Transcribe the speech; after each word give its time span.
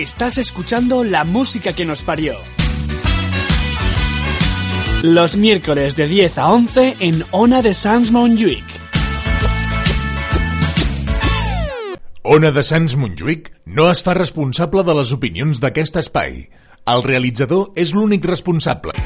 Estás 0.00 0.38
escuchando 0.38 1.04
la 1.04 1.24
música 1.24 1.74
que 1.74 1.84
nos 1.84 2.02
parió. 2.04 2.34
Los 5.02 5.36
miércoles 5.36 5.94
de 5.94 6.06
10 6.06 6.38
a 6.38 6.52
11 6.52 6.96
en 7.00 7.22
Ona 7.32 7.60
de 7.60 7.74
Sans 7.74 8.10
Montjuïc. 8.10 8.64
Ona 12.22 12.50
de 12.50 12.62
Sants 12.62 12.96
Montjuïc 12.96 13.52
no 13.66 13.90
es 13.90 14.02
responsable 14.06 14.84
de 14.88 14.94
les 15.02 15.12
opinions 15.12 15.60
d'aquest 15.60 16.00
espai. 16.00 16.46
El 16.88 17.04
realitzador 17.04 17.74
és 17.76 17.92
l'únic 17.92 18.24
responsable. 18.24 18.96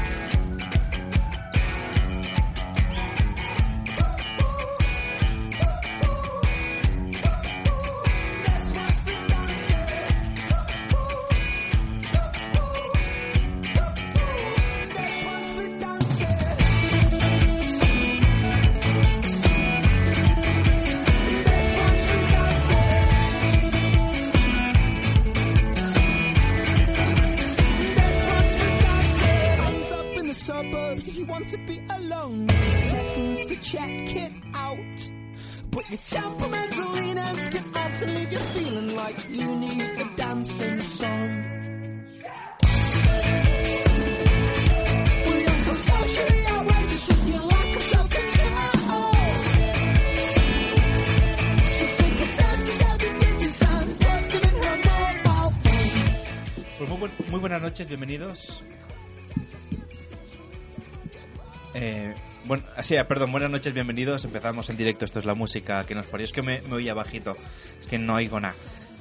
Perdón, 63.05 63.31
buenas 63.31 63.51
noches, 63.51 63.73
bienvenidos. 63.73 64.25
Empezamos 64.25 64.69
en 64.69 64.77
directo, 64.77 65.05
esto 65.05 65.19
es 65.19 65.25
la 65.25 65.33
música 65.33 65.85
que 65.85 65.95
nos 65.95 66.05
parió. 66.05 66.25
Es 66.25 66.33
que 66.33 66.41
me, 66.41 66.61
me 66.61 66.75
oía 66.75 66.93
bajito, 66.93 67.37
es 67.79 67.87
que 67.87 67.97
no 67.97 68.15
oigo 68.15 68.39
nada. 68.39 68.55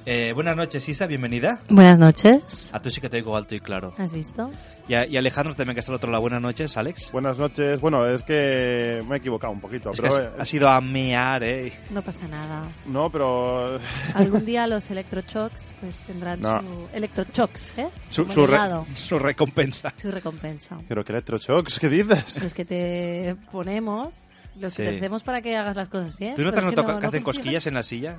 Eh, 0.06 0.34
buenas 0.34 0.54
noches, 0.54 0.86
Isa, 0.86 1.06
bienvenida. 1.06 1.60
Buenas 1.70 1.98
noches. 1.98 2.68
A 2.74 2.82
tú 2.82 2.90
sí 2.90 3.00
que 3.00 3.08
te 3.08 3.16
oigo 3.16 3.34
alto 3.38 3.54
y 3.54 3.60
claro. 3.60 3.94
¿Has 3.96 4.12
visto? 4.12 4.50
Y, 4.86 4.92
a- 4.92 5.06
y 5.06 5.16
Alejandro 5.16 5.54
también 5.54 5.72
que 5.74 5.80
está 5.80 5.92
al 5.92 5.96
otro 5.96 6.10
lado. 6.10 6.20
Buenas 6.20 6.42
noches, 6.42 6.76
Alex. 6.76 7.10
Buenas 7.10 7.38
noches. 7.38 7.80
Bueno, 7.80 8.06
es 8.06 8.22
que 8.22 9.00
me 9.08 9.14
he 9.14 9.18
equivocado 9.18 9.50
un 9.54 9.60
poquito. 9.60 9.92
Es 9.92 9.96
que 10.00 10.02
pero, 10.02 10.14
has, 10.14 10.20
eh, 10.20 10.30
has 10.38 10.52
ido 10.54 10.68
a 10.68 10.78
mear, 10.82 11.42
eh. 11.42 11.72
No 11.90 12.02
pasa 12.02 12.28
nada. 12.28 12.68
No, 12.84 13.08
pero... 13.10 13.78
Algún 14.14 14.44
día 14.44 14.66
los 14.66 14.90
electrochocks 14.90 15.72
pues 15.80 16.04
tendrán 16.04 16.42
No. 16.42 16.60
su... 16.60 16.88
Electrochocks, 16.92 17.78
¿eh? 17.78 17.88
Su, 18.08 18.26
su, 18.26 18.46
re- 18.46 18.52
helado. 18.56 18.86
su 18.92 19.18
recompensa. 19.18 19.90
Su 19.96 20.10
recompensa. 20.10 20.76
Pero 20.86 21.02
que 21.02 21.12
electroshocks, 21.12 21.78
¿qué 21.78 21.88
dices? 21.88 22.42
Los 22.42 22.52
que 22.52 22.66
te 22.66 23.36
ponemos, 23.50 24.14
los 24.56 24.74
que 24.76 24.82
te 24.84 24.96
hacemos 24.98 25.22
para 25.22 25.40
que 25.40 25.56
hagas 25.56 25.74
las 25.76 25.88
cosas 25.88 26.14
bien. 26.18 26.34
¿Tú 26.34 26.42
no 26.42 26.50
te 26.50 26.56
pero 26.56 26.66
has 26.68 26.74
que 26.74 26.76
notado 26.82 27.00
que 27.00 27.06
hacen 27.06 27.22
funciona. 27.22 27.38
cosquillas 27.42 27.66
en 27.66 27.74
la 27.74 27.82
silla? 27.82 28.18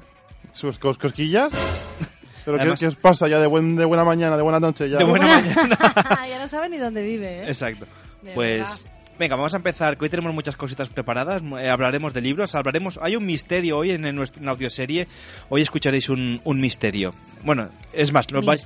¿Sus 0.52 0.80
cos- 0.80 0.98
cosquillas? 0.98 1.52
¿Pero 2.46 2.58
qué, 2.58 2.62
Además- 2.62 2.80
qué 2.80 2.88
os 2.88 2.96
pasa 2.96 3.28
ya 3.28 3.40
de, 3.40 3.48
buen, 3.48 3.76
de 3.76 3.86
buena 3.86 4.04
mañana, 4.04 4.38
de 4.38 4.44
buena 4.44 4.60
noche? 4.60 4.90
Ya? 4.90 4.98
De 5.00 5.04
buena 5.04 5.28
mañana. 5.28 6.28
ya 6.30 6.40
no 6.40 6.48
sabe 6.48 6.70
ni 6.70 6.78
dónde 6.78 7.02
vive, 7.02 7.40
¿eh? 7.40 7.48
Exacto. 7.48 7.86
De 8.22 8.34
Pues 8.34 8.60
verdad. 8.60 8.95
Venga, 9.20 9.36
vamos 9.36 9.53
a 9.53 9.58
empezar. 9.58 9.98
que 9.98 10.06
Hoy 10.06 10.09
tenemos 10.09 10.34
muchas 10.34 10.56
cositas 10.56 10.90
preparadas. 10.90 11.42
Eh, 11.59 11.70
hablaremos 11.70 12.14
de 12.14 12.22
libros, 12.22 12.56
hablaremos. 12.56 13.00
Hay 13.02 13.16
un 13.16 13.26
misterio 13.26 13.78
hoy 13.78 13.92
en, 13.92 14.06
en 14.06 14.16
nuestra 14.16 14.50
audioserie. 14.52 15.08
Hoy 15.50 15.62
escucharéis 15.62 16.09
un, 16.09 16.42
un 16.44 16.59
misterio. 16.59 17.14
Bueno, 17.44 17.70
es 17.94 18.12
más, 18.12 18.31
lo 18.31 18.42
vais, 18.42 18.66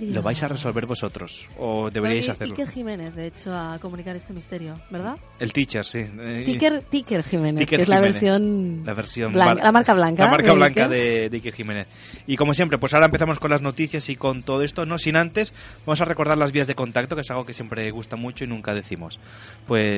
lo 0.00 0.22
vais 0.22 0.40
a 0.42 0.48
resolver 0.48 0.86
vosotros. 0.86 1.46
O 1.58 1.90
deberíais 1.90 2.28
a 2.28 2.32
hacerlo. 2.32 2.54
Iker 2.54 2.68
Jiménez, 2.70 3.14
de 3.16 3.26
hecho, 3.26 3.52
a 3.52 3.78
comunicar 3.80 4.14
este 4.14 4.32
misterio, 4.32 4.80
¿verdad? 4.90 5.16
El 5.40 5.52
teacher, 5.52 5.84
sí. 5.84 5.98
Eh, 5.98 6.42
Ticker, 6.46 6.82
Ticker 6.88 7.22
Jiménez, 7.24 7.58
Ticker 7.60 7.78
que 7.78 7.82
es 7.82 7.88
la 7.88 7.96
Jiménez. 7.96 8.14
versión... 8.22 8.82
La 8.84 8.94
versión 8.94 9.32
blanca- 9.32 9.64
la 9.64 9.72
marca 9.72 9.94
blanca. 9.94 10.24
La 10.26 10.30
marca 10.30 10.46
de 10.50 10.54
blanca 10.56 10.84
Iker. 10.84 10.96
de, 10.96 11.28
de 11.30 11.36
Iker 11.38 11.54
Jiménez. 11.54 11.88
Y 12.28 12.36
como 12.36 12.54
siempre, 12.54 12.78
pues 12.78 12.94
ahora 12.94 13.06
empezamos 13.06 13.40
con 13.40 13.50
las 13.50 13.62
noticias 13.62 14.08
y 14.08 14.14
con 14.14 14.44
todo 14.44 14.62
esto, 14.62 14.86
no 14.86 14.96
sin 14.98 15.16
antes, 15.16 15.52
vamos 15.84 16.00
a 16.00 16.04
recordar 16.04 16.38
las 16.38 16.52
vías 16.52 16.68
de 16.68 16.76
contacto, 16.76 17.16
que 17.16 17.22
es 17.22 17.30
algo 17.32 17.44
que 17.44 17.52
siempre 17.52 17.90
gusta 17.90 18.14
mucho 18.14 18.44
y 18.44 18.46
nunca 18.46 18.74
decimos. 18.74 19.18
Pues, 19.66 19.89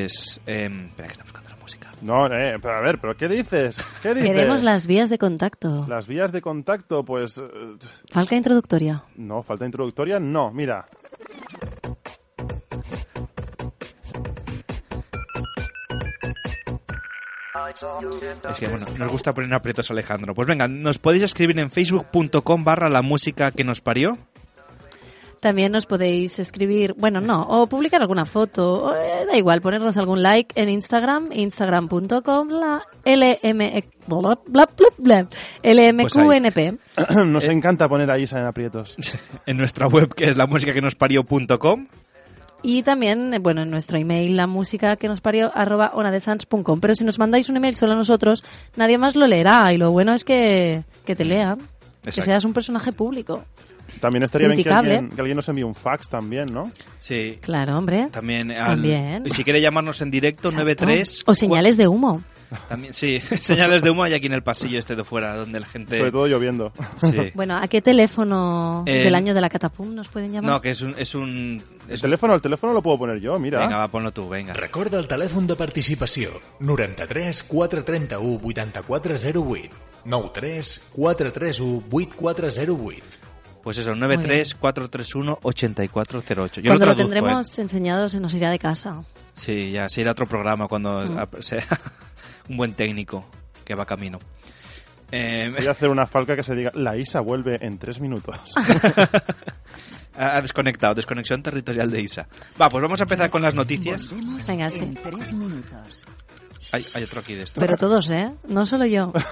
eh, 0.47 0.66
espera 0.88 1.06
que 1.08 1.12
está 1.12 1.25
buscando 1.25 1.50
la 1.50 1.56
música. 1.56 1.91
No, 2.03 2.26
eh, 2.26 2.58
pero 2.60 2.75
a 2.76 2.80
ver, 2.80 2.98
¿pero 3.00 3.16
qué 3.16 3.28
dices? 3.28 3.78
¿Qué 4.03 4.14
dices? 4.14 4.30
Queremos 4.30 4.62
las 4.62 4.86
vías 4.86 5.08
de 5.10 5.19
contacto. 5.19 5.86
Las 5.88 6.06
vías 6.06 6.32
de 6.32 6.41
contacto, 6.42 7.04
pues... 7.04 7.38
eh, 7.38 7.42
Falca 8.10 8.34
introductoria. 8.36 9.04
no, 9.16 9.42
falta 9.42 9.64
introductoria, 9.66 10.19
no, 10.19 10.50
mira. 10.50 10.86
Es 18.50 18.58
que, 18.58 18.69
bueno, 18.69 18.86
nos 18.98 19.10
gusta 19.10 19.32
poner 19.34 19.52
aprietos 19.54 19.91
a 19.91 19.92
Alejandro. 19.92 20.34
Pues 20.34 20.48
venga, 20.48 20.69
nos 20.69 20.98
podéis 20.98 21.22
escribir 21.25 21.58
en 21.58 21.70
facebook.com 21.70 22.64
barra 22.64 22.88
la 22.88 23.02
música 23.02 23.50
que 23.52 23.64
nos 23.64 23.81
parió. 23.81 24.19
También 25.42 25.72
nos 25.72 25.86
podéis 25.86 26.38
escribir, 26.38 26.94
bueno, 26.97 27.20
no, 27.20 27.42
o 27.42 27.66
publicar 27.66 28.00
alguna 28.00 28.26
foto, 28.26 28.84
o, 28.84 28.94
eh, 28.94 29.26
da 29.26 29.36
igual, 29.36 29.60
ponernos 29.60 29.97
algún 29.97 30.22
like 30.22 30.53
en 30.54 30.69
Instagram, 30.69 31.30
instagram.com, 31.32 32.48
la 32.48 32.86
LM, 33.04 33.82
bla, 34.06 34.38
bla, 34.47 34.69
bla, 34.76 34.88
bla, 34.98 35.28
LMQNP. 35.64 36.78
Nos 37.26 37.42
encanta 37.48 37.88
poner 37.88 38.08
a 38.12 38.20
Isa 38.20 38.38
en 38.38 38.47
aprietos. 38.47 38.94
En 39.47 39.56
nuestra 39.56 39.88
web 39.88 40.14
que 40.14 40.31
es 40.31 40.36
la 40.36 40.47
música 40.47 40.72
que 40.72 40.81
nos 40.81 40.94
parió.com. 40.94 41.88
Y 42.62 42.84
también, 42.84 43.34
eh, 43.34 43.41
bueno, 43.41 43.62
en 43.62 43.70
nuestro 43.70 43.98
email, 43.98 44.36
la 44.36 44.47
música 44.47 44.94
que 44.94 45.08
nos 45.08 45.20
parió, 45.20 45.50
arroba 45.52 45.91
onadesans.com. 45.92 46.78
Pero 46.78 46.94
si 46.94 47.02
nos 47.02 47.19
mandáis 47.19 47.48
un 47.48 47.56
email 47.56 47.75
solo 47.75 47.94
a 47.94 47.97
nosotros, 47.97 48.44
nadie 48.76 48.97
más 48.97 49.16
lo 49.16 49.26
leerá. 49.26 49.72
Y 49.72 49.78
lo 49.78 49.91
bueno 49.91 50.14
es 50.14 50.22
que, 50.22 50.84
que 51.04 51.16
te 51.16 51.25
lean, 51.25 51.58
que 52.04 52.22
seas 52.22 52.44
un 52.44 52.52
personaje 52.52 52.92
público. 52.92 53.42
También 54.00 54.22
estaría 54.25 54.48
bien 54.48 54.62
que 54.62 54.70
alguien, 54.70 55.08
que 55.10 55.20
alguien 55.20 55.36
nos 55.36 55.48
envíe 55.48 55.62
un 55.64 55.75
fax 55.75 56.08
también, 56.08 56.47
¿no? 56.53 56.70
Sí. 56.98 57.38
Claro, 57.41 57.78
hombre. 57.78 58.08
También, 58.10 58.50
al- 58.53 58.66
También. 58.76 59.22
y 59.26 59.30
si 59.30 59.44
quiere 59.44 59.60
llamarnos 59.60 60.00
en 60.03 60.10
directo, 60.10 60.48
Exacto. 60.48 60.64
93. 60.64 61.22
O 61.26 61.34
señales 61.34 61.76
de 61.76 61.88
humo. 61.88 62.22
También, 62.69 62.93
sí, 62.93 63.19
señales 63.40 63.81
de 63.82 63.90
humo 63.90 64.02
hay 64.02 64.12
aquí 64.12 64.26
en 64.26 64.34
el 64.34 64.43
pasillo 64.43 64.78
este 64.78 64.94
de 64.94 65.05
fuera, 65.05 65.34
donde 65.37 65.58
la 65.61 65.66
gente... 65.66 65.96
Sobre 65.96 66.11
todo 66.12 66.26
lloviendo. 66.26 66.72
Sí. 66.99 67.16
Bueno, 67.34 67.56
¿a 67.56 67.66
qué 67.69 67.81
teléfono 67.81 68.84
Eh, 68.87 69.05
del 69.05 69.14
año 69.14 69.32
de 69.32 69.40
la 69.40 69.49
catapum 69.49 69.94
nos 69.94 70.08
pueden 70.08 70.32
llamar? 70.32 70.50
No, 70.50 70.61
que 70.61 70.70
es 70.70 70.82
un... 70.82 70.94
Es 70.99 71.14
un 71.14 71.62
El 71.88 72.00
teléfono, 72.00 72.34
el 72.34 72.43
teléfono 72.43 72.72
lo 72.75 72.82
puedo 72.82 72.99
poner 72.99 73.20
yo, 73.20 73.38
mira. 73.38 73.61
Venga, 73.61 73.78
va, 73.78 73.88
ponlo 73.88 74.12
tú, 74.12 74.28
venga. 74.28 74.52
Recorda 74.52 74.99
el 74.99 75.08
telèfon 75.08 75.46
de 75.46 75.56
participació 75.56 76.40
93 76.61 77.43
431 77.44 78.40
8408 78.44 79.70
93 80.05 80.82
431 80.93 81.82
8408 81.90 83.21
Pues 83.62 83.79
eso, 83.79 83.94
93-431-8408. 83.94 86.61
Yo 86.61 86.70
Cuando 86.70 86.87
lo 86.87 86.94
traduzco, 86.94 86.97
tendremos 86.97 87.59
¿eh? 87.59 87.62
enseñado 87.62 88.09
se 88.09 88.20
nos 88.20 88.35
irá 88.35 88.50
de 88.50 88.59
casa. 88.59 89.03
Sí, 89.32 89.70
ya 89.73 89.88
se 89.88 90.00
irá 90.00 90.12
otro 90.12 90.26
programa 90.26 90.67
cuando 90.69 91.03
Mm. 91.05 91.26
sea 91.41 91.67
un 92.49 92.56
buen 92.56 92.75
técnico 92.75 93.25
que 93.64 93.75
va 93.75 93.85
camino. 93.87 94.19
Eh, 95.11 95.50
Voy 95.56 95.67
a 95.67 95.70
hacer 95.73 95.91
una 95.91 96.06
falca 96.06 96.35
que 96.35 96.43
se 96.43 96.55
diga, 96.55 96.70
la 96.75 96.97
Isa 96.97 97.20
vuelve 97.20 97.59
en 97.61 97.79
tres 97.79 98.00
minutos. 98.00 98.38
ha 100.17 100.41
desconectado, 100.41 100.94
desconexión 100.94 101.43
territorial 101.43 101.91
de 101.91 102.00
Isa. 102.00 102.26
Va, 102.61 102.70
pues 102.70 102.82
vamos 102.82 103.00
a 103.00 103.05
empezar 103.05 103.31
con 103.31 103.43
las 103.43 103.55
noticias. 103.55 104.11
Venga, 104.49 104.70
sí. 104.70 104.94
Hay, 106.73 106.85
hay 106.94 107.03
otro 107.05 107.20
aquí 107.20 107.35
de 107.35 107.43
esto. 107.43 107.61
Pero 107.61 107.76
todos, 107.76 108.11
¿eh? 108.11 108.32
No 108.49 108.64
solo 108.67 108.87
yo. 108.87 109.12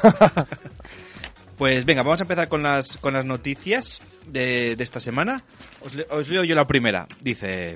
Pues 1.57 1.85
venga, 1.85 2.03
vamos 2.03 2.21
a 2.21 2.25
empezar 2.25 2.49
con 2.49 2.63
las, 2.63 2.97
con 2.97 3.13
las 3.13 3.27
noticias 3.27 4.01
de, 4.27 4.77
de 4.77 4.85
esta 4.85 5.01
semana. 5.01 5.45
Os, 5.85 5.95
le- 5.95 6.07
os 6.11 6.29
leo 6.29 6.45
yo 6.45 6.55
la 6.55 6.67
primera. 6.67 7.07
Dice, 7.21 7.75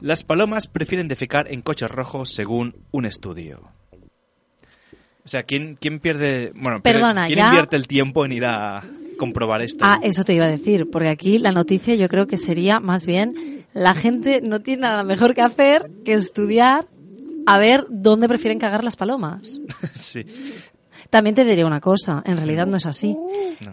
las 0.00 0.22
palomas 0.24 0.66
prefieren 0.66 1.08
defecar 1.08 1.50
en 1.52 1.62
coches 1.62 1.90
rojos 1.90 2.32
según 2.32 2.74
un 2.92 3.06
estudio. 3.06 3.70
O 5.24 5.28
sea, 5.28 5.42
¿quién, 5.42 5.76
quién 5.80 5.98
pierde... 5.98 6.52
Bueno, 6.54 6.80
Perdona, 6.82 7.26
¿quién 7.26 7.38
ya- 7.38 7.46
invierte 7.46 7.74
el 7.76 7.86
tiempo 7.88 8.24
en 8.24 8.32
ir 8.32 8.44
a 8.46 8.84
comprobar 9.18 9.60
esto? 9.62 9.84
Ah, 9.84 9.98
eso 10.02 10.22
te 10.24 10.34
iba 10.34 10.44
a 10.44 10.48
decir, 10.50 10.88
porque 10.90 11.08
aquí 11.08 11.38
la 11.38 11.50
noticia 11.50 11.94
yo 11.96 12.08
creo 12.08 12.26
que 12.28 12.36
sería 12.36 12.78
más 12.80 13.06
bien 13.06 13.64
la 13.74 13.92
gente 13.94 14.40
no 14.40 14.60
tiene 14.60 14.82
nada 14.82 15.02
mejor 15.02 15.34
que 15.34 15.42
hacer 15.42 15.90
que 16.04 16.12
estudiar 16.12 16.86
a 17.46 17.58
ver 17.58 17.86
dónde 17.90 18.28
prefieren 18.28 18.58
cagar 18.58 18.84
las 18.84 18.94
palomas. 18.96 19.60
sí. 19.94 20.24
También 21.10 21.34
te 21.34 21.44
diré 21.44 21.64
una 21.64 21.80
cosa, 21.80 22.22
en 22.24 22.36
realidad 22.36 22.66
no 22.66 22.76
es 22.76 22.86
así. 22.86 23.16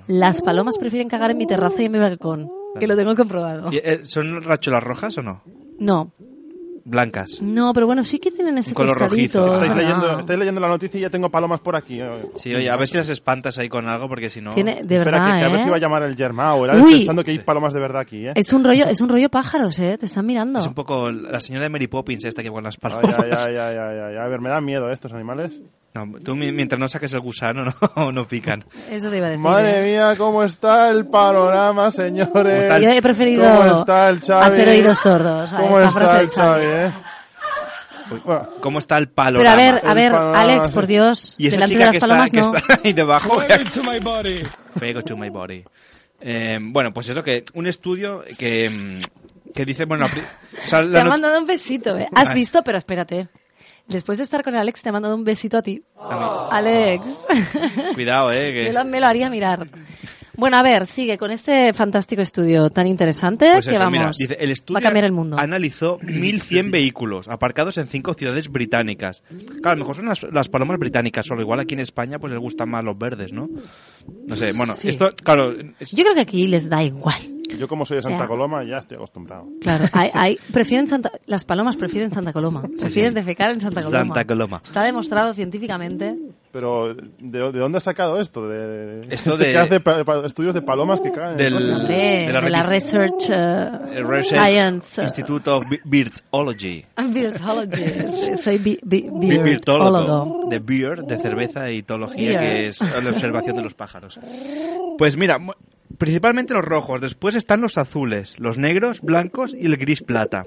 Las 0.08 0.42
palomas 0.42 0.78
prefieren 0.78 1.10
cagar 1.10 1.32
en 1.32 1.38
mi 1.38 1.46
terraza 1.48 1.82
y 1.82 1.86
en 1.86 1.92
mi 1.92 2.00
balcón, 2.00 2.50
que 2.80 2.88
lo 2.88 2.96
tengo 2.96 3.16
comprobado. 3.16 3.72
¿Y, 3.72 3.78
eh, 3.78 4.02
¿Son 4.04 4.42
rachuelas 4.42 4.84
rojas 4.84 5.18
o 5.18 5.22
no? 5.22 5.42
No, 5.80 6.12
Blancas. 6.86 7.40
no, 7.42 7.72
pero 7.74 7.86
bueno, 7.86 8.04
sí 8.04 8.20
que 8.20 8.30
tienen 8.30 8.58
ese 8.58 8.72
Un 8.72 8.76
color 8.76 8.98
rojizo. 9.00 9.46
Estáis 9.54 9.72
Ah. 9.72 9.76
leyendo, 9.76 10.20
estáis 10.20 10.40
leyendo 10.40 10.60
la 10.62 10.68
noticia 10.68 10.98
y 10.98 11.02
ya 11.02 11.10
tengo 11.10 11.30
palomas 11.30 11.62
por 11.62 11.76
aquí. 11.78 12.00
Sí, 12.38 12.54
oye, 12.54 12.70
a 12.70 12.76
ver 12.76 12.88
si 12.90 12.98
las 12.98 13.08
espantas 13.10 13.58
ahí 13.58 13.70
con 13.70 13.88
algo, 13.88 14.08
porque 14.10 14.30
si 14.30 14.42
no... 14.42 14.52
Tiene, 14.54 14.84
de 14.84 14.98
Espera, 14.98 15.04
que, 15.04 15.06
verdad, 15.12 15.40
que 15.40 15.46
a 15.46 15.48
ver 15.48 15.56
¿eh? 15.60 15.64
si 15.64 15.70
va 15.70 15.76
a 15.78 15.80
llamar 15.80 16.04
el 16.04 16.16
Germán 16.16 16.60
o 16.60 16.66
el 16.66 16.72
Alex 16.72 16.86
Uy. 16.86 16.94
pensando 16.98 17.24
que 17.24 17.32
hay 17.32 17.40
palomas 17.40 17.74
de 17.74 17.80
verdad 17.80 18.02
aquí, 18.02 18.28
¿eh? 18.28 18.34
Es 18.36 18.52
un 18.52 18.64
rollo, 18.66 18.86
es 18.86 19.00
un 19.02 19.08
rollo 19.10 19.30
pájaros, 19.30 19.80
¿eh? 19.80 19.98
Te 19.98 20.06
están 20.08 20.26
mirando. 20.26 20.60
Es 20.60 20.68
un 20.68 20.74
poco 20.74 21.10
la 21.10 21.40
señora 21.40 21.64
de 21.64 21.70
Mary 21.70 21.88
Poppins 21.88 22.26
esta 22.26 22.44
que 22.44 22.50
con 22.52 22.64
las 22.66 22.76
Ay, 22.76 22.92
palomas. 22.92 23.16
ay, 23.18 23.32
ay, 23.32 23.56
ay, 23.58 23.78
ay, 23.78 24.00
ay. 24.10 24.18
A 24.18 24.28
ver, 24.28 24.42
me 24.42 24.50
dan 24.50 24.66
miedo 24.66 24.90
¿eh, 24.90 24.94
estos 24.94 25.14
animales. 25.14 25.62
No, 25.96 26.08
tú 26.24 26.36
mi- 26.36 26.52
mientras 26.52 26.80
no 26.80 26.88
saques 26.88 27.14
el 27.14 27.20
gusano 27.20 27.64
no, 27.96 28.12
no 28.12 28.26
pican. 28.28 28.64
Eso 28.90 29.10
te 29.12 29.18
iba 29.18 29.28
a 29.28 29.30
decir. 29.30 29.44
Madre 29.44 29.80
¿eh? 29.88 29.92
mía, 29.94 30.16
cómo 30.18 30.44
está 30.44 30.90
el 30.90 31.06
panorama, 31.06 31.92
señores. 31.92 32.64
está 32.64 32.78
el- 32.78 32.84
Yo 32.84 32.90
he 32.90 33.02
preferido 33.02 33.46
¿Cómo 33.46 33.76
está 33.76 34.10
el 34.10 34.20
Xavi? 34.20 34.54
hacer 34.56 34.68
oídos 34.70 34.98
sordos 34.98 35.54
a 35.54 35.58
¿Cómo 35.58 35.80
esta 35.80 35.88
está 35.90 36.00
frase 36.00 36.22
el 36.24 36.30
Xavi. 36.30 36.64
Xavi, 36.66 36.66
eh? 36.66 36.92
Bueno, 38.26 38.50
¿Cómo 38.60 38.80
está 38.80 38.98
el 38.98 39.08
Pero 39.08 39.16
panorama? 39.16 39.54
a 39.54 39.56
ver, 39.56 39.82
a 39.86 39.94
ver, 39.94 40.14
Alex, 40.14 40.72
por 40.72 40.86
Dios, 40.88 41.36
y 41.38 41.48
esa 41.48 41.56
delante 41.66 41.74
chica 41.74 41.80
de 41.80 41.86
las 41.86 41.92
que 41.94 41.98
está, 41.98 42.08
palomas 42.08 42.32
que 42.32 42.42
no. 42.42 42.58
está 42.58 42.80
ahí 42.84 42.94
debajo. 42.94 43.38
Welcome 43.38 43.70
to 43.72 43.84
my 43.84 44.00
body. 44.00 44.44
Fuego 44.78 45.02
to 45.04 45.16
my 45.18 45.30
body. 45.30 45.64
Eh, 46.22 46.58
bueno, 46.62 46.92
pues 46.94 47.10
eso 47.10 47.24
que 47.24 47.44
un 47.54 47.66
estudio 47.68 48.24
que, 48.38 48.70
que 49.54 49.66
dice, 49.66 49.86
bueno, 49.86 50.06
o 50.06 50.68
sea, 50.70 50.82
Te 50.82 50.88
la 50.90 51.02
ha 51.02 51.06
mandado 51.06 51.40
un 51.40 51.46
besito, 51.46 51.98
¿eh? 51.98 52.08
Has 52.14 52.30
Ay. 52.30 52.36
visto, 52.36 52.62
pero 52.64 52.78
espérate. 52.78 53.30
Después 53.88 54.18
de 54.18 54.24
estar 54.24 54.44
con 54.44 54.56
Alex, 54.56 54.82
te 54.82 54.92
mandado 54.92 55.16
un 55.16 55.24
besito 55.24 55.58
a 55.58 55.62
ti. 55.62 55.76
mí. 55.76 55.84
Alex. 56.52 57.20
Cuidado, 57.96 58.32
eh. 58.32 58.54
que- 58.54 58.64
Yo 58.66 58.74
lo- 58.74 58.86
me 58.86 59.00
lo 59.00 59.08
haría 59.08 59.30
mirar. 59.30 59.68
Bueno, 60.36 60.58
a 60.58 60.64
ver, 60.64 60.88
sigue 60.88 61.16
con 61.20 61.30
este 61.30 61.74
fantástico 61.74 62.20
estudio 62.24 62.72
tan 62.72 62.88
interesante 62.88 63.52
Pues 63.54 63.68
que 63.68 63.78
vamos, 63.78 63.92
mira, 63.92 64.12
dice, 64.18 64.36
el 64.40 64.50
estudio 64.50 64.74
va 64.74 64.80
a 64.80 64.82
cambiar 64.82 65.06
el 65.06 65.12
mundo. 65.12 65.38
analizó 65.40 66.00
1.100 66.00 66.72
vehículos 66.72 67.28
aparcados 67.28 67.78
en 67.78 67.88
cinco 67.88 68.16
ciudades 68.16 68.50
británicas. 68.50 69.22
Claro, 69.62 69.70
a 69.70 69.76
lo 69.76 69.80
mejor 69.82 69.96
son 69.98 70.06
las, 70.08 70.24
las 70.32 70.50
palomas 70.50 70.80
británicas, 70.80 71.28
solo 71.28 71.44
igual 71.44 71.60
aquí 71.60 71.76
en 71.76 71.82
España 71.82 72.18
pues 72.18 72.34
les 72.34 72.42
gustan 72.42 72.68
más 72.68 72.84
los 72.84 72.98
verdes, 72.98 73.32
¿no? 73.32 73.48
No 74.28 74.36
sé, 74.36 74.54
bueno, 74.54 74.74
Sí. 74.74 74.88
esto, 74.88 75.12
claro, 75.24 75.54
es- 75.80 75.92
Yo 75.92 76.04
creo 76.04 76.16
que 76.16 76.22
aquí 76.22 76.48
les 76.48 76.68
da 76.68 76.82
igual. 76.84 77.22
Yo 77.58 77.68
como 77.68 77.86
soy 77.86 77.96
de 77.96 78.00
O 78.00 78.02
sea- 78.04 78.12
Santa 78.12 78.28
Coloma 78.28 78.64
ya 78.64 78.78
estoy 78.80 78.96
acostumbrado. 78.98 79.48
Claro, 79.62 79.86
hay, 79.94 80.10
hay- 80.14 80.38
prefieren 80.52 80.88
Santa, 80.88 81.12
las 81.26 81.46
palomas 81.46 81.76
prefieren 81.78 82.12
Santa 82.12 82.34
Coloma. 82.34 82.64
prefieren 82.64 83.12
sí. 83.12 83.16
defecar 83.16 83.52
en 83.52 83.60
Santa 83.60 83.82
Coloma. 83.82 84.06
Santa 84.06 84.26
Coloma. 84.26 84.62
Está 84.64 84.84
demostrado 84.84 85.34
científicamente. 85.34 86.16
Pero, 86.52 86.94
¿de, 86.94 87.52
de 87.52 87.60
dónde 87.60 87.78
has 87.78 87.84
sacado 87.84 88.22
esto? 88.22 88.48
De, 88.48 89.08
Esto 89.10 89.38
de- 89.38 89.52
que 89.54 89.58
hace 89.58 89.80
pa- 89.80 90.04
pa- 90.04 90.24
estudios 90.26 90.54
de 90.54 90.62
palomas 90.62 91.02
que 91.02 91.12
caen 91.12 91.32
en 91.32 91.38
Del-? 91.38 91.56
Hombre, 91.74 91.96
de 92.28 92.32
la 92.34 92.42
de 92.42 92.50
la 92.52 92.62
Research, 92.62 93.30
el 93.30 94.08
Research 94.08 94.40
Science. 94.52 95.04
Institute 95.04 95.50
of 95.50 95.64
Birdology. 95.84 96.86
I'm 97.00 97.12
birdologist. 97.14 98.36
Soy 98.44 98.60
bi- 98.60 98.80
bi-. 98.84 99.10
De 100.50 100.60
beer, 100.60 101.04
de 101.04 101.18
cerveza 101.18 101.72
y 101.72 101.80
etología, 101.80 102.40
Beer. 102.40 102.40
que 102.40 102.68
es 102.68 102.82
la 103.04 103.10
observación 103.10 103.56
de 103.56 103.64
los 103.64 103.74
pájaros. 103.74 104.20
Pues 104.98 105.18
mira, 105.18 105.40
principalmente 105.98 106.54
los 106.54 106.64
rojos, 106.66 107.02
después 107.02 107.36
están 107.36 107.62
los 107.62 107.78
azules, 107.78 108.36
los 108.40 108.58
negros, 108.58 109.02
blancos 109.02 109.54
y 109.58 109.66
el 109.66 109.78
gris 109.78 110.02
plata. 110.02 110.46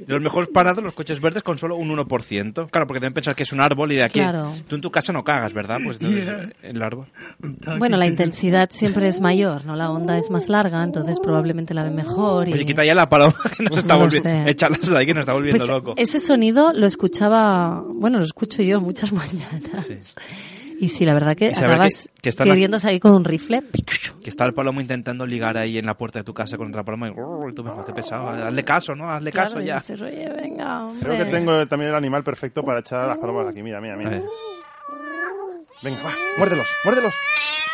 De 0.00 0.14
los 0.14 0.22
mejores 0.22 0.48
parados, 0.48 0.82
los 0.82 0.94
coches 0.94 1.20
verdes 1.20 1.42
con 1.42 1.58
solo 1.58 1.76
un 1.76 1.90
1%. 1.94 2.70
Claro, 2.70 2.86
porque 2.86 3.00
deben 3.00 3.12
pensar 3.12 3.34
que 3.34 3.42
es 3.42 3.52
un 3.52 3.60
árbol 3.60 3.92
y 3.92 3.96
de 3.96 4.04
aquí... 4.04 4.18
Claro. 4.18 4.50
Tú 4.66 4.76
en 4.76 4.80
tu 4.80 4.90
casa 4.90 5.12
no 5.12 5.22
cagas, 5.24 5.52
¿verdad? 5.52 5.76
Pues 5.84 5.98
entonces, 6.00 6.56
el 6.62 6.82
árbol. 6.82 7.06
Bueno, 7.78 7.98
la 7.98 8.06
intensidad 8.06 8.70
siempre 8.72 9.08
es 9.08 9.20
mayor, 9.20 9.66
¿no? 9.66 9.76
La 9.76 9.90
onda 9.90 10.16
es 10.16 10.30
más 10.30 10.48
larga, 10.48 10.82
entonces 10.82 11.20
probablemente 11.20 11.74
la 11.74 11.84
ve 11.84 11.90
mejor. 11.90 12.48
Y... 12.48 12.54
Oye, 12.54 12.64
quita 12.64 12.82
ya 12.82 12.94
la 12.94 13.10
paloma 13.10 13.36
que 13.56 13.62
nos 13.62 13.76
está 13.76 13.94
No 13.94 14.00
volviendo... 14.00 14.30
Échalas 14.50 14.88
de 14.88 14.96
ahí 14.96 15.04
que 15.04 15.12
nos 15.14 15.20
está 15.20 15.34
volviendo 15.34 15.58
Pues 15.66 15.70
loco. 15.70 15.94
ese 15.98 16.18
sonido 16.18 16.72
lo 16.72 16.86
escuchaba, 16.86 17.84
bueno, 17.86 18.16
lo 18.18 18.24
escucho 18.24 18.62
yo 18.62 18.80
muchas 18.80 19.12
mañanas. 19.12 20.16
Y 20.80 20.88
sí, 20.88 21.04
la 21.04 21.12
verdad 21.14 21.36
que 21.36 21.52
acabas 21.54 22.08
que- 22.14 22.22
que 22.22 22.28
están 22.30 22.48
queriendo 22.48 22.78
salir 22.78 23.00
con 23.00 23.12
un 23.12 23.24
rifle. 23.24 23.62
Que 24.22 24.30
está 24.30 24.44
el 24.46 24.54
palomo 24.54 24.80
intentando 24.80 25.26
ligar 25.26 25.56
ahí 25.58 25.76
en 25.78 25.86
la 25.86 25.94
puerta 25.96 26.18
de 26.20 26.24
tu 26.24 26.32
casa 26.34 26.56
con 26.56 26.68
otra 26.68 26.82
paloma 26.84 27.08
y, 27.08 27.10
y 27.12 27.54
tú 27.54 27.62
mismo, 27.64 27.84
qué 27.84 27.92
pesado. 27.92 28.28
Hazle 28.30 28.64
caso, 28.64 28.94
¿no? 28.94 29.10
Hazle 29.10 29.30
caso 29.32 29.56
Claro, 29.56 29.66
ya. 29.66 29.74
dices, 29.76 30.00
oye, 30.00 30.28
venga. 30.34 30.88
Creo 31.00 31.16
que 31.18 31.24
tengo 31.30 31.66
también 31.66 31.90
el 31.90 31.96
animal 31.96 32.22
perfecto 32.24 32.62
para 32.62 32.80
echar 32.80 33.04
a 33.04 33.06
las 33.08 33.18
palomas 33.18 33.48
aquí. 33.48 33.62
Mira, 33.62 33.80
mira, 33.80 33.96
mira. 33.96 34.22
Venga, 35.82 36.02
va, 36.04 36.12
muérdelos, 36.36 36.68
muérdelos. 36.84 37.14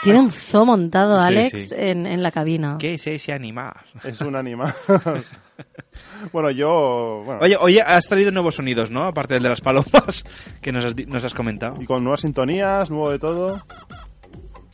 Tiene 0.02 0.20
un 0.20 0.30
zoo 0.30 0.64
montado, 0.64 1.18
Sí, 1.18 1.24
Alex, 1.24 1.68
sí. 1.70 1.74
En, 1.76 2.06
en 2.06 2.22
la 2.22 2.30
cabina. 2.30 2.76
¿Qué 2.78 2.94
es 2.94 3.06
ese 3.06 3.32
animal? 3.32 3.72
Es 4.04 4.20
un 4.20 4.36
animal. 4.36 4.72
bueno, 6.32 6.50
yo... 6.50 7.22
Bueno, 7.24 7.40
Oye, 7.42 7.56
oye, 7.56 7.82
has 7.82 8.06
traído 8.06 8.30
nuevos 8.30 8.54
sonidos, 8.56 8.90
¿no? 8.90 9.06
Aparte 9.06 9.34
del 9.34 9.42
de 9.42 9.48
las 9.48 9.60
palomas 9.60 10.24
que 10.60 10.70
nos 10.70 10.84
has, 10.84 10.94
nos 11.06 11.24
has 11.24 11.34
comentado. 11.34 11.74
y 11.80 11.86
con 11.86 12.04
nuevas 12.04 12.20
sintonías, 12.20 12.90
nuevo 12.90 13.10
de 13.10 13.18
todo. 13.18 13.62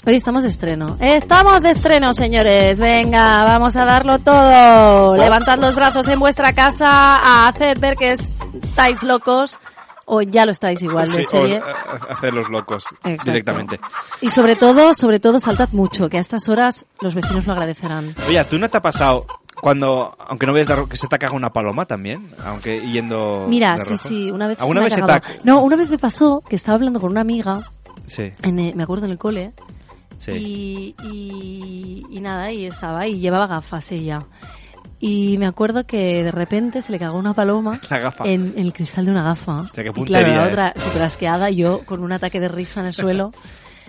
Hoy 0.04 0.14
estamos 0.16 0.42
de 0.42 0.48
estreno. 0.48 0.96
Estamos 1.00 1.60
de 1.60 1.70
estreno, 1.70 2.12
señores. 2.12 2.80
Venga, 2.80 3.44
vamos 3.44 3.76
a 3.76 3.84
darlo 3.84 4.18
todo. 4.18 5.16
Levantad 5.16 5.58
los 5.58 5.76
brazos 5.76 6.08
en 6.08 6.18
vuestra 6.18 6.52
casa, 6.52 7.46
haced 7.46 7.78
ver 7.78 7.96
que 7.96 8.10
estáis 8.10 9.02
locos 9.04 9.58
o 10.04 10.22
ya 10.22 10.44
lo 10.46 10.52
estáis 10.52 10.82
igual 10.82 11.06
de 11.10 11.18
Sí, 11.18 11.24
serie. 11.24 11.62
hacer 12.10 12.34
los 12.34 12.48
locos 12.50 12.84
Exacto. 13.04 13.24
directamente. 13.24 13.80
Y 14.20 14.30
sobre 14.30 14.56
todo, 14.56 14.94
sobre 14.94 15.20
todo, 15.20 15.38
saltad 15.40 15.68
mucho, 15.72 16.08
que 16.08 16.18
a 16.18 16.20
estas 16.20 16.48
horas 16.48 16.84
los 17.00 17.14
vecinos 17.14 17.46
lo 17.46 17.52
agradecerán. 17.52 18.14
Oye, 18.28 18.44
¿tú 18.44 18.58
no 18.58 18.68
te 18.68 18.78
ha 18.78 18.82
pasado 18.82 19.26
cuando, 19.60 20.16
aunque 20.28 20.46
no 20.46 20.52
veas 20.52 20.66
que 20.88 20.96
se 20.96 21.06
te 21.08 21.14
ha 21.14 21.18
cagado 21.18 21.36
una 21.36 21.52
paloma 21.52 21.86
también? 21.86 22.30
Aunque 22.44 22.80
yendo 22.80 23.46
Mira, 23.48 23.78
sí, 23.78 23.96
sí, 23.96 24.30
una 24.30 24.48
vez 24.48 24.58
se 24.58 24.62
¿Alguna 24.64 24.80
me 24.80 24.86
ha 24.86 24.88
vez 24.88 24.94
se 24.94 25.00
te 25.00 25.06
cagado. 25.06 25.22
ha- 25.26 25.40
No, 25.44 25.62
una 25.62 25.76
vez 25.76 25.88
me 25.90 25.98
pasó 25.98 26.42
que 26.48 26.56
estaba 26.56 26.76
hablando 26.76 27.00
con 27.00 27.10
una 27.10 27.20
amiga, 27.20 27.70
Sí, 28.06 28.30
en 28.42 28.58
el- 28.58 28.74
me 28.74 28.82
acuerdo 28.82 29.04
en 29.06 29.12
el 29.12 29.18
cole, 29.18 29.52
sí. 30.18 30.32
y, 30.32 30.96
y, 31.04 32.06
y 32.10 32.20
nada, 32.20 32.50
y 32.50 32.66
estaba 32.66 33.06
y 33.06 33.18
llevaba 33.20 33.46
gafas 33.46 33.92
ella. 33.92 34.22
Y 35.04 35.36
me 35.36 35.46
acuerdo 35.46 35.84
que 35.84 36.22
de 36.22 36.30
repente 36.30 36.80
se 36.80 36.92
le 36.92 36.98
cagó 37.00 37.18
una 37.18 37.34
paloma 37.34 37.80
La 37.90 37.98
gafa. 37.98 38.24
en, 38.24 38.54
en 38.56 38.66
el 38.66 38.72
cristal 38.72 39.04
de 39.06 39.10
una 39.10 39.24
gafa. 39.24 39.64
sea, 39.74 39.82
qué 39.82 39.90
y 39.90 39.92
puntería, 39.92 40.20
claro, 40.20 40.36
la 40.36 40.46
eh. 40.46 40.50
otra 40.52 40.74
súper 40.76 41.02
asqueada, 41.02 41.50
y 41.50 41.56
yo 41.56 41.84
con 41.84 42.04
un 42.04 42.12
ataque 42.12 42.38
de 42.38 42.46
risa 42.46 42.80
en 42.80 42.86
el 42.86 42.92
suelo. 42.92 43.32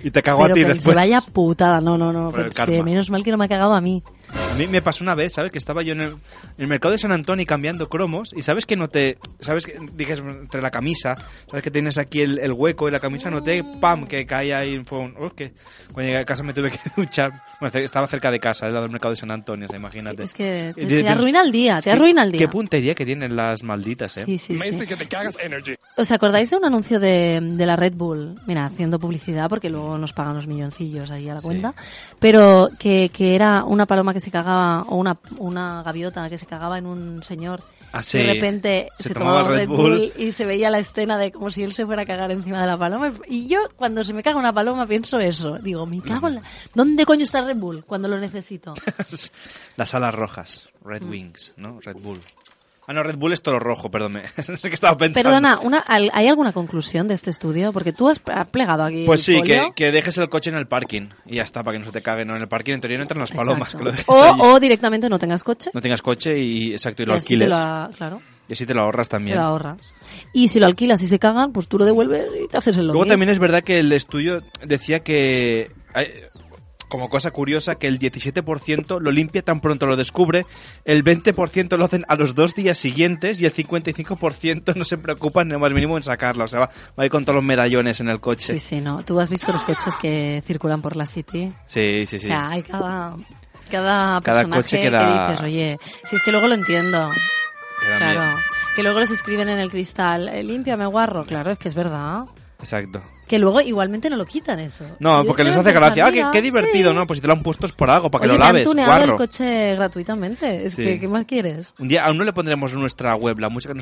Y 0.03 0.12
te 0.12 0.22
cagó 0.22 0.41
pero 0.41 0.51
a 0.51 0.55
ti 0.55 0.63
después. 0.65 0.96
vaya 0.96 1.22
putada, 1.22 1.79
no, 1.79 1.98
no, 1.98 2.12
no. 2.12 2.29
Karma. 2.53 2.84
menos 2.84 3.10
mal 3.10 3.24
que 3.24 3.32
no 3.32 3.38
me 3.38 3.46
ha 3.46 3.48
cagado 3.48 3.74
a 3.74 3.79
mí. 3.79 4.03
A 4.33 4.55
mí 4.55 4.67
me 4.67 4.81
pasó 4.83 5.03
una 5.03 5.15
vez, 5.15 5.33
¿sabes? 5.33 5.51
Que 5.51 5.57
estaba 5.57 5.81
yo 5.81 5.93
en 5.93 6.01
el, 6.01 6.09
en 6.11 6.17
el 6.59 6.67
mercado 6.67 6.91
de 6.91 6.99
San 6.99 7.11
Antonio 7.11 7.43
cambiando 7.45 7.89
cromos 7.89 8.33
y 8.37 8.43
sabes 8.43 8.65
que 8.67 8.75
noté, 8.75 9.17
sabes 9.39 9.65
que 9.65 9.79
dije 9.93 10.13
entre 10.13 10.61
la 10.61 10.69
camisa, 10.69 11.15
sabes 11.47 11.63
que 11.63 11.71
tienes 11.71 11.97
aquí 11.97 12.21
el, 12.21 12.37
el 12.39 12.53
hueco 12.53 12.87
y 12.87 12.91
la 12.91 12.99
camisa 12.99 13.31
noté, 13.31 13.63
pam, 13.81 14.05
que 14.05 14.25
caía 14.27 14.59
ahí 14.59 14.79
fue 14.85 14.99
un, 14.99 15.15
oh, 15.19 15.31
que 15.31 15.53
cuando 15.91 16.03
llegué 16.11 16.19
a 16.21 16.25
casa 16.25 16.43
me 16.43 16.53
tuve 16.53 16.69
que 16.69 16.77
duchar. 16.95 17.31
Bueno, 17.59 17.79
estaba 17.79 18.05
cerca 18.07 18.29
de 18.29 18.39
casa, 18.39 18.65
del 18.65 18.75
lado 18.75 18.83
del 18.85 18.91
mercado 18.91 19.11
de 19.13 19.17
San 19.19 19.31
Antonio, 19.31 19.67
sea, 19.67 19.77
imagínate. 19.79 20.23
Es 20.23 20.33
que 20.33 20.71
te, 20.75 20.85
te 20.85 21.07
arruina 21.09 21.41
el 21.41 21.51
día, 21.51 21.77
te 21.77 21.85
¿qué- 21.85 21.91
arruina 21.91 22.23
el 22.23 22.31
día. 22.31 22.39
Qué 22.39 22.47
puntería 22.47 22.93
que 22.93 23.05
tienen 23.05 23.35
las 23.35 23.63
malditas, 23.63 24.17
¿eh? 24.17 24.25
Sí, 24.25 24.37
sí, 24.37 24.53
Me 24.53 24.65
sí. 24.65 24.71
dice 24.71 24.85
que 24.87 24.95
te 24.95 25.07
cagas 25.07 25.35
energy. 25.41 25.73
¿Os 25.97 26.11
acordáis 26.11 26.49
de 26.51 26.57
un 26.57 26.65
anuncio 26.65 26.99
de, 26.99 27.39
de 27.41 27.65
la 27.65 27.75
Red 27.75 27.93
Bull? 27.95 28.39
Mira, 28.45 28.65
haciendo 28.65 28.99
publicidad 28.99 29.49
porque 29.49 29.69
luego 29.69 29.97
nos 29.97 30.13
pagan 30.13 30.35
los 30.35 30.45
milloncillos 30.47 31.09
ahí 31.09 31.27
a 31.29 31.35
la 31.35 31.39
Sí. 31.39 31.47
cuenta. 31.47 31.73
Pero 32.19 32.69
que, 32.79 33.09
que 33.13 33.33
era 33.35 33.63
una 33.63 33.85
paloma 33.85 34.13
que 34.13 34.19
se 34.24 34.32
cagaba 34.32 34.84
o 34.84 34.96
una, 34.96 35.18
una 35.38 35.84
gaviota 35.84 36.30
que 36.30 36.38
se 36.38 36.46
cagaba 36.46 36.77
en 36.77 36.86
un 36.86 37.22
señor. 37.24 37.63
Ah, 37.92 38.01
sí. 38.01 38.18
de 38.18 38.34
repente 38.34 38.89
Se 38.98 39.10
se, 39.10 39.13
tomaba 39.13 39.42
tomaba 39.42 39.56
Red 39.56 39.68
Red 39.68 39.68
Bull. 39.68 39.92
Bull. 39.92 40.13
y 40.18 40.32
se 40.32 40.46
veía 40.46 40.72
la 40.72 40.80
escena 40.80 41.15
de 41.20 41.32
como 41.32 41.51
si 41.51 41.62
él 41.62 41.74
se 41.74 41.86
fuera 41.86 42.01
a 42.01 42.06
cagar 42.06 42.32
encima 42.32 42.60
de 42.60 42.65
la 42.65 42.77
paloma. 42.77 43.13
Y 43.27 43.48
yo, 43.48 43.60
cuando 43.75 44.03
se 44.03 44.13
me 44.13 44.24
caga 44.24 44.39
una 44.39 44.51
paloma, 44.51 44.88
pienso 44.88 45.20
eso. 45.20 45.60
Digo, 45.60 45.86
me 45.86 46.01
cago 46.01 46.27
en 46.30 46.36
la... 46.36 46.42
¿Dónde 46.74 47.06
coño 47.06 47.24
está 47.24 47.42
Red 47.42 47.58
Bull 47.58 47.84
cuando 47.86 48.08
lo 48.08 48.18
necesito? 48.18 48.74
las 49.75 49.94
alas 49.94 50.15
rojas, 50.15 50.70
Red 50.84 51.03
Wings, 51.03 51.53
¿no? 51.58 51.80
Red 51.82 51.98
Bull. 52.01 52.20
Ah, 52.85 52.93
no, 52.93 53.01
Red 53.03 53.15
Bull 53.17 53.31
es 53.33 53.41
todo 53.41 53.59
rojo, 53.59 53.89
perdón. 53.89 54.17
es 54.37 54.61
que 54.61 54.67
estaba 54.69 54.97
pensando. 54.97 55.29
Perdona, 55.29 55.59
una, 55.61 55.83
¿hay 55.87 56.27
alguna 56.27 56.51
conclusión 56.51 57.07
de 57.07 57.13
este 57.13 57.29
estudio? 57.29 57.71
Porque 57.71 57.93
tú 57.93 58.09
has 58.09 58.19
plegado 58.51 58.83
aquí. 58.83 59.05
Pues 59.05 59.23
sí, 59.23 59.41
que, 59.41 59.71
que 59.75 59.91
dejes 59.91 60.17
el 60.17 60.27
coche 60.29 60.49
en 60.49 60.57
el 60.57 60.67
parking 60.67 61.07
y 61.25 61.35
ya 61.35 61.43
está, 61.43 61.63
para 61.63 61.75
que 61.75 61.79
no 61.79 61.85
se 61.85 61.91
te 61.93 62.01
cague. 62.01 62.25
¿no? 62.25 62.35
En 62.35 62.41
el 62.41 62.47
parking 62.47 62.73
en 62.73 62.81
teoría 62.81 62.97
no 62.97 63.03
entran 63.03 63.19
las 63.21 63.31
palomas. 63.31 63.75
Que 63.75 63.83
lo 63.83 63.91
O, 64.07 64.51
o 64.53 64.59
directamente 64.59 65.07
no 65.09 65.17
tengas 65.19 65.43
coche. 65.43 65.71
No 65.73 65.81
tengas 65.81 66.01
coche 66.01 66.37
y, 66.37 66.73
exacto, 66.73 67.03
y 67.03 67.05
lo 67.05 67.13
alquiles. 67.13 67.47
claro, 67.47 68.21
Y 68.49 68.53
así 68.53 68.65
te 68.65 68.73
lo 68.73 68.81
ahorras 68.81 69.07
te 69.07 69.11
también. 69.15 69.37
lo 69.37 69.43
ahorras. 69.43 69.93
Y 70.33 70.49
si 70.49 70.59
lo 70.59 70.65
alquilas 70.65 71.01
y 71.03 71.07
se 71.07 71.19
cagan, 71.19 71.53
pues 71.53 71.67
tú 71.69 71.77
lo 71.79 71.85
devuelves 71.85 72.25
y 72.43 72.47
te 72.49 72.57
haces 72.57 72.75
el 72.77 72.85
Luego 72.87 73.01
lobby. 73.01 73.09
también 73.11 73.29
es 73.29 73.39
verdad 73.39 73.63
que 73.63 73.79
el 73.79 73.91
estudio 73.93 74.41
decía 74.65 74.99
que, 75.01 75.71
como 76.93 77.09
cosa 77.09 77.31
curiosa, 77.31 77.73
que 77.73 77.88
el 77.88 77.97
17% 77.97 79.00
lo 79.01 79.12
limpia 79.12 79.41
tan 79.41 79.62
pronto 79.62 79.88
lo 79.88 79.95
descubre, 79.95 80.45
el 80.85 81.03
20% 81.03 81.75
lo 81.75 81.85
hacen 81.85 82.05
a 82.07 82.15
los 82.15 82.35
dos 82.35 82.53
días 82.53 82.77
siguientes 82.77 83.41
y 83.41 83.47
el 83.47 83.51
55% 83.51 84.75
no 84.75 84.83
se 84.83 85.00
preocupan 85.00 85.47
ni 85.47 85.57
más 85.57 85.73
mínimo 85.73 85.97
en 85.97 86.03
sacarla. 86.03 86.43
O 86.43 86.47
sea, 86.47 86.59
va, 86.59 86.65
va 86.67 87.03
ahí 87.03 87.09
con 87.09 87.25
todos 87.25 87.38
los 87.38 87.43
medallones 87.43 88.00
en 88.00 88.09
el 88.09 88.19
coche. 88.19 88.53
Sí, 88.53 88.59
sí, 88.59 88.79
no. 88.79 89.03
Tú 89.03 89.19
has 89.19 89.31
visto 89.31 89.51
los 89.51 89.63
coches 89.63 89.95
que 90.00 90.43
circulan 90.45 90.83
por 90.83 90.95
la 90.95 91.07
City. 91.07 91.51
Sí, 91.65 92.05
sí, 92.05 92.19
sí. 92.19 92.27
O 92.27 92.29
sea, 92.29 92.50
hay 92.51 92.62
cada, 92.62 93.17
cada 93.71 94.21
coche 94.47 94.77
que 94.77 94.91
dices, 94.91 95.41
oye, 95.41 95.79
si 96.03 96.15
es 96.15 96.21
que 96.21 96.31
luego 96.31 96.47
lo 96.47 96.53
entiendo. 96.53 97.09
Queda 97.81 97.97
Claro. 97.97 98.38
Que 98.75 98.83
luego 98.83 99.00
les 99.00 99.09
escriben 99.09 99.50
en 99.50 99.57
el 99.57 99.71
cristal, 99.71 100.29
eh, 100.29 100.43
límpiame 100.43 100.85
guarro. 100.85 101.23
Claro, 101.23 101.53
es 101.53 101.57
que 101.57 101.69
es 101.69 101.75
verdad. 101.75 102.25
Exacto. 102.63 103.01
Que 103.27 103.39
luego 103.39 103.60
igualmente 103.62 104.10
no 104.10 104.15
lo 104.15 104.25
quitan 104.25 104.60
eso. 104.60 104.86
No, 105.00 105.24
porque 105.25 105.43
les 105.43 105.55
hace 105.55 105.72
gracia. 105.74 106.05
Ah, 106.05 106.10
qué, 106.12 106.17
"Mira, 106.17 106.32
qué 106.32 106.41
divertido, 106.41 106.91
sí". 106.91 106.96
¿no? 106.98 107.05
Pues 107.08 107.17
si 107.17 107.22
te 107.22 107.27
lo 107.27 107.34
han 107.34 107.43
puesto 107.43 107.65
es 107.65 107.72
por 107.74 107.91
algo, 107.91 108.10
para 108.10 108.22
que 108.24 108.27
lo 108.27 108.34
me 108.38 108.43
han 108.46 108.53
laves, 108.53 108.63
tuneado 108.67 108.91
guarro. 108.91 109.12
el 109.13 109.17
coche 109.17 109.75
gratuitamente. 109.75 110.65
Es 110.65 110.74
Sí. 110.74 110.84
que, 110.84 111.00
¿qué 111.00 111.08
más 111.08 111.25
quieres? 111.25 111.74
Un 111.79 111.88
día 111.88 112.05
aún 112.05 112.17
no 112.17 112.24
le 112.24 112.34
pondremos 112.34 112.72
en 112.74 112.79
nuestra 112.79 113.15
web, 113.15 113.39
la 113.39 113.50
música 113.50 113.74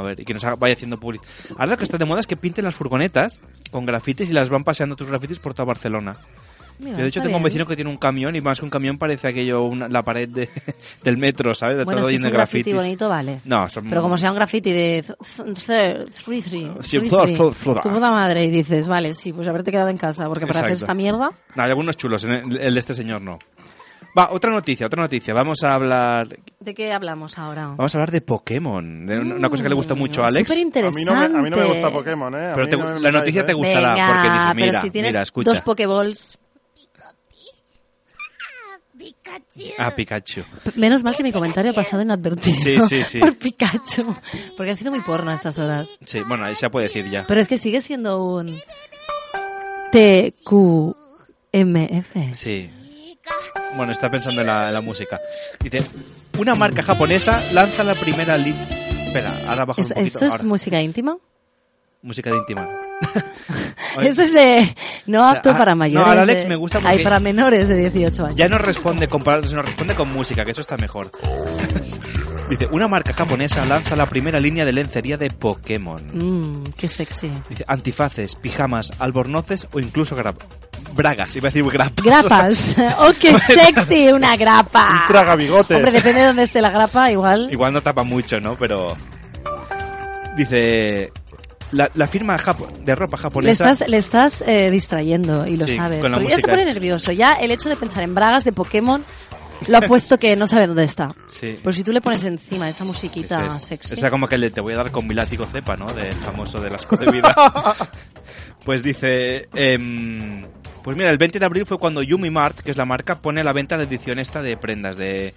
a 0.00 0.02
ver, 0.02 0.20
y 0.20 0.24
que 0.24 0.34
nos 0.34 0.42
vaya 0.58 0.74
haciendo 0.74 0.98
publicidad. 0.98 1.28
Ahora 1.52 1.66
lo 1.72 1.76
que 1.78 1.84
está 1.84 1.98
de 1.98 2.04
moda 2.04 2.20
es 2.20 2.26
que 2.26 2.36
pinten 2.36 2.64
las 2.64 2.74
furgonetas 2.74 3.40
con 3.70 3.84
grafitis 3.86 4.30
y 4.30 4.32
las 4.32 4.48
van 4.50 4.64
paseando 4.64 4.96
tus 4.96 5.06
grafitis 5.06 5.38
por 5.38 5.54
toda 5.54 5.66
Barcelona. 5.66 6.16
Mira, 6.80 6.96
Yo 6.98 7.02
de 7.02 7.08
hecho 7.08 7.20
tengo 7.20 7.36
un 7.36 7.42
vecino 7.42 7.66
que 7.66 7.74
tiene 7.74 7.90
un 7.90 7.96
camión 7.96 8.36
y 8.36 8.40
más 8.40 8.58
que 8.60 8.64
un 8.64 8.70
camión 8.70 8.98
parece 8.98 9.28
aquello 9.28 9.64
una- 9.64 9.88
la 9.88 10.02
pared 10.04 10.28
de- 10.28 10.48
del 11.04 11.16
metro, 11.18 11.52
¿sabes? 11.54 11.78
De 11.78 11.84
Bueno, 11.84 12.00
todo 12.02 12.08
si 12.10 12.14
es 12.16 12.20
lleno 12.20 12.28
un 12.28 12.32
de 12.32 12.36
graffiti 12.38 12.70
grafitis. 12.70 12.86
bonito, 12.86 13.08
vale. 13.08 13.40
No, 13.44 13.68
son- 13.68 13.88
Pero 13.88 14.00
como 14.02 14.16
sea 14.16 14.30
un 14.30 14.36
graffiti 14.36 14.70
de... 14.72 15.04
Tu 17.82 17.90
puta 17.90 18.10
madre 18.10 18.44
y 18.44 18.48
dices, 18.50 18.88
vale, 18.88 19.14
sí, 19.14 19.32
pues 19.32 19.48
haberte 19.48 19.70
quedado 19.70 19.88
en 19.88 19.96
casa, 19.98 20.26
porque 20.28 20.46
para 20.46 20.60
hacer 20.60 20.72
esta 20.72 20.94
mierda... 20.94 21.30
No, 21.54 21.62
hay 21.62 21.68
algunos 21.70 21.96
chulos, 21.96 22.24
el, 22.24 22.48
de 22.74 22.78
este 22.78 22.94
señor 22.94 23.20
no. 23.22 23.38
Va, 24.16 24.30
otra 24.32 24.50
noticia, 24.50 24.86
otra 24.86 25.02
noticia. 25.02 25.34
Vamos 25.34 25.62
a 25.62 25.74
hablar 25.74 26.26
¿De 26.60 26.74
qué 26.74 26.92
hablamos 26.92 27.38
ahora? 27.38 27.68
vamos 27.68 27.94
a 27.94 27.98
hablar 27.98 28.10
de 28.10 28.20
Pokémon, 28.20 29.06
de 29.06 29.18
una 29.18 29.48
cosa 29.50 29.62
que 29.62 29.68
le 29.68 29.74
gusta 29.74 29.94
mucho 29.94 30.22
a 30.22 30.26
Alex. 30.28 30.48
Súper 30.48 30.86
A 30.86 30.90
mí, 30.90 31.04
no 31.04 31.14
me, 31.14 31.24
a 31.26 31.28
mí 31.28 31.34
no 31.34 31.40
me 31.42 31.48
gusta 31.50 31.58
interesante. 31.66 31.90
Pokémon, 31.98 32.34
¿eh? 32.34 32.50
A 32.50 32.54
Pero 32.54 32.68
te- 32.68 32.76
no 32.78 32.94
me 32.94 33.00
la 33.00 33.10
noticia 33.12 33.44
te 33.46 33.52
gustará 33.52 33.92
Venga, 33.92 34.06
porque 34.08 34.28
dice, 34.30 34.54
mira, 34.54 34.66
pero 34.72 34.82
si 34.82 34.90
tienes 34.90 35.10
mira, 35.12 35.22
escucha. 35.22 35.50
dos 35.50 35.60
Pokéballs... 35.60 36.38
Ah, 39.78 39.94
Pikachu. 39.94 40.42
Menos 40.76 41.02
mal 41.02 41.16
que 41.16 41.22
mi 41.22 41.32
comentario 41.32 41.70
ha 41.70 41.74
pasado 41.74 42.02
inadvertido 42.02 42.56
Sí, 42.56 42.76
sí, 42.88 43.04
sí. 43.04 43.18
por 43.20 43.36
Pikachu. 43.36 44.14
Porque 44.56 44.72
ha 44.72 44.76
sido 44.76 44.90
muy 44.90 45.00
porno 45.00 45.30
a 45.30 45.34
estas 45.34 45.58
horas. 45.58 45.98
Sí, 46.06 46.20
bueno, 46.26 46.44
ahí 46.44 46.54
se 46.56 46.68
puede 46.70 46.86
decir 46.88 47.08
ya. 47.10 47.24
Pero 47.26 47.40
es 47.40 47.48
que 47.48 47.58
sigue 47.58 47.80
siendo 47.80 48.24
un... 48.24 48.58
TQMF. 49.92 50.94
Sí. 52.32 52.70
Bueno, 53.76 53.92
está 53.92 54.10
pensando 54.10 54.40
en 54.40 54.46
la, 54.46 54.68
en 54.68 54.74
la 54.74 54.80
música. 54.80 55.20
Dice, 55.60 55.82
una 56.38 56.54
marca 56.54 56.82
japonesa 56.82 57.42
lanza 57.52 57.84
la 57.84 57.94
primera 57.94 58.36
línea... 58.36 58.66
Espera, 59.06 59.32
ahora 59.48 59.64
bajo 59.64 59.80
un 59.80 59.86
¿Es- 59.86 59.92
poquito. 59.92 60.06
¿Esto 60.16 60.24
es 60.26 60.32
ahora. 60.32 60.44
música 60.44 60.80
íntima? 60.82 61.16
Música 62.02 62.30
de 62.30 62.36
íntima. 62.36 62.68
Eso 64.02 64.22
es 64.22 64.32
de... 64.32 64.74
No 65.06 65.26
apto 65.26 65.50
ah, 65.50 65.56
para 65.56 65.72
no, 65.72 65.78
mayores. 65.78 66.06
ahora 66.06 66.22
Alex 66.22 66.42
de- 66.42 66.48
me 66.48 66.56
gusta 66.56 66.80
Hay 66.84 67.02
para 67.02 67.18
menores 67.20 67.68
de 67.68 67.76
18 67.90 68.24
años. 68.26 68.36
Ya 68.36 68.46
no 68.46 68.58
responde 68.58 69.08
con 69.08 69.22
palabras, 69.22 69.50
sino 69.50 69.62
responde 69.62 69.94
con 69.94 70.08
música, 70.10 70.44
que 70.44 70.52
eso 70.52 70.60
está 70.60 70.76
mejor. 70.76 71.10
Dice, 72.48 72.66
una 72.72 72.88
marca 72.88 73.12
japonesa 73.12 73.64
lanza 73.66 73.94
la 73.94 74.06
primera 74.06 74.40
línea 74.40 74.64
de 74.64 74.72
lencería 74.72 75.18
de 75.18 75.28
Pokémon. 75.28 76.02
Mmm, 76.14 76.64
qué 76.78 76.88
sexy. 76.88 77.30
Dice, 77.48 77.64
antifaces, 77.66 78.36
pijamas, 78.36 78.90
albornoces 78.98 79.66
o 79.72 79.80
incluso 79.80 80.16
bragas. 80.94 81.36
Iba 81.36 81.48
a 81.48 81.52
decir 81.52 81.70
grapas. 81.70 82.04
Grapas. 82.04 82.76
¡Oh, 82.98 83.12
qué 83.20 83.34
sexy! 83.38 84.08
Una 84.12 84.34
grapa. 84.36 84.88
Un 84.90 85.06
tragabigotes. 85.08 85.76
Hombre, 85.76 85.92
depende 85.92 86.20
de 86.20 86.26
dónde 86.28 86.42
esté 86.44 86.62
la 86.62 86.70
grapa, 86.70 87.10
igual. 87.10 87.48
Igual 87.52 87.72
no 87.74 87.82
tapa 87.82 88.02
mucho, 88.02 88.40
¿no? 88.40 88.56
Pero... 88.56 88.86
Dice... 90.36 91.12
La, 91.72 91.90
la 91.94 92.06
firma 92.08 92.36
de 92.36 92.94
ropa 92.94 93.16
Le 93.16 93.22
japonesa... 93.22 93.70
estás, 93.70 93.88
le 93.88 93.96
estás 93.98 94.42
eh, 94.46 94.70
distrayendo 94.70 95.46
y 95.46 95.56
lo 95.56 95.66
Sí, 95.66 95.76
sabes. 95.76 96.00
Porque 96.00 96.28
ya 96.28 96.38
se 96.38 96.48
pone 96.48 96.64
nervioso. 96.64 97.12
Ya 97.12 97.32
el 97.34 97.50
hecho 97.50 97.68
de 97.68 97.76
pensar 97.76 98.02
en 98.02 98.14
bragas 98.14 98.44
de 98.44 98.52
Pokémon 98.52 99.04
lo 99.66 99.76
ha 99.78 99.80
puesto 99.88 100.18
que 100.18 100.34
no 100.36 100.46
sabe 100.46 100.66
dónde 100.66 100.84
está. 100.84 101.14
Sí. 101.26 101.56
Pues 101.62 101.76
si 101.76 101.84
tú 101.84 101.92
le 101.92 102.00
pones 102.00 102.24
encima 102.24 102.68
esa 102.68 102.84
musiquita 102.84 103.46
Es- 103.46 103.64
sexy. 103.64 103.94
Esa 103.94 104.10
como 104.10 104.26
que 104.28 104.36
el 104.36 104.40
de 104.42 104.50
te 104.50 104.60
voy 104.60 104.72
a 104.72 104.76
dar 104.76 104.90
con 104.90 105.06
mi 105.06 105.14
látigo 105.14 105.46
cepa, 105.46 105.76
¿no? 105.76 105.92
Del 105.92 106.12
famoso 106.12 106.58
de 106.60 106.70
las 106.70 106.88
de 106.88 107.10
vida. 107.10 107.34
pues 108.64 108.82
dice... 108.82 109.48
em, 109.54 110.46
pues 110.82 110.96
mira, 110.96 111.10
el 111.10 111.18
20 111.18 111.38
de 111.38 111.44
abril 111.44 111.66
fue 111.66 111.76
cuando 111.76 112.02
Yumi 112.02 112.30
Mart, 112.30 112.60
que 112.60 112.70
es 112.70 112.76
la 112.78 112.86
marca, 112.86 113.16
pone 113.20 113.42
a 113.42 113.44
la 113.44 113.52
venta 113.52 113.76
la 113.76 113.82
edición 113.82 114.18
esta 114.18 114.40
de 114.40 114.56
prendas, 114.56 114.96
de, 114.96 115.34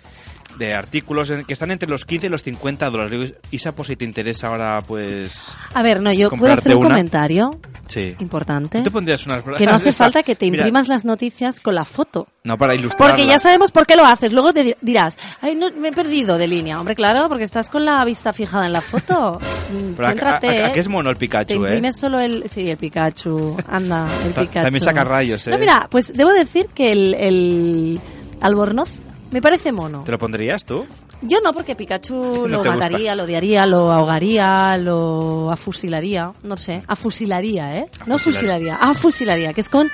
de 0.57 0.73
artículos 0.73 1.31
que 1.47 1.53
están 1.53 1.71
entre 1.71 1.89
los 1.89 2.05
15 2.05 2.27
y 2.27 2.29
los 2.29 2.43
50 2.43 2.89
dólares. 2.89 3.33
Isa, 3.51 3.71
pues 3.73 3.87
si 3.87 3.95
te 3.95 4.05
interesa 4.05 4.47
ahora, 4.47 4.79
pues... 4.85 5.55
A 5.73 5.81
ver, 5.81 6.01
no, 6.01 6.11
yo 6.13 6.29
puedo 6.29 6.53
hacer 6.53 6.75
un 6.75 6.85
una. 6.85 6.89
comentario 6.89 7.49
Sí. 7.87 8.15
importante. 8.19 8.77
¿Tú 8.79 8.83
te 8.85 8.91
pondrías 8.91 9.25
unas 9.27 9.43
Que 9.57 9.65
no 9.65 9.71
hace 9.75 9.89
Esta- 9.89 10.03
falta 10.05 10.23
que 10.23 10.35
te 10.35 10.45
Mira, 10.49 10.63
imprimas 10.63 10.87
las 10.87 11.03
noticias 11.05 11.59
con 11.59 11.75
la 11.75 11.83
foto. 11.85 12.27
No, 12.43 12.57
para 12.57 12.73
ilustrar. 12.75 13.09
Porque 13.09 13.25
ya 13.27 13.37
sabemos 13.39 13.71
por 13.71 13.85
qué 13.85 13.95
lo 13.95 14.05
haces. 14.05 14.33
Luego 14.33 14.53
te 14.53 14.63
di- 14.63 14.75
dirás, 14.81 15.17
ay, 15.41 15.55
no, 15.55 15.67
me 15.77 15.89
he 15.89 15.91
perdido 15.91 16.37
de 16.37 16.47
línea. 16.47 16.79
Hombre, 16.79 16.95
claro, 16.95 17.27
porque 17.27 17.43
estás 17.43 17.69
con 17.69 17.83
la 17.85 18.03
vista 18.05 18.31
fijada 18.33 18.65
en 18.67 18.73
la 18.73 18.81
foto. 18.81 19.39
Mm, 19.71 20.01
a, 20.03 20.09
céntrate, 20.09 20.47
a- 20.47 20.65
a- 20.65 20.69
¿eh? 20.69 20.73
que 20.73 20.79
es 20.81 20.87
mono 20.89 21.09
el 21.09 21.15
Te 21.15 21.21
Pikachu, 21.21 21.53
¿eh? 21.53 21.55
imprimes 21.55 21.97
solo 21.97 22.19
el... 22.19 22.49
Sí, 22.49 22.69
el 22.69 22.75
Pikachu. 22.77 23.55
Anda, 23.69 24.05
el 24.25 24.33
Pikachu. 24.33 24.63
también 24.63 24.83
saca 24.83 25.03
rayos, 25.05 25.47
¿eh? 25.47 25.51
No, 25.51 25.57
mira, 25.57 25.87
pues 25.89 26.11
debo 26.11 26.31
decir 26.33 26.65
que 26.75 26.91
el, 26.91 27.13
el 27.13 28.01
Albornoz 28.41 28.99
me 29.31 29.41
parece 29.41 29.71
mono. 29.71 30.03
¿Te 30.03 30.11
lo 30.11 30.19
pondrías 30.19 30.63
tú? 30.65 30.85
Yo 31.21 31.39
no, 31.43 31.53
porque 31.53 31.75
Pikachu 31.75 32.13
No 32.47 32.47
lo 32.47 32.61
te 32.61 32.69
gusta. 32.69 32.85
mataría, 32.89 33.15
lo 33.15 33.23
odiaría, 33.23 33.65
lo 33.65 33.91
ahogaría, 33.91 34.77
lo 34.77 35.51
afusilaría. 35.51 36.31
No 36.43 36.57
sé, 36.57 36.81
afusilaría, 36.87 37.77
¿eh? 37.77 37.89
No 38.05 38.15
Afusilaría. 38.15 38.19
fusilaría, 38.19 38.75
afusilaría, 38.75 39.53
que 39.53 39.61
es 39.61 39.69
con, 39.69 39.89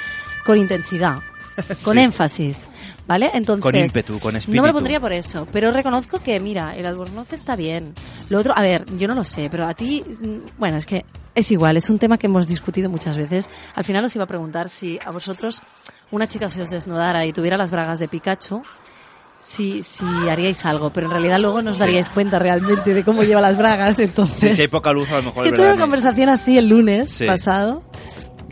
con 0.45 0.57
intensidad, 0.57 1.19
con 1.83 1.95
Sí. 1.95 1.99
énfasis. 2.01 2.69
¿Vale? 3.07 3.31
Entonces. 3.33 3.63
Con 3.63 3.73
ímpetu, 3.77 4.19
con 4.19 4.35
espíritu. 4.35 4.57
No 4.57 4.63
me 4.63 4.67
lo 4.67 4.73
pondría 4.73 4.99
por 4.99 5.13
eso, 5.13 5.47
pero 5.53 5.71
reconozco 5.71 6.19
que, 6.19 6.37
mira, 6.41 6.75
el 6.75 6.85
albornoz 6.85 7.31
está 7.31 7.55
bien. 7.55 7.93
Lo 8.27 8.37
otro, 8.39 8.51
a 8.53 8.61
ver, 8.61 8.83
yo 8.97 9.07
no 9.07 9.15
lo 9.15 9.23
sé, 9.23 9.47
pero 9.49 9.63
a 9.65 9.73
ti, 9.73 10.03
mm, 10.03 10.59
bueno, 10.59 10.75
es 10.77 10.85
que 10.85 11.05
es 11.33 11.49
igual, 11.51 11.77
es 11.77 11.89
un 11.89 11.99
tema 11.99 12.17
que 12.17 12.27
hemos 12.27 12.47
discutido 12.47 12.89
muchas 12.89 13.15
veces. 13.15 13.49
Al 13.75 13.85
final 13.85 14.03
os 14.03 14.13
iba 14.13 14.25
a 14.25 14.27
preguntar 14.27 14.67
si 14.67 14.99
a 15.05 15.11
vosotros 15.11 15.61
una 16.11 16.27
chica 16.27 16.49
se 16.49 16.61
os 16.63 16.69
desnudara 16.69 17.25
y 17.25 17.31
tuviera 17.31 17.55
las 17.55 17.71
bragas 17.71 17.99
de 17.99 18.09
Pikachu, 18.09 18.61
si, 19.47 19.81
si 19.81 20.05
haríais 20.29 20.65
algo, 20.65 20.91
pero 20.91 21.07
en 21.07 21.11
realidad 21.13 21.39
luego 21.39 21.61
no 21.61 21.71
os 21.71 21.77
Sí. 21.77 21.81
daríais 21.81 22.09
cuenta 22.09 22.37
realmente 22.37 22.93
de 22.93 23.03
cómo 23.03 23.23
lleva 23.23 23.39
las 23.41 23.57
bragas, 23.57 23.97
entonces... 23.99 24.49
Sí, 24.51 24.55
si 24.55 24.61
hay 24.63 24.67
poca 24.67 24.91
luz, 24.91 25.09
a 25.09 25.13
lo 25.13 25.19
es 25.19 25.25
mejor 25.25 25.43
que 25.43 25.49
es 25.49 25.55
tuve 25.55 25.63
verdad, 25.65 25.75
una 25.75 25.83
conversación 25.85 26.29
así 26.29 26.57
el 26.57 26.67
lunes 26.67 27.09
Sí. 27.11 27.25
pasado 27.25 27.81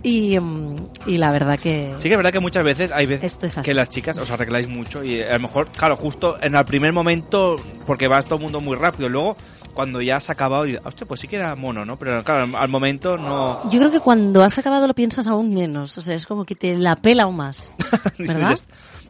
y, 0.04 0.40
mm, 0.40 0.76
y 1.08 1.18
la 1.18 1.32
verdad 1.32 1.60
que... 1.60 1.94
Sí 1.98 2.04
que 2.04 2.12
es 2.12 2.18
verdad 2.18 2.32
que 2.32 2.40
muchas 2.40 2.64
veces 2.64 2.92
hay 2.94 3.06
veces 3.08 3.34
Esto 3.34 3.46
es 3.46 3.58
así. 3.58 3.66
que 3.66 3.74
las 3.74 3.90
chicas 3.90 4.18
os 4.20 4.30
arregláis 4.32 4.68
mucho 4.70 5.04
y 5.04 5.22
a 5.22 5.34
lo 5.34 5.40
mejor, 5.42 5.68
claro, 5.68 5.96
justo 5.98 6.38
en 6.42 6.56
el 6.56 6.64
primer 6.66 6.94
momento, 6.94 7.56
porque 7.86 8.08
vas 8.08 8.24
todo 8.26 8.36
el 8.36 8.42
mundo 8.44 8.62
muy 8.62 8.76
rápido, 8.78 9.10
luego 9.10 9.36
cuando 9.74 10.02
ya 10.02 10.16
has 10.16 10.30
acabado, 10.30 10.66
y, 10.66 10.78
hostia, 10.86 11.06
pues 11.06 11.20
sí 11.20 11.28
que 11.28 11.36
era 11.36 11.54
mono, 11.56 11.84
¿no? 11.84 12.00
Pero 12.00 12.24
claro, 12.24 12.46
al, 12.46 12.56
al 12.56 12.70
momento 12.70 13.18
no... 13.18 13.70
Yo 13.70 13.80
creo 13.80 13.92
que 13.92 14.00
cuando 14.00 14.42
has 14.42 14.58
acabado 14.58 14.88
lo 14.88 14.94
piensas 14.96 15.28
aún 15.28 15.50
menos, 15.54 15.98
o 15.98 16.02
sea, 16.02 16.16
es 16.16 16.26
como 16.26 16.46
que 16.46 16.56
te 16.56 16.78
la 16.78 16.96
pela 16.96 17.24
aún 17.24 17.36
más, 17.36 17.74
¿verdad? 18.18 18.58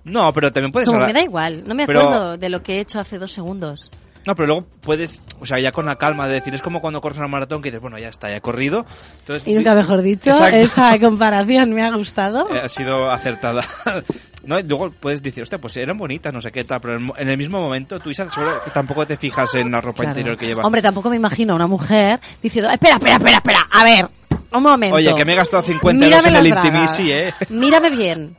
No, 0.05 0.31
pero 0.33 0.51
también 0.53 0.71
puedes... 0.71 0.87
Como 0.87 1.01
hablar- 1.01 1.13
me 1.13 1.19
da 1.19 1.25
igual, 1.25 1.63
no 1.67 1.75
me 1.75 1.85
Pero- 1.85 1.99
acuerdo 2.01 2.37
de 2.37 2.49
lo 2.49 2.63
que 2.63 2.77
he 2.77 2.79
hecho 2.79 2.99
hace 2.99 3.17
dos 3.17 3.31
segundos. 3.31 3.91
No, 4.27 4.33
pero 4.33 4.47
luego 4.47 4.65
puedes, 4.81 5.21
o 5.39 5.45
sea, 5.45 5.59
ya 5.59 5.71
con 5.71 5.85
la 5.85 5.97
calma 5.97 6.27
de 6.27 6.33
decir, 6.35 6.55
es 6.55 6.63
como 6.63 6.81
cuando 6.81 6.99
corres 6.99 7.19
una 7.19 7.27
maratón 7.27 7.61
que 7.61 7.69
dices, 7.69 7.79
bueno, 7.81 7.99
ya 7.99 8.07
está, 8.09 8.27
ya 8.27 8.37
he 8.37 8.41
corrido. 8.41 8.83
Entonces, 9.19 9.47
Y 9.47 9.53
nunca 9.53 9.75
mejor 9.75 10.01
dicho, 10.01 10.31
Exacto. 10.31 10.55
esa 10.55 10.99
comparación 11.01 11.71
me 11.73 11.83
ha 11.83 11.91
gustado. 11.95 12.47
Eh, 12.51 12.59
ha 12.63 12.69
sido 12.69 13.11
acertada. 13.11 13.61
¿No? 14.45 14.59
Y 14.59 14.63
luego 14.63 14.91
puedes 14.91 15.21
decir, 15.21 15.43
hostia, 15.43 15.59
pues 15.59 15.77
eran 15.77 15.97
bonitas, 15.97 16.31
no 16.33 16.41
sé 16.41 16.51
qué 16.51 16.63
tal, 16.63 16.79
pero 16.81 16.97
en 17.17 17.29
el 17.29 17.37
mismo 17.37 17.59
momento 17.59 17.99
tú, 17.99 18.09
Isa, 18.11 18.27
seguro 18.29 18.63
que 18.63 18.71
tampoco 18.71 19.05
te 19.05 19.15
fijas 19.17 19.53
en 19.55 19.71
la 19.71 19.81
ropa 19.81 19.97
Claro. 20.03 20.11
interior 20.11 20.37
que 20.37 20.47
llevas. 20.47 20.65
Hombre, 20.65 20.81
tampoco 20.81 21.09
me 21.11 21.15
imagino 21.17 21.53
a 21.53 21.55
una 21.55 21.67
mujer 21.67 22.19
diciendo, 22.41 22.69
espera, 22.71 22.95
espera, 22.95 23.15
espera, 23.17 23.37
espera, 23.37 23.59
a 23.71 23.83
ver, 23.83 24.07
un 24.53 24.63
momento. 24.63 24.95
Oye, 24.97 25.13
que 25.15 25.25
me 25.25 25.33
he 25.33 25.35
gastado 25.35 25.61
50 25.63 26.03
Mírame 26.05 26.29
euros 26.29 26.45
en 26.45 26.51
el. 26.51 26.65
Intimisi, 26.65 27.11
¿eh? 27.11 27.33
Mírame 27.49 27.89
bien. 27.91 28.35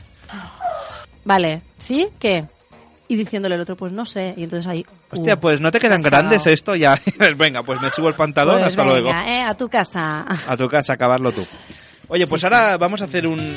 Vale, 1.26 1.60
¿sí? 1.76 2.08
¿Qué? 2.18 2.44
Y 3.08 3.16
diciéndole 3.16 3.56
el 3.56 3.60
otro, 3.60 3.76
pues 3.76 3.92
no 3.92 4.04
sé. 4.04 4.32
Y 4.36 4.44
entonces 4.44 4.66
ahí, 4.66 4.84
Hostia, 5.10 5.38
pues 5.38 5.60
no 5.60 5.70
te 5.70 5.78
quedan 5.78 6.00
grandes 6.00 6.46
esto 6.46 6.74
ya. 6.74 6.98
Venga, 7.36 7.62
pues 7.62 7.80
me 7.80 7.90
subo 7.90 8.08
el 8.08 8.14
pantalón, 8.14 8.60
Pues 8.60 8.72
hasta 8.72 8.82
venga, 8.82 9.00
luego. 9.00 9.28
eh, 9.28 9.42
a 9.42 9.54
tu 9.54 9.68
casa. 9.68 10.24
A 10.48 10.56
tu 10.56 10.68
casa, 10.68 10.94
acabarlo 10.94 11.32
tú. 11.32 11.44
Oye, 12.08 12.26
pues 12.26 12.42
ahora 12.44 12.76
vamos 12.78 13.02
a 13.02 13.04
hacer 13.04 13.26
un... 13.26 13.56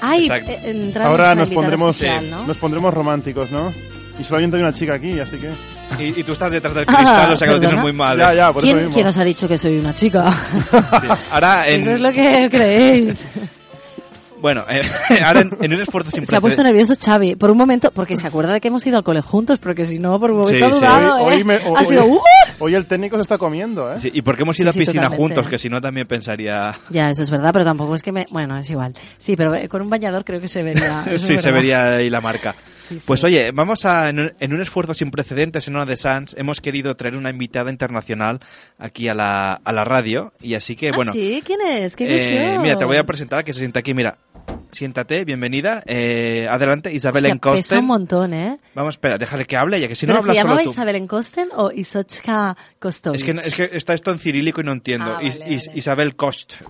Ay, 0.00 0.28
eh, 0.32 0.92
Ahora 1.02 1.34
nos 1.34 1.50
pondremos, 1.50 1.96
especial, 2.00 2.28
¿no? 2.30 2.46
nos 2.46 2.56
pondremos 2.58 2.92
románticos, 2.92 3.50
¿no? 3.50 3.72
Y 4.18 4.22
solamente 4.22 4.56
hay 4.56 4.62
una 4.62 4.72
chica 4.72 4.94
aquí, 4.94 5.18
así 5.18 5.38
que... 5.38 5.50
Y, 5.98 6.20
y 6.20 6.24
tú 6.24 6.32
estás 6.32 6.50
detrás 6.52 6.74
del 6.74 6.86
cristal, 6.86 7.32
o 7.32 7.36
sea 7.36 7.46
que 7.48 7.54
lo 7.54 7.60
tienes 7.60 7.80
muy 7.80 7.92
mal. 7.92 8.16
Ya, 8.18 8.32
¿eh? 8.32 8.36
ya, 8.36 8.52
por 8.52 8.62
eso 8.64 8.72
¿Quién, 8.72 8.86
mismo. 8.86 8.94
quién 8.94 9.06
os 9.06 9.18
ha 9.18 9.24
dicho 9.24 9.46
que 9.48 9.58
soy 9.58 9.78
una 9.78 9.94
chica? 9.94 10.32
Sí. 10.72 11.08
Ahora, 11.30 11.68
en, 11.68 11.80
Eso 11.80 11.90
es 11.92 12.00
lo 12.00 12.10
que 12.12 12.48
creéis. 12.50 13.28
Bueno, 14.44 14.62
eh, 14.68 14.82
ahora 15.24 15.40
en, 15.40 15.56
en 15.58 15.72
un 15.72 15.80
esfuerzo 15.80 16.10
sin 16.10 16.26
Se 16.26 16.36
ha 16.36 16.40
puesto 16.42 16.62
nervioso 16.62 16.92
Xavi 17.02 17.34
porque 17.34 17.52
un 17.52 17.56
momento, 17.56 17.90
porque 17.94 18.14
se 18.14 18.26
acuerda 18.26 18.52
de 18.52 18.60
que 18.60 18.68
hemos 18.68 18.86
ido 18.86 18.98
al 18.98 19.02
cole 19.02 19.22
juntos, 19.22 19.58
porque 19.58 19.86
si 19.86 19.98
no, 19.98 20.20
por 20.20 20.32
un 20.32 20.40
momento 20.40 20.58
Sí, 20.58 20.62
ha 20.62 20.68
sí. 20.68 20.80
dudado, 20.80 21.14
Hoy, 21.24 21.32
¿eh? 21.32 21.36
hoy 21.38 21.44
me- 21.44 21.54
ha 21.78 21.84
sido, 21.84 22.04
¡uh! 22.04 22.20
hoy 22.58 22.74
el 22.74 22.86
técnico 22.86 23.16
se 23.16 23.22
está 23.22 23.38
comiendo, 23.38 23.90
¿eh? 23.90 23.96
Sí, 23.96 24.10
y 24.12 24.20
porque 24.20 24.42
hemos 24.42 24.60
ido 24.60 24.70
Sí, 24.70 24.78
a 24.78 24.82
piscina 24.82 25.08
juntos, 25.08 25.48
que 25.48 25.56
si 25.56 25.70
no 25.70 25.80
también 25.80 26.06
pensaría... 26.06 26.74
Ya, 26.90 27.08
eso 27.08 27.22
es 27.22 27.30
verdad, 27.30 27.54
pero 27.54 27.64
tampoco 27.64 27.94
es 27.94 28.02
que 28.02 28.12
me... 28.12 28.26
Bueno, 28.28 28.58
es 28.58 28.68
igual. 28.68 28.92
Sí, 29.16 29.34
pero 29.34 29.54
eh, 29.54 29.66
con 29.66 29.80
un 29.80 29.88
bañador 29.88 30.26
creo 30.26 30.40
que 30.42 30.48
se 30.48 30.62
vería... 30.62 31.02
sí, 31.16 31.38
se 31.38 31.50
vería 31.50 31.82
ahí 31.96 32.10
la 32.10 32.20
marca. 32.20 32.54
Sí, 32.88 32.98
sí. 32.98 33.04
Pues 33.06 33.24
oye, 33.24 33.50
vamos 33.52 33.84
a, 33.84 34.08
en 34.10 34.20
un, 34.20 34.32
en 34.38 34.52
un 34.54 34.60
esfuerzo 34.60 34.92
sin 34.94 35.10
precedentes 35.10 35.66
en 35.68 35.76
Ona 35.76 35.86
de 35.86 35.96
Sans, 35.96 36.34
hemos 36.38 36.60
querido 36.60 36.94
traer 36.96 37.16
una 37.16 37.30
invitada 37.30 37.70
internacional 37.70 38.40
aquí 38.78 39.08
a 39.08 39.14
la, 39.14 39.54
a 39.54 39.72
la 39.72 39.84
radio, 39.84 40.32
y 40.40 40.54
así 40.54 40.76
que, 40.76 40.88
Ah, 40.88 40.92
bueno... 40.94 41.12
¿sí? 41.12 41.42
¿Quién 41.46 41.60
es? 41.66 41.96
¡Qué 41.96 42.04
eh, 42.52 42.58
mira, 42.60 42.76
te 42.76 42.84
voy 42.84 42.96
a 42.98 43.04
presentar, 43.04 43.42
que 43.44 43.52
se 43.52 43.60
sienta 43.60 43.80
aquí, 43.80 43.94
mira. 43.94 44.18
Siéntate, 44.70 45.24
bienvenida. 45.24 45.82
Eh, 45.86 46.46
adelante, 46.50 46.92
Isabel 46.92 47.24
Hostia, 47.26 47.34
pesa 47.40 47.50
un 47.50 47.54
Encosten. 47.56 47.84
montón, 47.86 48.34
¿eh? 48.34 48.58
Vamos, 48.74 48.94
espera, 48.94 49.16
déjale 49.16 49.46
que 49.46 49.56
hable, 49.56 49.80
ya 49.80 49.86
que 49.88 49.94
si 49.94 50.04
no 50.04 50.12
¿Pero 50.14 50.22
habla 50.22 50.34
se 50.34 50.40
solo 50.40 50.56
tú. 50.64 50.70
Isabel 50.70 50.96
Enkosten 50.96 51.48
o 51.54 51.70
Isochka 51.70 52.56
Kostovich? 52.80 53.20
Es 53.20 53.24
que, 53.24 53.30
es 53.64 53.70
que 53.70 53.76
está 53.76 53.94
esto 53.94 54.10
en 54.10 54.18
cirílico 54.18 54.60
y 54.60 54.64
no 54.64 54.72
entiendo. 54.72 55.14
Ah, 55.16 55.22
Is- 55.22 55.38
vale, 55.38 55.54
Is- 55.54 55.66
vale. 55.68 55.78
Isabel 55.78 56.16
Kost. 56.16 56.54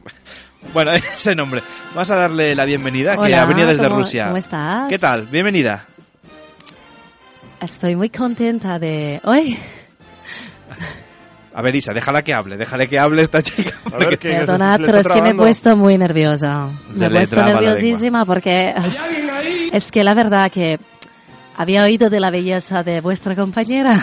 Bueno, 0.73 0.93
ese 1.17 1.35
nombre. 1.35 1.61
Vamos 1.95 2.11
a 2.11 2.17
darle 2.17 2.55
la 2.55 2.65
bienvenida, 2.65 3.19
que 3.19 3.35
ha 3.35 3.45
venido 3.45 3.69
desde 3.69 3.85
¿cómo- 3.85 3.99
Rusia. 3.99 4.25
cómo 4.27 4.39
estás? 4.39 4.89
¿Qué 4.89 4.99
tal? 4.99 5.27
Bienvenida. 5.27 5.85
Estoy 7.65 7.97
muy 7.97 8.11
contenta 8.11 8.79
de... 8.79 9.21
¡Hoy! 9.25 9.59
A 11.55 11.63
ver, 11.63 11.75
Isa, 11.77 11.93
déjala 11.95 12.23
que 12.23 12.35
hable, 12.35 12.57
déjale 12.57 12.89
que 12.89 12.99
hable 12.99 13.23
esta 13.23 13.43
chica. 13.43 13.73
A 13.93 13.97
ver, 13.97 14.19
pero 14.19 14.99
es 14.99 15.07
que 15.07 15.23
me 15.23 15.31
he 15.31 15.35
puesto 15.35 15.77
muy 15.77 15.97
nerviosa. 15.97 16.69
Se 16.93 16.99
Me 16.99 17.07
he 17.07 17.11
puesto 17.11 17.37
nerviosísima 17.37 18.25
porque 18.25 18.75
es 19.73 19.91
que 19.93 20.03
la 20.03 20.15
verdad 20.15 20.51
que 20.51 20.79
había 21.57 21.85
oído 21.85 22.11
de 22.11 22.19
la 22.21 22.31
belleza 22.31 22.83
de 22.83 23.01
vuestra 23.01 23.37
compañera. 23.37 23.99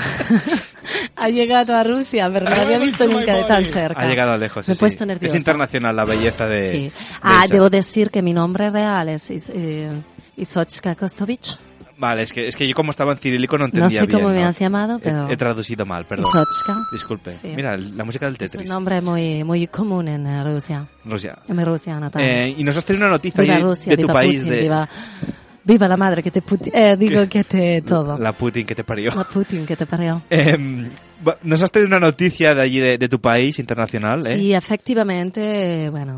ha 1.18 1.30
llegado 1.30 1.75
a 1.75 1.84
Rusia, 1.84 2.30
pero 2.32 2.50
no 2.50 2.56
la 2.56 2.63
había 2.63 2.80
visto 2.80 3.06
nunca 3.06 3.36
de 3.36 3.44
tan 3.44 3.65
cerca. 3.65 4.01
Ha 4.01 4.08
llegado 4.08 4.34
lejos. 4.38 4.68
Me 4.68 4.72
he 4.72 4.75
sí, 4.75 4.80
puesto 4.80 5.03
sí. 5.03 5.08
nerviosa. 5.08 5.36
Es 5.36 5.39
internacional 5.39 5.96
la 5.96 6.06
belleza 6.06 6.48
de. 6.48 6.70
Sí. 6.70 6.77
de 6.84 6.91
Ah, 7.22 7.44
Isa. 7.46 7.53
debo 7.53 7.70
decir 7.70 8.10
que 8.10 8.22
mi 8.22 8.32
nombre 8.34 8.70
real 8.70 9.10
es 9.10 9.30
Is- 9.30 9.51
eh, 9.53 9.89
Isochka 10.38 10.96
Kostovich. 10.96 11.58
Vale, 12.01 12.24
es 12.24 12.34
que, 12.34 12.48
es 12.48 12.55
que 12.55 12.67
yo 12.67 12.74
como 12.74 12.89
estaba 12.89 13.12
en 13.12 13.20
cirílico 13.20 13.55
no 13.58 13.65
No 13.65 13.67
entendía 13.67 14.01
sé 14.01 14.08
cómo 14.08 14.25
bien, 14.29 14.38
me 14.38 14.41
¿no? 14.41 14.48
has 14.48 14.58
llamado, 14.60 14.96
He- 14.98 15.01
pero 15.01 15.29
He, 15.29 15.38
traducido 15.38 15.86
mal, 15.86 16.03
perdón. 16.05 16.25
Isochka. 16.29 16.75
Disculpe. 16.91 17.31
Sí. 17.36 17.53
Mira, 17.55 17.77
la 17.77 18.03
música 18.03 18.25
del 18.25 18.36
Es 18.36 18.41
un 18.41 18.48
Tetris. 18.50 18.67
nombre 18.70 19.01
muy, 19.01 19.43
muy 19.43 19.67
común 19.67 20.08
en 20.08 20.25
eh, 20.25 20.43
Rusia. 20.43 20.88
Rusia. 21.05 21.38
En 21.48 21.63
Rusia 21.63 22.00
natal. 22.00 22.24
Eh, 22.24 22.55
y 22.58 22.63
nos 22.63 22.75
has 22.75 22.84
traído 22.84 23.05
una 23.05 23.12
noticia 23.13 23.41
viva 23.43 23.58
Rusia, 23.60 23.91
de 23.91 23.98
tu 23.98 24.01
viva 24.08 24.13
país. 24.15 24.36
Putin, 24.38 24.50
de 24.51 24.62
viva, 24.62 24.89
viva 25.63 25.88
la 25.88 25.98
madre 25.98 26.24
que 26.24 26.31
te 26.31 26.41
eh, 26.74 26.96
digo 26.98 27.29
que 27.29 27.43
te 27.43 27.84
todo. 27.84 28.17
La 28.17 28.34
Putin 28.34 28.65
que 28.65 28.74
te 28.74 28.84
parió. 28.84 29.13
La 29.13 29.24
Putin 29.24 29.63
que 29.67 29.75
te 29.75 29.86
parió. 29.86 30.24
Va- 31.27 31.38
nos 31.43 31.62
has 31.62 31.70
traído 31.70 31.88
una 31.88 32.00
noticia 32.00 32.55
de 32.55 32.62
allí, 32.63 32.79
de, 32.79 32.98
de 32.98 33.08
tu 33.08 33.22
país 33.22 33.60
internacional, 33.60 34.25
¿eh? 34.25 34.39
Sí, 34.39 34.55
efectivamente, 34.55 35.88
bueno. 35.91 36.15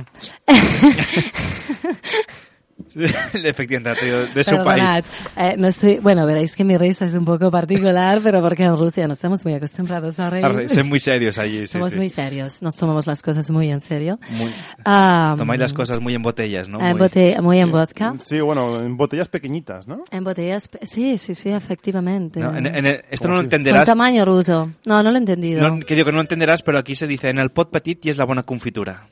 Efectivamente, 3.33 4.05
de 4.33 4.43
su 4.43 4.55
país. 4.63 4.81
Perdonad, 4.83 5.03
eh, 5.37 5.55
no 5.57 5.67
estoy, 5.67 5.99
bueno, 5.99 6.25
veréis 6.25 6.55
que 6.55 6.63
mi 6.63 6.77
risa 6.77 7.05
es 7.05 7.13
un 7.13 7.25
poco 7.25 7.49
particular, 7.49 8.19
pero 8.23 8.41
porque 8.41 8.63
en 8.63 8.75
Rusia 8.77 9.07
no 9.07 9.13
estamos 9.13 9.43
muy 9.45 9.53
acostumbrados 9.53 10.19
a 10.19 10.29
reír. 10.29 10.45
A 10.45 10.69
Son 10.69 10.89
muy 10.89 10.99
serios 10.99 11.37
allí, 11.37 11.59
sí, 11.61 11.67
Somos 11.67 11.93
sí. 11.93 11.97
muy 11.99 12.09
serios, 12.09 12.61
nos 12.61 12.75
tomamos 12.75 13.07
las 13.07 13.21
cosas 13.21 13.49
muy 13.51 13.69
en 13.71 13.79
serio. 13.79 14.19
Muy- 14.37 14.51
Ah, 14.85 15.33
Tomáis 15.37 15.59
las 15.61 15.73
cosas 15.73 15.99
muy 15.99 16.13
en 16.13 16.21
botellas, 16.21 16.67
¿no? 16.67 16.79
en 16.79 16.91
Muy- 16.97 16.99
bote- 17.07 17.41
muy 17.41 17.59
en 17.59 17.71
vodka. 17.71 18.13
Sí, 18.23 18.39
bueno, 18.41 18.79
en 18.81 18.95
botellas 18.97 19.27
pequeñitas, 19.29 19.87
¿no? 19.87 20.03
En 20.11 20.23
botellas, 20.23 20.69
sí, 20.83 21.17
sí, 21.17 21.33
sí, 21.35 21.49
efectivamente. 21.49 22.39
No, 22.39 22.55
en- 22.55 22.67
en 22.67 22.85
el- 22.85 23.03
esto 23.09 23.23
¿Cómo 23.23 23.29
no 23.33 23.35
lo 23.37 23.43
entenderás. 23.43 23.85
tamaño 23.85 24.25
ruso. 24.25 24.71
No, 24.85 25.01
no 25.01 25.09
lo 25.09 25.15
he 25.15 25.19
entendido. 25.19 25.67
No, 25.67 25.79
que 25.85 25.95
digo 25.95 26.05
que 26.05 26.11
no 26.11 26.17
lo 26.17 26.21
entenderás, 26.21 26.61
pero 26.63 26.77
aquí 26.77 26.95
se 26.95 27.07
dice 27.07 27.29
en 27.29 27.39
el 27.39 27.49
pot 27.51 27.71
petit 27.71 28.05
y 28.05 28.09
es 28.09 28.17
la 28.17 28.25
buena 28.25 28.43
confitura. 28.43 29.07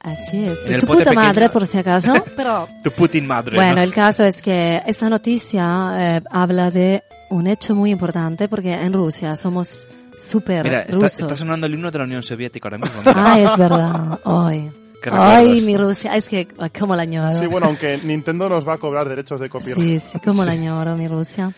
Así 0.00 0.44
es. 0.44 0.66
En 0.66 0.74
el 0.74 0.80
Tu 0.80 0.86
pote 0.86 0.98
puta 1.00 1.10
pequeño. 1.10 1.26
madre, 1.28 1.48
por 1.48 1.66
si 1.66 1.78
acaso. 1.78 2.14
Pero 2.36 2.68
Tu 2.84 2.90
Putin 2.92 3.26
madre. 3.26 3.56
Bueno, 3.56 3.76
¿no? 3.76 3.82
el 3.82 3.92
caso 3.92 4.24
es 4.24 4.40
que 4.40 4.80
esta 4.86 5.08
noticia 5.10 6.16
eh, 6.18 6.22
habla 6.30 6.70
de 6.70 7.02
un 7.30 7.46
hecho 7.46 7.74
muy 7.74 7.90
importante 7.90 8.48
porque 8.48 8.72
en 8.74 8.92
Rusia 8.92 9.34
somos 9.34 9.86
súper 10.16 10.64
Mira, 10.64 10.80
está, 10.82 10.92
rusos. 10.96 11.20
está 11.20 11.36
sonando 11.36 11.66
el 11.66 11.74
himno 11.74 11.90
de 11.90 11.98
la 11.98 12.04
Unión 12.04 12.22
Soviética 12.22 12.68
ahora 12.68 12.78
mismo. 12.78 13.00
mira. 13.04 13.14
Ah, 13.16 13.40
es 13.40 13.56
verdad. 13.56 14.20
Hoy. 14.24 14.70
Ay, 15.12 15.60
mi 15.62 15.76
Rusia. 15.76 16.16
Es 16.16 16.28
que, 16.28 16.48
ah, 16.58 16.68
cómo 16.76 16.94
la 16.96 17.02
añoro. 17.02 17.38
Sí, 17.38 17.46
bueno, 17.46 17.66
aunque 17.66 17.98
Nintendo 18.02 18.48
nos 18.48 18.66
va 18.66 18.74
a 18.74 18.78
cobrar 18.78 19.08
derechos 19.08 19.40
de 19.40 19.48
copyright. 19.48 20.00
Sí, 20.00 20.08
sí, 20.12 20.18
cómo 20.24 20.44
la 20.44 20.52
añoro, 20.52 20.96
mi 20.96 21.06
Rusia. 21.08 21.52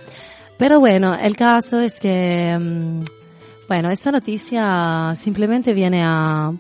Pero 0.58 0.78
bueno, 0.80 1.14
el 1.14 1.36
caso 1.36 1.80
es 1.80 1.98
que, 2.00 2.56
mm, 2.60 3.02
bueno, 3.66 3.90
esta 3.90 4.12
noticia 4.12 5.14
simplemente 5.16 5.72
viene 5.72 6.02
a 6.04 6.52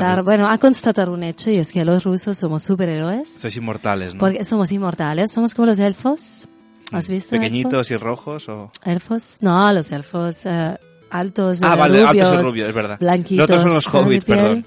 dar, 0.00 0.22
bueno, 0.22 0.48
a 0.48 0.58
constatar 0.58 1.08
un 1.10 1.22
hecho 1.22 1.50
y 1.50 1.56
es 1.56 1.72
que 1.72 1.84
los 1.84 2.04
rusos 2.04 2.36
somos 2.36 2.62
superhéroes. 2.62 3.28
Sois 3.38 3.56
inmortales, 3.56 4.14
¿no? 4.14 4.20
Porque 4.20 4.44
somos 4.44 4.70
inmortales, 4.72 5.32
somos 5.32 5.54
como 5.54 5.66
los 5.66 5.78
elfos. 5.78 6.48
¿Has 6.92 7.08
visto? 7.08 7.30
Pequeñitos 7.30 7.90
y 7.90 7.94
elfos? 7.94 8.06
rojos 8.06 8.48
o... 8.48 8.70
¿Elfos? 8.84 9.38
No, 9.40 9.72
los 9.72 9.90
elfos 9.90 10.44
eh, 10.46 10.76
altos, 11.10 11.62
Ah, 11.62 11.74
vale, 11.76 12.04
rubios, 12.04 12.26
altos 12.28 12.40
y 12.40 12.44
rubios, 12.50 12.68
es 12.68 12.74
verdad. 12.74 12.98
blanquitos. 13.00 13.48
Los 13.48 13.50
otros 13.50 13.62
son 13.62 13.74
los 13.74 13.86
hobbits, 14.06 14.24
perdón. 14.24 14.66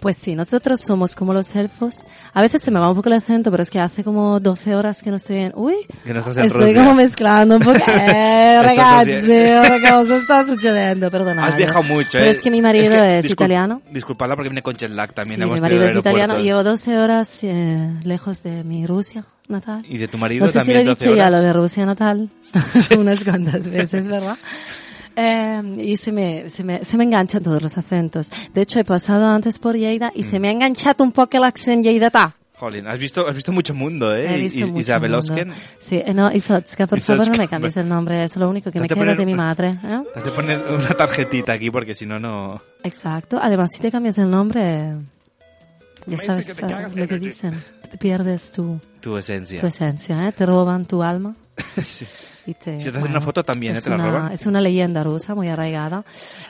Pues 0.00 0.16
sí, 0.16 0.34
nosotros 0.34 0.80
somos 0.80 1.14
como 1.14 1.34
los 1.34 1.54
elfos. 1.54 2.04
A 2.32 2.40
veces 2.40 2.62
se 2.62 2.70
me 2.70 2.80
va 2.80 2.88
un 2.88 2.96
poco 2.96 3.10
el 3.10 3.16
acento, 3.16 3.50
pero 3.50 3.62
es 3.62 3.68
que 3.70 3.78
hace 3.78 4.02
como 4.02 4.40
12 4.40 4.74
horas 4.74 5.02
que 5.02 5.10
no 5.10 5.16
estoy 5.16 5.36
en... 5.38 5.52
Uy, 5.54 5.74
Que 6.04 6.14
no 6.14 6.20
estoy 6.20 6.48
Rusia. 6.48 6.80
como 6.82 6.94
mezclando 6.94 7.56
un 7.56 7.62
poco. 7.62 7.78
Eh, 7.90 8.62
ragazzi, 8.62 9.90
cosa 9.90 10.16
está 10.16 10.46
sucediendo, 10.46 11.10
perdonad. 11.10 11.48
Has 11.48 11.56
viajado 11.56 11.82
mucho, 11.84 12.08
Pero 12.12 12.24
¿eh? 12.24 12.30
es 12.30 12.42
que 12.42 12.50
mi 12.50 12.62
marido 12.62 12.90
que, 12.92 13.18
es 13.18 13.24
discul- 13.26 13.32
italiano. 13.32 13.82
Disculpadla 13.90 14.36
porque 14.36 14.48
viene 14.48 14.62
con 14.62 14.74
jet 14.74 14.90
lag 14.90 15.12
también. 15.12 15.36
Sí, 15.38 15.42
hemos 15.42 15.56
mi 15.56 15.60
marido 15.60 15.84
es 15.84 15.96
italiano. 15.96 16.38
Llevo 16.38 16.62
12 16.64 16.98
horas 16.98 17.40
eh, 17.44 17.90
lejos 18.02 18.42
de 18.42 18.64
mi 18.64 18.86
Rusia 18.86 19.26
natal. 19.48 19.84
Y 19.88 19.98
de 19.98 20.08
tu 20.08 20.16
marido 20.18 20.46
No 20.46 20.52
sé 20.52 20.52
si 20.52 20.58
también 20.58 20.78
lo 20.86 20.92
he 20.92 20.94
12 20.94 21.06
dicho 21.08 21.16
ya 21.16 21.28
lo 21.30 21.40
de 21.40 21.52
Rusia 21.52 21.84
natal 21.86 22.30
unas 22.98 23.22
cuantas 23.22 23.68
veces, 23.68 24.08
¿verdad? 24.08 24.36
Eh, 25.16 25.62
y 25.78 25.96
se 25.96 26.12
me, 26.12 26.48
se, 26.48 26.64
me, 26.64 26.84
se 26.84 26.96
me 26.96 27.04
enganchan 27.04 27.42
todos 27.42 27.62
los 27.62 27.76
acentos. 27.78 28.30
De 28.54 28.62
hecho, 28.62 28.78
he 28.80 28.84
pasado 28.84 29.26
antes 29.26 29.58
por 29.58 29.76
Lleida 29.76 30.12
y 30.14 30.22
se 30.22 30.38
Mm. 30.38 30.42
me 30.42 30.48
ha 30.48 30.52
enganchado 30.52 31.04
un 31.04 31.12
poco 31.12 31.36
el 31.36 31.44
accent 31.44 31.82
lleidata. 31.84 32.34
Jolín, 32.54 32.86
has 32.86 32.98
visto, 32.98 33.26
has 33.26 33.34
visto 33.34 33.52
mucho 33.52 33.72
mundo, 33.72 34.14
¿eh? 34.14 34.34
He 34.34 34.38
visto 34.42 34.58
Is- 34.58 34.66
mucho 34.70 34.80
Isabel 34.82 35.12
mundo. 35.12 35.32
Osken. 35.32 35.52
Sí, 35.78 35.96
eh, 36.04 36.12
no, 36.12 36.30
Isotska, 36.30 36.86
por 36.86 37.00
favor, 37.00 37.16
no 37.18 37.22
Isotska, 37.24 37.42
me 37.42 37.48
cambies 37.48 37.76
el 37.78 37.88
nombre, 37.88 38.22
es 38.22 38.36
lo 38.36 38.50
único 38.50 38.70
que 38.70 38.80
me 38.80 38.86
queda 38.86 39.14
de 39.14 39.24
mi 39.24 39.34
madre. 39.34 39.78
¿eh? 39.82 40.02
Has 40.14 40.24
de 40.24 40.30
poner 40.30 40.60
una 40.68 40.88
tarjetita 40.94 41.54
aquí 41.54 41.70
porque 41.70 41.94
si 41.94 42.04
no, 42.04 42.18
no... 42.20 42.60
Exacto. 42.84 43.38
Además, 43.40 43.70
si 43.72 43.80
te 43.80 43.90
cambias 43.90 44.18
el 44.18 44.30
nombre, 44.30 44.92
ya 46.06 46.16
sabes 46.18 46.58
eh, 46.58 46.88
lo 46.94 47.06
que 47.08 47.18
dicen. 47.18 47.62
Te 47.90 47.98
pierdes 47.98 48.52
tu, 48.52 48.80
Tu 49.00 49.16
esencia. 49.16 49.60
tu 49.60 49.66
esencia, 49.66 50.28
¿eh? 50.28 50.32
Te 50.32 50.46
roban 50.46 50.86
tu 50.86 51.02
alma. 51.02 51.34
Sí. 51.82 52.06
Y 52.46 52.54
te, 52.54 52.80
Si 52.80 52.90
te 52.90 52.98
hacen 52.98 53.10
una 53.10 53.20
foto 53.20 53.44
también, 53.44 53.74
¿eh? 53.74 53.78
es 53.78 53.84
Te 53.84 53.90
la 53.90 53.96
una, 53.96 54.10
roban. 54.10 54.32
Es 54.32 54.46
una 54.46 54.60
leyenda 54.60 55.04
rusa 55.04 55.34
muy 55.34 55.48
arraigada. 55.48 56.04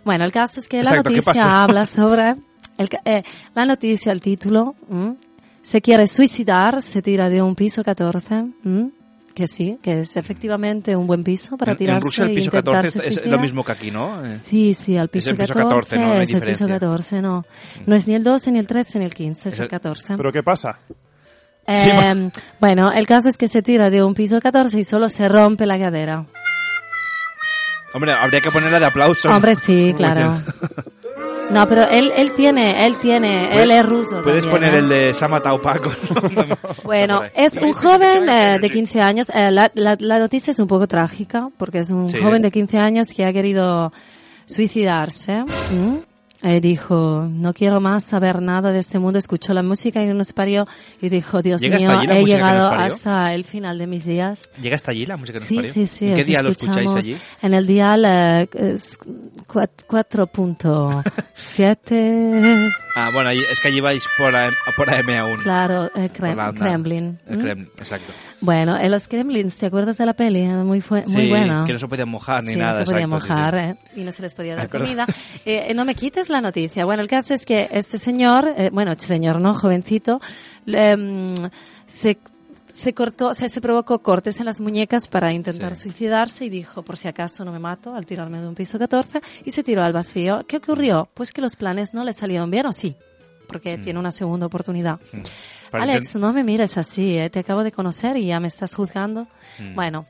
Bueno, 0.04 0.24
el 0.24 0.32
caso 0.32 0.60
es 0.60 0.68
que 0.68 0.78
Exacto, 0.78 0.96
la 1.10 1.10
¿qué 1.10 1.16
noticia 1.16 1.62
habla 1.64 1.84
sobre... 1.86 2.36
El, 2.78 2.88
eh, 3.04 3.22
la 3.54 3.64
noticia, 3.66 4.12
el 4.12 4.20
título, 4.20 4.74
¿m? 4.90 5.16
se 5.62 5.82
quiere 5.82 6.06
suicidar, 6.06 6.80
se 6.80 7.02
tira 7.02 7.28
de 7.28 7.42
un 7.42 7.54
piso 7.54 7.82
14, 7.84 8.34
¿m? 8.64 8.90
Que 9.40 9.48
sí, 9.48 9.78
que 9.82 10.00
es 10.02 10.16
efectivamente 10.16 10.94
un 10.94 11.06
buen 11.08 11.24
piso 11.24 11.56
para 11.56 11.74
tirarse 11.74 11.96
en 11.98 12.02
Rusia 12.02 12.24
el 12.26 12.30
e 12.30 12.34
piso 12.36 12.50
14 12.52 12.86
intentarse 12.88 13.08
es, 13.10 13.16
es 13.24 13.26
lo 13.30 13.38
mismo 13.40 13.64
que 13.64 13.72
aquí, 13.72 13.90
¿no? 13.90 14.24
Eh, 14.24 14.30
Sí, 14.30 14.74
sí, 14.74 14.96
al 14.96 15.08
piso, 15.08 15.30
el 15.30 15.36
piso 15.36 15.54
14, 15.54 15.96
14, 15.96 15.98
¿no? 15.98 16.06
No 16.06 16.12
es 16.14 16.18
el 16.20 16.26
piso 16.26 16.36
diferencia. 16.64 16.66
14, 16.68 17.22
no. 17.22 17.44
No 17.86 17.96
es 17.96 18.06
ni 18.06 18.14
el 18.14 18.22
12, 18.22 18.52
ni 18.52 18.58
el 18.60 18.66
13, 18.68 18.98
ni 19.00 19.04
el 19.06 19.14
15, 19.14 19.48
es, 19.48 19.54
Es 19.54 19.58
el 19.60 19.64
el- 19.64 19.70
14. 19.70 20.16
¿Pero 20.16 20.32
qué 20.32 20.42
pasa? 20.44 20.78
Eh, 21.66 22.30
bueno, 22.60 22.90
el 22.92 23.06
caso 23.06 23.28
es 23.28 23.36
que 23.36 23.46
se 23.48 23.62
tira 23.62 23.90
de 23.90 24.02
un 24.02 24.14
piso 24.14 24.40
14 24.40 24.78
y 24.78 24.84
solo 24.84 25.08
se 25.08 25.28
rompe 25.28 25.66
la 25.66 25.78
cadera. 25.78 26.26
Hombre, 27.92 28.12
habría 28.12 28.40
que 28.40 28.50
ponerla 28.50 28.78
de 28.78 28.86
aplauso. 28.86 29.28
Hombre, 29.30 29.54
sí, 29.56 29.92
claro. 29.96 30.42
No, 31.52 31.66
pero 31.66 31.82
él, 31.88 32.12
él 32.16 32.32
tiene, 32.32 32.86
él 32.86 32.96
tiene, 33.00 33.60
él 33.62 33.70
es 33.70 33.84
ruso. 33.84 34.22
Puedes 34.22 34.44
también, 34.44 34.50
poner 34.50 34.74
¿eh? 34.74 34.78
el 34.78 34.88
de 34.88 35.14
Samata 35.14 35.56
Paco. 35.58 35.90
Bueno, 36.84 37.22
es 37.34 37.56
un 37.58 37.72
joven 37.72 38.28
eh, 38.28 38.58
de 38.60 38.70
15 38.70 39.00
años. 39.00 39.30
Eh, 39.34 39.50
la, 39.50 39.70
la- 39.74 39.96
la 39.98 40.18
noticia 40.18 40.50
es 40.50 40.58
un 40.58 40.66
poco 40.66 40.86
trágica 40.86 41.48
porque 41.56 41.78
es 41.80 41.90
un 41.90 42.08
Sí. 42.10 42.18
joven 42.18 42.42
de 42.42 42.50
15 42.50 42.78
años 42.78 43.08
que 43.14 43.24
ha 43.24 43.32
querido 43.32 43.92
suicidarse. 44.46 45.44
Eh, 46.42 46.62
dijo, 46.62 47.28
no 47.30 47.52
quiero 47.52 47.82
más 47.82 48.02
saber 48.04 48.40
nada 48.40 48.72
de 48.72 48.78
este 48.78 48.98
mundo. 48.98 49.18
Escuchó 49.18 49.52
la 49.52 49.62
música 49.62 50.02
y 50.02 50.06
nos 50.06 50.32
parió 50.32 50.66
y 51.02 51.10
dijo, 51.10 51.42
Dios 51.42 51.60
¿Llega 51.60 51.76
hasta 51.76 51.98
mío, 52.00 52.10
he 52.12 52.24
llegado 52.24 52.70
hasta 52.70 53.34
el 53.34 53.44
final 53.44 53.76
de 53.78 53.86
mis 53.86 54.06
días. 54.06 54.48
¿Llega 54.62 54.74
hasta 54.76 54.90
allí 54.92 55.04
la 55.04 55.18
música 55.18 55.34
que 55.38 55.40
nos 55.40 55.48
Sí, 55.48 55.56
parió? 55.56 55.70
sí, 55.72 55.86
sí. 55.86 56.06
¿En 56.08 56.14
qué 56.16 56.24
día 56.24 56.42
lo 56.42 56.48
escucháis 56.48 56.94
allí? 56.94 57.14
En 57.42 57.52
el 57.52 57.66
dial 57.66 58.04
eh, 58.06 58.48
es 58.54 58.98
cuat- 59.46 59.84
4.7. 59.86 62.72
Ah, 62.96 63.10
bueno, 63.12 63.30
es 63.30 63.60
que 63.60 63.68
allí 63.68 63.80
vais 63.80 64.04
por, 64.18 64.34
AM 64.34 64.52
por 64.76 64.90
AM 64.90 65.08
aún. 65.18 65.36
Claro, 65.38 65.86
eh, 65.94 66.08
Por 66.08 66.26
Krem-. 66.28 66.58
Kremlin. 66.58 67.18
El 67.26 67.34
¿m? 67.34 67.42
Kremlin, 67.44 67.70
exacto. 67.78 68.12
Bueno, 68.40 68.76
en 68.78 68.90
los 68.90 69.06
Kremlins, 69.06 69.56
¿te 69.58 69.66
acuerdas 69.66 69.98
de 69.98 70.06
la 70.06 70.14
peli? 70.14 70.40
Era 70.40 70.64
Muy, 70.64 70.80
fue, 70.80 71.04
muy 71.06 71.22
sí, 71.24 71.28
buena. 71.28 71.64
que 71.66 71.72
no 71.74 71.78
se 71.78 71.86
podían 71.88 72.08
mojar 72.08 72.42
ni 72.44 72.54
Sí, 72.54 72.58
nada. 72.58 72.80
no 72.80 72.86
se 72.86 72.92
podía 72.92 73.04
exacto, 73.04 73.20
sí, 73.26 73.28
mojar 73.32 73.54
sí. 73.54 73.90
eh, 73.96 74.00
y 74.00 74.04
no 74.04 74.12
se 74.12 74.22
les 74.22 74.34
podía 74.34 74.56
dar 74.56 74.68
comida. 74.68 75.06
Eh, 75.44 75.66
eh, 75.68 75.74
no 75.74 75.84
me 75.84 75.94
quites 75.94 76.28
la 76.30 76.40
noticia. 76.40 76.84
Bueno, 76.84 77.02
el 77.02 77.08
caso 77.08 77.34
es 77.34 77.44
que 77.46 77.68
este 77.70 77.98
señor, 77.98 78.52
eh, 78.56 78.70
bueno, 78.72 78.92
este 78.92 79.06
señor 79.06 79.40
no, 79.40 79.54
jovencito, 79.54 80.20
mm, 80.66 81.34
se, 81.86 82.18
se 82.80 82.94
cortó, 82.94 83.32
se, 83.34 83.48
se 83.48 83.60
provocó 83.60 84.00
cortes 84.00 84.40
en 84.40 84.46
las 84.46 84.60
muñecas 84.60 85.06
para 85.08 85.32
intentar 85.32 85.76
suicidarse 85.76 86.44
y 86.46 86.48
dijo, 86.50 86.82
por 86.82 86.96
si 86.96 87.06
acaso 87.08 87.44
no 87.44 87.52
me 87.52 87.58
mato 87.60 87.94
al 87.94 88.06
tirarme 88.06 88.40
de 88.40 88.48
un 88.48 88.54
piso 88.54 88.78
14 88.78 89.20
y 89.44 89.50
se 89.52 89.62
tiró 89.62 89.82
al 89.84 89.92
vacío. 89.92 90.44
¿Qué 90.48 90.56
ocurrió? 90.56 91.08
Pues 91.14 91.32
que 91.32 91.40
los 91.40 91.54
planes 91.56 91.94
no 91.94 92.02
le 92.04 92.12
salieron 92.12 92.50
bien, 92.50 92.66
¿o 92.66 92.72
sí? 92.72 92.96
Porque 93.46 93.78
Mm. 93.78 93.80
tiene 93.80 93.98
una 93.98 94.10
segunda 94.12 94.46
oportunidad. 94.46 94.98
Parece- 95.70 95.92
Alex, 95.92 96.14
no 96.16 96.32
me 96.32 96.42
mires 96.42 96.76
así, 96.78 97.16
eh, 97.18 97.30
te 97.30 97.38
acabo 97.40 97.62
de 97.62 97.70
conocer 97.72 98.16
y 98.16 98.26
ya 98.26 98.40
me 98.40 98.48
estás 98.48 98.74
juzgando. 98.74 99.26
Mm. 99.58 99.74
Bueno, 99.74 100.06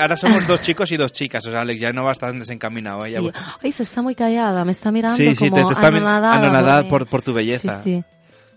Ahora 0.00 0.16
somos 0.16 0.46
dos 0.46 0.62
chicos 0.62 0.92
y 0.92 0.96
dos 0.96 1.12
chicas, 1.12 1.44
o 1.46 1.50
sea, 1.50 1.62
Alex 1.62 1.80
ya 1.80 1.92
no 1.92 2.04
va 2.04 2.10
a 2.10 2.12
estar 2.12 2.32
desencaminado. 2.32 3.04
¿eh? 3.06 3.14
Sí. 3.18 3.30
Ay, 3.60 3.72
se 3.72 3.82
está 3.82 4.02
muy 4.02 4.14
callada, 4.14 4.64
me 4.64 4.70
está 4.70 4.92
mirando 4.92 5.16
Sí, 5.16 5.34
sí, 5.34 5.44
te, 5.46 5.50
como 5.50 5.66
te 5.66 5.72
está 5.74 5.90
mi- 5.90 5.96
anonadada. 5.96 6.34
anonadada 6.36 6.88
por, 6.88 7.08
por 7.08 7.22
tu 7.22 7.32
belleza. 7.32 7.82
Sí, 7.82 7.96
sí. 7.96 8.04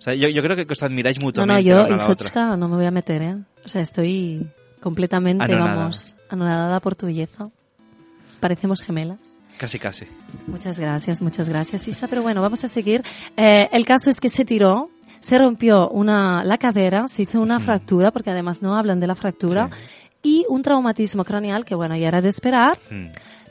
Sea, 0.07 0.15
yo, 0.15 0.29
yo 0.29 0.41
creo 0.41 0.55
que 0.55 0.65
os 0.71 0.83
admiráis 0.83 1.17
No, 1.19 1.25
mutuamente. 1.25 1.63
no, 1.63 1.67
yo 1.69 1.75
la 1.75 1.87
una 1.87 1.95
y. 1.95 1.99
Sochka 1.99 2.55
no 2.57 2.69
me 2.69 2.75
voy 2.77 2.85
a 2.85 2.91
meter, 2.91 3.21
¿eh? 3.21 3.35
O 3.65 3.67
sea, 3.67 3.81
estoy 3.81 4.47
completamente, 4.79 5.43
Anonadada. 5.43 5.75
vamos, 5.77 6.15
anonadada 6.29 6.79
por 6.79 6.95
tu 6.95 7.07
belleza. 7.07 7.49
Parecemos 8.39 8.81
gemelas. 8.81 9.19
Casi, 9.57 9.79
casi. 9.79 10.05
Muchas 10.45 10.77
gracias, 10.79 11.21
muchas 11.21 11.49
gracias, 11.49 11.87
Isa. 11.87 12.07
Pero 12.07 12.21
bueno, 12.21 12.41
vamos 12.41 12.63
a 12.63 12.67
seguir. 12.67 13.03
Eh, 13.35 13.67
el 13.71 13.85
caso 13.85 14.09
es 14.11 14.19
que 14.19 14.29
se 14.29 14.45
tiró, 14.45 14.89
se 15.19 15.37
rompió 15.39 15.89
una, 15.89 16.43
la 16.43 16.57
cadera, 16.59 17.07
se 17.07 17.23
hizo 17.23 17.41
una 17.41 17.59
fractura, 17.59 18.11
porque 18.11 18.29
además 18.29 18.61
no 18.61 18.75
hablan 18.77 18.99
de 18.99 19.07
la 19.07 19.15
fractura, 19.15 19.69
y 20.21 20.45
un 20.49 20.61
traumatismo 20.61 21.25
craneal, 21.25 21.65
que 21.65 21.73
bueno, 21.75 21.95
ya 21.97 22.07
era 22.07 22.21
de 22.21 22.29
esperar, 22.29 22.77
Mm. 22.91 23.07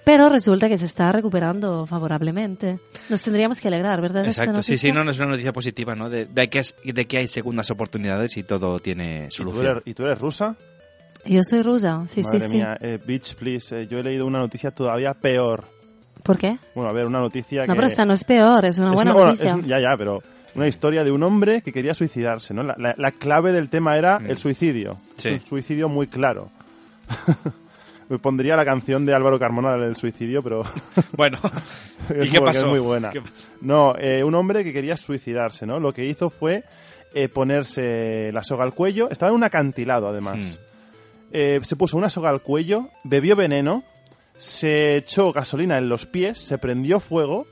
Pero 0.06 0.28
resulta 0.28 0.68
que 0.68 0.78
se 0.78 0.84
está 0.84 1.10
recuperando 1.10 1.84
favorablemente. 1.84 2.78
Nos 3.08 3.22
tendríamos 3.22 3.58
que 3.60 3.66
alegrar, 3.66 4.00
¿verdad? 4.00 4.24
Exacto, 4.24 4.62
sí, 4.62 4.78
sí, 4.78 4.92
no, 4.92 5.02
no 5.02 5.10
es 5.10 5.18
una 5.18 5.30
noticia 5.30 5.52
positiva, 5.52 5.96
¿no? 5.96 6.08
De, 6.08 6.26
de 6.26 6.48
que, 6.48 6.60
es- 6.60 6.76
de 6.84 7.06
que 7.06 7.18
hay 7.18 7.26
segundas 7.26 7.68
oportunidades 7.72 8.36
y 8.36 8.44
todo 8.44 8.78
tiene 8.78 9.24
¿Y 9.24 9.28
tú, 9.30 9.34
solución. 9.34 9.66
eres, 9.66 9.82
y 9.84 9.94
tú 9.94 10.04
eres 10.04 10.20
rusa? 10.20 10.54
Yo 11.24 11.40
soy 11.42 11.62
rusa, 11.62 12.04
sí, 12.06 12.22
Madre 12.22 12.38
sí, 12.40 12.54
mía, 12.54 12.78
eh, 12.80 13.00
bitch, 13.04 13.34
please. 13.34 13.82
eh, 13.82 13.88
yo 13.88 13.98
he 13.98 14.02
leído 14.04 14.26
una 14.26 14.38
noticia 14.38 14.70
todavía 14.70 15.12
peor. 15.12 15.64
sí. 16.16 16.22
¿Por 16.22 16.38
qué? 16.38 16.56
Bueno, 16.76 16.88
a 16.88 16.92
ver, 16.92 17.04
una 17.06 17.18
noticia 17.18 17.66
No, 17.66 17.72
que... 17.72 17.76
pero 17.76 17.86
esta 17.88 18.04
no 18.04 18.12
es 18.12 18.22
peor, 18.22 18.64
es 18.64 18.78
una 18.78 18.90
Es 18.90 18.94
buena 18.94 19.12
bueno, 19.12 19.26
noticia. 19.30 19.48
es 19.48 19.54
un- 19.54 19.64
ya, 19.64 19.80
ya, 19.80 19.96
pero 19.96 20.22
una 20.54 20.68
historia 20.68 21.02
de 21.02 21.10
un 21.10 21.24
hombre 21.24 21.62
que 21.62 21.72
quería 21.72 21.94
suicidarse, 21.94 22.54
¿no? 22.54 22.62
La, 22.62 22.76
la- 22.78 22.94
la 22.96 23.10
clave 23.10 23.52
del 23.52 23.68
tema 23.68 23.96
era 23.98 24.20
el 24.24 24.38
suicidio. 24.38 24.94
Mm. 24.94 25.20
Sí. 25.20 25.28
Es 25.30 25.42
un 25.42 25.48
suicidio 25.48 25.88
muy 25.88 26.06
claro. 26.06 26.48
Me 28.08 28.18
pondría 28.18 28.56
la 28.56 28.64
canción 28.64 29.04
de 29.04 29.14
Álvaro 29.14 29.38
Carmona 29.38 29.76
del 29.76 29.96
suicidio, 29.96 30.42
pero... 30.42 30.62
Bueno, 31.16 31.38
es 32.14 32.28
¿y 32.28 32.30
qué 32.30 32.40
pasó? 32.40 32.60
Es 32.60 32.66
muy 32.66 32.78
buena. 32.78 33.10
¿Qué 33.10 33.20
pasó? 33.20 33.48
No, 33.60 33.94
eh, 33.98 34.22
un 34.22 34.34
hombre 34.34 34.62
que 34.64 34.72
quería 34.72 34.96
suicidarse, 34.96 35.66
¿no? 35.66 35.80
Lo 35.80 35.92
que 35.92 36.04
hizo 36.04 36.30
fue 36.30 36.64
eh, 37.14 37.28
ponerse 37.28 38.30
la 38.32 38.44
soga 38.44 38.64
al 38.64 38.74
cuello. 38.74 39.08
Estaba 39.10 39.30
en 39.30 39.36
un 39.36 39.44
acantilado, 39.44 40.08
además. 40.08 40.36
Hmm. 40.36 40.66
Eh, 41.32 41.60
se 41.62 41.76
puso 41.76 41.96
una 41.96 42.10
soga 42.10 42.30
al 42.30 42.42
cuello, 42.42 42.88
bebió 43.04 43.34
veneno, 43.34 43.82
se 44.36 44.96
echó 44.98 45.32
gasolina 45.32 45.78
en 45.78 45.88
los 45.88 46.06
pies, 46.06 46.38
se 46.38 46.58
prendió 46.58 47.00
fuego 47.00 47.46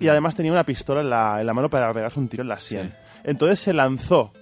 y 0.00 0.08
además 0.08 0.34
tenía 0.34 0.52
una 0.52 0.64
pistola 0.64 1.02
en 1.02 1.10
la, 1.10 1.40
en 1.40 1.46
la 1.46 1.54
mano 1.54 1.70
para 1.70 1.92
pegarse 1.92 2.18
un 2.18 2.28
tiro 2.28 2.42
en 2.42 2.48
la 2.48 2.58
sien. 2.58 2.92
Entonces 3.24 3.60
se 3.60 3.72
lanzó. 3.72 4.32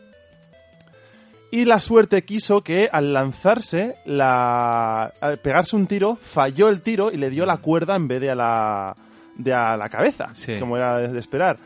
Y 1.52 1.64
la 1.64 1.80
suerte 1.80 2.22
quiso 2.22 2.62
que 2.62 2.88
al 2.92 3.12
lanzarse, 3.12 3.96
la, 4.06 5.12
al 5.20 5.38
pegarse 5.38 5.74
un 5.76 5.86
tiro, 5.86 6.16
falló 6.16 6.68
el 6.68 6.80
tiro 6.80 7.10
y 7.10 7.16
le 7.16 7.28
dio 7.30 7.44
la 7.46 7.56
cuerda 7.56 7.96
en 7.96 8.06
vez 8.06 8.20
de 8.20 8.30
a 8.30 8.34
la, 8.36 8.96
de 9.36 9.52
a 9.52 9.76
la 9.76 9.88
cabeza, 9.88 10.28
Sí. 10.34 10.58
como 10.60 10.76
era 10.76 10.98
de 10.98 11.18
esperar. 11.18 11.56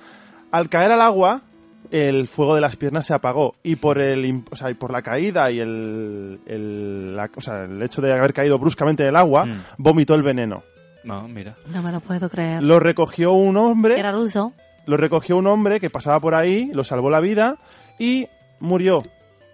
Al 0.51 0.69
caer 0.71 0.93
al 0.93 1.03
agua, 1.03 1.43
el 1.91 2.29
fuego 2.29 2.55
de 2.55 2.63
las 2.63 2.77
piernas 2.77 3.05
se 3.05 3.13
apagó 3.15 3.57
y 3.63 3.77
por 3.77 4.01
el 4.01 4.43
o 4.51 4.57
sea, 4.57 4.71
y 4.71 4.75
por 4.75 4.91
la 4.91 5.03
caída 5.03 5.51
y 5.51 5.61
el, 5.61 6.41
el, 6.47 7.15
la- 7.15 7.31
o 7.37 7.41
sea, 7.43 7.65
el 7.65 7.83
hecho 7.83 8.01
de 8.01 8.13
haber 8.17 8.33
caído 8.33 8.59
bruscamente 8.59 9.03
en 9.03 9.11
el 9.11 9.17
agua, 9.17 9.45
Mm. 9.45 9.61
vomitó 9.79 10.15
el 10.15 10.23
veneno. 10.23 10.63
No, 11.05 11.29
mira. 11.29 11.55
No 11.69 11.83
me 11.83 11.93
lo 11.93 12.01
puedo 12.01 12.31
creer. 12.31 12.63
Lo 12.63 12.81
recogió 12.81 13.33
un 13.33 13.59
hombre, 13.59 13.99
Era 14.01 14.13
ruso. 14.13 14.55
lo 14.87 14.97
recogió 14.97 15.37
un 15.37 15.47
hombre 15.47 15.79
que 15.79 15.91
pasaba 15.91 16.19
por 16.21 16.35
ahí, 16.35 16.71
lo 16.73 16.85
salvó 16.85 17.11
la 17.11 17.21
vida 17.21 17.57
y 17.99 18.29
murió, 18.61 19.03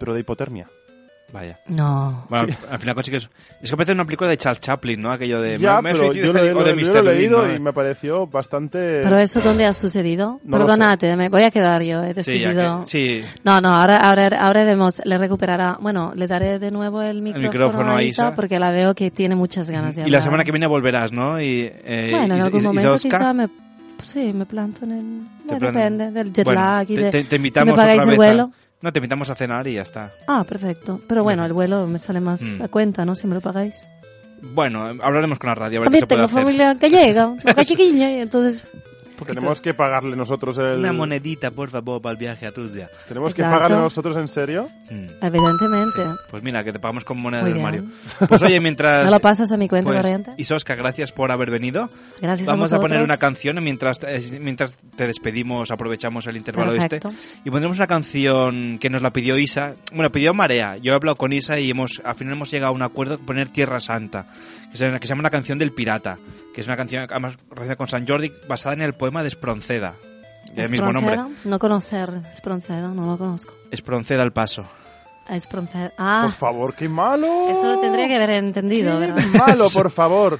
pero 0.01 0.13
de 0.15 0.19
hipotermia. 0.21 0.67
Vaya. 1.31 1.57
No. 1.69 2.25
Bueno, 2.29 2.53
al 2.69 2.79
final 2.79 2.93
consigues... 2.93 3.29
Es 3.61 3.69
que 3.69 3.77
parece 3.77 3.93
una 3.93 4.03
película 4.03 4.29
de 4.29 4.35
Charles 4.35 4.59
Chaplin, 4.59 5.01
¿no? 5.01 5.13
Aquello 5.13 5.39
de... 5.39 5.57
Ya, 5.59 5.81
me- 5.81 5.93
pero 5.93 6.11
yo 6.11 6.33
lo, 6.33 6.39
he- 6.43 6.51
lo- 6.53 6.61
de 6.65 6.83
yo 6.83 7.01
lo 7.01 7.09
he 7.11 7.15
leído 7.15 7.47
¿no? 7.47 7.55
y 7.55 7.57
me 7.57 7.71
pareció 7.71 8.27
bastante... 8.27 8.99
¿Pero 9.01 9.17
eso 9.17 9.39
dónde 9.39 9.65
ha 9.65 9.71
sucedido? 9.71 10.41
No 10.43 10.57
Perdónate, 10.57 11.15
me 11.15 11.29
voy 11.29 11.43
a 11.43 11.49
quedar 11.51 11.83
yo, 11.83 12.03
he 12.03 12.09
Sí, 12.09 12.13
decidido... 12.15 12.81
que- 12.83 12.85
sí. 12.87 13.25
No, 13.45 13.61
no, 13.61 13.69
ahora, 13.69 13.99
ahora, 13.99 14.27
ahora 14.41 14.59
haremos, 14.63 15.01
le 15.05 15.17
recuperará, 15.17 15.77
bueno, 15.79 16.11
le 16.17 16.27
daré 16.27 16.59
de 16.59 16.69
nuevo 16.69 17.01
el 17.01 17.21
micrófono, 17.21 17.47
micrófono 17.49 17.91
a 17.91 17.97
a 17.99 18.03
Isa, 18.03 18.23
Isa. 18.27 18.35
porque 18.35 18.59
la 18.59 18.71
veo 18.71 18.93
que 18.93 19.09
tiene 19.09 19.35
muchas 19.35 19.69
ganas 19.69 19.95
de 19.95 20.05
Y 20.05 20.11
la 20.11 20.19
semana 20.19 20.43
que 20.43 20.51
viene 20.51 20.67
volverás, 20.67 21.13
¿no? 21.13 21.39
Y, 21.39 21.71
eh, 21.85 22.09
Bueno, 22.11 22.35
en 22.35 22.41
algún 22.41 22.61
momento 22.63 22.97
quizá 22.97 23.31
me, 23.31 23.47
sí, 24.03 24.33
me 24.33 24.45
planto 24.45 24.83
en 24.83 24.91
el... 24.91 25.57
depende 25.59 26.11
del 26.11 26.33
jet 26.33 26.43
Bueno, 26.43 26.59
lag 26.59 26.91
y 26.91 26.95
te, 26.95 27.01
de... 27.03 27.11
te- 27.11 27.23
te 27.23 27.29
si 27.29 27.35
invitamos 27.37 27.73
me 27.73 27.77
pagáis 27.77 28.01
otra 28.01 28.11
el 28.11 28.19
vez 28.19 28.27
a- 28.29 28.33
vuelo. 28.33 28.51
No, 28.81 28.91
te 28.91 28.99
invitamos 28.99 29.29
a 29.29 29.35
cenar 29.35 29.67
y 29.67 29.73
ya 29.75 29.81
está. 29.83 30.11
Ah, 30.27 30.43
perfecto. 30.43 30.99
Pero 31.07 31.23
bueno, 31.23 31.45
el 31.45 31.53
vuelo 31.53 31.85
me 31.87 31.99
sale 31.99 32.19
más 32.19 32.41
Mm. 32.41 32.63
a 32.63 32.67
cuenta, 32.67 33.05
¿no? 33.05 33.13
Si 33.15 33.27
me 33.27 33.35
lo 33.35 33.41
pagáis. 33.41 33.85
Bueno, 34.41 34.83
hablaremos 35.03 35.37
con 35.37 35.49
la 35.49 35.55
radio 35.55 35.79
a 35.79 35.81
ver 35.81 35.91
qué 35.91 35.99
También 35.99 36.01
se 36.01 36.07
puede 36.07 36.23
hacer. 36.23 36.39
familia 36.43 36.73
gallega, 36.73 37.27
una 37.27 37.55
chiquiña, 37.65 38.09
y 38.11 38.21
entonces... 39.29 39.35
Tenemos 39.35 39.61
que 39.61 39.73
pagarle 39.73 40.15
nosotros 40.15 40.57
el... 40.57 40.79
Una 40.79 40.93
monedita, 40.93 41.51
por 41.51 41.69
favor, 41.69 42.01
para 42.01 42.13
el 42.13 42.17
viaje 42.17 42.47
a 42.47 42.51
Rusia. 42.51 42.89
¿Tenemos 43.07 43.33
que 43.33 43.41
Exacto. 43.41 43.57
pagarle 43.57 43.83
nosotros 43.83 44.17
en 44.17 44.27
serio? 44.27 44.67
Mm. 44.89 45.25
Evidentemente. 45.25 46.01
Pues 46.29 46.43
mira, 46.43 46.63
que 46.63 46.73
te 46.73 46.79
pagamos 46.79 47.05
con 47.05 47.19
moneda 47.19 47.41
Muy 47.41 47.51
del 47.51 47.59
bien. 47.59 47.65
Mario. 47.65 47.83
Pues 48.27 48.41
oye, 48.43 48.59
mientras... 48.59 49.05
¿Me 49.05 49.11
lo 49.11 49.19
pasas 49.19 49.51
a 49.51 49.57
mi 49.57 49.67
cuenta 49.67 49.91
pues, 49.91 50.01
corriente? 50.01 50.31
Isoska, 50.37 50.75
gracias 50.75 51.11
por 51.11 51.31
haber 51.31 51.49
venido. 51.51 51.89
Gracias 52.21 52.47
a 52.47 52.51
Vamos 52.51 52.71
a, 52.71 52.77
poner 52.77 52.99
vosotros. 52.99 53.09
una 53.09 53.17
canción 53.17 53.63
mientras, 53.63 53.99
eh, 54.03 54.39
mientras 54.39 54.75
te 54.95 55.07
despedimos, 55.07 55.71
aprovechamos 55.71 56.27
el 56.27 56.37
intervalo 56.37 56.71
Perfecto. 56.73 57.09
este. 57.09 57.41
Y 57.45 57.51
pondremos 57.51 57.77
una 57.77 57.87
canción 57.87 58.79
que 58.79 58.89
nos 58.89 59.01
la 59.01 59.11
pidió 59.11 59.37
Isa. 59.37 59.73
Bueno, 59.93 60.11
pidió 60.11 60.33
Marea. 60.33 60.77
Yo 60.77 60.93
he 60.93 60.95
hablado 60.95 61.15
con 61.15 61.33
Isa 61.33 61.59
y 61.59 61.69
hemos, 61.69 62.01
al 62.03 62.15
final 62.15 62.33
hemos 62.35 62.51
llegado 62.51 62.71
a 62.71 62.75
un 62.75 62.81
acuerdo 62.81 63.17
de 63.17 63.23
poner 63.23 63.49
Tierra 63.49 63.79
Santa. 63.79 64.27
Que 64.71 64.77
se, 64.77 64.85
que 64.99 65.05
se 65.05 65.07
llama 65.09 65.21
una 65.21 65.29
canción 65.29 65.57
del 65.59 65.71
pirata. 65.71 66.17
Que 66.53 66.61
es 66.61 66.67
una 66.67 66.77
canción 66.77 67.03
además 67.09 67.35
relacionada 67.49 67.75
con 67.75 67.87
San 67.87 68.07
Jordi, 68.07 68.31
basada 68.47 68.73
en 68.75 68.81
el 68.81 68.93
poema 68.93 69.21
de 69.21 69.27
Espronceda. 69.29 69.95
Del 70.55 70.69
mismo 70.69 70.91
nombre. 70.91 71.17
No 71.45 71.59
conocer 71.59 72.09
Espronceda, 72.31 72.89
no 72.89 73.05
lo 73.05 73.17
conozco. 73.17 73.53
Espronceda 73.71 74.23
al 74.23 74.33
paso. 74.33 74.65
Espronceda. 75.29 75.93
Ah, 75.97 76.21
Por 76.23 76.33
favor, 76.33 76.73
qué 76.73 76.89
malo. 76.89 77.27
eso 77.49 77.75
lo 77.75 77.79
tendría 77.79 78.07
que 78.07 78.15
haber 78.15 78.31
entendido, 78.31 78.99
Qué 78.99 79.07
¿verdad? 79.11 79.23
malo, 79.47 79.67
por 79.73 79.89
favor. 79.91 80.39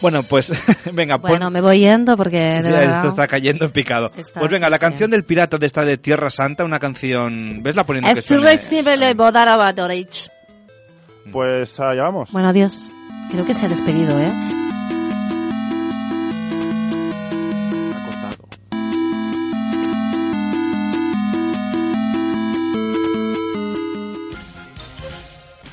Bueno, 0.00 0.22
pues 0.22 0.52
venga, 0.92 1.18
pon- 1.18 1.30
Bueno, 1.30 1.50
me 1.50 1.60
voy 1.60 1.80
yendo 1.80 2.16
porque 2.16 2.36
de 2.38 2.62
Sí, 2.62 2.70
verdad, 2.70 2.96
esto 2.96 3.08
está 3.08 3.26
cayendo 3.26 3.64
en 3.64 3.72
picado. 3.72 4.12
Está, 4.16 4.38
pues 4.40 4.52
venga, 4.52 4.66
sí, 4.66 4.70
la 4.70 4.76
sí. 4.76 4.80
canción 4.80 5.10
del 5.10 5.24
pirata 5.24 5.58
de 5.58 5.66
esta 5.66 5.84
de 5.84 5.96
Tierra 5.98 6.30
Santa, 6.30 6.64
una 6.64 6.78
canción... 6.78 7.62
¿Ves 7.62 7.74
la 7.74 7.84
poniendo 7.84 8.12
que 8.12 8.20
Estoy 8.20 8.36
suene? 8.36 8.50
recibe 8.52 9.14
Bodara 9.14 9.72
Dorich. 9.72 10.28
Pues 11.32 11.80
allá 11.80 12.02
vamos. 12.04 12.30
Bueno, 12.30 12.48
adiós. 12.48 12.90
Creo 13.30 13.44
que 13.44 13.54
se 13.54 13.66
ha 13.66 13.68
despedido, 13.68 14.18
¿eh? 14.20 14.32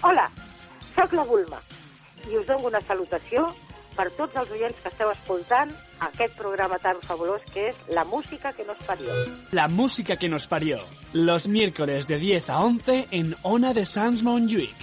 Hola, 0.01 0.29
sóc 0.95 1.13
la 1.13 1.23
Bulma 1.23 1.61
i 2.29 2.37
us 2.37 2.47
dono 2.47 2.67
una 2.67 2.81
salutació 2.81 3.45
per 3.93 4.09
tots 4.17 4.35
els 4.41 4.51
oients 4.55 4.79
que 4.81 4.89
esteu 4.89 5.11
escoltant 5.13 5.71
aquest 6.07 6.35
programa 6.39 6.79
tan 6.81 6.99
fabulós 7.05 7.43
que 7.53 7.69
és 7.69 7.77
La 7.93 8.03
Música 8.03 8.51
que 8.53 8.65
nos 8.65 8.77
parió. 8.87 9.13
La 9.51 9.67
Música 9.67 10.17
que 10.17 10.29
nos 10.29 10.47
parió, 10.47 10.79
los 11.13 11.47
miércoles 11.47 12.07
de 12.07 12.17
10 12.17 12.49
a 12.49 12.59
11 12.59 13.07
en 13.11 13.35
Ona 13.43 13.73
de 13.73 13.85
Sans 13.85 14.23
Montjuïc. 14.23 14.73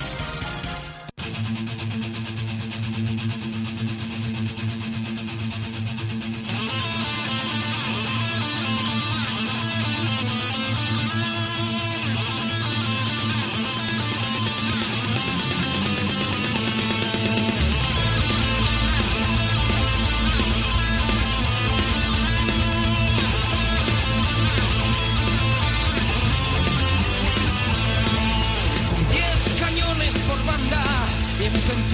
Washington 31.53 31.90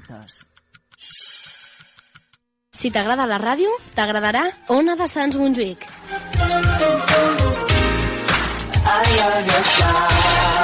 minutos. 0.00 0.46
Si 2.72 2.90
t'agrada 2.90 3.26
la 3.26 3.38
ràdio, 3.38 3.68
t'agradarà 3.94 4.44
Ona 4.68 4.96
de 4.96 5.06
Sants 5.06 5.36
Montjuïc. 5.36 5.84
I 9.10 10.59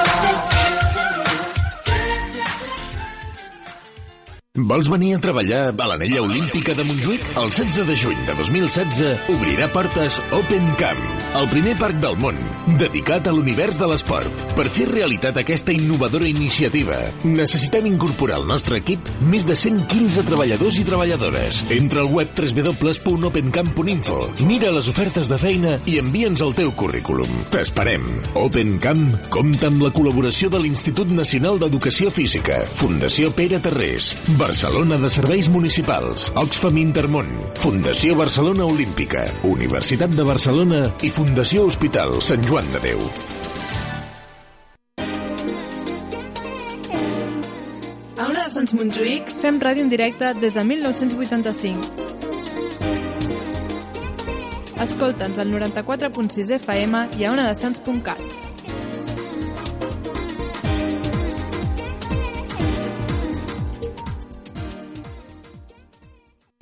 Vols 4.56 4.88
venir 4.88 5.10
a 5.14 5.20
treballar 5.20 5.58
a 5.68 5.88
l'anella 5.90 6.22
olímpica 6.24 6.72
de 6.76 6.84
Montjuïc? 6.88 7.26
El 7.36 7.50
16 7.52 7.84
de 7.90 7.96
juny 8.00 8.22
de 8.24 8.36
2016 8.38 9.32
obrirà 9.34 9.68
portes 9.74 10.16
Open 10.32 10.70
Camp, 10.80 11.02
el 11.36 11.50
primer 11.52 11.74
parc 11.76 12.00
del 12.00 12.16
món 12.16 12.40
dedicat 12.74 13.28
a 13.28 13.32
l'univers 13.32 13.76
de 13.78 13.86
l'esport. 13.86 14.44
Per 14.58 14.66
fer 14.72 14.88
realitat 14.90 15.36
aquesta 15.38 15.74
innovadora 15.74 16.26
iniciativa, 16.26 16.96
necessitem 17.24 17.86
incorporar 17.90 18.40
al 18.40 18.48
nostre 18.48 18.80
equip 18.80 19.10
més 19.30 19.46
de 19.46 19.54
115 19.58 20.24
treballadors 20.26 20.80
i 20.80 20.86
treballadores. 20.88 21.62
Entra 21.76 22.02
al 22.02 22.10
web 22.12 22.32
www.opencamp.info, 22.36 24.18
mira 24.48 24.72
les 24.74 24.90
ofertes 24.92 25.30
de 25.30 25.38
feina 25.40 25.76
i 25.86 25.98
envia'ns 26.02 26.42
el 26.46 26.56
teu 26.58 26.72
currículum. 26.76 27.30
T'esperem. 27.54 28.04
Open 28.40 28.76
Camp 28.82 29.04
compta 29.32 29.70
amb 29.70 29.84
la 29.86 29.92
col·laboració 29.94 30.50
de 30.52 30.60
l'Institut 30.64 31.12
Nacional 31.14 31.60
d'Educació 31.62 32.10
Física, 32.14 32.62
Fundació 32.80 33.30
Pere 33.36 33.60
Terrés, 33.62 34.14
Barcelona 34.46 34.94
de 34.96 35.08
Serveis 35.10 35.48
Municipals, 35.50 36.28
Oxfam 36.38 36.76
Intermont, 36.78 37.32
Fundació 37.58 38.14
Barcelona 38.14 38.62
Olímpica, 38.70 39.24
Universitat 39.42 40.14
de 40.14 40.22
Barcelona 40.22 40.84
i 41.02 41.10
Fundació 41.10 41.64
Hospital 41.66 42.22
Sant 42.22 42.46
Joan 42.46 42.70
de 42.70 42.78
Déu. 42.84 43.02
A 48.14 48.30
una 48.30 48.44
de 48.44 48.46
Sants 48.54 48.78
Montjuïc 48.78 49.34
fem 49.42 49.58
ràdio 49.66 49.82
en 49.82 49.90
directe 49.90 50.30
des 50.38 50.54
de 50.54 50.62
1985. 50.70 51.90
Escolta'ns 54.86 55.42
al 55.42 55.50
94.6 55.58 56.54
FM 56.62 57.08
i 57.18 57.26
a 57.26 57.34
una 57.34 57.50
de 57.50 57.54
Sants.cat. 57.64 58.45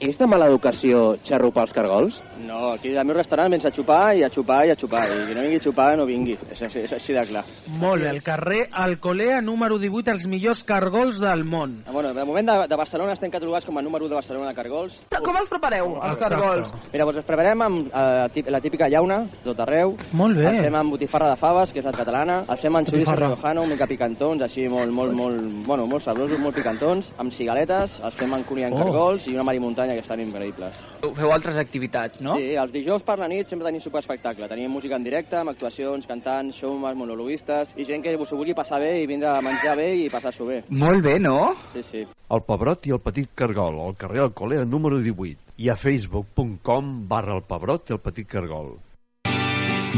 És 0.05 0.19
de 0.21 0.27
mala 0.29 0.51
educació 0.51 0.99
xarrupar 1.25 1.63
els 1.65 1.71
cargols? 1.73 2.17
No, 2.39 2.73
aquí 2.73 2.97
al 2.97 3.05
meu 3.07 3.15
restaurant 3.17 3.51
vens 3.51 3.65
a 3.65 3.71
xupar 3.71 4.17
i 4.17 4.23
a 4.25 4.31
xupar 4.31 4.67
i 4.67 4.71
a 4.71 4.77
xupar. 4.77 5.05
I 5.07 5.27
qui 5.29 5.35
no 5.35 5.43
vingui 5.43 5.57
a 5.57 5.61
xupar 5.65 5.97
no 5.97 6.07
vingui. 6.07 6.39
És, 6.51 6.61
així- 6.63 6.83
és 6.85 6.93
així 6.93 7.13
de 7.13 7.23
clar. 7.27 7.45
Molt 7.67 8.03
bé, 8.03 8.09
el 8.11 8.23
carrer 8.23 8.69
Alcolea 8.73 9.41
número 9.41 9.79
18, 9.79 10.11
els 10.11 10.27
millors 10.27 10.65
cargols 10.65 11.21
del 11.21 11.45
món. 11.45 11.83
Ah, 11.87 11.93
Bueno, 11.93 12.13
de 12.13 12.25
moment 12.25 12.49
de, 12.49 12.69
de 12.69 12.77
Barcelona 12.77 13.13
estem 13.13 13.31
catalogats 13.31 13.65
com 13.67 13.79
a 13.79 13.83
número 13.83 14.05
1 14.05 14.09
de 14.09 14.15
Barcelona 14.17 14.49
de 14.49 14.55
cargols. 14.55 14.93
Com 15.25 15.37
els 15.37 15.49
prepareu, 15.49 15.99
els 16.03 16.17
cargols? 16.17 16.73
Mira, 16.93 17.05
doncs 17.05 17.19
els 17.19 17.27
preparem 17.27 17.63
amb 17.63 17.87
eh, 17.95 18.43
la 18.51 18.61
típica 18.61 18.89
llauna, 18.89 19.27
tot 19.45 19.61
arreu. 19.61 19.97
Molt 20.13 20.37
bé. 20.37 20.49
Els 20.49 20.61
fem 20.67 20.75
amb 20.75 20.91
botifarra 20.91 21.31
de 21.31 21.37
faves, 21.37 21.73
que 21.73 21.79
és 21.79 21.85
la 21.85 21.93
catalana. 21.93 22.45
Els 22.49 22.61
fem 22.61 22.77
amb 22.77 22.89
xoriço 22.89 23.11
una 23.11 23.67
mica 23.67 23.87
picantons, 23.87 24.43
així 24.43 24.69
molt, 24.69 24.91
molt, 24.91 25.13
molt, 25.13 25.41
bueno, 25.67 25.87
molt 25.87 26.05
sabrosos, 26.05 26.39
molt 26.39 26.55
picantons. 26.57 27.07
Amb 27.19 27.33
cigaletes, 27.33 27.91
els 28.03 28.15
fem 28.15 28.33
amb 28.35 28.45
cunyant 28.47 28.75
Oh. 28.75 28.79
cargols 28.79 29.27
i 29.27 29.35
una 29.35 29.45
marimuntanya 29.45 29.95
que 29.95 30.01
estan 30.01 30.21
increïbles. 30.21 30.73
Feu 31.15 31.31
altres 31.31 31.57
activitats, 31.57 32.21
no? 32.25 32.39
Sí, 32.41 32.55
els 32.61 32.73
dijous 32.73 33.05
per 33.07 33.19
la 33.21 33.29
nit 33.31 33.51
sempre 33.51 33.69
tenim 33.69 33.85
superespectacle. 33.85 34.49
Tenim 34.51 34.73
música 34.73 34.97
en 34.99 35.07
directe, 35.07 35.39
amb 35.39 35.53
actuacions, 35.53 36.09
cantants, 36.09 36.59
showmans, 36.61 36.99
monologuistes, 36.99 37.77
i 37.77 37.87
gent 37.89 38.05
que 38.05 38.17
s'ho 38.17 38.39
vulgui 38.39 38.57
passar 38.57 38.81
bé 38.83 38.97
i 39.03 39.09
vindre 39.11 39.31
a 39.31 39.43
menjar 39.45 39.77
bé 39.79 39.91
i 40.01 40.09
passar-s'ho 40.13 40.49
bé. 40.49 40.63
Molt 40.69 41.05
bé, 41.05 41.19
no? 41.21 41.53
Sí, 41.75 41.85
sí. 41.91 42.07
El 42.35 42.43
Pebrot 42.49 42.89
i 42.89 42.95
el 42.97 43.03
Petit 43.05 43.31
Cargol, 43.37 43.79
al 43.85 43.99
carrer 44.01 44.25
Alcolea 44.25 44.65
número 44.65 44.99
18 45.05 45.61
i 45.61 45.71
a 45.71 45.77
facebook.com 45.79 46.97
barra 47.09 47.37
el 47.37 47.45
Pebrot 47.47 47.91
i 47.91 47.99
el 47.99 48.03
Petit 48.03 48.27
Cargol. 48.31 48.75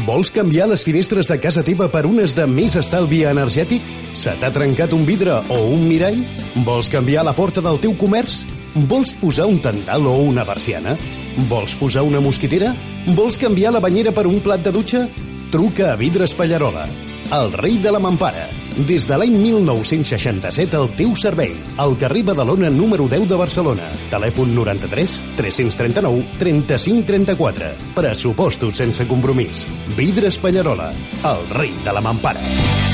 Vols 0.05 0.29
canviar 0.29 0.67
les 0.69 0.83
finestres 0.85 1.27
de 1.27 1.39
casa 1.41 1.63
teva 1.65 1.87
per 1.89 2.03
unes 2.05 2.35
de 2.37 2.45
més 2.47 2.75
estalvi 2.77 3.23
energètic? 3.25 3.85
Se 4.13 4.35
t'ha 4.37 4.51
trencat 4.53 4.93
un 4.93 5.07
vidre 5.09 5.39
o 5.49 5.61
un 5.73 5.87
mirall? 5.89 6.21
Vols 6.67 6.91
canviar 6.93 7.25
la 7.25 7.33
porta 7.37 7.63
del 7.65 7.81
teu 7.81 7.97
comerç? 7.97 8.43
Vols 8.91 9.15
posar 9.17 9.49
un 9.49 9.57
tantal 9.63 10.05
o 10.05 10.19
una 10.29 10.45
persiana? 10.45 10.93
Vols 11.45 11.75
posar 11.77 12.01
una 12.01 12.19
mosquitera? 12.19 12.73
Vols 13.13 13.37
canviar 13.37 13.75
la 13.75 13.81
banyera 13.83 14.11
per 14.11 14.25
un 14.25 14.39
plat 14.41 14.63
de 14.65 14.73
dutxa? 14.73 15.05
Truca 15.53 15.91
a 15.93 15.95
Vidres 15.95 16.33
Pallarola, 16.35 16.87
el 17.31 17.51
rei 17.53 17.77
de 17.77 17.91
la 17.93 17.99
mampara. 17.99 18.47
Des 18.87 19.05
de 19.07 19.17
l'any 19.17 19.37
1967 19.37 20.75
al 20.77 20.89
teu 20.97 21.13
servei. 21.15 21.53
Al 21.77 21.95
carrer 21.97 22.25
Badalona 22.27 22.69
número 22.73 23.07
10 23.07 23.29
de 23.29 23.39
Barcelona. 23.39 23.91
Telèfon 24.11 24.53
93 24.57 25.21
339 25.37 26.25
35 26.41 27.07
34. 27.07 27.71
Pressupostos 27.95 28.83
sense 28.83 29.07
compromís. 29.07 29.67
Vidres 29.95 30.41
Pallarola, 30.41 30.91
el 31.23 31.49
rei 31.53 31.73
de 31.85 31.93
la 31.93 32.01
mampara. 32.01 32.86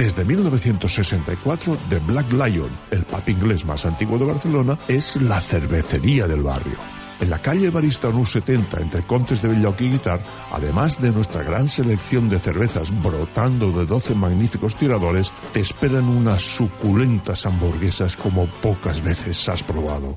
Desde 0.00 0.24
1964, 0.24 1.76
The 1.90 1.98
Black 1.98 2.32
Lion, 2.32 2.70
el 2.90 3.04
pub 3.04 3.22
inglés 3.26 3.66
más 3.66 3.84
antiguo 3.84 4.18
de 4.18 4.24
Barcelona, 4.24 4.78
es 4.88 5.16
la 5.16 5.42
cervecería 5.42 6.26
del 6.26 6.40
barrio. 6.40 6.78
En 7.20 7.28
la 7.28 7.38
calle 7.38 7.68
Barista 7.68 8.10
70, 8.10 8.80
entre 8.80 9.02
Contes 9.02 9.42
de 9.42 9.50
Belloc 9.50 9.78
y 9.82 9.90
Guitar, 9.90 10.18
además 10.52 11.02
de 11.02 11.10
nuestra 11.10 11.42
gran 11.42 11.68
selección 11.68 12.30
de 12.30 12.38
cervezas 12.38 12.88
brotando 13.02 13.72
de 13.72 13.84
12 13.84 14.14
magníficos 14.14 14.74
tiradores, 14.74 15.34
te 15.52 15.60
esperan 15.60 16.08
unas 16.08 16.40
suculentas 16.40 17.44
hamburguesas 17.44 18.16
como 18.16 18.46
pocas 18.46 19.02
veces 19.02 19.46
has 19.50 19.62
probado. 19.62 20.16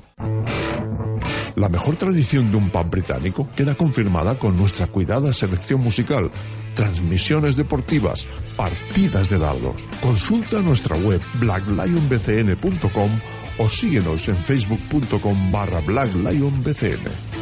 La 1.56 1.68
mejor 1.68 1.96
tradición 1.96 2.50
de 2.50 2.56
un 2.56 2.68
pub 2.68 2.90
británico 2.90 3.48
queda 3.54 3.76
confirmada 3.76 4.36
con 4.38 4.56
nuestra 4.56 4.88
cuidada 4.88 5.32
selección 5.32 5.80
musical, 5.80 6.30
transmisiones 6.74 7.54
deportivas, 7.54 8.26
partidas 8.56 9.30
de 9.30 9.38
dardos. 9.38 9.84
Consulta 10.00 10.60
nuestra 10.60 10.96
web 10.96 11.20
blacklionbcn.com 11.38 13.10
o 13.58 13.68
síguenos 13.68 14.28
en 14.28 14.36
facebook.com 14.36 15.52
barra 15.52 15.80
blacklionbcn. 15.80 17.34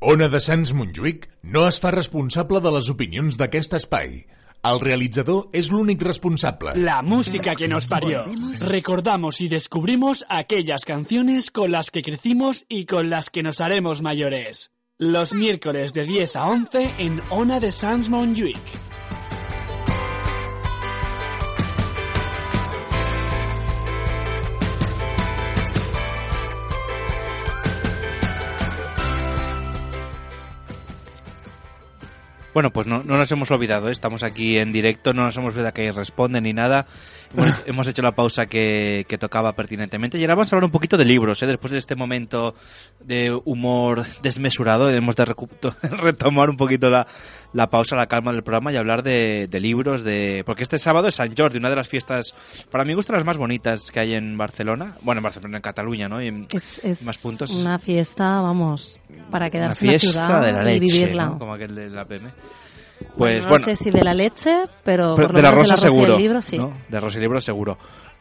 Ona 0.00 0.28
de 0.30 0.38
Sants 0.40 0.72
Montjuïc 0.78 1.24
no 1.42 1.64
es 1.68 1.80
fa 1.82 1.90
responsable 1.90 2.60
de 2.64 2.70
les 2.70 2.88
opinions 2.92 3.36
d'aquest 3.36 3.72
espai. 3.74 4.22
El 4.66 4.80
realizador 4.80 5.48
és 5.54 5.68
l'únic 5.70 6.02
responsable. 6.02 6.74
La 6.76 7.00
música 7.02 7.54
que 7.54 7.68
nos 7.68 7.86
parió. 7.86 8.24
Recordamos 8.60 9.40
y 9.40 9.48
descubrimos 9.48 10.24
aquellas 10.28 10.84
canciones 10.84 11.50
con 11.50 11.70
las 11.70 11.90
que 11.90 12.02
crecimos 12.02 12.64
y 12.68 12.86
con 12.86 13.08
las 13.08 13.30
que 13.30 13.42
nos 13.42 13.60
haremos 13.60 14.02
mayores. 14.02 14.70
Los 14.98 15.32
miércoles 15.32 15.92
de 15.92 16.04
10 16.04 16.36
a 16.36 16.48
11 16.48 16.90
en 16.98 17.20
Ona 17.30 17.60
de 17.60 17.70
Sans 17.70 18.10
Montjuïc. 18.10 18.87
Bueno, 32.54 32.70
pues 32.72 32.86
no, 32.86 33.02
no 33.04 33.16
nos 33.16 33.30
hemos 33.30 33.50
olvidado, 33.50 33.88
¿eh? 33.88 33.92
estamos 33.92 34.22
aquí 34.22 34.58
en 34.58 34.72
directo, 34.72 35.12
no 35.12 35.24
nos 35.24 35.36
hemos 35.36 35.52
olvidado 35.52 35.74
que 35.74 35.92
responden 35.92 36.44
ni 36.44 36.52
nada. 36.52 36.86
Hemos, 37.34 37.62
hemos 37.66 37.86
hecho 37.88 38.02
la 38.02 38.12
pausa 38.12 38.46
que, 38.46 39.04
que 39.08 39.18
tocaba 39.18 39.52
pertinentemente. 39.52 40.18
Y 40.18 40.22
ahora 40.22 40.34
vamos 40.34 40.52
a 40.52 40.56
hablar 40.56 40.66
un 40.66 40.72
poquito 40.72 40.96
de 40.96 41.04
libros, 41.04 41.42
¿eh? 41.42 41.46
después 41.46 41.72
de 41.72 41.78
este 41.78 41.94
momento 41.96 42.54
de 43.00 43.38
humor 43.44 44.04
desmesurado, 44.22 44.90
hemos 44.90 45.16
de 45.16 45.24
retomar 45.82 46.50
un 46.50 46.56
poquito 46.56 46.90
la, 46.90 47.06
la 47.52 47.68
pausa, 47.68 47.96
la 47.96 48.06
calma 48.06 48.32
del 48.32 48.42
programa 48.42 48.72
y 48.72 48.76
hablar 48.76 49.02
de, 49.02 49.46
de 49.48 49.60
libros, 49.60 50.02
de 50.02 50.42
porque 50.46 50.62
este 50.62 50.78
sábado 50.78 51.08
es 51.08 51.16
San 51.16 51.34
Jordi, 51.36 51.58
una 51.58 51.70
de 51.70 51.76
las 51.76 51.88
fiestas, 51.88 52.34
para 52.70 52.84
mi 52.84 52.94
gusto, 52.94 53.12
las 53.12 53.24
más 53.24 53.36
bonitas 53.36 53.90
que 53.90 54.00
hay 54.00 54.14
en 54.14 54.36
Barcelona. 54.36 54.94
Bueno, 55.02 55.20
en 55.20 55.24
Barcelona, 55.24 55.56
en 55.58 55.62
Cataluña, 55.62 56.08
¿no? 56.08 56.22
Y 56.22 56.28
en 56.28 56.46
Es, 56.50 56.80
es 56.84 57.04
más 57.04 57.18
puntos. 57.18 57.50
una 57.50 57.78
fiesta, 57.78 58.40
vamos, 58.40 58.98
para 59.30 59.46
Una 59.46 59.50
quedarse 59.50 59.86
en 59.86 59.92
la 59.92 59.98
ciudad 59.98 60.42
de 60.44 60.52
la 60.52 60.62
y 60.62 60.64
leche, 60.64 60.80
vivirla. 60.80 61.26
¿no? 61.26 61.38
Como 61.38 61.54
aquel 61.54 61.74
de 61.74 61.90
la 61.90 62.04
PM. 62.04 62.28
Bueno, 63.00 63.14
Pues 63.16 63.42
no 63.44 63.48
bueno, 63.50 63.64
sé 63.64 63.76
si 63.76 63.90
de 63.90 64.02
la 64.04 64.14
leche, 64.14 64.64
pero, 64.84 65.14
pero 65.14 65.28
por 65.28 65.32
lo 65.34 65.36
de 65.38 65.42
la 65.42 65.50
menos 65.50 65.68
rosa 65.68 65.74
de 65.74 65.80
la 65.80 65.86
rosa 65.86 65.88
seguro. 65.88 66.12
y 66.12 66.16
el 66.16 66.22
libro 66.22 66.40
sí. 66.40 66.58
¿no? 66.58 66.72
De 66.88 67.00
rosa 67.00 67.18
y 67.18 67.20
libro 67.22 67.40
seguro. 67.40 67.78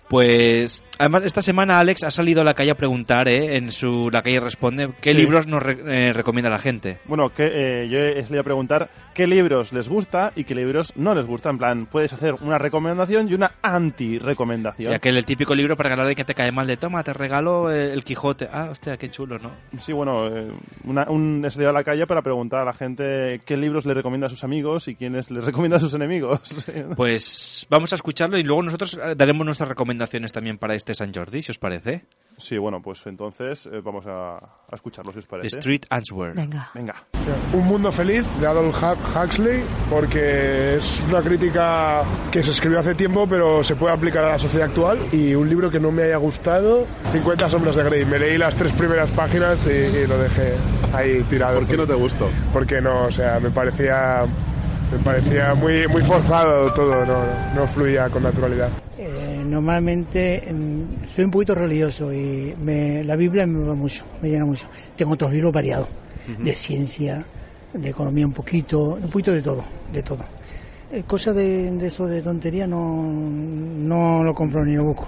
Pues 0.10 0.84
además 1.00 1.24
esta 1.26 1.42
semana 1.42 1.80
Alex 1.80 2.04
ha 2.04 2.12
salido 2.12 2.42
a 2.42 2.44
la 2.46 2.54
calle 2.54 2.72
a 2.72 2.76
preguntar, 2.76 3.28
¿eh? 3.28 3.58
en 3.58 3.72
su 3.72 4.10
la 4.12 4.22
calle 4.22 4.40
responde 4.40 4.90
qué 5.02 5.12
Sí. 5.12 5.18
libros 5.18 5.48
nos 5.48 5.62
re- 5.62 6.10
eh, 6.10 6.14
recomienda 6.14 6.50
la 6.50 6.60
gente. 6.60 7.00
Bueno, 7.06 7.34
que, 7.34 7.50
eh, 7.84 7.90
yo 7.90 8.00
he 8.00 8.22
salido 8.24 8.42
a 8.42 8.44
preguntar 8.46 8.90
qué 9.14 9.28
libros 9.28 9.74
les 9.74 9.90
gusta 9.90 10.32
y 10.36 10.44
qué 10.46 10.56
libros 10.56 10.94
no 10.96 11.14
les 11.14 11.26
gusta. 11.26 11.50
En 11.50 11.58
plan, 11.58 11.86
puedes 11.88 12.14
hacer 12.14 12.36
una 12.42 12.58
recomendación 12.58 13.28
y 13.30 13.34
una 13.34 13.52
anti-recomendación. 13.62 14.92
Ya 14.92 15.00
que 15.00 15.10
el 15.10 15.26
típico 15.26 15.54
libro 15.56 15.76
para 15.76 15.90
ganar 15.90 16.08
de 16.08 16.16
que 16.16 16.24
te 16.24 16.34
cae 16.34 16.52
mal 16.52 16.68
de 16.68 16.78
toma, 16.78 17.04
te 17.04 17.14
regalo 17.14 17.72
eh, 17.72 17.92
el 17.92 18.04
Quijote. 18.04 18.48
Ah, 18.52 18.70
hostia, 18.72 18.98
qué 18.98 19.10
chulo, 19.10 19.38
¿no? 19.40 19.52
Sí, 19.78 19.92
bueno, 19.92 20.28
eh, 20.28 20.48
una- 20.86 21.08
un, 21.10 21.44
he 21.46 21.52
salido 21.52 21.70
a 21.72 21.74
la 21.74 21.84
calle 21.84 22.08
para 22.08 22.22
preguntar 22.22 22.62
a 22.62 22.66
la 22.66 22.74
gente 22.74 23.42
qué 23.46 23.58
libros 23.58 23.86
le 23.86 23.94
recomienda 23.94 24.28
a 24.28 24.30
sus 24.30 24.44
amigos 24.44 24.88
y 24.88 24.96
quiénes 24.96 25.30
les 25.32 25.44
recomienda 25.46 25.78
a 25.78 25.82
sus 25.82 25.94
enemigos. 25.94 26.40
Pues 26.96 27.68
vamos 27.70 27.92
a 27.92 27.96
escucharlo 27.96 28.38
y 28.38 28.44
luego 28.44 28.64
nosotros 28.64 28.98
eh, 29.04 29.16
daremos 29.16 29.44
nuestras 29.46 29.70
recomendaciones 29.98 30.32
también 30.32 30.58
para 30.58 30.76
este 30.76 30.94
San 30.94 31.14
Jordi, 31.14 31.42
si 31.42 31.52
os 31.52 31.58
parece. 31.58 32.06
sí, 32.38 32.58
bueno, 32.60 32.82
pues 32.84 33.06
entonces 33.08 33.66
eh, 33.66 33.82
vamos 33.84 34.06
a, 34.06 34.38
a 34.38 34.76
escucharlo, 34.76 35.12
si 35.12 35.18
os 35.20 35.26
The 35.26 35.30
parece. 35.32 35.58
Street 35.58 35.82
Answer. 35.90 36.34
Venga. 36.36 36.70
Venga. 36.76 36.94
Un 37.54 37.66
mundo 37.66 37.92
feliz 37.92 38.24
de 38.40 38.46
Adolf 38.48 38.76
Hu- 38.82 38.98
Huxley 39.26 39.64
porque 39.90 40.76
es 40.78 41.04
una 41.10 41.22
crítica 41.24 42.04
que 42.32 42.44
se 42.44 42.52
escribió 42.52 42.80
hace 42.80 42.94
tiempo 42.96 43.28
pero 43.28 43.64
se 43.64 43.76
puede 43.76 43.94
aplicar 43.94 44.24
a 44.26 44.30
la 44.34 44.40
sociedad 44.40 44.68
actual 44.68 45.00
y 45.12 45.34
un 45.34 45.50
libro 45.50 45.70
que 45.72 45.80
no 45.80 45.92
me 45.92 46.04
haya 46.04 46.18
gustado 46.18 46.86
50 47.12 47.50
sombras 47.50 47.76
de 47.76 47.84
Grey 47.84 48.06
me 48.06 48.20
leí 48.20 48.38
las 48.38 48.56
tres 48.56 48.72
primeras 48.74 49.10
páginas 49.12 49.66
y, 49.66 49.70
y 49.72 50.08
lo 50.08 50.18
dejé 50.20 50.54
ahí 50.94 51.24
tirado 51.30 51.60
¿por 51.60 51.68
qué 51.68 51.78
no 51.78 51.88
te 51.88 51.94
gustó? 51.96 52.30
porque 52.54 52.80
no 52.82 53.06
o 53.06 53.12
sea 53.12 53.40
me 53.40 53.50
parecía 53.50 54.26
me 54.92 55.00
parecía 55.00 55.54
muy 55.56 55.88
muy 55.88 56.04
forzado 56.04 56.72
todo 56.74 57.04
no, 57.06 57.26
no, 57.26 57.54
no 57.56 57.68
fluía 57.68 58.10
con 58.10 58.24
naturalidad 58.24 58.70
Eh, 59.20 59.44
normalmente 59.46 60.48
em, 60.50 60.88
soy 61.08 61.26
un 61.26 61.32
poquito 61.32 61.56
religioso 61.56 62.14
y 62.14 62.54
me- 62.58 63.04
la 63.04 63.16
Biblia 63.16 63.46
me 63.48 63.66
va 63.68 63.76
mucho, 63.76 64.04
me 64.22 64.30
llena 64.30 64.46
mucho. 64.46 64.68
Tengo 64.96 65.14
otros 65.14 65.32
libros 65.32 65.52
variados, 65.52 65.88
de 66.26 66.54
ciencia, 66.54 67.26
de 67.74 67.90
economía 67.90 68.26
un 68.28 68.34
poquito, 68.34 68.80
un 68.96 69.10
poquito 69.10 69.32
de 69.32 69.42
todo, 69.42 69.66
de 69.92 70.04
todo. 70.04 70.24
Eh, 70.92 71.04
Cosas 71.04 71.36
de, 71.36 71.72
de 71.72 71.88
eso 71.88 72.06
de 72.06 72.22
tontería 72.22 72.68
no, 72.68 72.80
no 73.02 74.24
lo 74.24 74.34
compro 74.34 74.64
ni 74.66 74.76
lo 74.76 74.84
busco. 74.86 75.08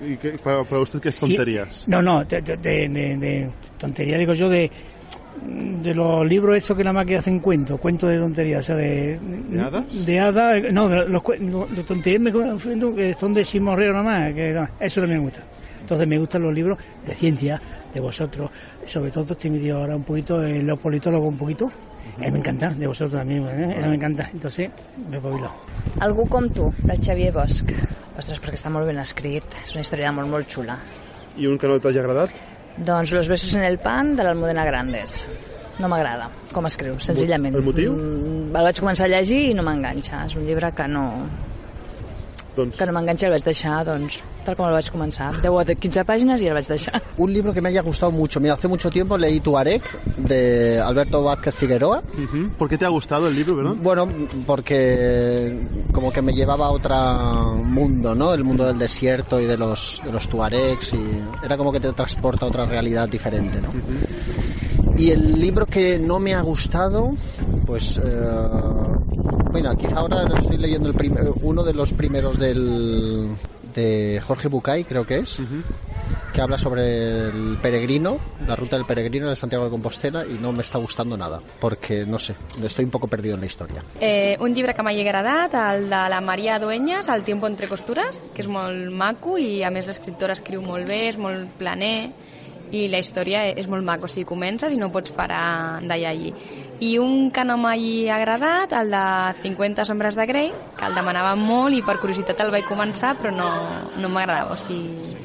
¿Y 0.00 0.16
qué, 0.16 0.32
para, 0.42 0.64
para 0.64 0.80
usted 0.80 1.00
qué 1.00 1.10
es 1.10 1.16
Sí, 1.16 1.20
tonterías? 1.36 1.84
no, 1.86 2.02
no, 2.02 2.24
de- 2.24 2.40
de 2.42 3.50
tontería 3.78 4.18
digo 4.18 4.32
yo 4.34 4.48
de 4.48 4.70
de 5.82 5.94
los 5.94 6.26
libros 6.26 6.56
esos 6.56 6.76
que 6.76 6.84
nada 6.84 6.94
más 6.94 7.06
que 7.06 7.16
hacen 7.16 7.40
cuentos, 7.40 7.80
cuentos 7.80 8.10
de 8.10 8.18
tonterías, 8.18 8.60
o 8.60 8.62
sea, 8.62 8.76
de... 8.76 9.18
¿De 9.18 9.60
hadas? 9.60 10.06
De 10.06 10.20
hadas, 10.20 10.56
eh, 10.56 10.72
no, 10.72 10.88
de 10.88 11.08
los, 11.08 11.22
tonterías 11.86 12.20
me 12.20 12.32
confundo, 12.32 12.94
que 12.94 13.14
son 13.18 13.34
de 13.34 13.44
chismorreo 13.44 13.92
nada 13.92 14.04
más, 14.04 14.34
que 14.34 14.52
no, 14.52 14.68
eso 14.78 15.00
también 15.00 15.20
me 15.20 15.26
gusta. 15.26 15.44
Entonces 15.80 16.06
me 16.06 16.18
gustan 16.18 16.42
los 16.42 16.54
libros 16.54 16.78
de 17.04 17.12
ciencia, 17.12 17.60
de 17.92 18.00
vosotros, 18.00 18.50
sobre 18.86 19.10
todo 19.10 19.32
estoy 19.32 19.50
metido 19.50 19.78
ahora 19.78 19.96
un 19.96 20.04
poquito 20.04 20.44
en 20.44 20.66
los 20.66 20.78
politólogos 20.78 21.28
un 21.28 21.38
poquito, 21.38 21.68
eh, 22.20 22.30
me 22.30 22.38
encanta, 22.38 22.70
de 22.70 22.86
vosotros 22.86 23.18
también, 23.18 23.46
eh, 23.48 23.76
eso 23.78 23.88
me 23.88 23.96
encanta, 23.96 24.28
entonces 24.32 24.70
me 25.08 25.16
he 25.16 25.18
espabilado. 25.18 25.52
Algú 26.00 26.28
com 26.28 26.48
tu, 26.50 26.72
del 26.82 27.00
Xavier 27.02 27.32
Bosch. 27.32 27.62
Ostres, 28.16 28.40
perquè 28.42 28.58
està 28.58 28.70
molt 28.72 28.88
ben 28.88 29.00
escrit. 29.00 29.44
És 29.64 29.72
una 29.74 29.84
història 29.84 30.12
molt, 30.12 30.28
molt 30.30 30.50
xula. 30.50 30.76
I 31.40 31.48
un 31.48 31.58
que 31.58 31.68
no 31.68 31.78
t'hagi 31.80 32.00
agradat? 32.02 32.34
Doncs 32.76 33.12
Los 33.12 33.28
besos 33.28 33.54
en 33.56 33.64
el 33.64 33.78
pan, 33.78 34.14
de 34.16 34.24
l'Almudena 34.24 34.64
Grandes. 34.64 35.26
No 35.80 35.88
m'agrada 35.88 36.30
com 36.52 36.68
escriu, 36.68 36.98
senzillament. 37.02 37.56
El 37.56 37.64
motiu? 37.66 37.94
Mm, 37.96 38.52
el 38.56 38.68
vaig 38.68 38.80
començar 38.82 39.08
a 39.08 39.12
llegir 39.12 39.40
i 39.50 39.56
no 39.56 39.64
m'enganxa. 39.66 40.26
És 40.28 40.36
un 40.38 40.46
llibre 40.46 40.70
que 40.76 40.86
no... 40.88 41.06
Doncs... 42.56 42.76
Que 42.76 42.86
no 42.88 42.92
m'enganxa 42.96 43.26
i 43.26 43.28
el 43.30 43.34
vaig 43.36 43.44
deixar, 43.46 43.78
doncs, 43.88 44.18
tal 44.46 44.56
com 44.58 44.66
el 44.68 44.74
vaig 44.76 44.90
començar. 44.92 45.30
10 45.40 45.48
o 45.48 45.76
15 45.84 46.04
pàgines 46.08 46.42
i 46.42 46.50
el 46.50 46.56
vaig 46.58 46.68
deixar. 46.68 47.00
Un 47.16 47.32
libro 47.32 47.52
que 47.52 47.62
me 47.62 47.70
haya 47.70 47.82
gustado 47.82 48.12
mucho. 48.12 48.40
Mira, 48.40 48.54
hace 48.54 48.68
mucho 48.68 48.90
tiempo 48.90 49.16
leí 49.16 49.40
Tuareg 49.40 49.82
de 50.16 50.78
Alberto 50.80 51.22
Vázquez 51.22 51.54
Figueroa. 51.54 52.02
¿Por 52.58 52.68
qué 52.68 52.78
te 52.78 52.84
ha 52.84 52.88
gustado 52.88 53.28
el 53.28 53.34
libro, 53.34 53.56
verdad? 53.56 53.74
Bueno, 53.76 54.08
porque 54.46 55.66
como 55.92 56.12
que 56.12 56.22
me 56.22 56.32
llevaba 56.32 56.66
a 56.66 56.70
otro 56.70 57.56
mundo, 57.64 58.14
¿no? 58.14 58.34
El 58.34 58.44
mundo 58.44 58.66
del 58.66 58.78
desierto 58.78 59.40
y 59.40 59.46
de 59.46 59.56
los, 59.56 60.02
de 60.04 60.12
los 60.12 60.28
tuaregs 60.28 60.94
y 60.94 61.22
era 61.42 61.56
como 61.56 61.72
que 61.72 61.80
te 61.80 61.92
transporta 61.92 62.46
a 62.46 62.48
otra 62.48 62.66
realidad 62.66 63.08
diferente, 63.08 63.60
¿no? 63.60 63.72
Y 64.96 65.10
el 65.10 65.40
libro 65.40 65.66
que 65.66 65.98
no 65.98 66.18
me 66.18 66.34
ha 66.34 66.40
gustado, 66.42 67.14
pues... 67.66 67.98
eh, 68.02 68.02
bueno, 69.50 69.76
quizá 69.76 69.98
ahora 69.98 70.24
estoy 70.38 70.56
leyendo 70.56 70.88
el 70.88 70.94
prim- 70.94 71.16
uno 71.42 71.62
de 71.62 71.74
los 71.74 71.92
primeros 71.92 72.38
del, 72.38 73.36
de 73.74 74.20
Jorge 74.26 74.48
Bucay, 74.48 74.84
creo 74.84 75.04
que 75.04 75.18
es, 75.18 75.42
que 76.32 76.40
habla 76.40 76.56
sobre 76.56 77.26
el 77.28 77.58
peregrino, 77.60 78.18
la 78.46 78.56
ruta 78.56 78.76
del 78.76 78.86
peregrino 78.86 79.28
de 79.28 79.36
Santiago 79.36 79.64
de 79.64 79.70
Compostela 79.70 80.24
y 80.24 80.38
no 80.40 80.52
me 80.52 80.62
está 80.62 80.78
gustando 80.78 81.18
nada, 81.18 81.40
porque 81.60 82.06
no 82.06 82.18
sé, 82.18 82.34
estoy 82.64 82.86
un 82.86 82.90
poco 82.90 83.08
perdido 83.08 83.34
en 83.34 83.40
la 83.40 83.46
historia. 83.46 83.84
Eh, 84.00 84.38
un 84.40 84.54
llibre 84.54 84.72
que 84.72 84.82
m'ha 84.82 84.90
agradat, 84.90 85.52
el 85.52 85.84
de 85.90 86.08
la 86.08 86.20
Maria 86.22 86.58
Dueñas, 86.58 87.08
El 87.08 87.22
tiempo 87.22 87.46
entre 87.46 87.68
costures, 87.68 88.22
que 88.34 88.40
és 88.40 88.48
molt 88.48 88.88
maco 88.90 89.36
i 89.36 89.60
a 89.62 89.70
més 89.70 89.86
l'escriptora 89.86 90.32
escriu 90.32 90.62
molt 90.64 90.88
bé, 90.88 91.08
és 91.12 91.18
molt 91.20 91.50
planer 91.60 92.08
i 92.72 92.86
la 92.88 93.00
història 93.02 93.44
és 93.52 93.68
molt 93.68 93.84
maco, 93.84 94.08
o 94.08 94.10
sigui, 94.10 94.24
comences 94.28 94.72
i 94.72 94.78
no 94.80 94.90
pots 94.92 95.12
parar 95.14 95.80
d'allà 95.84 96.12
allí. 96.12 96.32
I 96.82 96.96
un 96.98 97.30
que 97.30 97.44
no 97.44 97.58
m'hagi 97.60 98.08
agradat, 98.10 98.72
el 98.80 98.90
de 98.94 99.04
50 99.42 99.84
sombres 99.88 100.16
de 100.18 100.26
Grey, 100.26 100.52
que 100.78 100.88
el 100.88 100.96
demanava 100.96 101.34
molt 101.38 101.76
i 101.76 101.82
per 101.86 101.98
curiositat 102.00 102.40
el 102.42 102.52
vaig 102.54 102.66
començar, 102.68 103.14
però 103.20 103.34
no, 103.36 103.50
no 104.00 104.12
m'agradava, 104.12 104.56
o 104.56 104.60
sigui... 104.60 105.20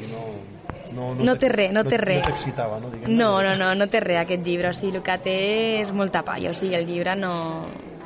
No 0.98 1.36
té 1.38 1.50
res, 1.52 1.70
no 1.76 1.84
té 1.86 2.00
res. 2.02 2.24
No 2.24 2.32
t'excitava, 2.32 2.80
no? 2.82 2.90
No, 3.06 3.30
no, 3.46 3.52
no, 3.60 3.68
no 3.78 3.88
té 3.92 4.00
res 4.02 4.24
aquest 4.24 4.42
llibre, 4.46 4.72
o 4.72 4.78
sigui, 4.78 4.96
el 4.98 5.04
que 5.06 5.18
té 5.22 5.38
és 5.84 5.92
molta 5.94 6.24
palla, 6.26 6.52
o 6.52 6.58
sigui, 6.58 6.76
el 6.80 6.88
llibre 6.90 7.16
no... 7.20 7.36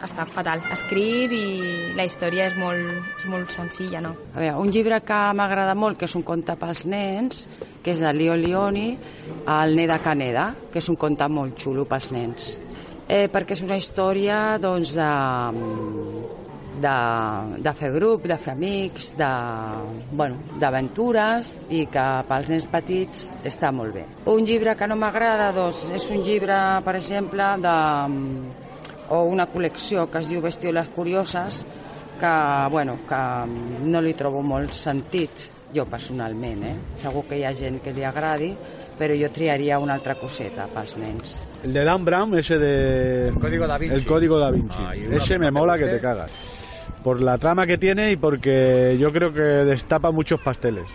està 0.05 0.25
fatal 0.29 0.61
escrit 0.73 1.33
i 1.35 1.45
la 1.97 2.05
història 2.07 2.47
és 2.49 2.57
molt, 2.59 3.11
és 3.19 3.27
molt 3.31 3.53
senzilla, 3.53 4.01
no? 4.03 4.15
A 4.33 4.41
veure, 4.41 4.57
un 4.63 4.73
llibre 4.73 5.01
que 5.05 5.19
m'agrada 5.37 5.75
molt, 5.77 5.99
que 5.99 6.09
és 6.09 6.17
un 6.17 6.25
conte 6.27 6.55
pels 6.59 6.85
nens, 6.89 7.45
que 7.83 7.93
és 7.93 8.01
de 8.01 8.13
Leo 8.13 8.35
Leoni, 8.39 8.89
el 9.45 9.77
Neda 9.77 10.01
Caneda, 10.03 10.51
que 10.71 10.81
és 10.81 10.89
un 10.91 10.99
conte 10.99 11.27
molt 11.29 11.57
xulo 11.61 11.87
pels 11.89 12.11
nens. 12.15 12.51
Eh, 13.11 13.27
perquè 13.31 13.57
és 13.57 13.63
una 13.65 13.77
història 13.77 14.57
doncs, 14.61 14.93
de, 14.95 15.11
de, 16.81 16.95
de 17.65 17.73
fer 17.75 17.91
grup, 17.93 18.25
de 18.29 18.37
fer 18.39 18.53
amics, 18.55 19.11
de, 19.19 19.29
bueno, 20.15 20.39
d'aventures 20.61 21.55
i 21.69 21.85
que 21.91 22.07
pels 22.29 22.51
nens 22.53 22.67
petits 22.71 23.27
està 23.47 23.73
molt 23.75 23.95
bé. 23.99 24.05
Un 24.31 24.47
llibre 24.47 24.77
que 24.79 24.87
no 24.87 24.97
m'agrada 24.99 25.51
doncs, 25.55 25.87
és 25.91 26.09
un 26.13 26.23
llibre, 26.25 26.57
per 26.85 26.95
exemple, 27.01 27.51
de, 27.65 27.77
o 29.11 29.23
una 29.27 29.47
col·lecció 29.51 30.07
que 30.11 30.21
es 30.21 30.29
diu 30.31 30.41
Bestioles 30.43 30.89
Curioses, 30.95 31.65
que, 32.19 32.35
bueno, 32.71 32.99
que 33.07 33.21
no 33.87 34.01
li 34.01 34.13
trobo 34.15 34.43
molt 34.45 34.71
sentit, 34.75 35.49
jo 35.75 35.85
personalment, 35.89 36.63
eh? 36.67 36.75
Segur 37.01 37.25
que 37.27 37.39
hi 37.39 37.45
ha 37.47 37.53
gent 37.55 37.79
que 37.83 37.93
li 37.95 38.05
agradi, 38.07 38.51
però 38.99 39.15
jo 39.17 39.31
triaria 39.33 39.79
una 39.81 39.95
altra 39.97 40.15
coseta 40.19 40.67
pels 40.71 40.97
nens. 41.01 41.37
El 41.63 41.73
de 41.73 41.83
Dan 41.87 42.05
Brown, 42.05 42.37
ese 42.37 42.57
de... 42.59 42.73
El 43.29 43.39
Código 43.39 43.67
Da 43.67 43.77
Vinci. 43.77 43.95
El 43.95 44.05
Código 44.05 44.39
Da 44.39 44.51
Vinci. 44.51 44.83
Ah, 44.83 44.95
ese 44.95 45.33
que 45.33 45.39
me 45.39 45.51
mola 45.51 45.77
que 45.77 45.85
guste. 45.85 45.97
te 45.97 46.01
cagas. 46.01 46.31
Por 47.03 47.21
la 47.21 47.37
trama 47.37 47.65
que 47.65 47.77
tiene 47.77 48.11
y 48.11 48.15
porque 48.15 48.95
yo 48.99 49.11
creo 49.11 49.33
que 49.33 49.41
destapa 49.41 50.11
muchos 50.11 50.39
pasteles, 50.39 50.87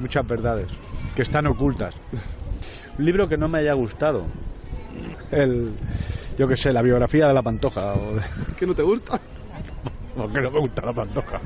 muchas 0.00 0.26
verdades, 0.26 0.66
que 1.14 1.22
están 1.22 1.46
ocultas. 1.46 1.94
Un 2.98 3.04
libro 3.04 3.28
que 3.28 3.36
no 3.36 3.46
me 3.46 3.58
haya 3.60 3.74
gustado. 3.74 4.24
El, 5.36 5.72
yo 6.38 6.48
qué 6.48 6.56
sé, 6.56 6.72
la 6.72 6.82
biografía 6.82 7.28
de 7.28 7.34
la 7.34 7.42
Pantoja. 7.42 7.94
O 7.94 8.14
de- 8.16 8.22
¿Qué 8.58 8.66
no 8.66 8.74
te 8.74 8.82
gusta? 8.82 9.20
Porque 10.16 10.40
no 10.40 10.50
me 10.50 10.60
gusta 10.60 10.86
la 10.86 10.92
Pantoja. 10.92 11.40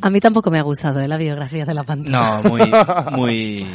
A 0.00 0.10
mí 0.10 0.18
tampoco 0.20 0.50
me 0.50 0.58
ha 0.58 0.62
gustado 0.62 1.00
¿eh? 1.00 1.06
la 1.06 1.16
biografía 1.16 1.64
de 1.64 1.74
la 1.74 1.84
pantalla. 1.84 2.40
No, 2.42 2.50
muy, 2.50 2.72
muy... 3.12 3.66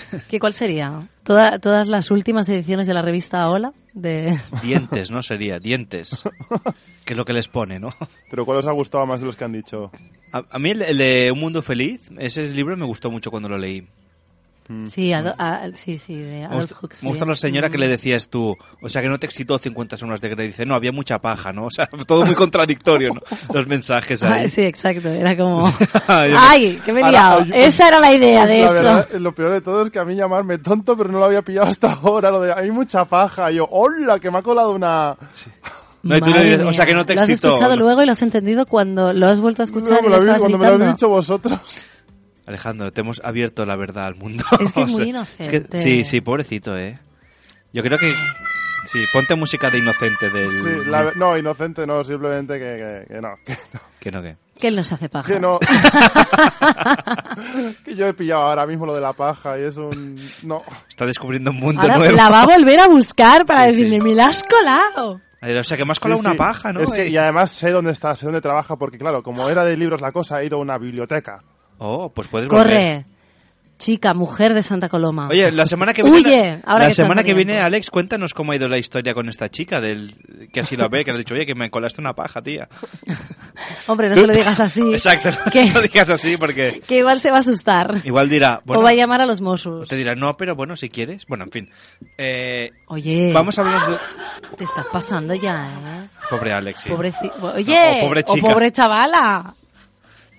¿Qué 0.28 0.38
cuál 0.38 0.52
sería? 0.52 1.08
Toda- 1.24 1.58
todas 1.58 1.88
las 1.88 2.10
últimas 2.10 2.48
ediciones 2.48 2.86
de 2.86 2.94
la 2.94 3.02
revista 3.02 3.48
Hola 3.50 3.72
de 3.94 4.38
Dientes, 4.62 5.10
¿no? 5.10 5.22
Sería, 5.22 5.58
dientes. 5.58 6.22
Que 7.04 7.12
es 7.14 7.16
lo 7.16 7.24
que 7.24 7.32
les 7.32 7.48
pone, 7.48 7.78
¿no? 7.78 7.90
Pero 8.30 8.44
¿cuál 8.44 8.58
os 8.58 8.66
ha 8.66 8.72
gustado 8.72 9.04
más 9.06 9.20
de 9.20 9.26
los 9.26 9.36
que 9.36 9.44
han 9.44 9.52
dicho? 9.52 9.90
A, 10.32 10.42
a 10.50 10.58
mí 10.58 10.70
el, 10.70 10.82
el 10.82 10.98
de 10.98 11.30
Un 11.32 11.40
Mundo 11.40 11.62
Feliz, 11.62 12.10
ese 12.18 12.48
libro 12.50 12.76
me 12.76 12.86
gustó 12.86 13.10
mucho 13.10 13.30
cuando 13.30 13.48
lo 13.48 13.58
leí. 13.58 13.86
Sí, 14.86 15.12
Ado- 15.12 15.34
a- 15.38 15.66
sí, 15.74 15.98
sí, 15.98 16.16
de 16.16 16.30
Me 16.40 16.44
Adolf 16.46 16.72
Huxley. 16.82 17.04
me 17.04 17.08
gusta 17.10 17.24
la 17.24 17.34
señora 17.34 17.68
que 17.70 17.78
le 17.78 17.86
Mm. 17.86 17.90
decías 17.90 18.28
tú, 18.28 18.56
o 18.82 18.88
sea, 18.88 19.02
que 19.02 19.08
no 19.08 19.18
te 19.18 19.26
excitó 19.26 19.58
50 19.58 19.96
sombras 19.96 20.20
de 20.20 20.28
Grey. 20.28 20.48
Dice, 20.48 20.64
no, 20.66 20.74
había 20.74 20.92
mucha 20.92 21.18
paja, 21.18 21.52
¿no? 21.52 21.66
O 21.66 21.70
sea, 21.70 21.86
todo 22.06 22.22
muy 22.24 22.34
contradictorio, 22.34 23.10
¿no? 23.14 23.20
Los 23.54 23.66
mensajes 23.66 24.22
ahí. 24.22 24.44
Ah, 24.44 24.48
sí, 24.48 24.62
exacto, 24.62 25.08
era 25.08 25.36
como... 25.36 25.66
Ay, 26.08 26.32
¡Ay, 26.36 26.80
qué 26.84 26.92
me 26.92 27.00
he 27.00 27.04
Ahora, 27.04 27.10
liado! 27.10 27.40
ay, 27.54 27.62
Esa 27.62 27.88
era 27.88 28.00
la 28.00 28.12
idea 28.12 28.40
pues 28.42 28.50
de 28.52 28.58
la 28.58 28.64
eso. 28.66 28.74
verdad, 28.82 29.08
lo 29.20 29.32
peor 29.34 29.52
de 29.52 29.60
todo 29.60 29.82
es 29.82 29.90
que 29.90 29.98
a 29.98 30.04
mí 30.04 30.14
llamarme 30.14 30.58
tonto, 30.58 30.96
pero 30.96 31.10
no 31.10 31.18
lo 31.18 31.24
había 31.26 31.42
pillado 31.42 31.68
hasta 31.68 31.92
ahora. 31.92 32.30
Lo 32.30 32.40
de 32.40 32.52
hay 32.52 32.70
mucha 32.70 33.04
paja. 33.04 33.50
Y 33.50 33.56
yo, 33.56 33.68
¡hola! 33.70 34.18
Que 34.18 34.30
me 34.30 34.38
ha 34.38 34.42
colado 34.42 34.72
una. 34.72 35.16
No, 36.04 36.16
y 36.16 36.20
tú 36.20 36.32
dices, 36.32 36.60
o 36.62 36.72
sea, 36.72 36.84
que 36.84 36.94
no 36.94 37.06
te 37.06 37.14
¿Lo 37.14 37.20
has 37.20 37.28
excitó. 37.28 37.48
escuchado 37.52 37.76
¿no? 37.76 37.82
luego 37.84 38.02
y 38.02 38.06
lo 38.06 38.12
has 38.12 38.22
entendido 38.22 38.66
cuando 38.66 39.12
lo 39.12 39.26
has 39.28 39.38
vuelto 39.38 39.62
a 39.62 39.64
escuchar 39.64 39.96
No, 39.96 40.02
me 40.02 40.06
y 40.08 40.10
lo 40.10 40.16
lo 40.16 40.16
estabas 40.22 40.40
cuando 40.40 40.58
me 40.58 40.64
lo 40.64 40.70
gritando? 40.70 40.84
habéis 40.84 40.96
dicho 40.96 41.08
vosotros. 41.08 41.60
Alejandro, 42.46 42.92
te 42.92 43.00
hemos 43.02 43.20
abierto 43.24 43.64
la 43.66 43.76
verdad 43.76 44.06
al 44.06 44.14
mundo. 44.16 44.44
Es 44.60 44.72
que 44.72 44.82
es 44.82 44.90
muy 44.90 45.10
inocente. 45.10 45.56
es 45.56 45.68
que- 45.68 45.78
sí, 45.78 46.04
sí, 46.04 46.20
pobrecito, 46.20 46.76
¿eh? 46.76 46.98
Yo 47.72 47.82
creo 47.82 47.98
que... 47.98 48.12
Sí, 48.84 48.98
ponte 49.12 49.36
música 49.36 49.70
de 49.70 49.78
inocente 49.78 50.28
del... 50.28 50.48
Sí, 50.50 50.84
la- 50.90 51.12
no, 51.14 51.38
inocente 51.38 51.86
no, 51.86 52.02
simplemente 52.02 52.58
que, 52.58 53.04
que- 53.06 53.14
que 53.14 53.20
no. 53.20 53.34
Que 53.46 53.52
no. 53.72 53.80
Que 54.00 54.10
no, 54.10 54.22
que... 54.22 54.36
Que 54.58 54.68
él 54.68 54.76
no 54.76 54.82
se 54.82 54.94
hace 54.94 55.08
paja. 55.08 55.32
Que 55.32 55.38
no. 55.40 55.58
que 57.84 57.94
yo 57.94 58.06
he 58.08 58.14
pillado 58.14 58.42
ahora 58.42 58.66
mismo 58.66 58.86
lo 58.86 58.94
de 58.94 59.00
la 59.00 59.12
paja 59.12 59.58
y 59.58 59.62
es 59.62 59.76
un. 59.76 60.20
No. 60.42 60.62
Está 60.88 61.06
descubriendo 61.06 61.50
un 61.50 61.58
mundo 61.60 61.82
Ahora 61.82 61.98
nuevo. 61.98 62.16
la 62.16 62.28
va 62.28 62.42
a 62.42 62.46
volver 62.46 62.80
a 62.80 62.88
buscar 62.88 63.44
para 63.46 63.66
Sí, 63.66 63.72
sí. 63.74 63.82
decirle, 63.84 64.02
me 64.02 64.14
la 64.14 64.28
has 64.28 64.42
colado. 64.44 65.20
O 65.40 65.64
sea, 65.64 65.76
que 65.76 65.84
más 65.84 65.98
colado 65.98 66.20
Sí, 66.20 66.26
una 66.28 66.36
paja, 66.36 66.72
¿no? 66.72 66.80
Es 66.80 66.90
que, 66.90 67.02
Eh. 67.04 67.08
y 67.10 67.16
además 67.16 67.50
sé 67.50 67.70
dónde 67.70 67.90
está, 67.92 68.14
sé 68.14 68.26
dónde 68.26 68.40
trabaja, 68.40 68.76
porque 68.76 68.98
claro, 68.98 69.22
como 69.22 69.48
era 69.48 69.64
de 69.64 69.76
libros 69.76 70.00
la 70.00 70.12
cosa, 70.12 70.40
he 70.42 70.46
ido 70.46 70.58
a 70.58 70.60
una 70.60 70.78
biblioteca. 70.78 71.42
Oh, 71.84 72.10
pues 72.14 72.28
puedes 72.28 72.48
volver. 72.48 72.64
Corre, 72.66 73.04
chica, 73.76 74.14
mujer 74.14 74.54
de 74.54 74.62
Santa 74.62 74.88
Coloma. 74.88 75.26
Oye, 75.28 75.50
la 75.50 75.66
semana 75.66 75.92
que 75.92 76.04
viene... 76.04 76.18
Huye, 76.20 76.60
ahora 76.64 76.84
la 76.84 76.88
que 76.90 76.94
semana 76.94 77.24
que 77.24 77.34
viene. 77.34 77.58
Alex, 77.58 77.90
cuéntanos 77.90 78.32
cómo 78.34 78.52
ha 78.52 78.56
ido 78.56 78.68
la 78.68 78.78
historia 78.78 79.12
con 79.14 79.28
esta 79.28 79.48
chica 79.48 79.80
del 79.80 80.14
que 80.52 80.60
has 80.60 80.70
ido 80.70 80.84
a 80.84 80.88
ver, 80.88 81.04
que 81.04 81.10
le 81.10 81.16
has 81.18 81.24
dicho, 81.24 81.34
oye, 81.34 81.44
que 81.44 81.56
me 81.56 81.68
colaste 81.68 82.00
una 82.00 82.12
paja, 82.12 82.40
tía. 82.40 82.68
Hombre, 83.88 84.08
no 84.10 84.14
se 84.14 84.26
lo 84.28 84.32
digas 84.32 84.60
así. 84.60 84.88
Exacto, 84.92 85.30
no 85.32 85.50
Que- 85.50 85.68
lo 85.72 85.82
digas 85.82 86.08
así 86.10 86.36
porque 86.36 86.80
Que 86.86 86.98
igual 86.98 87.18
se 87.18 87.30
va 87.30 87.36
a 87.36 87.40
asustar. 87.40 87.96
igual 88.04 88.28
dirá, 88.28 88.60
bueno, 88.64 88.80
o 88.80 88.84
va 88.84 88.90
a 88.90 88.94
llamar 88.94 89.20
a 89.20 89.26
los 89.26 89.40
Mossos. 89.40 89.88
te 89.88 89.96
dirá, 89.96 90.14
no, 90.14 90.36
pero 90.36 90.54
bueno, 90.54 90.76
si 90.76 90.88
quieres. 90.88 91.26
Bueno, 91.26 91.42
en 91.44 91.50
fin. 91.50 91.70
Eh, 92.16 92.70
Oye. 92.86 93.32
Vamos 93.34 93.58
a 93.58 93.62
hablar 93.62 93.90
de... 93.90 93.96
Te 94.58 94.62
estás 94.62 94.86
pasando 94.92 95.34
ya, 95.34 95.72
¿eh? 96.04 96.08
Pobre 96.30 96.52
Alex, 96.52 96.82
sí. 96.82 96.90
Pobreci- 96.90 97.32
Oye, 97.56 98.00
o 98.02 98.06
pobre 98.06 98.22
chica. 98.22 98.46
pobre 98.52 98.70
chavala. 98.70 99.54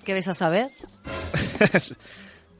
¿Qué 0.06 0.14
ves 0.14 0.30
a 0.30 0.34
saber? 0.34 0.70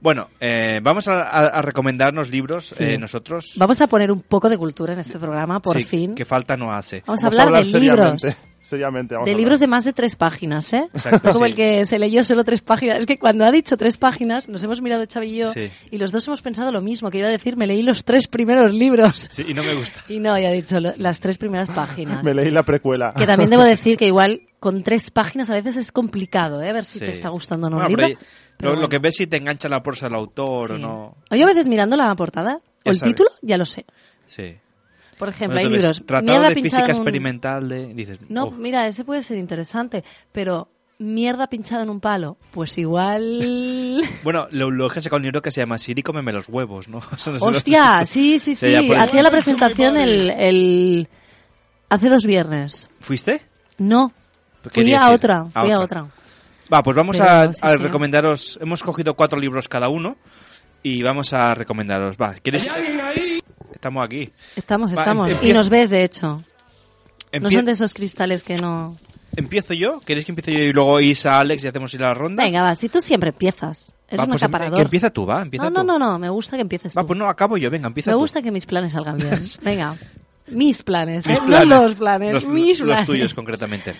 Bueno, 0.02 0.28
eh, 0.42 0.82
vamos 0.84 1.08
a, 1.08 1.22
a- 1.22 1.46
a 1.48 1.62
recomendarnos 1.62 2.30
libros 2.30 2.66
Sí. 2.66 2.84
eh, 2.84 2.98
nosotros. 2.98 3.54
Vamos 3.56 3.80
a 3.80 3.88
poner 3.88 4.12
un 4.12 4.22
poco 4.22 4.50
de 4.50 4.58
cultura 4.58 4.92
en 4.94 5.00
este 5.00 5.18
programa, 5.18 5.62
por 5.62 5.78
Sí, 5.78 5.86
fin. 5.86 6.14
Que 6.14 6.26
falta 6.26 6.58
no 6.58 6.74
hace. 6.74 7.02
Vamos 7.08 7.24
a 7.24 7.28
hablar 7.28 7.50
de 7.54 7.64
seriamente, 7.64 8.28
libros. 8.28 8.38
Seriamente, 8.64 9.14
vamos 9.16 9.28
De 9.28 9.34
a 9.34 9.38
libros 9.38 9.60
de 9.62 9.68
más 9.68 9.84
de 9.86 9.92
tres 9.94 10.16
páginas, 10.18 10.74
¿eh? 10.74 10.88
Exacto, 10.94 11.32
Como 11.34 11.46
sí. 11.46 11.52
el 11.52 11.56
que 11.56 11.86
se 11.86 12.00
leyó 12.00 12.24
solo 12.26 12.44
tres 12.46 12.62
páginas. 12.62 13.00
Es 13.00 13.06
que 13.06 13.18
cuando 13.18 13.46
ha 13.46 13.52
dicho 13.52 13.76
tres 13.78 13.98
páginas, 13.98 14.48
nos 14.50 14.62
hemos 14.64 14.82
mirado 14.82 15.06
Xavi 15.10 15.28
y 15.28 15.38
yo, 15.38 15.52
Sí. 15.54 15.70
y 15.92 15.98
los 15.98 16.12
dos 16.12 16.28
hemos 16.28 16.42
pensado 16.42 16.72
lo 16.74 16.82
mismo, 16.82 17.10
que 17.10 17.20
iba 17.20 17.28
a 17.28 17.32
decir, 17.32 17.56
me 17.58 17.66
leí 17.68 17.82
los 17.82 18.04
tres 18.06 18.28
primeros 18.28 18.74
libros. 18.74 19.18
Sí, 19.32 19.46
y 19.48 19.54
no 19.54 19.64
me 19.64 19.74
gusta. 19.74 20.04
Y 20.10 20.20
no, 20.20 20.38
ya 20.38 20.50
ha 20.50 20.52
dicho 20.52 20.80
lo- 20.82 20.94
las 20.98 21.20
tres 21.22 21.38
primeras 21.38 21.70
páginas. 21.70 22.24
Me 22.26 22.34
leí 22.34 22.52
la 22.52 22.64
precuela. 22.64 23.14
Que 23.18 23.26
también 23.26 23.50
debo 23.50 23.64
decir 23.64 23.96
que 23.98 24.08
igual 24.08 24.42
con 24.64 24.82
tres 24.82 25.12
páginas 25.12 25.50
a 25.50 25.56
veces 25.56 25.76
es 25.76 25.92
complicado, 25.92 26.62
¿eh? 26.62 26.72
Ver 26.72 26.86
si 26.86 27.00
Sí. 27.00 27.06
te 27.06 27.12
está 27.12 27.28
gustando 27.28 27.68
o 27.68 27.70
no 27.70 27.76
Bueno, 27.76 27.90
un 27.90 27.96
pero 27.98 28.08
libro. 28.08 28.22
pero 28.58 28.70
lo, 28.70 28.76
lo 28.76 28.80
bueno. 28.84 28.90
que 28.90 29.00
ves 29.00 29.16
si 29.18 29.28
te 29.28 29.36
engancha 29.36 29.68
la 29.68 29.84
porsa 29.84 30.06
del 30.08 30.16
autor 30.16 30.72
o 30.72 30.78
no. 30.78 31.18
Yo 31.32 31.44
a 31.44 31.48
veces 31.48 31.68
mirando 31.68 31.98
la 31.98 32.16
portada, 32.16 32.62
o 32.86 32.90
el 32.90 32.96
sabes. 32.96 33.14
título, 33.14 33.30
ya 33.42 33.58
lo 33.58 33.66
sé. 33.66 33.86
Sí. 34.26 34.56
Por 35.20 35.28
ejemplo, 35.28 35.60
hay 35.60 35.66
ves 35.66 35.74
libros. 35.80 36.06
Tratado 36.06 36.32
mierda 36.32 36.48
de 36.50 36.56
física 36.56 36.84
un- 36.86 36.90
experimental 36.90 37.68
de... 37.68 37.94
Dices, 37.94 38.20
No, 38.30 38.46
oh, 38.46 38.52
mira, 38.52 38.88
ese 38.88 39.04
puede 39.04 39.22
ser 39.22 39.38
interesante, 39.38 40.04
pero 40.32 40.70
mierda 41.00 41.48
pinchada 41.48 41.84
en 41.84 41.90
un 41.90 42.00
palo, 42.00 42.38
pues 42.52 42.78
igual... 42.78 44.02
Bueno, 44.24 44.48
lo, 44.52 44.72
lo 44.72 44.88
que 44.90 45.00
han 45.00 45.04
sacado 45.04 45.18
un 45.18 45.24
libro 45.24 45.42
que 45.42 45.52
se 45.52 45.60
llama 45.60 45.78
Siri, 45.78 46.02
cómeme 46.02 46.32
los 46.32 46.48
huevos, 46.48 46.88
¿no? 46.88 47.00
Hostia, 47.42 48.06
sí, 48.06 48.40
sí, 48.40 48.56
Sí, 48.56 48.72
sí. 48.72 48.94
Hacía 48.94 49.24
la 49.24 49.30
presentación 49.32 49.98
el, 49.98 50.30
el... 50.30 51.10
hace 51.90 52.08
dos 52.08 52.26
viernes. 52.26 52.90
¿Fuiste? 53.02 53.42
No, 53.78 54.14
fui 54.72 54.94
a 54.94 55.10
otra, 55.12 55.46
A 55.54 55.62
fui 55.62 55.72
a 55.72 55.80
otra. 55.80 56.04
otra. 56.04 56.16
Va, 56.74 56.82
pues 56.82 56.96
vamos 56.96 57.18
Pero 57.18 57.30
a, 57.30 57.54
sí, 57.54 57.60
a 57.64 57.70
sí. 57.74 57.78
recomendaros. 57.78 58.58
Hemos 58.62 58.82
cogido 58.84 59.14
cuatro 59.16 59.40
libros 59.40 59.68
cada 59.68 59.90
uno 59.90 60.16
y 60.82 61.04
vamos 61.04 61.34
a 61.34 61.54
recomendaros. 61.54 62.16
Va, 62.22 62.34
¿quieres? 62.36 62.68
Estamos 63.74 64.06
aquí. 64.06 64.32
Estamos, 64.56 64.92
Va, 64.92 64.96
estamos. 64.96 65.32
empie- 65.32 65.50
Y 65.50 65.54
nos 65.54 65.70
ves, 65.70 65.90
de 65.90 66.04
hecho. 66.04 66.44
No 67.34 67.50
Empie- 67.50 67.54
son 67.56 67.66
de 67.66 67.72
esos 67.74 67.94
cristales 67.94 68.44
que 68.44 68.58
no... 68.58 68.98
¿Empiezo 69.36 69.74
yo? 69.74 70.00
¿Queréis 70.02 70.26
que 70.28 70.32
empiece 70.32 70.54
yo 70.54 70.60
y 70.60 70.72
luego 70.74 71.00
Isa, 71.00 71.40
Alex 71.40 71.64
y 71.64 71.68
hacemos 71.68 71.92
ir 71.96 72.04
a 72.04 72.10
la 72.10 72.14
ronda? 72.14 72.44
Venga, 72.44 72.62
va, 72.62 72.76
si 72.76 72.88
tú 72.88 73.02
siempre 73.02 73.32
empiezas. 73.32 73.96
Eres 74.08 74.20
Va, 74.20 74.24
un 74.26 74.30
pues 74.30 74.42
em- 74.44 74.46
acaparador. 74.46 74.78
que 74.78 74.84
empieza 74.84 75.10
tú, 75.10 75.26
va, 75.26 75.42
empieza 75.42 75.66
no, 75.72 75.84
no, 75.84 75.94
tú. 75.94 76.00
no, 76.00 76.12
no, 76.12 76.20
me 76.20 76.30
gusta 76.30 76.56
que 76.56 76.62
empieces 76.62 76.96
Va, 76.96 77.02
tú. 77.02 77.08
pues 77.08 77.20
no, 77.20 77.28
acabo 77.28 77.58
yo, 77.58 77.72
venga, 77.72 77.88
empieza 77.88 78.12
me 78.12 78.14
tú. 78.14 78.20
gusta 78.20 78.44
que 78.44 78.52
mis 78.52 78.68
planes 78.68 78.94
salgan 78.94 79.18
bien. 79.18 79.44
Venga, 79.64 79.96
mis 80.50 80.84
planes, 80.84 81.26
¿eh? 81.26 81.30
Mis 81.32 81.40
no 81.40 81.46
planes. 81.48 81.68
los 81.68 81.96
planes, 81.96 82.34
Los, 82.36 82.46
mis 82.46 82.80
los 82.82 82.88
planes. 82.90 83.06
tuyos, 83.08 83.34
concretamente. 83.34 83.96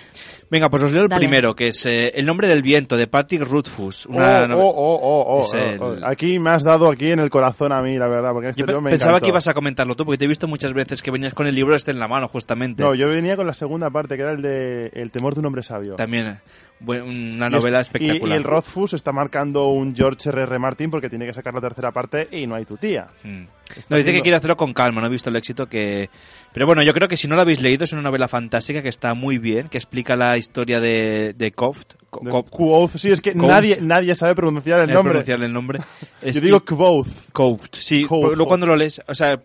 Venga, 0.54 0.70
pues 0.70 0.84
os 0.84 0.94
leo 0.94 1.02
el 1.04 1.10
Dale. 1.10 1.20
primero, 1.26 1.56
que 1.56 1.70
es 1.70 1.84
eh, 1.88 2.12
El 2.16 2.28
nombre 2.28 2.48
del 2.48 2.62
viento, 2.62 2.96
de 2.96 3.08
Patrick 3.08 3.42
Rothfuss. 3.42 4.06
Oh, 4.06 4.12
Una 4.18 4.44
oh, 4.56 4.60
oh, 4.70 5.00
oh, 5.02 5.38
oh, 5.38 5.42
Es 5.42 5.54
el- 5.56 5.82
oh, 5.82 5.96
oh. 6.00 6.06
Aquí 6.06 6.38
me 6.38 6.52
has 6.52 6.64
dado 6.64 6.92
aquí 6.92 7.10
en 7.10 7.18
el 7.20 7.32
corazón 7.32 7.72
a 7.72 7.82
mí, 7.82 7.98
la 7.98 8.08
verdad, 8.08 8.34
porque 8.34 8.50
este 8.50 8.62
Yo 8.62 8.80
me 8.80 8.92
pensaba 8.92 9.14
encantó. 9.14 9.26
que 9.26 9.30
ibas 9.32 9.48
a 9.48 9.54
comentarlo 9.56 9.96
tú, 9.96 10.06
porque 10.06 10.20
te 10.20 10.26
he 10.26 10.28
visto 10.28 10.48
muchas 10.48 10.72
veces 10.74 11.02
que 11.02 11.10
venías 11.10 11.34
con 11.34 11.48
el 11.48 11.56
libro 11.56 11.76
este 11.76 11.90
en 11.90 11.98
la 11.98 12.08
mano, 12.08 12.28
justamente. 12.28 12.84
No, 12.84 12.94
yo 12.94 13.08
venía 13.08 13.36
con 13.36 13.48
la 13.48 13.54
segunda 13.56 13.90
parte, 13.90 14.16
que 14.16 14.22
era 14.22 14.32
el 14.34 14.44
de 14.44 14.92
El 14.94 15.10
temor 15.10 15.34
de 15.34 15.40
un 15.40 15.48
hombre 15.48 15.64
sabio. 15.64 15.96
También 15.96 16.28
eh, 16.28 16.38
una 16.82 17.50
novela 17.50 17.80
es- 17.80 17.88
y- 17.88 17.90
espectacular. 17.90 18.36
Y, 18.36 18.38
el 18.38 18.44
Rothfuss 18.44 18.94
está 18.94 19.12
marcando 19.12 19.68
un 19.68 19.96
George 19.96 20.30
R.R. 20.30 20.60
Martin 20.60 20.92
porque 20.92 21.10
tiene 21.10 21.26
que 21.26 21.34
sacar 21.34 21.54
la 21.54 21.62
tercera 21.62 21.92
parte 21.92 22.28
y 22.32 22.46
no 22.46 22.56
hay 22.56 22.66
tu 22.66 22.76
tía. 22.78 23.08
Mm. 23.24 23.44
No, 23.90 23.98
dice 23.98 24.12
que 24.12 24.22
quiere 24.22 24.36
hacerlo 24.38 24.58
con 24.58 24.74
calma, 24.74 25.00
no 25.02 25.08
he 25.08 25.10
visto 25.10 25.30
el 25.30 25.36
éxito 25.38 25.68
que... 25.68 26.10
Pero 26.54 26.66
bueno, 26.68 26.84
yo 26.84 26.94
creo 26.94 27.08
que 27.08 27.18
si 27.18 27.28
no 27.28 27.36
lo 27.36 27.42
habéis 27.42 27.62
leído 27.62 27.86
es 27.86 27.94
una 27.94 28.02
novela 28.04 28.28
fantástica 28.28 28.84
que 28.84 28.90
está 28.90 29.14
muy 29.16 29.38
bien, 29.40 29.70
que 29.70 29.78
explica 29.78 30.16
la 30.16 30.38
historia 30.38 30.80
de, 30.80 31.34
de 31.34 31.52
Koft. 31.52 31.94
Co- 32.10 32.44
Quoth, 32.44 32.98
sí, 32.98 33.10
es 33.12 33.22
que 33.22 33.34
nadie, 33.34 33.80
nadie 33.82 34.14
sabe 34.14 34.36
pronunciar 34.36 34.84
el 34.84 34.90
Eh, 34.90 34.94
nombre. 34.94 35.12
pronunciarle 35.14 35.46
el 35.48 35.54
nombre. 35.54 35.80
Yo 36.22 36.42
digo 36.42 36.64
Quoth. 36.64 37.32
Quoth, 37.32 37.76
sí. 37.76 38.04
Quoth. 38.04 38.36
luego 38.36 38.46
cuando 38.46 38.68
lo 38.68 38.76
lees, 38.76 39.02
o 39.08 39.16
sea, 39.16 39.40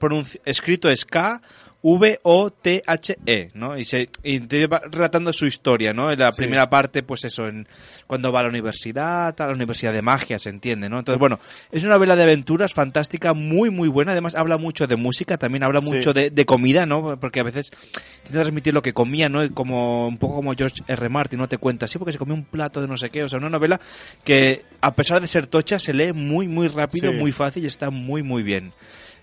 escrito 0.45 0.91
es 0.91 1.05
K... 1.07 1.41
V-O-T-H-E, 1.83 3.51
¿no? 3.55 3.77
Y, 3.79 3.85
se, 3.85 4.09
y 4.23 4.41
te 4.41 4.67
va 4.67 4.81
relatando 4.91 5.33
su 5.33 5.47
historia, 5.47 5.93
¿no? 5.93 6.11
En 6.11 6.19
la 6.19 6.33
Sí. 6.33 6.39
primera 6.43 6.69
parte, 6.69 7.03
pues 7.03 7.25
eso, 7.25 7.47
en, 7.47 7.67
cuando 8.07 8.33
va 8.33 8.41
a 8.41 8.43
la 8.45 8.49
universidad, 8.49 9.41
a 9.41 9.47
la 9.47 9.53
universidad 9.53 9.93
de 9.93 10.03
magia, 10.03 10.39
se 10.39 10.51
entiende, 10.51 10.89
¿no? 10.89 10.99
Entonces, 10.99 11.19
bueno, 11.21 11.39
es 11.71 11.85
una 11.85 11.95
novela 11.95 12.17
de 12.17 12.25
aventuras 12.25 12.73
fantástica, 12.75 13.33
muy, 13.35 13.71
muy 13.71 13.89
buena. 13.89 14.13
Además, 14.13 14.35
habla 14.35 14.59
mucho 14.59 14.87
de 14.87 14.97
música, 14.97 15.37
también 15.39 15.63
habla 15.65 15.81
Sí. 15.81 15.89
mucho 15.91 16.13
de, 16.13 16.31
de 16.31 16.45
comida, 16.47 16.87
¿no? 16.87 17.19
Porque 17.21 17.41
a 17.41 17.45
veces 17.45 17.71
intenta 18.19 18.41
transmitir 18.43 18.75
lo 18.75 18.83
que 18.83 18.93
comía, 18.93 19.29
¿no? 19.29 19.45
Y 19.45 19.51
Como, 19.51 20.07
un 20.09 20.19
poco 20.19 20.37
como 20.37 20.55
George 20.55 20.83
R. 20.87 21.09
Martin, 21.09 21.39
¿no? 21.39 21.49
Te 21.49 21.59
cuenta, 21.59 21.87
sí, 21.87 21.99
porque 21.99 22.13
se 22.13 22.19
comió 22.19 22.35
un 22.35 22.45
plato 22.45 22.81
de 22.81 22.89
no 22.89 22.97
sé 22.97 23.11
qué. 23.11 23.23
O 23.25 23.29
sea, 23.29 23.39
una 23.39 23.49
novela 23.51 23.81
que, 24.25 24.65
a 24.81 24.95
pesar 24.95 25.21
de 25.21 25.27
ser 25.29 25.47
tocha, 25.47 25.79
se 25.79 25.93
lee 25.95 26.13
muy, 26.13 26.47
muy 26.49 26.69
rápido, 26.69 27.11
Sí. 27.13 27.19
muy 27.19 27.33
fácil 27.33 27.65
y 27.65 27.67
está 27.67 27.91
muy, 27.91 28.23
muy 28.23 28.43
bien. 28.43 28.73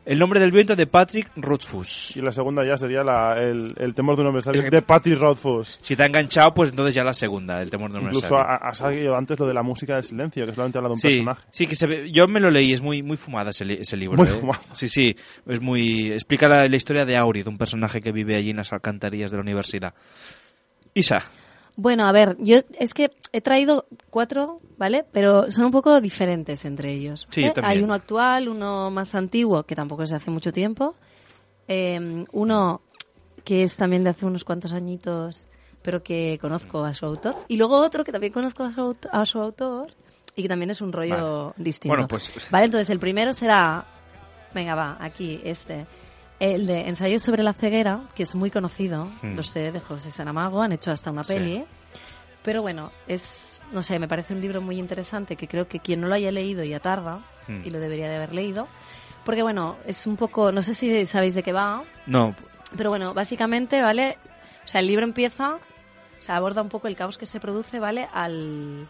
El 0.06 0.20
nombre 0.20 0.40
del 0.40 0.52
viento 0.52 0.76
de 0.76 0.86
Patrick 0.86 1.32
Rothfuss. 1.36 2.16
Y 2.16 2.22
la 2.22 2.32
segunda 2.32 2.64
ya 2.64 2.78
sería 2.78 3.04
la- 3.04 3.34
el, 3.42 3.74
el 3.78 3.94
temor 3.96 4.16
de 4.16 4.22
un 4.24 4.40
que- 4.40 4.70
de 4.70 4.82
Patty 4.84 5.16
Rothfuss. 5.16 5.80
Si 5.82 5.96
te 5.96 6.04
ha 6.04 6.06
enganchado, 6.06 6.54
pues 6.54 6.70
entonces 6.70 6.94
ya 6.94 7.04
la 7.04 7.16
segunda, 7.16 7.60
el 7.60 7.72
temor 7.72 7.92
de 7.92 7.98
un 7.98 8.06
Incluso 8.06 8.28
sabio. 8.30 8.44
ha, 8.44 8.56
ha 8.58 8.76
salido 8.76 9.18
antes 9.18 9.40
lo 9.40 9.48
de 9.48 9.54
la 9.56 9.64
música 9.64 9.96
del 9.96 10.04
silencio, 10.04 10.46
que 10.46 10.54
solamente 10.54 10.78
habla 10.78 10.90
de 10.90 10.94
un 10.94 11.00
Sí, 11.00 11.08
personaje. 11.08 11.42
sí, 11.50 11.66
que 11.66 11.74
se 11.74 11.88
ve- 11.88 12.12
yo 12.12 12.28
me 12.28 12.40
lo 12.40 12.52
leí, 12.52 12.72
es 12.72 12.84
muy, 12.84 13.02
muy 13.02 13.18
fumada 13.18 13.50
ese, 13.50 13.66
ese 13.82 13.98
libro. 13.98 14.18
Muy 14.18 14.28
¿eh? 14.28 14.32
fumada. 14.40 14.62
Sí, 14.74 14.88
sí, 14.88 15.16
es 15.48 15.60
muy... 15.60 16.12
Explica 16.12 16.48
la, 16.48 16.68
la 16.68 16.76
historia 16.76 17.04
de 17.04 17.18
Auri, 17.18 17.42
de 17.42 17.50
un 17.50 17.58
personaje 17.58 18.00
que 18.00 18.12
vive 18.12 18.36
allí 18.36 18.52
en 18.52 18.58
las 18.58 18.72
alcantarillas 18.74 19.32
de 19.32 19.38
la 19.38 19.42
universidad. 19.42 19.96
Isa, 20.94 21.24
Bueno, 21.78 22.08
a 22.08 22.12
ver, 22.12 22.38
yo 22.40 22.60
es 22.80 22.94
que 22.94 23.12
he 23.34 23.42
traído 23.42 23.86
cuatro, 24.10 24.62
¿vale? 24.78 25.06
Pero 25.12 25.52
son 25.52 25.66
un 25.66 25.72
poco 25.72 26.00
diferentes 26.00 26.64
entre 26.66 26.94
ellos. 26.94 27.28
Sí, 27.30 27.42
también. 27.54 27.66
Hay 27.66 27.82
uno 27.84 27.94
actual, 27.94 28.48
uno 28.48 28.90
más 28.92 29.14
antiguo, 29.16 29.64
que 29.64 29.76
tampoco 29.76 30.04
es 30.04 30.10
de 30.10 30.16
hace 30.16 30.32
mucho 30.32 30.52
tiempo. 30.54 30.96
eh, 31.68 32.26
uno 32.32 32.82
que 33.44 33.64
es 33.64 33.76
también 33.76 34.04
de 34.04 34.10
hace 34.12 34.26
unos 34.26 34.44
cuantos 34.44 34.72
añitos, 34.74 35.48
pero 35.82 36.02
que 36.02 36.38
conozco 36.42 36.84
a 36.84 36.94
su 36.94 37.06
autor. 37.06 37.36
Y 37.48 37.58
luego 37.58 37.78
otro 37.80 38.04
que 38.04 38.12
también 38.12 38.32
conozco 38.34 38.64
a 38.64 38.72
su, 38.72 38.96
a 39.12 39.26
su 39.26 39.40
autor 39.40 39.88
y 40.36 40.42
que 40.44 40.48
también 40.48 40.70
es 40.72 40.82
un 40.82 40.92
rollo 40.94 41.54
distinto. 41.58 41.94
Bueno, 41.96 42.08
pues- 42.08 42.32
Vale, 42.52 42.66
entonces 42.66 42.90
el 42.90 43.00
primero 43.00 43.34
será, 43.34 43.86
venga, 44.54 44.74
va, 44.76 44.98
aquí, 45.00 45.40
este. 45.44 45.86
El 46.40 46.68
de 46.68 46.88
Ensayos 46.90 47.22
sobre 47.24 47.44
la 47.44 47.54
ceguera, 47.54 48.02
que 48.14 48.24
es 48.24 48.36
muy 48.36 48.52
conocido, 48.52 49.06
Mm. 49.22 49.36
lo 49.36 49.44
sé, 49.44 49.72
de 49.72 49.80
José 49.80 50.12
Saramago, 50.12 50.62
han 50.62 50.74
hecho 50.74 50.92
hasta 50.92 51.12
una 51.12 51.24
Sí. 51.24 51.34
peli. 51.34 51.66
Pero 52.44 52.62
bueno, 52.62 52.92
es, 53.08 53.62
no 53.72 53.82
sé, 53.82 53.98
me 54.00 54.08
parece 54.08 54.34
un 54.34 54.42
libro 54.42 54.62
muy 54.62 54.78
interesante 54.78 55.36
que 55.36 55.48
creo 55.48 55.68
que 55.68 55.80
quien 55.80 56.02
no 56.02 56.08
lo 56.08 56.16
haya 56.16 56.32
leído 56.32 56.64
ya 56.64 56.80
tarda 56.80 57.20
Mm. 57.48 57.62
y 57.66 57.70
lo 57.70 57.80
debería 57.80 58.08
de 58.10 58.18
haber 58.18 58.34
leído. 58.34 58.68
Porque 59.24 59.42
bueno, 59.42 59.78
es 59.88 60.06
un 60.06 60.16
poco, 60.18 60.52
no 60.52 60.62
sé 60.62 60.76
si 60.76 61.06
sabéis 61.08 61.34
de 61.34 61.42
qué 61.42 61.52
va, 61.54 61.84
no, 62.06 62.36
pero 62.78 62.90
bueno, 62.92 63.14
básicamente, 63.16 63.82
¿vale? 63.82 64.18
O 64.64 64.68
sea, 64.68 64.82
el 64.82 64.88
libro 64.88 65.06
empieza, 65.06 65.56
o 65.56 65.60
sea, 66.22 66.36
aborda 66.36 66.62
un 66.62 66.70
poco 66.70 66.88
el 66.88 66.96
caos 66.96 67.18
que 67.18 67.26
se 67.26 67.40
produce, 67.40 67.80
¿vale? 67.80 68.08
Al, 68.14 68.88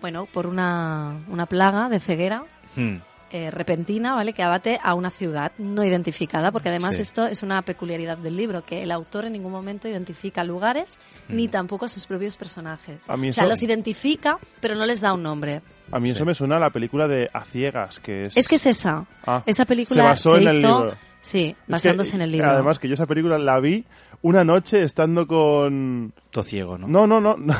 bueno, 0.00 0.24
por 0.26 0.46
una, 0.46 1.20
una 1.28 1.44
plaga 1.46 1.88
de 1.90 2.00
ceguera 2.00 2.44
hmm, 2.76 2.96
eh, 3.36 3.50
repentina, 3.50 4.14
¿vale? 4.14 4.32
Que 4.32 4.44
abate 4.44 4.78
a 4.80 4.94
una 4.94 5.10
ciudad 5.10 5.50
no 5.58 5.82
identificada, 5.82 6.52
porque 6.52 6.68
además 6.68 6.94
Sí. 6.94 7.02
esto 7.02 7.26
es 7.26 7.42
una 7.42 7.62
peculiaridad 7.62 8.16
del 8.16 8.36
libro, 8.36 8.64
que 8.64 8.82
el 8.84 8.92
autor 8.92 9.24
en 9.24 9.32
ningún 9.32 9.50
momento 9.50 9.88
identifica 9.88 10.44
lugares 10.44 10.92
ni 11.28 11.48
tampoco 11.48 11.86
a 11.86 11.88
sus 11.88 12.06
propios 12.06 12.36
personajes. 12.36 13.02
Mm. 13.08 13.10
A 13.10 13.16
mí 13.16 13.30
o 13.30 13.32
sea, 13.32 13.42
eso- 13.44 13.50
los 13.50 13.62
identifica, 13.64 14.38
pero 14.60 14.76
no 14.76 14.86
les 14.86 15.00
da 15.00 15.12
un 15.14 15.24
nombre. 15.24 15.62
A 15.90 15.98
mí 15.98 16.10
eso 16.10 16.24
me 16.24 16.32
suena 16.32 16.58
a 16.58 16.60
la 16.60 16.70
película 16.70 17.08
de 17.08 17.28
A 17.32 17.44
Ciegas, 17.44 17.98
que 17.98 18.26
es... 18.26 18.36
Es 18.36 18.46
que 18.46 18.54
es 18.54 18.66
esa. 18.66 19.04
Ah, 19.26 19.42
esa 19.46 19.64
película 19.64 20.02
se 20.02 20.08
basó 20.30 20.36
en 20.38 20.46
el 20.48 20.58
hizo, 20.58 20.78
libro. 20.80 20.94
Sí, 21.20 21.46
Es 21.48 21.54
que, 21.56 21.72
basándose 21.72 22.14
en 22.14 22.22
el 22.22 22.30
libro. 22.30 22.50
Además 22.50 22.78
que 22.78 22.86
yo 22.86 22.94
esa 22.94 23.06
película 23.06 23.36
la 23.38 23.58
vi 23.58 23.84
una 24.24 24.42
noche 24.42 24.82
estando 24.82 25.26
con... 25.26 26.14
todo 26.30 26.42
ciego, 26.42 26.78
¿no? 26.78 26.88
No, 26.88 27.06
no, 27.06 27.20
no. 27.20 27.36
no. 27.36 27.54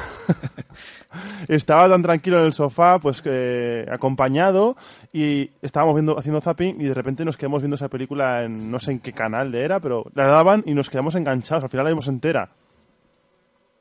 Estaba 1.48 1.88
tan 1.90 2.02
tranquilo 2.02 2.40
en 2.40 2.46
el 2.46 2.52
sofá, 2.54 2.98
pues 2.98 3.20
que 3.20 3.86
acompañado 3.90 4.74
y 5.12 5.50
estábamos 5.60 5.94
viendo 5.94 6.18
haciendo 6.18 6.40
zapping 6.40 6.80
y 6.80 6.84
de 6.84 6.94
repente 6.94 7.24
nos 7.24 7.36
quedamos 7.36 7.60
viendo 7.60 7.76
esa 7.76 7.88
película 7.88 8.44
en 8.44 8.70
no 8.70 8.80
sé 8.80 8.92
en 8.92 9.00
qué 9.00 9.12
canal 9.12 9.52
de 9.52 9.62
era, 9.62 9.78
pero 9.78 10.06
la 10.14 10.24
daban 10.26 10.62
y 10.66 10.72
nos 10.72 10.88
quedamos 10.88 11.14
enganchados. 11.16 11.64
Al 11.64 11.70
final 11.70 11.84
la 11.84 11.90
vimos 11.90 12.08
entera. 12.08 12.48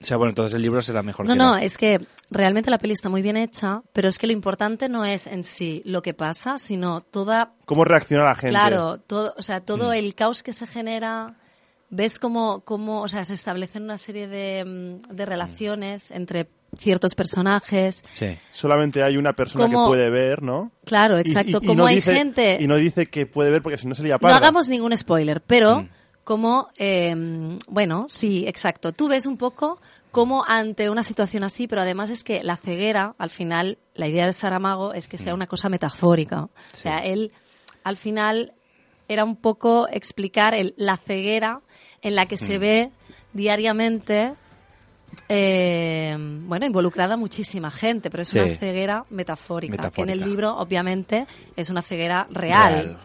O 0.01 0.05
sea, 0.05 0.17
bueno, 0.17 0.31
entonces 0.31 0.53
el 0.53 0.61
libro 0.61 0.81
será 0.81 1.01
mejor 1.01 1.25
No, 1.25 1.31
que 1.33 1.39
no, 1.39 1.55
es 1.55 1.77
que 1.77 2.05
realmente 2.29 2.69
la 2.69 2.79
peli 2.79 2.91
está 2.91 3.07
muy 3.07 3.21
bien 3.21 3.37
hecha, 3.37 3.81
pero 3.93 4.09
es 4.09 4.19
que 4.19 4.27
lo 4.27 4.33
importante 4.33 4.89
no 4.89 5.05
es 5.05 5.25
en 5.25 5.45
sí 5.45 5.81
lo 5.85 6.01
que 6.01 6.13
pasa, 6.13 6.57
sino 6.57 6.99
toda 6.99 7.53
¿Cómo 7.63 7.85
reacciona 7.85 8.25
la 8.25 8.35
gente? 8.35 8.49
Claro, 8.49 8.97
todo, 8.97 9.33
o 9.37 9.41
sea, 9.41 9.61
todo 9.61 9.91
Mm. 9.91 9.93
el 9.93 10.15
caos 10.15 10.43
que 10.43 10.51
se 10.51 10.67
genera, 10.67 11.35
ves 11.95 12.19
cómo, 12.19 12.61
cómo 12.61 13.01
o 13.03 13.07
sea, 13.07 13.23
se 13.23 13.33
establecen 13.33 13.83
una 13.83 13.97
serie 13.97 14.27
de, 14.27 14.65
mm, 14.65 15.13
de 15.15 15.25
relaciones 15.25 16.11
entre 16.11 16.47
ciertos 16.77 17.13
personajes. 17.15 18.03
Sí. 18.13 18.35
Solamente 18.51 19.03
hay 19.03 19.15
una 19.17 19.33
persona 19.33 19.65
Como- 19.65 19.85
que 19.85 19.89
puede 19.89 20.09
ver, 20.09 20.41
¿no? 20.41 20.71
Claro, 20.85 21.17
exacto. 21.17 21.59
y- 21.61 21.63
y 21.65 21.67
como 21.67 21.75
no 21.83 21.85
hay 21.85 21.95
dice- 21.97 22.15
gente... 22.15 22.57
Y 22.59 22.67
no 22.67 22.75
dice 22.77 23.05
que 23.05 23.25
puede 23.27 23.51
ver 23.51 23.61
porque 23.61 23.77
si 23.77 23.87
no 23.87 23.93
sería 23.95 24.15
No 24.15 24.19
parda. 24.19 24.37
hagamos 24.37 24.69
ningún 24.69 24.95
spoiler, 24.97 25.41
pero 25.41 25.81
Mm. 25.83 25.89
como, 26.23 26.69
eh, 26.77 27.13
bueno, 27.67 28.07
sí, 28.09 28.45
exacto. 28.47 28.91
Tú 28.91 29.07
ves 29.07 29.27
un 29.27 29.37
poco 29.37 29.79
como 30.11 30.43
ante 30.47 30.89
una 30.89 31.03
situación 31.03 31.43
así, 31.43 31.67
pero 31.67 31.81
además 31.81 32.09
es 32.09 32.23
que 32.23 32.43
la 32.43 32.55
ceguera, 32.57 33.13
al 33.19 33.29
final, 33.29 33.77
la 33.93 34.07
idea 34.07 34.25
de 34.25 34.33
Saramago 34.33 34.93
es 34.93 35.07
que 35.07 35.17
sea 35.17 35.33
una 35.33 35.47
cosa 35.47 35.69
metafórica. 35.69 36.43
O 36.43 36.49
sea, 36.75 36.99
él, 36.99 37.31
al 37.83 37.97
final, 37.97 38.53
era 39.07 39.23
un 39.23 39.35
poco 39.35 39.87
explicar 39.89 40.53
el- 40.53 40.73
la 40.77 40.97
ceguera 40.97 41.61
en 42.01 42.15
la 42.15 42.25
que 42.25 42.37
se 42.37 42.57
Mm. 42.57 42.61
ve 42.61 42.91
diariamente, 43.33 44.33
eh, 45.29 46.15
bueno, 46.17 46.65
involucrada 46.65 47.17
muchísima 47.17 47.71
gente, 47.71 48.09
pero 48.09 48.23
es 48.23 48.29
Sí. 48.29 48.39
una 48.39 48.47
ceguera 48.55 49.05
metafórica, 49.09 49.89
que 49.91 50.01
en 50.01 50.09
el 50.09 50.17
Metafórica. 50.19 50.25
libro, 50.25 50.57
obviamente, 50.57 51.25
es 51.55 51.69
una 51.69 51.81
ceguera 51.81 52.27
real. 52.31 52.73
Real. 52.83 52.97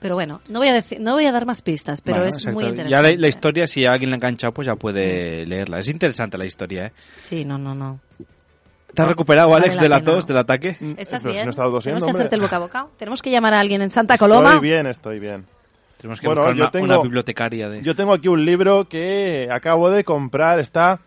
Pero 0.00 0.14
bueno, 0.14 0.40
no 0.48 0.60
voy 0.60 0.68
a 0.68 0.72
decir, 0.72 1.00
no 1.00 1.14
voy 1.14 1.26
a 1.26 1.32
dar 1.32 1.44
más 1.44 1.60
pistas, 1.60 2.02
pero 2.02 2.18
Bueno, 2.18 2.28
es 2.28 2.36
exacto. 2.36 2.54
muy 2.54 2.64
Ya 2.64 2.68
interesante. 2.70 3.14
la, 3.16 3.20
la 3.20 3.28
historia, 3.28 3.66
si 3.66 3.84
alguien 3.84 4.10
la 4.10 4.14
ha 4.14 4.18
enganchado, 4.18 4.52
pues 4.52 4.66
ya 4.66 4.76
puede 4.76 5.44
leerla. 5.44 5.80
Es 5.80 5.88
interesante 5.88 6.38
la 6.38 6.46
historia, 6.46 6.86
¿eh? 6.86 6.92
Sí, 7.20 7.44
no, 7.44 7.58
no, 7.58 7.74
no. 7.74 7.98
¿Te 8.94 9.02
has 9.02 9.08
recuperado, 9.08 9.50
vale 9.50 9.64
Alex, 9.66 9.76
la 9.76 9.82
de 9.82 9.88
la 9.88 10.00
tos, 10.02 10.26
del 10.26 10.38
ataque? 10.38 10.76
¿Estás 10.96 11.20
Pero 11.20 11.20
si 11.20 11.28
bien? 11.28 11.44
no 11.44 11.48
he 11.48 11.50
estado 11.50 11.70
tosiendo, 11.72 11.98
Tenemos 12.00 12.04
que 12.04 12.10
hacerte 12.18 12.36
el 12.36 12.42
boca 12.42 12.56
a 12.56 12.58
boca. 12.58 12.86
Tenemos 12.98 13.22
que 13.22 13.30
llamar 13.30 13.54
a 13.54 13.60
alguien 13.60 13.82
en 13.82 13.90
Santa 13.90 14.16
Coloma. 14.18 14.50
Estoy 14.54 14.68
bien, 14.68 14.86
estoy 14.86 15.18
bien. 15.20 15.46
Tenemos 15.98 16.20
que 16.20 16.28
buscar 16.28 16.52
una- 16.54 16.70
una 16.94 17.02
bibliotecaria 17.02 17.68
de- 17.68 17.82
Yo 17.82 17.94
tengo 17.94 18.12
aquí 18.14 18.28
un 18.28 18.44
libro 18.44 18.88
que 18.88 19.48
acabo 19.52 19.90
de 19.90 20.04
comprar, 20.04 20.58
está... 20.60 21.00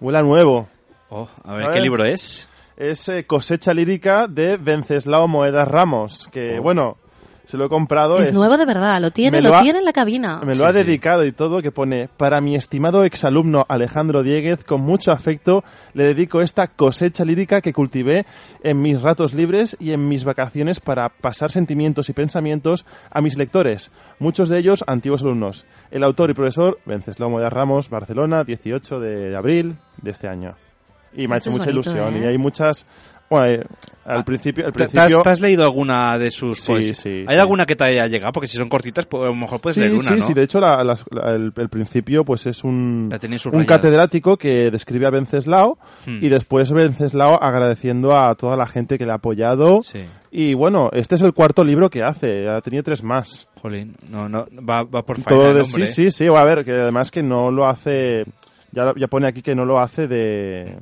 Huele 0.00 0.18
a 0.18 0.22
nuevo. 0.22 0.68
Oh, 1.10 1.28
a 1.44 1.52
ver, 1.52 1.62
¿Sabes? 1.62 1.76
¿qué 1.76 1.80
libro 1.82 2.04
es? 2.04 2.48
Es 2.76 3.08
eh, 3.08 3.24
Cosecha 3.26 3.74
Lírica 3.74 4.26
de 4.28 4.56
Venceslao 4.56 5.28
Moedas 5.28 5.68
Ramos, 5.68 6.28
que 6.32 6.58
Oh. 6.58 6.62
bueno, 6.62 6.96
se 7.44 7.56
lo 7.56 7.64
he 7.64 7.68
comprado. 7.68 8.18
Es 8.18 8.32
nuevo 8.32 8.56
de 8.56 8.64
verdad, 8.66 9.00
lo 9.00 9.10
tiene, 9.10 9.40
lo, 9.42 9.50
lo 9.50 9.56
ha- 9.56 9.62
tiene 9.62 9.80
en 9.80 9.84
la 9.84 9.92
cabina. 9.92 10.40
Me 10.44 10.54
lo 10.54 10.66
ha 10.66 10.72
dedicado 10.72 11.24
y 11.24 11.32
todo, 11.32 11.60
que 11.62 11.72
pone, 11.72 12.08
para 12.16 12.40
mi 12.40 12.54
estimado 12.56 13.04
exalumno 13.04 13.66
Alejandro 13.68 14.22
Dieguez, 14.22 14.62
con 14.64 14.80
mucho 14.82 15.10
afecto 15.12 15.64
le 15.94 16.04
dedico 16.04 16.40
esta 16.42 16.68
cosecha 16.68 17.24
lírica 17.24 17.60
que 17.60 17.72
cultivé 17.72 18.26
en 18.62 18.80
mis 18.80 19.02
ratos 19.02 19.34
libres 19.34 19.76
y 19.80 19.92
en 19.92 20.08
mis 20.08 20.24
vacaciones 20.24 20.80
para 20.80 21.08
pasar 21.08 21.50
sentimientos 21.50 22.08
y 22.08 22.12
pensamientos 22.12 22.84
a 23.10 23.20
mis 23.20 23.36
lectores, 23.36 23.90
muchos 24.18 24.48
de 24.48 24.58
ellos 24.58 24.84
antiguos 24.86 25.22
alumnos. 25.22 25.64
El 25.90 26.04
autor 26.04 26.30
y 26.30 26.34
profesor, 26.34 26.78
Venceslao 26.86 27.30
Moedas 27.30 27.52
Ramos, 27.52 27.90
Barcelona, 27.90 28.44
18 28.44 29.00
de 29.00 29.36
abril 29.36 29.76
de 30.02 30.10
este 30.10 30.28
año. 30.28 30.54
Y 31.12 31.26
me 31.26 31.34
ha 31.34 31.38
hecho 31.38 31.50
mucha 31.50 31.64
bonito, 31.70 31.90
ilusión. 31.90 32.14
¿eh? 32.16 32.20
Y 32.20 32.24
hay 32.28 32.38
muchas... 32.38 32.86
Bueno, 33.30 33.46
eh, 33.62 33.64
al 34.06 34.24
principio... 34.24 34.66
Al 34.66 34.72
¿Te- 34.72 34.78
te 34.78 34.84
has- 34.84 34.90
principio 34.90 35.22
¿Te 35.22 35.28
has 35.30 35.40
leído 35.40 35.62
alguna 35.62 36.18
de 36.18 36.32
sus 36.32 36.58
Sí, 36.58 36.72
poesías? 36.72 36.96
sí, 36.96 37.24
¿Hay 37.28 37.36
sí. 37.36 37.40
alguna 37.40 37.64
que 37.64 37.76
te 37.76 37.84
haya 37.84 38.08
llegado? 38.08 38.32
Porque 38.32 38.48
si 38.48 38.56
son 38.56 38.68
cortitas, 38.68 39.06
pues 39.06 39.22
a 39.22 39.26
lo 39.26 39.34
mejor 39.36 39.60
puedes 39.60 39.76
leer 39.76 39.92
una, 39.92 40.10
sí, 40.10 40.16
¿no? 40.16 40.26
sí. 40.26 40.34
De 40.34 40.42
hecho, 40.42 40.58
la- 40.60 40.82
las- 40.82 41.04
la- 41.12 41.30
el, 41.32 41.52
el 41.56 41.68
principio 41.68 42.24
pues 42.24 42.44
es 42.46 42.64
un, 42.64 43.08
La 43.08 43.20
un 43.52 43.64
catedrático 43.64 44.36
que 44.36 44.72
describe 44.72 45.06
a 45.06 45.10
Venceslao 45.10 45.78
Hmm. 46.06 46.18
y 46.24 46.28
después 46.28 46.72
Venceslao 46.72 47.40
agradeciendo 47.40 48.10
a 48.16 48.34
toda 48.34 48.56
la 48.56 48.66
gente 48.66 48.98
que 48.98 49.06
le 49.06 49.12
ha 49.12 49.16
apoyado. 49.16 49.80
Sí. 49.82 50.00
Y 50.32 50.54
bueno, 50.54 50.90
este 50.92 51.14
es 51.14 51.22
el 51.22 51.32
cuarto 51.32 51.62
libro 51.62 51.88
que 51.88 52.02
hace. 52.02 52.48
Ha 52.48 52.60
tenido 52.62 52.82
tres 52.82 53.04
más. 53.04 53.46
Jolín, 53.62 53.94
no, 54.08 54.28
no, 54.28 54.46
va, 54.68 54.82
va 54.82 55.02
por 55.02 55.22
Todo 55.22 55.46
el 55.48 55.54
de- 55.54 55.60
hombre, 55.62 55.86
sí, 55.86 56.10
sí, 56.10 56.10
sí. 56.10 56.26
A 56.26 56.44
ver, 56.44 56.64
que 56.64 56.72
además 56.72 57.10
que 57.12 57.22
no 57.22 57.52
lo 57.52 57.66
hace... 57.68 58.24
Ya, 58.72 58.92
ya 58.96 59.06
pone 59.08 59.26
aquí 59.28 59.42
que 59.42 59.54
no 59.56 59.64
lo 59.64 59.78
hace 59.80 60.06
de... 60.08 60.76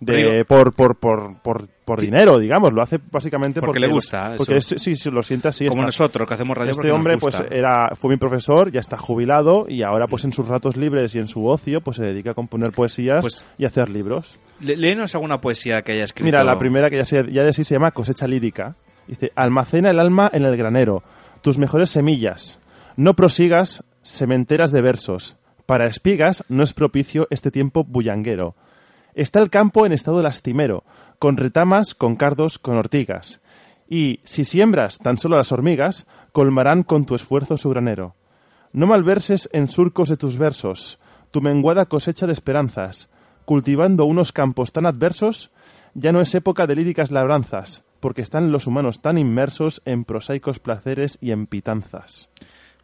de 0.00 0.44
por, 0.44 0.72
por, 0.74 0.96
por, 0.96 1.40
por, 1.42 1.68
por 1.84 2.00
dinero, 2.00 2.38
digamos. 2.38 2.72
Lo 2.72 2.82
hace 2.82 2.98
básicamente 3.10 3.60
Porque 3.60 3.80
porque, 3.80 3.80
le 3.80 3.92
gusta, 3.92 4.34
Porque 4.36 4.56
eso. 4.58 4.76
es- 4.76 4.82
sí, 4.82 4.94
sí, 4.96 5.10
lo 5.10 5.22
siente 5.22 5.48
así. 5.48 5.66
Como 5.68 5.82
está. 5.82 5.86
nosotros, 5.86 6.28
que 6.28 6.34
hacemos 6.34 6.56
radio 6.56 6.70
Este 6.72 6.88
nos 6.88 6.96
hombre 6.96 7.14
gusta. 7.14 7.38
pues 7.40 7.52
era 7.52 7.90
fue 7.96 8.10
mi 8.10 8.16
profesor, 8.16 8.70
ya 8.70 8.80
está 8.80 8.96
jubilado 8.96 9.66
y 9.68 9.82
ahora 9.82 10.06
pues 10.06 10.24
en 10.24 10.32
sus 10.32 10.46
ratos 10.46 10.76
libres 10.76 11.14
y 11.14 11.18
en 11.18 11.26
su 11.28 11.46
ocio 11.46 11.80
pues 11.80 11.96
se 11.96 12.04
dedica 12.04 12.30
a 12.30 12.34
componer 12.34 12.72
poesías 12.72 13.22
Pues 13.22 13.44
y 13.58 13.64
a 13.64 13.68
hacer 13.68 13.88
libros. 13.88 14.38
Le- 14.60 14.76
Léenos 14.76 15.14
alguna 15.14 15.40
poesía 15.40 15.82
que 15.82 15.92
haya 15.92 16.04
escrito. 16.04 16.24
Mira, 16.24 16.44
la 16.44 16.58
primera 16.58 16.90
que 16.90 16.96
ya, 16.98 17.04
se, 17.04 17.30
ya 17.32 17.42
de 17.42 17.52
sí 17.52 17.64
se 17.64 17.74
llama 17.74 17.90
Cosecha 17.90 18.26
lírica. 18.26 18.76
Dice, 19.06 19.32
almacena 19.34 19.90
el 19.90 19.98
alma 19.98 20.30
en 20.32 20.44
el 20.44 20.56
granero, 20.56 21.02
tus 21.40 21.56
mejores 21.58 21.90
semillas. 21.90 22.60
No 22.96 23.14
prosigas 23.14 23.84
sementeras 24.02 24.70
de 24.70 24.82
versos. 24.82 25.36
Para 25.66 25.86
espigas 25.86 26.44
no 26.48 26.62
es 26.62 26.72
propicio 26.72 27.26
este 27.30 27.50
tiempo 27.50 27.84
bullanguero. 27.84 28.54
Está 29.18 29.40
el 29.40 29.50
campo 29.50 29.84
en 29.84 29.90
estado 29.90 30.22
lastimero, 30.22 30.84
con 31.18 31.36
retamas, 31.36 31.96
con 31.96 32.14
cardos, 32.14 32.56
con 32.60 32.76
ortigas. 32.76 33.40
Y 33.88 34.20
si 34.22 34.44
siembras 34.44 34.98
tan 34.98 35.18
solo 35.18 35.36
las 35.36 35.50
hormigas, 35.50 36.06
colmarán 36.30 36.84
con 36.84 37.04
tu 37.04 37.16
esfuerzo 37.16 37.58
su 37.58 37.68
granero. 37.68 38.14
No 38.72 38.86
malverses 38.86 39.48
en 39.52 39.66
surcos 39.66 40.08
de 40.08 40.16
tus 40.16 40.36
versos 40.36 41.00
tu 41.32 41.40
menguada 41.40 41.86
cosecha 41.86 42.28
de 42.28 42.32
esperanzas. 42.32 43.10
Cultivando 43.44 44.04
unos 44.04 44.30
campos 44.30 44.70
tan 44.70 44.86
adversos, 44.86 45.50
ya 45.94 46.12
no 46.12 46.20
es 46.20 46.32
época 46.36 46.68
de 46.68 46.76
líricas 46.76 47.10
labranzas, 47.10 47.82
porque 47.98 48.22
están 48.22 48.52
los 48.52 48.68
humanos 48.68 49.02
tan 49.02 49.18
inmersos 49.18 49.82
en 49.84 50.04
prosaicos 50.04 50.60
placeres 50.60 51.18
y 51.20 51.32
en 51.32 51.48
pitanzas. 51.48 52.30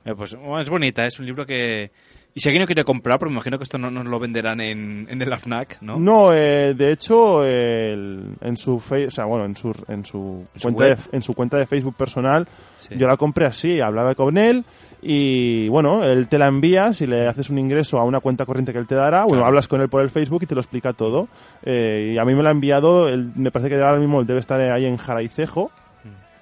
Eh, 0.04 0.16
pues 0.16 0.32
es 0.32 0.68
bonita, 0.68 1.06
es 1.06 1.20
un 1.20 1.26
libro 1.26 1.46
que... 1.46 1.92
Y 2.36 2.40
si 2.40 2.48
alguien 2.48 2.62
no 2.62 2.66
quiere 2.66 2.82
comprar, 2.82 3.20
porque 3.20 3.30
me 3.30 3.36
imagino 3.36 3.58
que 3.58 3.62
esto 3.62 3.78
no 3.78 3.92
nos 3.92 4.06
lo 4.06 4.18
venderán 4.18 4.60
en, 4.60 5.06
en 5.08 5.22
el 5.22 5.32
AFNAC, 5.32 5.80
¿no? 5.82 6.00
No, 6.00 6.32
eh, 6.34 6.74
de 6.74 6.90
hecho, 6.90 7.44
el- 7.44 8.34
en 8.40 8.56
su 8.56 8.80
fe- 8.80 9.06
o 9.06 9.10
sea, 9.12 9.24
bueno, 9.26 9.44
en 9.44 9.54
su, 9.54 9.68
en 9.86 10.04
su 10.04 10.44
¿En 10.52 10.60
su 10.60 10.72
cuenta 10.72 10.84
de, 10.84 10.96
en 11.12 11.22
su 11.22 11.32
cuenta 11.34 11.56
de 11.58 11.66
Facebook 11.66 11.94
personal, 11.94 12.48
Sí. 12.78 12.96
yo 12.98 13.06
la 13.06 13.16
compré 13.16 13.46
así, 13.46 13.80
hablaba 13.80 14.16
con 14.16 14.36
él 14.36 14.64
y 15.00 15.68
bueno, 15.68 16.02
él 16.04 16.26
te 16.28 16.38
la 16.38 16.48
envía 16.48 16.92
si 16.92 17.06
le 17.06 17.28
haces 17.28 17.50
un 17.50 17.58
ingreso 17.58 17.98
a 18.00 18.04
una 18.04 18.18
cuenta 18.18 18.44
corriente 18.44 18.72
que 18.72 18.78
él 18.80 18.86
te 18.88 18.96
dará, 18.96 19.24
bueno, 19.24 19.46
hablas 19.46 19.68
con 19.68 19.80
él 19.80 19.88
por 19.88 20.02
el 20.02 20.10
Facebook 20.10 20.42
y 20.42 20.46
te 20.46 20.56
lo 20.56 20.60
explica 20.60 20.92
todo. 20.92 21.28
Eh, 21.62 22.14
y 22.14 22.18
a 22.18 22.24
mí 22.24 22.34
me 22.34 22.42
lo 22.42 22.48
ha 22.48 22.52
enviado, 22.52 23.08
él, 23.08 23.30
me 23.36 23.52
parece 23.52 23.70
que 23.70 23.76
ahora 23.80 24.00
mismo 24.00 24.24
debe 24.24 24.40
estar 24.40 24.60
ahí 24.60 24.86
en 24.86 24.96
Jaraicejo, 24.96 25.70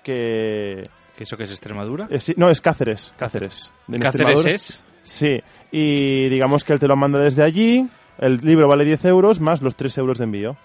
que 0.02 0.82
¿Que 1.16 1.24
eso 1.24 1.36
que 1.36 1.42
es 1.42 1.50
Extremadura? 1.50 2.06
eh, 2.10 2.18
sí, 2.18 2.32
no, 2.38 2.48
es 2.50 2.60
Cáceres. 2.62 3.12
Cáceres. 3.18 3.72
¿Cáceres 3.86 4.04
Extremadura. 4.06 4.50
es? 4.52 4.82
Sí. 5.02 5.40
Y 5.72 6.28
digamos 6.28 6.62
que 6.64 6.74
él 6.74 6.78
te 6.78 6.86
lo 6.86 6.94
manda 6.96 7.18
desde 7.18 7.42
allí. 7.42 7.88
El 8.18 8.36
libro 8.42 8.68
vale 8.68 8.84
10 8.84 9.04
euros 9.06 9.40
más 9.40 9.62
los 9.62 9.74
3 9.74 9.98
euros 9.98 10.18
de 10.18 10.24
envío. 10.24 10.56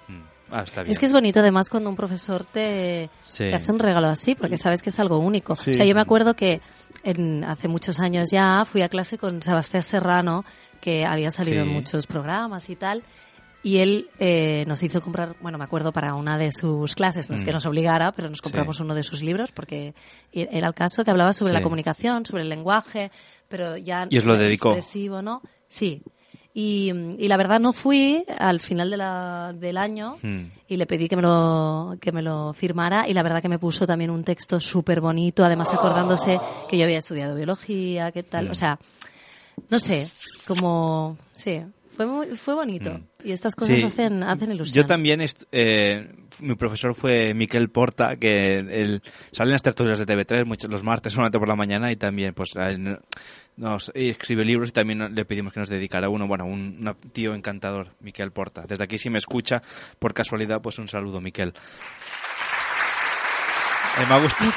Ah, 0.51 0.61
está 0.63 0.83
bien. 0.83 0.91
Es 0.91 0.99
que 0.99 1.05
es 1.05 1.13
bonito 1.13 1.39
además 1.39 1.69
cuando 1.69 1.89
un 1.89 1.95
profesor 1.95 2.45
te, 2.45 3.09
Sí. 3.23 3.45
te 3.45 3.55
hace 3.55 3.71
un 3.71 3.79
regalo 3.79 4.07
así, 4.07 4.35
porque 4.35 4.57
sabes 4.57 4.81
que 4.81 4.89
es 4.89 4.99
algo 4.99 5.17
único. 5.19 5.55
Sí. 5.55 5.71
O 5.71 5.73
sea, 5.73 5.85
yo 5.85 5.95
me 5.95 6.01
acuerdo 6.01 6.35
que 6.35 6.61
en, 7.03 7.43
hace 7.45 7.67
muchos 7.67 7.99
años 7.99 8.29
ya 8.31 8.63
fui 8.65 8.81
a 8.81 8.89
clase 8.89 9.17
con 9.17 9.41
Sebastián 9.41 9.83
Serrano, 9.83 10.45
que 10.81 11.05
había 11.05 11.31
salido 11.31 11.63
Sí. 11.63 11.69
en 11.69 11.73
muchos 11.73 12.05
programas 12.07 12.69
y 12.69 12.75
tal. 12.75 13.03
Y 13.67 13.79
él 13.79 14.09
eh, 14.19 14.63
nos 14.65 14.81
hizo 14.81 15.01
comprar, 15.01 15.35
bueno, 15.41 15.57
me 15.57 15.65
acuerdo 15.65 15.91
para 15.91 16.13
una 16.13 16.37
de 16.37 16.53
sus 16.53 16.95
clases, 16.95 17.29
no 17.29 17.35
es 17.35 17.43
que 17.43 17.51
Mm. 17.51 17.55
nos 17.55 17.65
obligara, 17.65 18.13
pero 18.13 18.29
nos 18.29 18.37
Sí. 18.37 18.43
compramos 18.43 18.79
uno 18.79 18.95
de 18.95 19.03
sus 19.03 19.21
libros 19.21 19.51
porque 19.51 19.93
era 20.31 20.67
el 20.69 20.73
caso 20.73 21.03
que 21.03 21.11
hablaba 21.11 21.33
sobre 21.33 21.51
Sí. 21.51 21.57
la 21.57 21.61
comunicación, 21.61 22.25
sobre 22.25 22.43
el 22.43 22.49
lenguaje, 22.49 23.11
pero 23.49 23.75
ya 23.75 24.07
Y 24.09 24.17
os 24.19 24.23
lo 24.23 24.37
dedicó. 24.37 24.69
expresivo, 24.69 25.21
¿no? 25.21 25.41
Sí. 25.67 26.01
Y, 26.53 26.91
y 27.19 27.27
la 27.27 27.35
verdad 27.35 27.59
no 27.59 27.73
fui 27.73 28.23
al 28.39 28.61
final 28.61 28.89
de 28.89 28.97
la- 28.97 29.53
del 29.53 29.75
año 29.77 30.17
Mm. 30.21 30.43
y 30.69 30.77
le 30.77 30.85
pedí 30.85 31.09
que 31.09 31.17
me 31.17 31.21
lo 31.23 31.97
que 31.99 32.11
me 32.13 32.21
lo 32.21 32.53
firmara 32.53 33.05
y 33.09 33.13
la 33.13 33.21
verdad 33.21 33.41
que 33.41 33.49
me 33.49 33.59
puso 33.59 33.85
también 33.85 34.11
un 34.11 34.23
texto 34.23 34.59
súper 34.61 35.01
bonito, 35.01 35.43
además 35.43 35.73
acordándose 35.73 36.39
que 36.69 36.77
yo 36.77 36.85
había 36.85 36.99
estudiado 36.99 37.35
biología, 37.35 38.13
qué 38.13 38.23
tal, 38.23 38.47
Mm. 38.47 38.51
o 38.51 38.55
sea, 38.55 38.79
no 39.69 39.77
sé, 39.79 40.07
como 40.47 41.17
sí, 41.33 41.61
fue 41.97 42.05
muy- 42.05 42.27
fue 42.37 42.53
bonito 42.55 42.93
Mm. 42.93 43.03
y 43.27 43.31
estas 43.33 43.55
cosas 43.55 43.79
Sí. 43.79 43.83
hacen 43.85 44.23
hacen 44.23 44.51
ilusión. 44.51 44.83
Yo 44.83 44.87
también, 44.87 45.19
eh, 45.51 46.09
mi 46.39 46.55
profesor 46.55 46.95
fue 46.95 47.33
Miquel 47.33 47.69
Porta, 47.69 48.15
que 48.15 48.59
él 48.59 49.01
sale 49.31 49.49
en 49.49 49.53
las 49.53 49.63
tertulias 49.63 49.99
de 49.99 50.05
TV3 50.05 50.45
muchos, 50.45 50.69
los 50.69 50.83
martes 50.83 51.11
solamente 51.13 51.39
por 51.39 51.47
la 51.49 51.55
mañana 51.55 51.91
y 51.91 51.95
también 51.97 52.33
pues 52.33 52.51
nos 53.57 53.91
escribe 53.95 54.45
libros 54.45 54.69
y 54.69 54.71
también 54.71 55.15
le 55.15 55.25
pedimos 55.25 55.51
que 55.51 55.59
nos 55.59 55.67
dedicara 55.69 56.07
uno, 56.09 56.27
bueno, 56.27 56.45
un, 56.45 56.87
un 56.87 57.09
tío 57.11 57.33
encantador, 57.33 57.89
Miquel 58.01 58.31
Porta. 58.31 58.63
Desde 58.67 58.83
aquí 58.83 58.97
si 58.99 59.09
me 59.09 59.17
escucha, 59.17 59.63
por 59.97 60.13
casualidad, 60.13 60.61
pues 60.61 60.77
un 60.77 60.87
saludo, 60.87 61.19
Miquel. 61.19 61.53
Eh, 63.99 64.05
me 64.07 64.13
ha 64.13 64.19
gustado. 64.21 64.51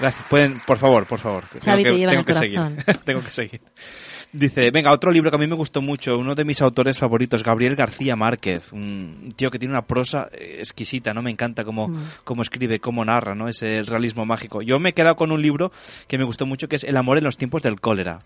Gracias. 0.00 0.26
Pueden, 0.30 0.60
por 0.64 0.78
favor, 0.78 1.04
por 1.06 1.18
favor. 1.18 1.44
Xavi 1.64 1.82
tengo 1.82 1.94
te 1.96 1.98
lleva 1.98 2.12
en 2.12 2.18
el 2.18 2.24
tengo 2.24 2.26
que 2.26 2.34
seguir. 2.34 2.60
tengo 3.04 3.20
que 3.20 3.30
seguir. 3.30 3.60
Dice, 4.36 4.72
venga, 4.72 4.90
otro 4.90 5.12
libro 5.12 5.30
que 5.30 5.36
a 5.36 5.38
mí 5.38 5.46
me 5.46 5.54
gustó 5.54 5.80
mucho, 5.80 6.18
uno 6.18 6.34
de 6.34 6.44
mis 6.44 6.60
autores 6.60 6.98
favoritos, 6.98 7.44
Gabriel 7.44 7.76
García 7.76 8.16
Márquez, 8.16 8.72
un 8.72 9.32
tío 9.36 9.48
que 9.48 9.60
tiene 9.60 9.74
una 9.74 9.86
prosa 9.86 10.28
eh, 10.32 10.56
exquisita, 10.58 11.14
¿no? 11.14 11.22
Me 11.22 11.30
encanta 11.30 11.62
cómo, 11.64 11.86
Mm. 11.86 12.02
cómo 12.24 12.42
escribe, 12.42 12.80
cómo 12.80 13.04
narra, 13.04 13.36
¿no? 13.36 13.46
Ese 13.46 13.78
el 13.78 13.86
realismo 13.86 14.26
mágico. 14.26 14.60
Yo 14.60 14.80
me 14.80 14.88
he 14.88 14.92
quedado 14.92 15.14
con 15.14 15.30
un 15.30 15.40
libro 15.40 15.70
que 16.08 16.18
me 16.18 16.24
gustó 16.24 16.46
mucho, 16.46 16.66
que 16.66 16.74
es 16.74 16.82
El 16.82 16.96
amor 16.96 17.16
en 17.18 17.22
los 17.24 17.36
tiempos 17.36 17.62
del 17.62 17.80
cólera. 17.80 18.22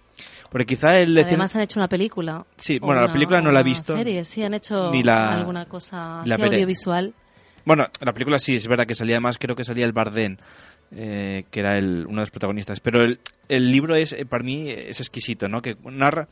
Porque 0.51 0.65
quizá 0.65 0.99
él... 0.99 1.19
Además 1.19 1.55
han 1.57 1.61
hecho 1.61 1.79
una 1.79 1.89
película. 1.91 2.47
Sí, 2.57 2.79
bueno, 2.79 3.03
la 3.03 3.13
película 3.13 3.43
no 3.43 3.53
la 3.53 3.61
he 3.61 3.65
visto. 3.65 3.95
Serie, 3.95 4.25
sí, 4.25 4.43
han 4.43 4.55
hecho 4.55 4.91
Ni 4.91 5.03
la- 5.03 5.33
alguna 5.33 5.67
cosa 5.67 6.23
la 6.25 6.37
así 6.37 6.43
audiovisual. 6.43 7.13
Bueno, 7.67 7.85
la 8.01 8.13
película 8.15 8.39
sí, 8.39 8.55
es 8.55 8.67
verdad 8.67 8.87
que 8.87 8.95
salía 8.95 9.21
más, 9.21 9.37
creo 9.37 9.55
que 9.55 9.63
salía 9.65 9.85
el 9.85 9.93
Bardén. 9.93 10.41
Eh, 10.93 11.45
que 11.51 11.61
era 11.61 11.77
el, 11.79 12.07
uno 12.07 12.17
de 12.17 12.23
los 12.23 12.31
protagonistas. 12.31 12.81
Pero 12.81 13.03
el, 13.03 13.19
el 13.49 13.71
libro 13.71 13.95
es, 13.95 14.13
eh, 14.13 14.25
para 14.25 14.45
mí, 14.45 14.69
es 14.71 15.01
exquisito, 15.01 15.49
¿no? 15.49 15.63
Que 15.63 15.77
narra... 15.85 16.29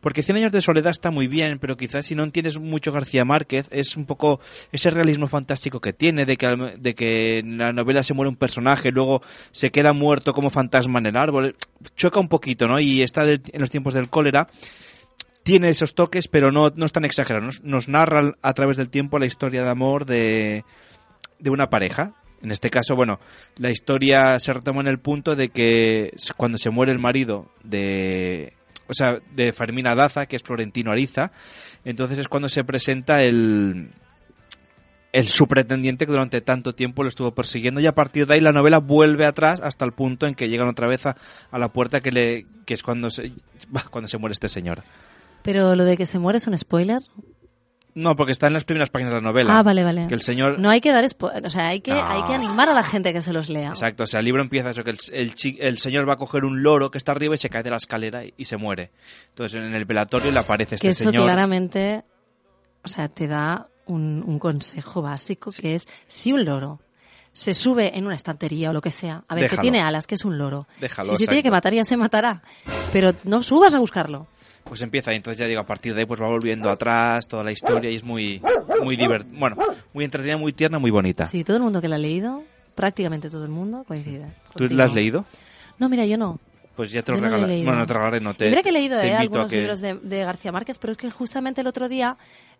Porque 0.00 0.22
Cien 0.22 0.36
años 0.38 0.52
de 0.52 0.60
soledad 0.60 0.92
está 0.92 1.10
muy 1.10 1.26
bien, 1.26 1.58
pero 1.58 1.76
quizás 1.76 2.06
si 2.06 2.14
no 2.14 2.22
entiendes 2.22 2.56
mucho 2.56 2.92
García 2.92 3.24
Márquez, 3.24 3.66
es 3.72 3.96
un 3.96 4.06
poco 4.06 4.38
ese 4.70 4.90
realismo 4.90 5.26
fantástico 5.26 5.80
que 5.80 5.92
tiene, 5.92 6.24
de 6.24 6.36
que, 6.36 6.46
de 6.78 6.94
que 6.94 7.38
en 7.38 7.58
la 7.58 7.72
novela 7.72 8.04
se 8.04 8.14
muere 8.14 8.28
un 8.28 8.36
personaje, 8.36 8.92
luego 8.92 9.22
se 9.50 9.70
queda 9.72 9.92
muerto 9.92 10.34
como 10.34 10.50
fantasma 10.50 11.00
en 11.00 11.06
el 11.06 11.16
árbol. 11.16 11.56
Choca 11.96 12.20
un 12.20 12.28
poquito, 12.28 12.68
¿no? 12.68 12.78
Y 12.78 13.02
está 13.02 13.24
de- 13.24 13.40
en 13.52 13.60
los 13.60 13.70
tiempos 13.70 13.92
del 13.92 14.08
cólera 14.08 14.46
tiene 15.42 15.70
esos 15.70 15.94
toques, 15.96 16.28
pero 16.28 16.52
no, 16.52 16.70
no 16.76 16.84
es 16.86 16.92
tan 16.92 17.04
exagerado. 17.04 17.44
Nos, 17.46 17.64
nos 17.64 17.88
narra 17.88 18.34
a 18.40 18.52
través 18.52 18.76
del 18.76 18.90
tiempo 18.90 19.18
la 19.18 19.26
historia 19.26 19.64
de 19.64 19.70
amor 19.70 20.06
de, 20.06 20.62
de 21.40 21.50
una 21.50 21.70
pareja. 21.70 22.12
En 22.42 22.52
este 22.52 22.70
caso, 22.70 22.94
bueno, 22.94 23.18
la 23.56 23.70
historia 23.70 24.38
se 24.38 24.52
retoma 24.52 24.80
en 24.80 24.86
el 24.88 24.98
punto 24.98 25.34
de 25.34 25.48
que 25.48 26.12
cuando 26.36 26.56
se 26.58 26.70
muere 26.70 26.92
el 26.92 26.98
marido 26.98 27.50
de, 27.64 28.52
o 28.86 28.92
sea, 28.92 29.18
de 29.34 29.52
Fermina 29.52 29.94
Daza, 29.94 30.26
que 30.26 30.36
es 30.36 30.42
Florentino 30.42 30.92
Ariza, 30.92 31.32
entonces 31.84 32.18
es 32.18 32.28
cuando 32.28 32.48
se 32.48 32.62
presenta 32.62 33.22
el, 33.22 33.90
el 35.12 35.28
su 35.28 35.46
pretendiente 35.46 36.06
que 36.06 36.12
durante 36.12 36.40
tanto 36.40 36.74
tiempo 36.74 37.02
lo 37.02 37.08
estuvo 37.08 37.34
persiguiendo 37.34 37.80
y 37.80 37.86
a 37.86 37.94
partir 37.94 38.26
de 38.26 38.34
ahí 38.34 38.40
la 38.40 38.52
novela 38.52 38.78
vuelve 38.78 39.26
atrás 39.26 39.60
hasta 39.62 39.84
el 39.84 39.92
punto 39.92 40.26
en 40.26 40.34
que 40.34 40.48
llegan 40.48 40.68
otra 40.68 40.86
vez 40.86 41.06
a, 41.06 41.16
a 41.50 41.58
la 41.58 41.72
puerta 41.72 42.00
que 42.00 42.12
le 42.12 42.46
que 42.66 42.74
es 42.74 42.82
cuando 42.82 43.10
se 43.10 43.32
cuando 43.90 44.08
se 44.08 44.18
muere 44.18 44.32
este 44.32 44.48
señor. 44.48 44.82
Pero 45.42 45.74
lo 45.74 45.84
de 45.84 45.96
que 45.96 46.06
se 46.06 46.18
muere 46.18 46.38
es 46.38 46.46
un 46.46 46.56
spoiler. 46.56 47.02
No, 48.00 48.14
porque 48.16 48.32
está 48.32 48.46
en 48.46 48.52
las 48.52 48.64
primeras 48.64 48.90
páginas 48.90 49.10
de 49.10 49.16
la 49.16 49.22
novela. 49.22 49.58
Ah, 49.58 49.62
vale, 49.62 49.82
vale. 49.82 50.06
Que 50.06 50.14
el 50.14 50.22
señor 50.22 50.58
No 50.58 50.70
hay 50.70 50.80
que 50.80 50.92
dar 50.92 51.04
o 51.04 51.50
sea, 51.50 51.68
hay 51.68 51.80
que, 51.80 51.90
No. 51.92 52.04
hay 52.04 52.22
que 52.24 52.34
animar 52.34 52.68
a 52.68 52.74
la 52.74 52.84
gente 52.84 53.08
a 53.08 53.12
que 53.12 53.22
se 53.22 53.32
los 53.32 53.48
lea. 53.48 53.70
Exacto, 53.70 54.04
o 54.04 54.06
sea, 54.06 54.20
el 54.20 54.26
libro 54.26 54.40
empieza 54.42 54.70
eso, 54.70 54.84
que 54.84 54.90
el, 54.90 54.98
el, 55.12 55.32
el 55.58 55.78
señor 55.78 56.08
va 56.08 56.12
a 56.12 56.16
coger 56.16 56.44
un 56.44 56.62
loro 56.62 56.90
que 56.90 56.98
está 56.98 57.12
arriba 57.12 57.34
y 57.34 57.38
se 57.38 57.50
cae 57.50 57.62
de 57.62 57.70
la 57.70 57.76
escalera 57.78 58.24
y, 58.24 58.32
y 58.36 58.44
se 58.44 58.56
muere. 58.56 58.90
Entonces 59.30 59.58
en 59.62 59.74
el 59.74 59.84
velatorio 59.84 60.30
le 60.30 60.38
aparece 60.38 60.76
este 60.76 60.86
que 60.86 60.90
eso 60.92 61.04
señor. 61.10 61.24
claramente, 61.24 62.04
o 62.84 62.88
sea, 62.88 63.08
te 63.08 63.26
da 63.26 63.66
un, 63.86 64.22
un 64.26 64.38
consejo 64.38 65.02
básico 65.02 65.50
que 65.50 65.74
es 65.74 65.88
si 66.06 66.32
un 66.32 66.44
loro 66.44 66.80
se 67.32 67.54
sube 67.54 67.96
en 67.96 68.04
una 68.06 68.14
estantería 68.14 68.70
o 68.70 68.72
lo 68.72 68.80
que 68.80 68.90
sea, 68.90 69.22
a 69.28 69.34
ver, 69.34 69.44
Déjalo. 69.44 69.58
que 69.60 69.62
tiene 69.62 69.80
alas, 69.80 70.06
que 70.06 70.14
es 70.16 70.24
un 70.24 70.38
loro. 70.38 70.66
Déjalo, 70.80 71.10
si 71.10 71.16
se 71.16 71.26
tiene 71.26 71.42
que 71.42 71.50
matar 71.50 71.72
ya 71.74 71.84
se 71.84 71.96
matará, 71.96 72.42
pero 72.92 73.12
no 73.24 73.42
subas 73.42 73.74
a 73.74 73.78
buscarlo. 73.78 74.26
Pues 74.68 74.82
empieza 74.82 75.12
y 75.12 75.16
entonces 75.16 75.38
ya 75.38 75.46
digo, 75.46 75.60
a 75.60 75.66
partir 75.66 75.94
de 75.94 76.00
ahí 76.00 76.06
pues 76.06 76.20
va 76.20 76.28
volviendo 76.28 76.68
atrás 76.70 77.26
toda 77.26 77.42
la 77.42 77.52
historia 77.52 77.90
y 77.90 77.96
es 77.96 78.04
muy 78.04 78.40
muy 78.82 78.96
divert 78.96 79.26
bueno, 79.32 79.56
muy 79.94 80.04
entretenida, 80.04 80.36
muy 80.36 80.52
tierna, 80.52 80.78
muy 80.78 80.90
bonita. 80.90 81.24
Sí, 81.24 81.42
todo 81.44 81.56
el 81.56 81.62
mundo 81.62 81.80
que 81.80 81.88
la 81.88 81.96
ha 81.96 81.98
leído, 81.98 82.42
prácticamente 82.74 83.30
todo 83.30 83.44
el 83.44 83.50
mundo 83.50 83.84
coincide. 83.88 84.26
¿Tú 84.52 84.58
contigo. 84.60 84.78
la 84.78 84.84
has 84.84 84.94
leído? 84.94 85.24
No, 85.78 85.88
mira, 85.88 86.04
yo 86.06 86.18
no. 86.18 86.38
Pues 86.76 86.92
ya 86.92 87.02
te 87.02 87.10
lo 87.10 87.18
no 87.18 87.24
regalaré. 87.24 87.64
bueno, 87.64 87.80
no 87.80 87.86
te 87.86 87.92
regalaré, 87.94 88.20
no 88.20 88.34
te. 88.34 88.46
Y 88.46 88.50
mira 88.50 88.62
que 88.62 88.68
he 88.68 88.72
leído 88.72 89.00
eh, 89.00 89.14
algunos 89.14 89.50
que- 89.50 89.56
libros 89.58 89.80
de, 89.80 89.94
de 89.94 90.18
García 90.24 90.52
Márquez, 90.52 90.78
pero 90.78 90.92
es 90.92 90.96
que 90.98 91.10
justamente 91.10 91.60
el 91.62 91.66
otro 91.66 91.88
día 91.88 92.16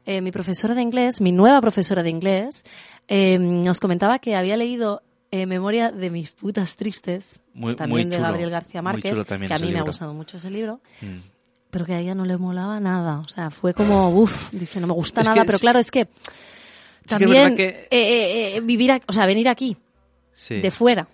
eh, 0.06 0.20
mi 0.22 0.32
profesora 0.32 0.74
de 0.74 0.82
inglés, 0.82 1.20
mi 1.20 1.30
nueva 1.30 1.60
profesora 1.60 2.02
de 2.02 2.10
inglés, 2.10 2.64
eh, 3.06 3.38
nos 3.38 3.78
comentaba 3.80 4.18
que 4.18 4.34
había 4.34 4.56
leído 4.56 5.02
eh, 5.30 5.46
Memoria 5.46 5.92
de 5.92 6.10
mis 6.10 6.30
putas 6.32 6.74
tristes, 6.76 7.42
Muy- 7.52 7.76
también 7.76 7.90
muy 7.96 8.04
de 8.10 8.16
chulo, 8.16 8.22
Gabriel 8.28 8.50
García 8.50 8.80
Márquez, 8.82 9.12
que 9.26 9.34
a 9.34 9.38
mí 9.38 9.46
me 9.46 9.54
ha 9.54 9.58
libro. 9.58 9.84
gustado 9.84 10.14
mucho 10.14 10.38
ese 10.38 10.50
libro. 10.50 10.80
Mm. 11.02 11.37
Pero 11.70 11.84
que 11.84 11.92
a 11.94 11.98
ella 12.00 12.14
no 12.14 12.24
le 12.24 12.36
molaba 12.38 12.80
nada. 12.80 13.18
O 13.20 13.28
sea, 13.28 13.50
fue 13.50 13.74
como, 13.74 14.08
uff, 14.10 14.50
dice, 14.52 14.80
no 14.80 14.86
me 14.86 14.94
gusta 14.94 15.20
Es 15.20 15.28
nada. 15.28 15.40
que 15.42 15.46
Pero 15.46 15.58
claro, 15.58 15.78
es 15.78 15.90
que 15.90 16.06
que 16.06 16.10
es 16.10 17.06
también 17.06 17.56
que- 17.56 17.68
eh, 17.68 17.86
eh, 17.90 18.56
eh, 18.56 18.60
vivir, 18.60 18.92
a- 18.92 19.00
o 19.06 19.12
sea, 19.12 19.26
venir 19.26 19.48
aquí, 19.48 19.76
Sí. 20.34 20.60
de 20.60 20.70
fuera, 20.70 21.08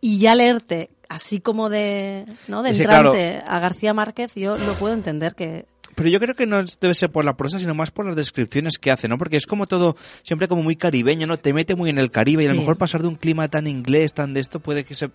y 0.00 0.18
ya 0.18 0.34
leerte 0.34 0.90
así 1.08 1.40
como 1.40 1.68
de, 1.70 2.26
¿no? 2.48 2.62
de 2.62 2.70
entrante 2.70 3.42
a 3.46 3.60
García 3.60 3.94
Márquez, 3.94 4.34
yo 4.34 4.56
lo 4.58 4.74
puedo 4.74 4.92
entender 4.94 5.34
que 5.34 5.64
Pero 5.98 6.10
yo 6.10 6.20
creo 6.20 6.36
que 6.36 6.46
no 6.46 6.60
debe 6.80 6.94
ser 6.94 7.10
por 7.10 7.24
la 7.24 7.34
prosa, 7.34 7.58
sino 7.58 7.74
más 7.74 7.90
por 7.90 8.06
las 8.06 8.14
descripciones 8.14 8.78
que 8.78 8.92
hace, 8.92 9.08
¿no? 9.08 9.18
Porque 9.18 9.36
es 9.36 9.46
como 9.46 9.66
todo, 9.66 9.96
siempre 10.22 10.46
como 10.46 10.62
muy 10.62 10.76
caribeño, 10.76 11.26
¿no? 11.26 11.38
Te 11.38 11.52
mete 11.52 11.74
muy 11.74 11.90
en 11.90 11.98
el 11.98 12.12
Caribe 12.12 12.44
y 12.44 12.46
a 12.46 12.50
lo 12.50 12.54
Sí. 12.54 12.60
mejor 12.60 12.78
pasar 12.78 13.02
de 13.02 13.08
un 13.08 13.16
clima 13.16 13.48
tan 13.48 13.66
inglés, 13.66 14.14
tan 14.14 14.32
de 14.32 14.38
esto, 14.38 14.60
puede 14.60 14.84
que 14.84 14.94
se... 14.94 15.06
O 15.06 15.10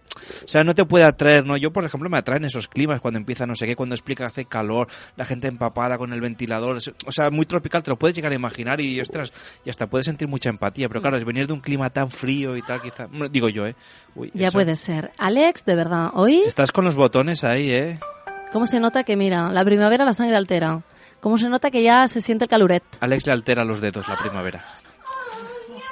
sea, 0.46 0.66
no 0.66 0.76
te 0.76 0.84
puede 0.84 1.06
atraer, 1.06 1.46
¿no? 1.46 1.56
Yo, 1.56 1.72
por 1.72 1.86
ejemplo, 1.86 2.10
me 2.10 2.18
atraen 2.18 2.44
esos 2.44 2.68
climas 2.68 3.00
cuando 3.00 3.18
empieza 3.18 3.46
no 3.46 3.56
sé 3.56 3.66
qué, 3.66 3.78
cuando 3.78 3.96
explica 3.96 4.26
que 4.26 4.28
hace 4.28 4.46
calor, 4.46 4.90
la 5.16 5.24
gente 5.24 5.48
empapada 5.48 5.98
con 5.98 6.12
el 6.12 6.20
ventilador, 6.20 6.78
o 7.06 7.12
sea, 7.12 7.30
muy 7.32 7.46
tropical, 7.46 7.82
te 7.82 7.90
lo 7.90 7.98
puedes 7.98 8.16
llegar 8.16 8.34
a 8.34 8.36
imaginar 8.36 8.82
y, 8.82 9.00
ostras, 9.00 9.32
y 9.66 9.70
hasta 9.70 9.88
puedes 9.88 10.06
sentir 10.06 10.28
mucha 10.28 10.50
empatía. 10.50 10.90
Pero 10.90 11.02
claro, 11.02 11.16
es 11.16 11.24
venir 11.24 11.48
de 11.48 11.54
un 11.54 11.62
clima 11.62 11.90
tan 11.92 12.10
frío 12.10 12.58
y 12.58 12.62
tal, 12.62 12.82
quizá... 12.82 13.08
Digo 13.32 13.48
yo, 13.48 13.66
¿eh? 13.68 13.76
Uy, 14.16 14.32
ya 14.34 14.52
puede 14.52 14.76
ser. 14.76 15.12
Alex, 15.18 15.64
de 15.66 15.76
verdad, 15.76 16.10
hoy, 16.14 16.42
Estás 16.46 16.72
con 16.74 16.84
los 16.84 16.96
botones 16.96 17.46
ahí, 17.46 17.72
¿eh? 17.72 18.00
¿Cómo 18.54 18.66
se 18.66 18.80
nota 18.80 19.04
que, 19.04 19.18
mira, 19.18 19.52
la 19.52 19.66
primavera 19.66 20.06
la 20.06 20.14
sangre 20.14 20.38
altera? 20.38 20.82
¿Cómo 21.20 21.38
se 21.38 21.50
nota 21.50 21.72
que 21.72 21.84
ya 21.84 22.08
se 22.08 22.22
siente 22.22 22.46
el 22.46 22.50
caluret? 22.50 22.84
Alex 23.02 23.26
le 23.26 23.32
altera 23.34 23.66
los 23.66 23.82
dedos 23.82 24.08
la 24.08 24.18
primavera. 24.18 24.64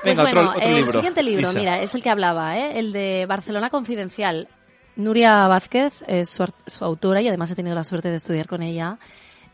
Pues 0.04 0.18
Venga, 0.18 0.24
bueno, 0.24 0.50
otro, 0.50 0.58
otro 0.58 0.68
el 0.70 0.76
libro. 0.76 0.94
siguiente 0.94 1.24
libro, 1.24 1.54
mira, 1.54 1.82
es 1.82 1.94
el 1.94 2.02
que 2.02 2.10
hablaba, 2.10 2.58
¿eh? 2.58 2.80
el 2.80 2.92
de 2.92 3.26
Barcelona 3.28 3.70
Confidencial. 3.70 4.48
Nuria 4.96 5.48
Vázquez 5.48 6.04
es 6.08 6.30
su, 6.30 6.84
autora 6.84 7.22
y 7.22 7.28
además 7.28 7.52
he 7.52 7.56
tenido 7.56 7.76
la 7.76 7.84
suerte 7.84 8.10
de 8.10 8.18
estudiar 8.18 8.48
con 8.48 8.62
ella 8.62 8.98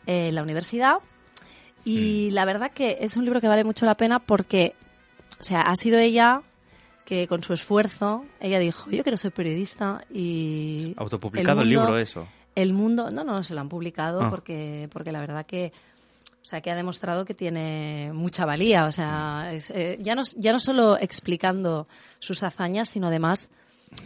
en 0.05 0.33
la 0.35 0.43
universidad. 0.43 0.95
Mm. 0.95 0.99
Y 1.85 2.31
la 2.31 2.45
verdad 2.45 2.71
que 2.71 2.97
es 3.01 3.17
un 3.17 3.25
libro 3.25 3.39
que 3.41 3.47
vale 3.47 3.63
mucho 3.63 3.85
la 3.85 3.95
pena 3.95 4.19
porque, 4.19 4.73
o 5.39 5.43
sea, 5.43 5.61
ha 5.61 5.75
sido 5.75 5.99
ella 5.99 6.41
que 7.05 7.27
con 7.27 7.43
su 7.43 7.53
esfuerzo, 7.53 8.25
ella 8.39 8.59
dijo, 8.59 8.89
yo 8.89 9.03
quiero 9.03 9.17
ser 9.17 9.31
periodista 9.31 10.03
y... 10.11 10.93
Autopublicado 10.97 11.61
el, 11.61 11.67
mundo- 11.67 11.81
libro, 11.81 11.97
eso. 11.99 12.27
El 12.61 12.73
mundo, 12.73 13.11
no, 13.11 13.23
no, 13.23 13.43
se 13.43 13.53
lo 13.53 13.61
han 13.61 13.69
publicado 13.69 14.21
Ah. 14.21 14.29
porque, 14.29 14.89
porque 14.91 15.11
la 15.11 15.19
verdad 15.19 15.45
que, 15.45 15.71
o 16.41 16.45
sea, 16.45 16.61
que 16.61 16.71
ha 16.71 16.75
demostrado 16.75 17.23
que 17.25 17.33
tiene 17.33 18.11
mucha 18.13 18.45
valía. 18.45 18.85
O 18.85 18.91
sea, 18.91 19.49
es, 19.53 19.69
eh, 19.71 19.97
ya, 20.01 20.15
no, 20.15 20.23
ya 20.37 20.51
no 20.51 20.59
solo 20.59 20.97
explicando 20.97 21.87
sus 22.19 22.41
hazañas, 22.43 22.89
sino 22.89 23.07
además, 23.07 23.49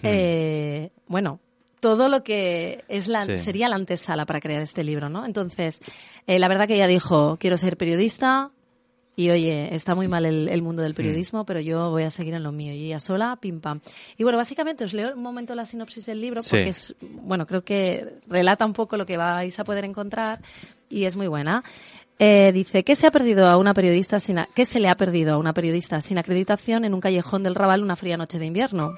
eh, 0.03 0.91
bueno, 1.07 1.39
todo 1.79 2.09
lo 2.09 2.23
que 2.23 2.83
es 2.87 3.07
la, 3.07 3.25
Sí. 3.25 3.37
sería 3.37 3.69
la 3.69 3.75
antesala 3.75 4.25
para 4.25 4.39
crear 4.39 4.61
este 4.61 4.83
libro, 4.83 5.09
¿no? 5.09 5.25
Entonces, 5.25 5.79
eh, 6.27 6.37
la 6.39 6.47
verdad 6.47 6.67
que 6.67 6.75
ella 6.75 6.87
dijo, 6.87 7.37
quiero 7.37 7.57
ser 7.57 7.77
periodista 7.77 8.51
y 9.25 9.29
oye, 9.29 9.73
está 9.75 9.95
muy 9.95 10.07
mal 10.07 10.25
el, 10.25 10.49
el 10.49 10.61
mundo 10.61 10.81
del 10.81 10.93
periodismo, 10.93 11.45
pero 11.45 11.59
yo 11.59 11.89
voy 11.91 12.03
a 12.03 12.09
seguir 12.09 12.33
en 12.33 12.43
lo 12.43 12.51
mío. 12.51 12.73
Y 12.73 12.85
ella 12.87 12.99
sola, 12.99 13.37
pim 13.41 13.59
pam. 13.61 13.79
Y 14.17 14.23
bueno, 14.23 14.37
básicamente 14.37 14.83
os 14.85 14.93
leo 14.93 15.13
un 15.15 15.21
momento 15.21 15.53
la 15.55 15.65
sinopsis 15.65 16.05
del 16.05 16.21
libro 16.21 16.41
Sí. 16.41 16.49
porque 16.51 16.69
es, 16.69 16.95
bueno, 17.01 17.45
creo 17.45 17.63
que 17.63 18.19
relata 18.27 18.65
un 18.65 18.73
poco 18.73 18.97
lo 18.97 19.05
que 19.05 19.17
vais 19.17 19.57
a 19.59 19.63
poder 19.63 19.85
encontrar 19.85 20.41
y 20.89 21.05
es 21.05 21.15
muy 21.17 21.27
buena. 21.27 21.63
Eh, 22.19 22.51
dice, 22.53 22.83
¿qué 22.83 22.95
se 22.95 23.07
ha 23.07 23.11
perdido 23.11 23.47
a 23.47 23.57
una 23.57 23.73
periodista 23.73 24.19
sin 24.19 24.37
a- 24.39 24.47
¿qué 24.53 24.65
se 24.65 24.79
le 24.79 24.89
ha 24.89 24.95
perdido 24.95 25.33
a 25.33 25.37
una 25.39 25.53
periodista 25.53 26.01
sin 26.01 26.19
acreditación 26.19 26.85
en 26.85 26.93
un 26.93 26.99
callejón 27.01 27.41
del 27.41 27.55
Raval 27.55 27.81
una 27.83 27.95
fría 27.95 28.15
noche 28.15 28.37
de 28.37 28.45
invierno? 28.45 28.93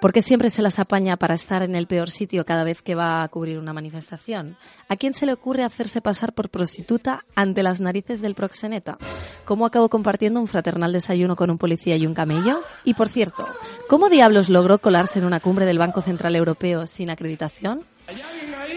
¿Por 0.00 0.14
qué 0.14 0.22
siempre 0.22 0.48
se 0.48 0.62
las 0.62 0.78
apaña 0.78 1.18
para 1.18 1.34
estar 1.34 1.62
en 1.62 1.76
el 1.76 1.86
peor 1.86 2.08
sitio 2.08 2.46
cada 2.46 2.64
vez 2.64 2.80
que 2.80 2.94
va 2.94 3.22
a 3.22 3.28
cubrir 3.28 3.58
una 3.58 3.74
manifestación? 3.74 4.56
¿A 4.88 4.96
quién 4.96 5.12
se 5.12 5.26
le 5.26 5.34
ocurre 5.34 5.62
hacerse 5.62 6.00
pasar 6.00 6.32
por 6.32 6.48
prostituta 6.48 7.26
ante 7.34 7.62
las 7.62 7.82
narices 7.82 8.22
del 8.22 8.34
proxeneta? 8.34 8.96
¿Cómo 9.44 9.66
acabó 9.66 9.90
compartiendo 9.90 10.40
un 10.40 10.46
fraternal 10.46 10.94
desayuno 10.94 11.36
con 11.36 11.50
un 11.50 11.58
policía 11.58 11.96
y 11.96 12.06
un 12.06 12.14
camello? 12.14 12.62
Y 12.84 12.94
por 12.94 13.10
cierto, 13.10 13.44
¿cómo 13.90 14.08
diablos 14.08 14.48
logró 14.48 14.78
colarse 14.78 15.18
en 15.18 15.26
una 15.26 15.38
cumbre 15.38 15.66
del 15.66 15.78
Banco 15.78 16.00
Central 16.00 16.34
Europeo 16.34 16.86
sin 16.86 17.10
acreditación? 17.10 17.84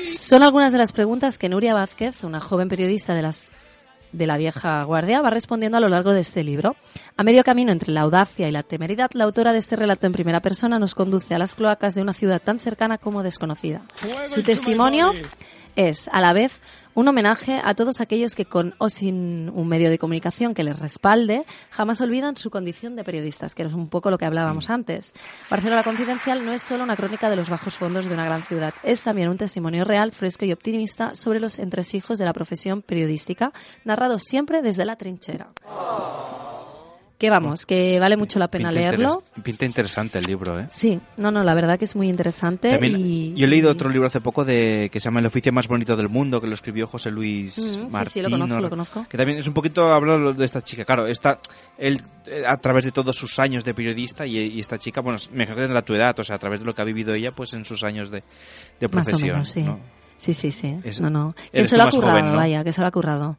Son 0.06 0.44
algunas 0.44 0.74
de 0.74 0.78
las 0.78 0.92
preguntas 0.92 1.38
que 1.38 1.48
Nuria 1.48 1.74
Vázquez, 1.74 2.26
una 2.26 2.42
joven 2.42 2.68
periodista 2.68 3.16
de 3.16 3.22
las 3.22 3.50
de 4.14 4.28
la 4.28 4.38
vieja 4.38 4.84
guardia, 4.84 5.22
va 5.22 5.30
respondiendo 5.30 5.78
a 5.78 5.82
lo 5.82 5.90
largo 5.90 6.14
de 6.14 6.22
este 6.22 6.44
libro. 6.44 6.76
A 7.18 7.24
medio 7.24 7.44
camino 7.44 7.72
entre 7.72 7.92
la 7.92 8.02
audacia 8.02 8.48
y 8.48 8.52
la 8.52 8.64
temeridad, 8.64 9.12
la 9.14 9.26
autora 9.26 9.52
de 9.52 9.60
este 9.60 9.76
relato 9.76 10.08
en 10.08 10.14
primera 10.14 10.42
persona 10.42 10.80
nos 10.80 10.96
conduce 10.96 11.36
a 11.36 11.40
las 11.40 11.56
cloacas 11.56 11.96
de 11.96 12.02
una 12.02 12.14
ciudad 12.14 12.42
tan 12.42 12.60
cercana 12.60 12.98
como 12.98 13.24
desconocida. 13.24 13.82
Su 14.28 14.44
testimonio 14.44 15.12
es, 15.76 16.08
a 16.12 16.22
la 16.22 16.34
vez, 16.34 16.62
un 16.96 17.08
homenaje 17.08 17.60
a 17.64 17.74
todos 17.76 18.02
aquellos 18.02 18.36
que, 18.36 18.46
con 18.46 18.76
o 18.78 18.90
sin 18.90 19.50
un 19.50 19.68
medio 19.68 19.90
de 19.90 20.00
comunicación 20.00 20.54
que 20.54 20.64
les 20.64 20.78
respalde, 20.78 21.46
jamás 21.70 22.02
olvidan 22.02 22.36
su 22.36 22.50
condición 22.50 22.96
de 22.96 23.04
periodistas, 23.04 23.56
que 23.56 23.64
es 23.64 23.74
un 23.74 23.90
poco 23.90 24.12
lo 24.12 24.18
que 24.18 24.26
hablábamos 24.26 24.70
antes. 24.70 25.14
Barcelona 25.50 25.84
Confidencial 25.84 26.46
no 26.46 26.52
es 26.52 26.62
solo 26.62 26.84
una 26.84 26.96
crónica 26.96 27.30
de 27.30 27.36
los 27.36 27.50
bajos 27.50 27.76
fondos 27.76 28.06
de 28.06 28.14
una 28.14 28.26
gran 28.26 28.44
ciudad, 28.44 28.74
es 28.84 29.04
también 29.04 29.30
un 29.30 29.38
testimonio 29.38 29.84
real, 29.84 30.12
fresco 30.12 30.46
y 30.46 30.52
optimista 30.52 31.14
sobre 31.14 31.40
los 31.40 31.60
entresijos 31.60 32.18
de 32.18 32.26
la 32.26 32.34
profesión 32.34 32.82
periodística, 32.82 33.54
narrado 33.84 34.20
siempre 34.20 34.62
desde 34.62 34.86
la 34.86 34.96
trinchera. 34.96 35.52
Que 37.24 37.30
vamos, 37.30 37.66
que 37.66 38.02
vale 38.02 38.18
mucho 38.18 38.38
la 38.38 38.50
pena 38.50 38.68
Pinta 38.68 38.82
leerlo. 38.82 39.24
interes- 39.38 39.44
Pinta 39.44 39.66
interesante 39.66 40.18
el 40.20 40.26
libro, 40.26 40.60
¿eh? 40.60 40.68
Sí, 40.74 41.00
no, 41.16 41.32
no, 41.32 41.42
la 41.42 41.54
verdad 41.56 41.80
que 41.80 41.86
es 41.86 41.96
muy 41.96 42.10
interesante. 42.10 42.72
También, 42.72 42.98
y... 43.00 43.34
Yo 43.34 43.46
he 43.46 43.50
leído 43.50 43.72
otro 43.72 43.88
libro 43.90 44.08
hace 44.08 44.20
poco 44.20 44.44
de 44.44 44.90
que 44.92 45.00
se 45.00 45.06
llama 45.06 45.22
El 45.22 45.28
oficio 45.28 45.54
más 45.54 45.70
bonito 45.70 45.96
del 45.96 46.10
mundo, 46.10 46.42
que 46.42 46.48
lo 46.48 46.54
escribió 46.54 46.86
José 46.86 47.12
Luis 47.12 47.58
Mm, 47.58 47.96
sí, 48.04 48.10
sí, 48.12 48.22
lo 48.22 48.30
conozco, 48.30 48.56
¿no? 48.56 48.62
lo 48.62 48.70
conozco. 48.70 49.06
Que 49.08 49.16
también 49.18 49.40
es 49.40 49.48
un 49.48 49.54
poquito 49.54 49.88
hablar 49.88 50.36
de 50.36 50.44
esta 50.44 50.62
chica. 50.62 50.84
Claro, 50.84 51.08
esta, 51.08 51.40
él, 51.78 52.02
eh, 52.26 52.44
a 52.46 52.58
través 52.58 52.84
de 52.84 52.92
todos 52.92 53.16
sus 53.16 53.40
años 53.40 53.64
de 53.64 53.74
periodista 53.74 54.26
y, 54.26 54.38
y 54.38 54.60
esta 54.60 54.78
chica, 54.78 55.00
bueno, 55.00 55.18
me 55.32 55.36
imagino 55.46 55.56
que 55.56 55.62
tendrá 55.62 55.82
tu 55.82 55.94
edad, 55.94 56.20
o 56.20 56.26
sea, 56.26 56.36
a 56.36 56.40
través 56.40 56.60
de 56.60 56.66
lo 56.66 56.76
que 56.76 56.82
ha 56.82 56.86
vivido 56.86 57.14
ella, 57.14 57.32
pues 57.32 57.54
en 57.54 57.64
sus 57.64 57.86
años 57.86 58.12
de, 58.12 58.22
de 58.82 58.88
Más 58.90 59.08
o 59.08 59.12
profesión. 59.12 59.32
menos, 59.32 59.48
sí. 59.50 59.62
¿no? 59.64 59.80
Sí, 60.18 60.34
sí, 60.34 60.52
sí. 60.52 60.78
Es- 60.84 61.00
no, 61.00 61.10
no. 61.10 61.36
Que 61.54 61.64
se 61.64 61.78
lo 61.78 61.84
ha 61.84 61.90
currado, 61.90 62.12
joven, 62.20 62.26
¿no? 62.34 62.38
vaya, 62.38 62.66
que 62.66 62.74
se 62.74 62.82
lo 62.82 62.88
ha 62.88 62.92
currado. 62.92 63.38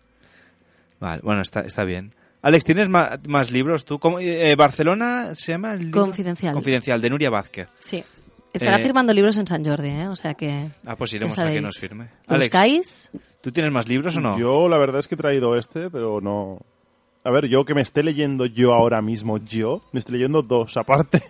Vale, 1.01 1.20
bueno, 1.22 1.43
está, 1.43 1.61
está 1.61 1.85
bien. 1.85 2.14
Alex, 2.45 2.65
¿tienes 2.65 2.89
ma- 2.89 3.19
más, 3.27 3.51
libros 3.51 3.85
tú? 3.85 3.99
¿Cómo- 3.99 4.21
eh, 4.21 4.55
Barcelona 4.55 5.35
se 5.35 5.53
llama 5.53 5.73
el 5.75 5.85
libro? 5.87 6.03
Confidencial. 6.03 6.55
Confidencial, 6.55 7.01
de 7.01 7.11
Nuria 7.11 7.31
Vázquez. 7.31 7.69
Sí. 7.79 8.05
Estará 8.53 8.79
Eh, 8.79 8.83
firmando 8.83 9.13
libros 9.13 9.37
en 9.39 9.47
San 9.47 9.65
Jordi, 9.65 9.89
¿eh? 9.89 10.09
O 10.09 10.15
sea 10.15 10.35
que... 10.35 10.69
Ah, 10.87 10.95
pues 10.95 11.13
iremos 11.15 11.37
a 11.39 11.51
que 11.51 11.61
nos 11.61 11.77
firme. 11.77 12.05
¿Lo 12.29 12.35
Alex, 12.37 12.53
buscáis? 12.53 13.11
¿tú 13.41 13.51
tienes 13.51 13.73
más 13.73 13.89
libros 13.89 14.15
o 14.17 14.21
no? 14.21 14.39
Yo 14.39 14.69
la 14.69 14.79
verdad 14.79 15.01
es 15.01 15.09
que 15.09 15.15
he 15.17 15.19
traído 15.19 15.57
este, 15.57 15.91
pero 15.91 16.21
no... 16.21 16.59
A 17.25 17.31
ver, 17.31 17.47
yo 17.49 17.65
que 17.65 17.75
me 17.75 17.81
esté 17.81 18.03
leyendo 18.03 18.45
yo 18.47 18.75
ahora 18.75 19.01
mismo, 19.01 19.39
yo, 19.39 19.81
me 19.93 19.99
estoy 20.01 20.17
leyendo 20.17 20.43
dos 20.43 20.77
aparte. 20.77 21.23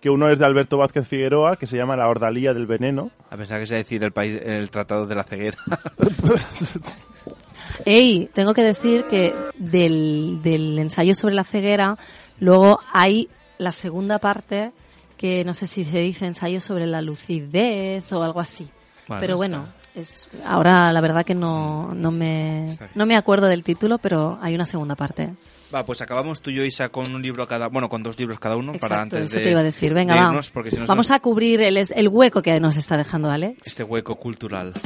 Que 0.00 0.10
uno 0.10 0.28
es 0.28 0.38
de 0.38 0.46
Alberto 0.46 0.78
Vázquez 0.78 1.06
Figueroa, 1.06 1.56
que 1.56 1.66
se 1.66 1.76
llama 1.76 1.96
La 1.96 2.08
Ordalía 2.08 2.54
del 2.54 2.66
Veneno. 2.66 3.10
A 3.30 3.36
pesar 3.36 3.60
que 3.60 3.66
se 3.66 3.74
decir 3.74 4.02
el 4.02 4.12
país, 4.12 4.40
el 4.42 4.70
tratado 4.70 5.06
de 5.06 5.14
la 5.14 5.24
ceguera. 5.24 5.58
Ey, 7.84 8.30
tengo 8.32 8.54
que 8.54 8.62
decir 8.62 9.04
que 9.04 9.34
del, 9.56 10.40
del 10.42 10.78
ensayo 10.78 11.14
sobre 11.14 11.34
la 11.34 11.44
ceguera, 11.44 11.96
luego 12.38 12.80
hay 12.92 13.28
la 13.58 13.72
segunda 13.72 14.18
parte 14.18 14.72
que 15.16 15.44
no 15.44 15.52
sé 15.52 15.66
si 15.66 15.84
se 15.84 15.98
dice 15.98 16.26
ensayo 16.26 16.60
sobre 16.60 16.86
la 16.86 17.02
lucidez 17.02 18.10
o 18.12 18.22
algo 18.22 18.40
así. 18.40 18.68
Bueno, 19.06 19.20
pero 19.20 19.34
está. 19.34 19.36
bueno, 19.36 19.68
es 19.94 20.28
ahora 20.46 20.92
la 20.92 21.00
verdad 21.00 21.24
que 21.24 21.34
no, 21.34 21.92
no 21.94 22.10
me 22.10 22.76
no 22.94 23.06
me 23.06 23.16
acuerdo 23.16 23.46
del 23.46 23.62
título, 23.62 23.98
pero 23.98 24.38
hay 24.40 24.54
una 24.54 24.64
segunda 24.64 24.94
parte. 24.94 25.34
Va, 25.72 25.84
pues 25.86 26.02
acabamos 26.02 26.40
tú 26.40 26.50
y 26.50 26.54
yo, 26.54 26.64
Isa, 26.64 26.88
con 26.88 27.14
un 27.14 27.22
libro 27.22 27.46
cada... 27.46 27.68
Bueno, 27.68 27.88
con 27.88 28.02
dos 28.02 28.18
libros 28.18 28.38
cada 28.40 28.56
uno 28.56 28.72
para 28.72 28.96
Exacto, 28.96 29.16
antes 29.16 29.28
eso 29.30 29.36
de 29.38 29.44
te 29.44 29.50
iba 29.52 29.60
a 29.60 29.62
decir. 29.64 29.94
Venga, 29.94 30.14
de 30.14 30.20
irnos, 30.20 30.50
porque 30.50 30.70
si 30.70 30.76
no 30.76 30.86
se 30.86 30.88
Vamos 30.90 31.08
nos- 31.10 31.16
a 31.16 31.20
cubrir 31.20 31.60
el, 31.60 31.76
el 31.76 32.08
hueco 32.08 32.42
que 32.42 32.58
nos 32.58 32.76
está 32.76 32.96
dejando 32.96 33.30
Alex. 33.30 33.58
Este 33.66 33.84
hueco 33.84 34.16
cultural. 34.16 34.72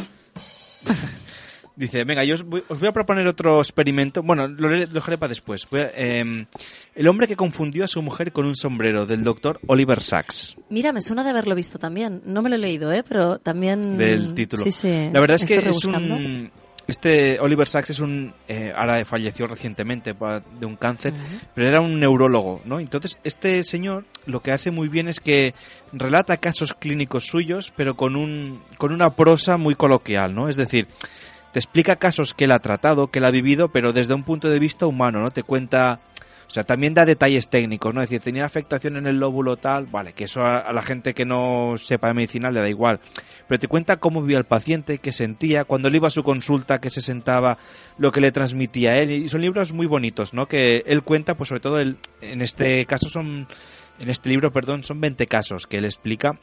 Dice, 1.76 2.04
venga, 2.04 2.22
yo 2.22 2.34
os 2.34 2.44
voy, 2.44 2.62
os 2.68 2.78
voy 2.78 2.88
a 2.88 2.92
proponer 2.92 3.26
otro 3.26 3.58
experimento. 3.58 4.22
Bueno, 4.22 4.46
lo, 4.46 4.68
lo 4.68 4.86
dejaré 4.86 5.18
para 5.18 5.30
después. 5.30 5.66
A- 5.72 5.90
em, 5.96 6.46
el 6.94 7.08
hombre 7.08 7.26
que 7.26 7.34
confundió 7.34 7.84
a 7.84 7.88
su 7.88 8.00
mujer 8.00 8.30
con 8.30 8.46
un 8.46 8.54
sombrero, 8.54 9.06
del 9.06 9.24
doctor 9.24 9.58
Oliver 9.66 10.00
Sacks. 10.00 10.54
Mira, 10.70 10.92
me 10.92 11.00
suena 11.00 11.24
de 11.24 11.30
haberlo 11.30 11.56
visto 11.56 11.78
también. 11.80 12.22
No 12.26 12.42
me 12.42 12.50
lo 12.50 12.54
he 12.54 12.58
leído, 12.58 12.92
¿eh? 12.92 13.02
Pero 13.08 13.38
también... 13.40 13.98
del 13.98 14.34
título. 14.34 14.62
Sí, 14.62 14.70
sí. 14.70 15.10
La 15.12 15.20
verdad 15.20 15.34
es 15.36 15.44
que 15.44 15.56
es 15.56 15.84
un... 15.84 16.52
Este 16.86 17.38
Oliver 17.40 17.66
Sacks 17.66 17.90
es 17.90 18.00
un... 18.00 18.34
eh, 18.46 18.72
ahora 18.76 19.04
falleció 19.04 19.46
recientemente 19.46 20.14
de 20.60 20.66
un 20.66 20.76
cáncer, 20.76 21.14
pero 21.54 21.66
era 21.68 21.80
un 21.80 21.98
neurólogo, 21.98 22.60
¿no? 22.64 22.78
Entonces, 22.78 23.16
este 23.24 23.62
señor 23.64 24.04
lo 24.26 24.40
que 24.40 24.52
hace 24.52 24.70
muy 24.70 24.88
bien 24.88 25.08
es 25.08 25.20
que 25.20 25.54
relata 25.92 26.36
casos 26.36 26.74
clínicos 26.74 27.26
suyos, 27.26 27.72
pero 27.74 27.94
con, 27.94 28.16
un, 28.16 28.62
con 28.76 28.92
una 28.92 29.10
prosa 29.16 29.56
muy 29.56 29.74
coloquial, 29.74 30.34
¿no? 30.34 30.48
Es 30.48 30.56
decir, 30.56 30.86
te 31.52 31.58
explica 31.58 31.96
casos 31.96 32.34
que 32.34 32.44
él 32.44 32.52
ha 32.52 32.58
tratado, 32.58 33.06
que 33.06 33.18
él 33.18 33.24
ha 33.24 33.30
vivido, 33.30 33.68
pero 33.68 33.92
desde 33.92 34.12
un 34.12 34.22
punto 34.22 34.48
de 34.50 34.58
vista 34.58 34.86
humano, 34.86 35.20
¿no? 35.20 35.30
Te 35.30 35.42
cuenta... 35.42 36.00
Sea, 36.54 36.62
también 36.62 36.94
da 36.94 37.04
detalles 37.04 37.48
técnicos, 37.48 37.92
¿no? 37.92 38.00
Es 38.00 38.08
decir, 38.08 38.22
tenía 38.22 38.44
afectación 38.44 38.96
en 38.96 39.08
el 39.08 39.18
lóbulo 39.18 39.56
tal, 39.56 39.86
vale, 39.86 40.12
que 40.12 40.22
eso 40.22 40.40
a, 40.40 40.58
a 40.58 40.72
la 40.72 40.82
gente 40.82 41.12
que 41.12 41.24
no 41.24 41.76
sepa 41.76 42.06
de 42.06 42.14
medicina 42.14 42.48
le 42.48 42.60
da 42.60 42.68
igual. 42.68 43.00
Pero 43.48 43.58
te 43.58 43.66
cuenta 43.66 43.96
cómo 43.96 44.22
vivía 44.22 44.38
el 44.38 44.44
paciente, 44.44 44.98
qué 44.98 45.10
sentía, 45.10 45.64
cuando 45.64 45.88
él 45.88 45.96
iba 45.96 46.06
a 46.06 46.10
su 46.10 46.22
consulta, 46.22 46.78
qué 46.78 46.90
se 46.90 47.00
sentaba, 47.00 47.58
lo 47.98 48.12
que 48.12 48.20
le 48.20 48.30
transmitía 48.30 48.92
a 48.92 48.98
él. 48.98 49.10
Y 49.10 49.28
son 49.28 49.40
libros 49.40 49.72
muy 49.72 49.88
bonitos, 49.88 50.32
¿no? 50.32 50.46
Que 50.46 50.84
él 50.86 51.02
cuenta, 51.02 51.34
pues 51.34 51.48
sobre 51.48 51.60
todo, 51.60 51.80
él, 51.80 51.96
en 52.20 52.40
este 52.40 52.86
caso 52.86 53.08
son, 53.08 53.48
en 53.98 54.08
este 54.08 54.28
libro, 54.28 54.52
perdón, 54.52 54.84
son 54.84 55.00
20 55.00 55.26
casos 55.26 55.66
que 55.66 55.78
él 55.78 55.84
explica 55.84 56.38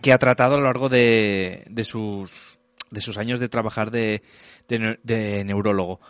que 0.00 0.14
ha 0.14 0.18
tratado 0.18 0.54
a 0.54 0.58
lo 0.58 0.64
largo 0.64 0.88
de, 0.88 1.64
de 1.68 1.84
sus 1.84 2.58
de 2.90 3.02
sus 3.02 3.18
años 3.18 3.40
de 3.40 3.50
trabajar 3.50 3.90
de, 3.90 4.22
de 4.68 4.98
de 5.02 5.44
neurólogo. 5.44 6.00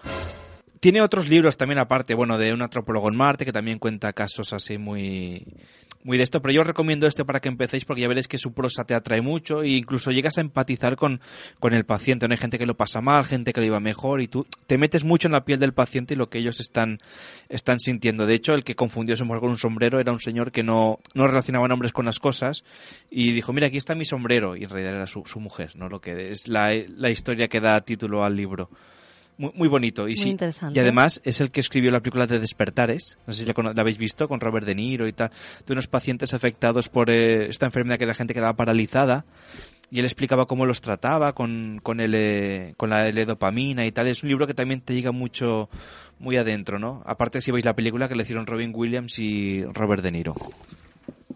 Tiene 0.80 1.02
otros 1.02 1.28
libros 1.28 1.56
también 1.56 1.78
aparte, 1.78 2.14
bueno, 2.14 2.38
de 2.38 2.52
un 2.52 2.62
antropólogo 2.62 3.08
en 3.08 3.16
Marte, 3.16 3.44
que 3.44 3.52
también 3.52 3.78
cuenta 3.78 4.12
casos 4.12 4.52
así 4.52 4.78
muy, 4.78 5.44
muy 6.04 6.16
de 6.16 6.24
esto, 6.24 6.40
pero 6.40 6.54
yo 6.54 6.60
os 6.60 6.66
recomiendo 6.66 7.06
este 7.06 7.24
para 7.24 7.40
que 7.40 7.48
empecéis 7.48 7.84
porque 7.84 8.02
ya 8.02 8.08
veréis 8.08 8.28
que 8.28 8.38
su 8.38 8.52
prosa 8.52 8.84
te 8.84 8.94
atrae 8.94 9.20
mucho 9.20 9.62
e 9.62 9.70
incluso 9.70 10.10
llegas 10.10 10.38
a 10.38 10.40
empatizar 10.40 10.96
con, 10.96 11.20
con 11.58 11.74
el 11.74 11.84
paciente. 11.84 12.26
Hay 12.30 12.36
gente 12.36 12.58
que 12.58 12.66
lo 12.66 12.76
pasa 12.76 13.00
mal, 13.00 13.24
gente 13.24 13.52
que 13.52 13.60
lo 13.60 13.66
iba 13.66 13.80
mejor 13.80 14.20
y 14.20 14.28
tú 14.28 14.46
te 14.66 14.78
metes 14.78 15.04
mucho 15.04 15.28
en 15.28 15.32
la 15.32 15.44
piel 15.44 15.58
del 15.58 15.74
paciente 15.74 16.14
y 16.14 16.16
lo 16.16 16.28
que 16.28 16.38
ellos 16.38 16.60
están, 16.60 16.98
están 17.48 17.80
sintiendo. 17.80 18.26
De 18.26 18.34
hecho, 18.34 18.54
el 18.54 18.62
que 18.62 18.76
confundió 18.76 19.16
su 19.16 19.24
mujer 19.24 19.40
con 19.40 19.50
un 19.50 19.58
sombrero 19.58 19.98
era 19.98 20.12
un 20.12 20.20
señor 20.20 20.52
que 20.52 20.62
no, 20.62 21.00
no 21.14 21.26
relacionaba 21.26 21.66
nombres 21.66 21.92
con 21.92 22.06
las 22.06 22.20
cosas 22.20 22.64
y 23.10 23.32
dijo, 23.32 23.52
mira, 23.52 23.66
aquí 23.66 23.76
está 23.76 23.94
mi 23.94 24.04
sombrero 24.04 24.56
y 24.56 24.64
en 24.64 24.70
realidad 24.70 24.94
era 24.94 25.06
su, 25.06 25.24
su 25.26 25.40
mujer, 25.40 25.72
¿no? 25.74 25.88
Lo 25.88 26.00
que 26.00 26.30
es 26.30 26.46
la, 26.46 26.70
la 26.88 27.10
historia 27.10 27.48
que 27.48 27.60
da 27.60 27.80
título 27.80 28.22
al 28.22 28.36
libro. 28.36 28.70
Muy, 29.38 29.52
muy 29.54 29.68
bonito. 29.68 30.02
Y, 30.08 30.12
Muy 30.12 30.16
sí, 30.16 30.28
interesante. 30.30 30.78
y 30.78 30.82
además 30.82 31.20
es 31.24 31.40
el 31.40 31.50
que 31.50 31.60
escribió 31.60 31.90
la 31.92 32.00
película 32.00 32.26
de 32.26 32.38
Despertares. 32.40 33.16
No 33.26 33.32
sé 33.32 33.44
si 33.46 33.52
la, 33.52 33.72
la 33.72 33.80
habéis 33.80 33.96
visto 33.96 34.26
con 34.28 34.40
Robert 34.40 34.66
De 34.66 34.74
Niro 34.74 35.06
y 35.06 35.12
tal. 35.12 35.30
De 35.64 35.72
unos 35.72 35.86
pacientes 35.86 36.34
afectados 36.34 36.88
por 36.88 37.08
eh, 37.08 37.48
esta 37.48 37.64
enfermedad 37.66 37.98
que 37.98 38.06
la 38.06 38.14
gente 38.14 38.34
quedaba 38.34 38.54
paralizada. 38.54 39.24
Y 39.90 40.00
él 40.00 40.04
explicaba 40.04 40.46
cómo 40.46 40.66
los 40.66 40.80
trataba 40.82 41.32
con, 41.34 41.80
con, 41.82 42.00
el, 42.00 42.12
eh, 42.14 42.74
con 42.76 42.90
la 42.90 43.08
L-dopamina 43.08 43.86
y 43.86 43.92
tal. 43.92 44.08
Es 44.08 44.22
un 44.22 44.28
libro 44.28 44.46
que 44.46 44.54
también 44.54 44.80
te 44.82 44.92
llega 44.92 45.12
mucho 45.12 45.70
muy 46.18 46.36
adentro, 46.36 46.78
¿no? 46.78 47.02
Aparte 47.06 47.40
si 47.40 47.52
veis 47.52 47.64
la 47.64 47.74
película 47.74 48.08
que 48.08 48.16
le 48.16 48.24
hicieron 48.24 48.44
Robin 48.46 48.72
Williams 48.74 49.18
y 49.18 49.62
Robert 49.64 50.02
De 50.02 50.10
Niro. 50.12 50.34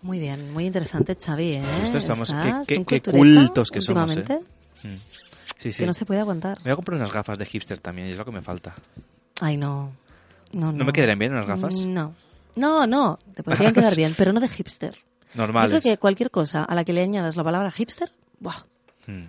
Muy 0.02 0.18
bien, 0.18 0.52
muy 0.52 0.66
interesante, 0.66 1.14
Xavi, 1.14 1.52
¿eh? 1.54 1.62
Esto 1.84 1.98
estamos- 1.98 2.30
qué- 2.32 2.36
Estás 2.48 2.66
qué- 2.66 2.76
un 2.78 2.84
qué 2.84 3.00
cultureta 3.00 3.40
cultos 3.40 3.70
que 3.70 3.80
somos, 3.80 4.16
¿eh? 4.16 4.24
Mm. 4.82 4.88
Sí, 5.62 5.70
sí. 5.72 5.78
Que 5.78 5.86
no 5.86 5.94
se 5.94 6.04
puede 6.04 6.18
aguantar. 6.18 6.58
Me 6.58 6.64
voy 6.64 6.72
a 6.72 6.76
comprar 6.76 6.96
unas 6.98 7.12
gafas 7.12 7.38
de 7.38 7.46
hipster 7.46 7.78
también, 7.78 8.08
es 8.08 8.18
lo 8.18 8.24
que 8.24 8.32
me 8.32 8.42
falta. 8.42 8.74
Ay, 9.40 9.56
no. 9.56 9.92
No, 10.52 10.72
no. 10.72 10.78
¿No 10.78 10.84
me 10.84 10.92
quedarían 10.92 11.18
bien 11.20 11.32
unas 11.32 11.46
gafas? 11.46 11.76
No. 11.76 12.14
No, 12.56 12.84
No, 12.86 13.18
te 13.34 13.44
podrían 13.44 13.72
quedar 13.72 13.94
bien, 13.94 14.14
pero 14.18 14.32
no 14.32 14.40
de 14.40 14.48
hipster. 14.48 14.96
Normales. 15.34 15.70
Yo 15.70 15.80
creo 15.80 15.92
que 15.94 15.98
cualquier 16.00 16.30
cosa 16.32 16.64
a 16.64 16.74
la 16.74 16.84
que 16.84 16.92
le 16.92 17.02
añadas 17.02 17.36
la 17.36 17.44
palabra 17.44 17.70
hipster, 17.70 18.12
¡buah! 18.40 18.64
Hmm. 19.06 19.26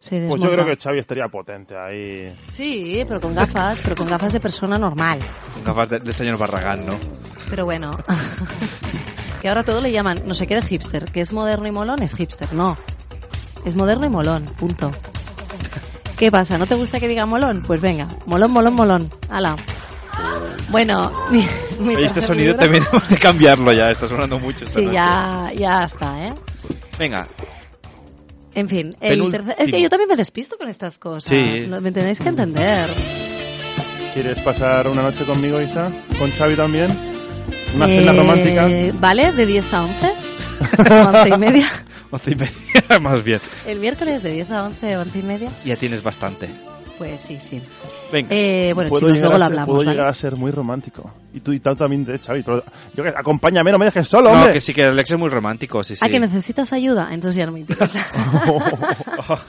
Se 0.00 0.26
Pues 0.28 0.40
yo 0.40 0.50
creo 0.50 0.64
que 0.64 0.76
Xavi 0.76 0.98
estaría 0.98 1.28
potente 1.28 1.76
ahí. 1.76 2.34
Sí, 2.50 3.04
pero 3.06 3.20
con 3.20 3.34
gafas, 3.34 3.80
pero 3.82 3.96
con 3.96 4.06
gafas 4.06 4.32
de 4.32 4.40
persona 4.40 4.78
normal. 4.78 5.18
Con 5.52 5.64
gafas 5.64 5.90
de- 5.90 5.98
del 6.00 6.14
señor 6.14 6.38
Barragán, 6.38 6.86
¿no? 6.86 6.94
Pero 7.50 7.64
bueno. 7.66 7.90
que 9.42 9.48
ahora 9.48 9.62
todo 9.62 9.80
le 9.80 9.92
llaman 9.92 10.22
no 10.26 10.34
sé 10.34 10.46
qué 10.46 10.54
de 10.56 10.62
hipster. 10.62 11.04
Que 11.06 11.20
es 11.20 11.32
moderno 11.32 11.66
y 11.68 11.70
molón, 11.70 12.02
es 12.02 12.14
hipster. 12.14 12.52
No. 12.54 12.76
Es 13.64 13.74
moderno 13.76 14.06
y 14.06 14.10
molón. 14.10 14.44
Punto. 14.58 14.90
¿Qué 16.18 16.30
pasa? 16.30 16.56
¿No 16.58 16.66
te 16.66 16.74
gusta 16.74 16.98
que 16.98 17.08
diga 17.08 17.26
molón? 17.26 17.62
Pues 17.66 17.80
venga. 17.80 18.08
Molón, 18.26 18.50
molón, 18.52 18.74
molón. 18.74 19.10
Hala. 19.28 19.54
Bueno, 20.70 21.12
mi, 21.30 21.44
mi 21.80 21.94
Oye, 21.96 22.06
este 22.06 22.20
sonido 22.22 22.52
libro- 22.52 22.60
también 22.60 22.84
hemos 22.92 23.08
de 23.08 23.16
cambiarlo 23.18 23.72
ya, 23.72 23.90
está 23.90 24.08
sonando 24.08 24.38
mucho 24.38 24.64
esta 24.64 24.78
Sí, 24.80 24.86
noche. 24.86 24.94
ya, 24.94 25.52
ya 25.54 25.84
está, 25.84 26.24
¿eh? 26.26 26.32
Venga, 26.98 27.26
En 28.54 28.68
fin, 28.68 28.96
el 29.00 29.20
tercer- 29.30 29.54
es 29.58 29.70
que 29.70 29.82
yo 29.82 29.90
también 29.90 30.08
me 30.08 30.16
despisto 30.16 30.56
con 30.56 30.68
estas 30.70 30.98
cosas. 30.98 31.24
Sí. 31.30 31.66
No- 31.68 31.80
Me 31.82 31.92
tenéis 31.92 32.18
que 32.20 32.30
entender. 32.30 32.88
¿Quieres 34.14 34.38
pasar 34.38 34.88
una 34.88 35.02
noche 35.02 35.24
conmigo, 35.24 35.60
Isa? 35.60 35.92
¿Con 36.18 36.30
Xavi 36.30 36.56
también? 36.56 36.90
¿Una 37.74 37.86
Eh, 37.86 37.98
cena 37.98 38.12
romántica? 38.14 38.66
Vale, 38.98 39.32
de 39.32 39.44
10 39.44 39.74
a 39.74 39.82
11. 39.82 40.12
11 40.78 41.28
y 41.28 41.38
media. 41.38 41.68
once 42.10 42.30
y 42.32 42.34
media, 42.34 42.54
más 43.00 43.22
bien. 43.22 43.40
El 43.66 43.80
miércoles 43.80 44.22
de 44.22 44.32
10 44.32 44.50
a 44.50 44.64
11, 44.64 44.96
11 44.96 45.18
y 45.18 45.22
media. 45.22 45.50
Ya 45.64 45.76
tienes 45.76 46.02
bastante. 46.02 46.50
Pues 46.98 47.20
sí, 47.20 47.38
sí. 47.38 47.62
Venga. 48.10 48.28
Eh, 48.34 48.72
bueno, 48.72 48.88
Puedo 48.88 49.00
chicos, 49.08 49.16
llegar 49.18 49.28
luego 49.32 49.38
lo 49.38 49.44
a 49.44 49.48
ser- 49.48 49.52
hablamos, 49.52 49.66
Puedo 49.66 49.78
¿vale? 49.80 49.90
llegar 49.90 50.06
a 50.08 50.14
ser 50.14 50.36
muy 50.36 50.50
romántico. 50.50 51.12
Y 51.34 51.40
tú 51.40 51.52
y 51.52 51.60
tal 51.60 51.76
también, 51.76 52.06
de 52.06 52.18
Xavi. 52.18 52.42
pero 52.42 52.64
yo 52.94 53.02
que 53.02 53.10
acompáñame, 53.10 53.70
no 53.70 53.78
me 53.78 53.84
dejes 53.84 54.08
solo, 54.08 54.30
No, 54.30 54.36
hombre. 54.38 54.54
que 54.54 54.60
sí, 54.62 54.72
que 54.72 54.84
Alex 54.84 55.10
es 55.12 55.18
muy 55.18 55.28
romántico, 55.28 55.84
sí, 55.84 55.94
sí. 55.94 56.02
¿A 56.02 56.08
que 56.08 56.18
necesitas 56.18 56.72
ayuda? 56.72 57.08
Entonces 57.12 57.36
ya 57.36 57.44
no 57.44 57.52
me 57.52 57.60
interesa. 57.60 57.98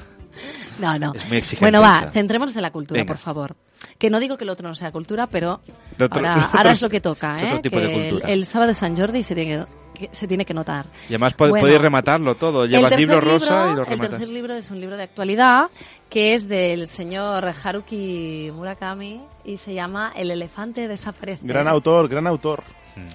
no, 0.80 1.00
no. 1.00 1.14
Es 1.14 1.28
muy 1.30 1.38
exigente, 1.38 1.64
Bueno, 1.64 1.82
va, 1.82 2.02
Isa. 2.04 2.12
centrémonos 2.12 2.56
en 2.56 2.62
la 2.62 2.72
cultura, 2.72 3.00
Venga. 3.00 3.14
por 3.14 3.18
favor. 3.18 3.56
Que 3.98 4.10
no 4.10 4.20
digo 4.20 4.38
que 4.38 4.44
el 4.44 4.50
otro 4.50 4.68
no 4.68 4.76
sea 4.76 4.92
cultura, 4.92 5.28
pero 5.28 5.62
otro- 6.00 6.08
ahora, 6.28 6.50
ahora 6.54 6.72
es 6.72 6.82
lo 6.82 6.90
que 6.90 7.00
toca, 7.02 7.34
es 7.36 7.44
¿eh? 7.44 7.46
otro 7.48 7.62
tipo 7.62 7.78
que 7.78 7.88
de 7.88 7.94
cultura. 8.10 8.28
El, 8.28 8.40
el 8.40 8.46
sábado 8.46 8.68
de 8.70 8.74
San 8.76 8.96
Jordi 8.96 9.24
se 9.24 9.36
tiene 9.36 9.52
que 9.52 9.66
que 9.98 10.10
se 10.12 10.28
tiene 10.28 10.46
que 10.46 10.54
notar. 10.54 10.86
Y 11.04 11.14
además 11.14 11.36
Bueno, 11.38 11.56
podéis 11.60 11.82
rematarlo 11.82 12.36
todo. 12.36 12.64
el 12.64 12.70
Llevas 12.70 12.96
libro 12.98 13.20
rosa 13.20 13.66
libro- 13.68 13.72
y 13.72 13.76
lo 13.76 13.82
El 13.84 13.88
rematas. 13.90 14.10
tercer 14.20 14.30
libro 14.30 14.54
es 14.56 14.72
un 14.72 14.80
libro 14.80 14.96
de 14.98 15.04
actualidad 15.04 15.70
que 16.10 16.34
es 16.34 16.48
del 16.48 16.88
señor 16.88 17.46
Haruki 17.64 18.52
Murakami 18.54 19.22
y 19.44 19.58
se 19.58 19.74
llama 19.74 20.14
El 20.16 20.32
elefante 20.32 20.88
desaparece. 20.88 21.46
Gran 21.46 21.68
autor, 21.68 22.08
gran 22.08 22.28
autor. 22.28 22.64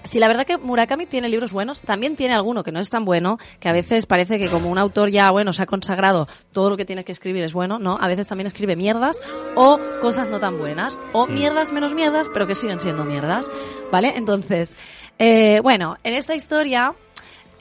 Sí, 0.05 0.19
la 0.19 0.29
verdad 0.29 0.47
que 0.47 0.59
Murakami 0.59 1.07
tiene 1.07 1.29
libros 1.29 1.53
buenos, 1.53 1.81
también 1.81 2.17
tiene 2.17 2.35
alguno 2.35 2.63
que 2.63 2.73
no 2.73 2.81
es 2.81 2.91
tan 2.91 3.05
bueno, 3.05 3.39
que 3.59 3.69
a 3.69 3.73
veces 3.73 4.07
parece 4.07 4.39
que 4.39 4.49
como 4.49 4.71
un 4.71 4.79
autor 4.79 5.11
ya, 5.11 5.31
bueno, 5.31 5.53
se 5.53 5.63
ha 5.63 5.67
consagrado, 5.67 6.29
todo 6.53 6.71
lo 6.71 6.77
que 6.77 6.85
tiene 6.85 7.05
que 7.05 7.13
escribir 7.13 7.43
es 7.43 7.53
bueno, 7.53 7.79
¿no? 7.79 7.99
A 8.01 8.07
veces 8.07 8.27
también 8.27 8.47
escribe 8.47 8.77
mierdas 8.77 9.21
o 9.57 9.79
cosas 10.01 10.31
no 10.31 10.39
tan 10.39 10.59
buenas, 10.59 10.99
o 11.13 11.27
mierdas 11.27 11.73
menos 11.73 11.95
mierdas, 11.95 12.29
pero 12.33 12.47
que 12.47 12.55
siguen 12.55 12.81
siendo 12.81 13.05
mierdas, 13.05 13.51
¿vale? 13.91 14.13
Entonces, 14.17 14.77
eh, 15.19 15.61
bueno, 15.63 15.97
en 16.05 16.15
esta 16.15 16.35
historia... 16.35 16.95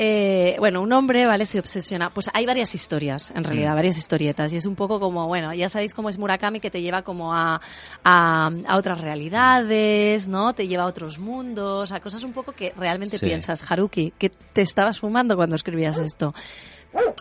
eh, 0.03 0.55
bueno, 0.57 0.81
un 0.81 0.91
hombre, 0.93 1.27
¿vale? 1.27 1.45
Se 1.45 1.59
obsesiona. 1.59 2.09
Pues 2.09 2.27
hay 2.33 2.47
varias 2.47 2.73
historias, 2.73 3.29
en 3.35 3.43
realidad, 3.43 3.73
Mm. 3.73 3.75
varias 3.75 3.97
historietas. 3.99 4.51
Y 4.51 4.55
es 4.55 4.65
un 4.65 4.75
poco 4.75 4.99
como, 4.99 5.27
bueno, 5.27 5.53
ya 5.53 5.69
sabéis 5.69 5.93
cómo 5.93 6.09
es 6.09 6.17
Murakami, 6.17 6.59
que 6.59 6.71
te 6.71 6.81
lleva 6.81 7.03
como 7.03 7.35
a, 7.35 7.61
a, 8.03 8.49
a 8.67 8.77
otras 8.77 8.99
realidades, 8.99 10.27
¿no? 10.27 10.53
Te 10.53 10.67
lleva 10.67 10.83
a 10.83 10.87
otros 10.87 11.19
mundos, 11.19 11.91
a 11.91 11.99
cosas 11.99 12.23
un 12.23 12.33
poco 12.33 12.53
que 12.53 12.73
realmente 12.75 13.19
Sí. 13.19 13.25
piensas, 13.27 13.69
Haruki, 13.71 14.11
que 14.17 14.29
te 14.29 14.61
estabas 14.63 14.99
fumando 14.99 15.35
cuando 15.35 15.55
escribías 15.55 15.99
esto. 15.99 16.33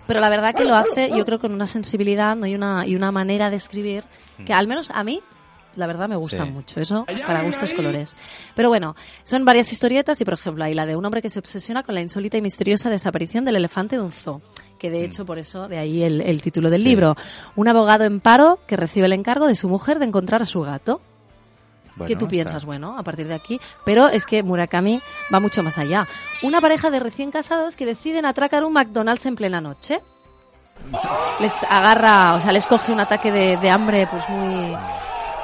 Pero 0.06 0.20
la 0.20 0.30
verdad 0.30 0.54
que 0.54 0.64
lo 0.64 0.74
hace, 0.74 1.10
yo 1.10 1.24
creo, 1.26 1.38
con 1.38 1.52
una 1.52 1.66
sensibilidad 1.66 2.34
¿no? 2.34 2.46
y, 2.46 2.54
una, 2.54 2.86
y 2.86 2.96
una 2.96 3.12
manera 3.12 3.50
de 3.50 3.56
escribir 3.56 4.04
que 4.46 4.52
al 4.54 4.66
menos 4.66 4.90
a 4.90 5.04
mí, 5.04 5.20
la 5.76 5.86
verdad, 5.86 6.08
me 6.08 6.16
gusta 6.16 6.44
Sí. 6.44 6.50
mucho. 6.50 6.80
Eso, 6.80 7.04
para 7.26 7.42
gustos 7.42 7.72
colores. 7.72 8.16
Pero 8.54 8.68
bueno, 8.68 8.96
son 9.22 9.44
varias 9.44 9.72
historietas 9.72 10.20
y, 10.20 10.24
por 10.24 10.34
ejemplo, 10.34 10.64
hay 10.64 10.74
la 10.74 10.86
de 10.86 10.96
un 10.96 11.04
hombre 11.04 11.22
que 11.22 11.28
se 11.28 11.38
obsesiona 11.38 11.82
con 11.82 11.94
la 11.94 12.00
insólita 12.00 12.36
y 12.36 12.42
misteriosa 12.42 12.90
desaparición 12.90 13.44
del 13.44 13.56
elefante 13.56 13.96
de 13.96 14.02
un 14.02 14.12
zoo. 14.12 14.40
Que 14.78 14.90
de 14.90 15.04
hecho, 15.04 15.24
por 15.26 15.38
eso, 15.38 15.68
de 15.68 15.78
ahí 15.78 16.02
el, 16.02 16.20
el 16.22 16.40
título 16.42 16.70
del 16.70 16.80
Sí. 16.82 16.88
libro. 16.88 17.14
Un 17.56 17.68
abogado 17.68 18.04
en 18.04 18.20
paro 18.20 18.58
que 18.66 18.76
recibe 18.76 19.06
el 19.06 19.12
encargo 19.12 19.46
de 19.46 19.54
su 19.54 19.68
mujer 19.68 19.98
de 19.98 20.06
encontrar 20.06 20.42
a 20.42 20.46
su 20.46 20.62
gato. 20.62 21.00
Bueno, 21.96 22.06
¿Qué 22.08 22.16
tú 22.16 22.24
está- 22.24 22.30
piensas? 22.30 22.64
Bueno, 22.64 22.96
a 22.96 23.02
partir 23.02 23.26
de 23.26 23.34
aquí. 23.34 23.60
Pero 23.84 24.08
es 24.08 24.24
que 24.24 24.42
Murakami 24.42 25.00
va 25.34 25.38
mucho 25.40 25.62
más 25.62 25.76
allá. 25.76 26.06
Una 26.42 26.60
pareja 26.60 26.88
de 26.90 26.98
recién 27.00 27.30
casados 27.30 27.76
que 27.76 27.84
deciden 27.84 28.24
atracar 28.24 28.64
un 28.64 28.72
McDonald's 28.72 29.26
en 29.26 29.34
plena 29.36 29.60
noche. 29.60 30.00
Les 31.40 31.62
agarra, 31.64 32.34
o 32.36 32.40
sea, 32.40 32.52
les 32.52 32.66
coge 32.66 32.90
un 32.90 33.00
ataque 33.00 33.30
de, 33.30 33.58
de 33.58 33.70
hambre 33.70 34.06
pues 34.10 34.26
muy 34.30 34.74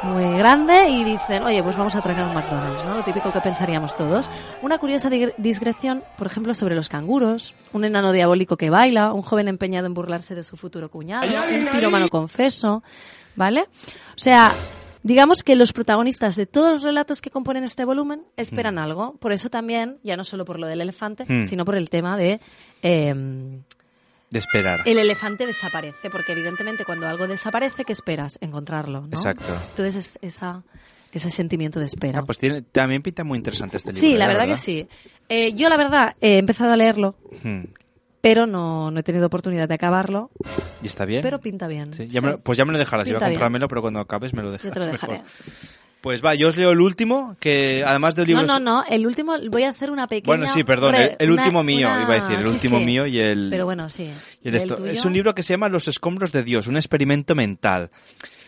muy 0.03 0.37
grande 0.39 0.89
y 0.89 1.05
dicen, 1.05 1.43
oye, 1.45 1.63
pues 1.63 1.77
vamos 1.77 1.95
a 1.95 1.99
atracar 1.99 2.27
un 2.27 2.35
McDonald's, 2.35 2.85
¿no? 2.85 2.97
Lo 2.97 3.03
típico 3.03 3.33
que 3.33 3.41
pensaríamos 3.41 3.97
todos. 3.97 4.29
Una 4.63 4.79
curiosa 4.79 5.11
discreción, 5.39 6.05
por 6.17 6.27
ejemplo, 6.27 6.55
sobre 6.55 6.75
los 6.75 6.89
canguros, 6.89 7.55
un 7.73 7.85
enano 7.85 8.13
diabólico 8.13 8.57
que 8.57 8.71
baila, 8.71 9.13
un 9.13 9.23
joven 9.23 9.49
empeñado 9.49 9.87
en 9.87 9.95
burlarse 9.95 10.35
de 10.35 10.43
su 10.45 10.57
futuro 10.57 10.91
cuñado, 10.91 11.27
un 11.27 11.67
pirómano 11.73 12.09
confeso, 12.09 12.83
¿vale? 13.35 13.63
O 13.63 14.19
sea, 14.19 14.53
digamos 15.03 15.43
que 15.43 15.57
los 15.57 15.73
protagonistas 15.73 16.37
de 16.37 16.47
todos 16.47 16.73
los 16.73 16.83
relatos 16.83 17.21
que 17.23 17.31
componen 17.31 17.65
este 17.65 17.85
volumen 17.85 18.23
esperan 18.37 18.79
algo. 18.79 19.17
Por 19.19 19.33
eso 19.33 19.49
también, 19.51 19.99
ya 20.03 20.17
no 20.17 20.25
solo 20.25 20.45
por 20.45 20.59
lo 20.59 20.67
del 20.67 20.81
elefante, 20.81 21.25
Mm. 21.29 21.47
sino 21.47 21.65
por 21.65 21.75
el 21.77 21.89
tema 21.91 22.17
de... 22.17 22.41
em, 22.83 23.63
De 24.31 24.39
esperar. 24.41 24.81
el 24.85 24.99
elefante 24.99 25.47
desaparece, 25.47 26.11
porque 26.11 26.33
evidentemente 26.33 26.85
cuando 26.85 27.07
algo 27.09 27.27
desaparece, 27.29 27.85
¿qué 27.85 27.93
esperas? 27.93 28.39
Encontrarlo, 28.41 29.03
¿no? 29.03 29.07
Exacto. 29.09 29.45
Entonces 29.71 29.97
es 29.97 30.19
esa, 30.21 30.65
ese 31.13 31.31
sentimiento 31.31 31.79
de 31.79 31.85
espera. 31.87 32.21
Ah, 32.21 32.25
pues 32.25 32.39
tiene, 32.39 32.63
también 32.63 33.03
pinta 33.03 33.23
muy 33.25 33.39
interesante 33.39 33.77
este 33.77 33.93
libro. 33.93 34.07
sí, 34.09 34.15
¿eh? 34.15 34.19
la 34.19 34.27
verdad, 34.27 34.47
que 34.47 34.57
sí. 34.57 34.89
Eh, 35.29 35.53
yo 35.55 35.69
la 35.69 35.77
verdad 35.77 36.17
he 36.21 36.39
empezado 36.39 36.73
a 36.73 36.77
leerlo, 36.77 37.15
Hmm. 37.45 37.65
pero 38.21 38.47
no, 38.47 38.91
no 38.91 38.99
he 38.99 39.03
tenido 39.05 39.27
oportunidad 39.27 39.69
de 39.69 39.75
acabarlo, 39.75 40.31
¿Y 40.83 40.89
está 40.89 41.05
bien? 41.05 41.23
pero 41.23 41.41
pinta 41.41 41.69
bien. 41.69 41.95
Sí, 41.95 42.09
ya 42.09 42.21
me 42.21 42.31
lo- 42.31 42.41
pues 42.41 42.59
ya 42.59 42.65
me 42.65 42.73
lo 42.73 42.79
dejarás. 42.81 43.07
Iba 43.09 43.19
a 43.19 43.21
bien. 43.21 43.31
comprármelo, 43.35 43.69
pero 43.69 43.81
cuando 43.81 44.01
acabes 44.01 44.35
me 44.35 44.43
lo 44.43 44.51
dejas. 44.51 44.67
Yo 44.67 44.73
te 44.73 44.81
lo 44.81 44.87
mejor. 44.91 45.21
Pues 46.01 46.23
va, 46.25 46.35
yo 46.37 46.49
os 46.49 46.57
leo 46.57 46.71
el 46.71 46.81
último, 46.81 47.37
que 47.41 47.83
además 47.85 48.15
de 48.15 48.23
No, 48.23 48.27
libros... 48.27 48.47
no, 48.49 48.61
no, 48.61 48.85
el 48.89 49.07
último, 49.07 49.35
voy 49.51 49.65
a 49.65 49.71
hacer 49.71 49.91
una 49.91 50.07
pequeña... 50.07 50.37
Bueno, 50.37 50.53
sí, 50.53 50.63
perdón, 50.63 50.95
el, 50.95 51.17
el 51.19 51.31
una- 51.33 51.43
último 51.43 51.63
mío, 51.65 51.89
una- 51.89 52.03
iba 52.03 52.15
a 52.15 52.21
decir, 52.21 52.37
el 52.37 52.43
sí, 52.45 52.49
último 52.49 52.79
sí. 52.79 52.85
mío 52.85 53.07
y 53.07 53.19
el... 53.19 53.49
Pero 53.51 53.65
bueno, 53.65 53.89
sí. 53.89 54.05
y 54.05 54.49
el 54.49 54.55
¿El 54.55 54.63
esto- 54.63 54.75
tuyo? 54.77 54.91
es 54.91 55.05
un 55.05 55.13
libro 55.13 55.35
que 55.35 55.43
se 55.43 55.55
llama 55.55 55.69
Los 55.69 55.89
escombros 55.89 56.31
de 56.31 56.45
Dios, 56.45 56.69
un 56.69 56.77
experimento 56.77 57.35
mental. 57.35 57.91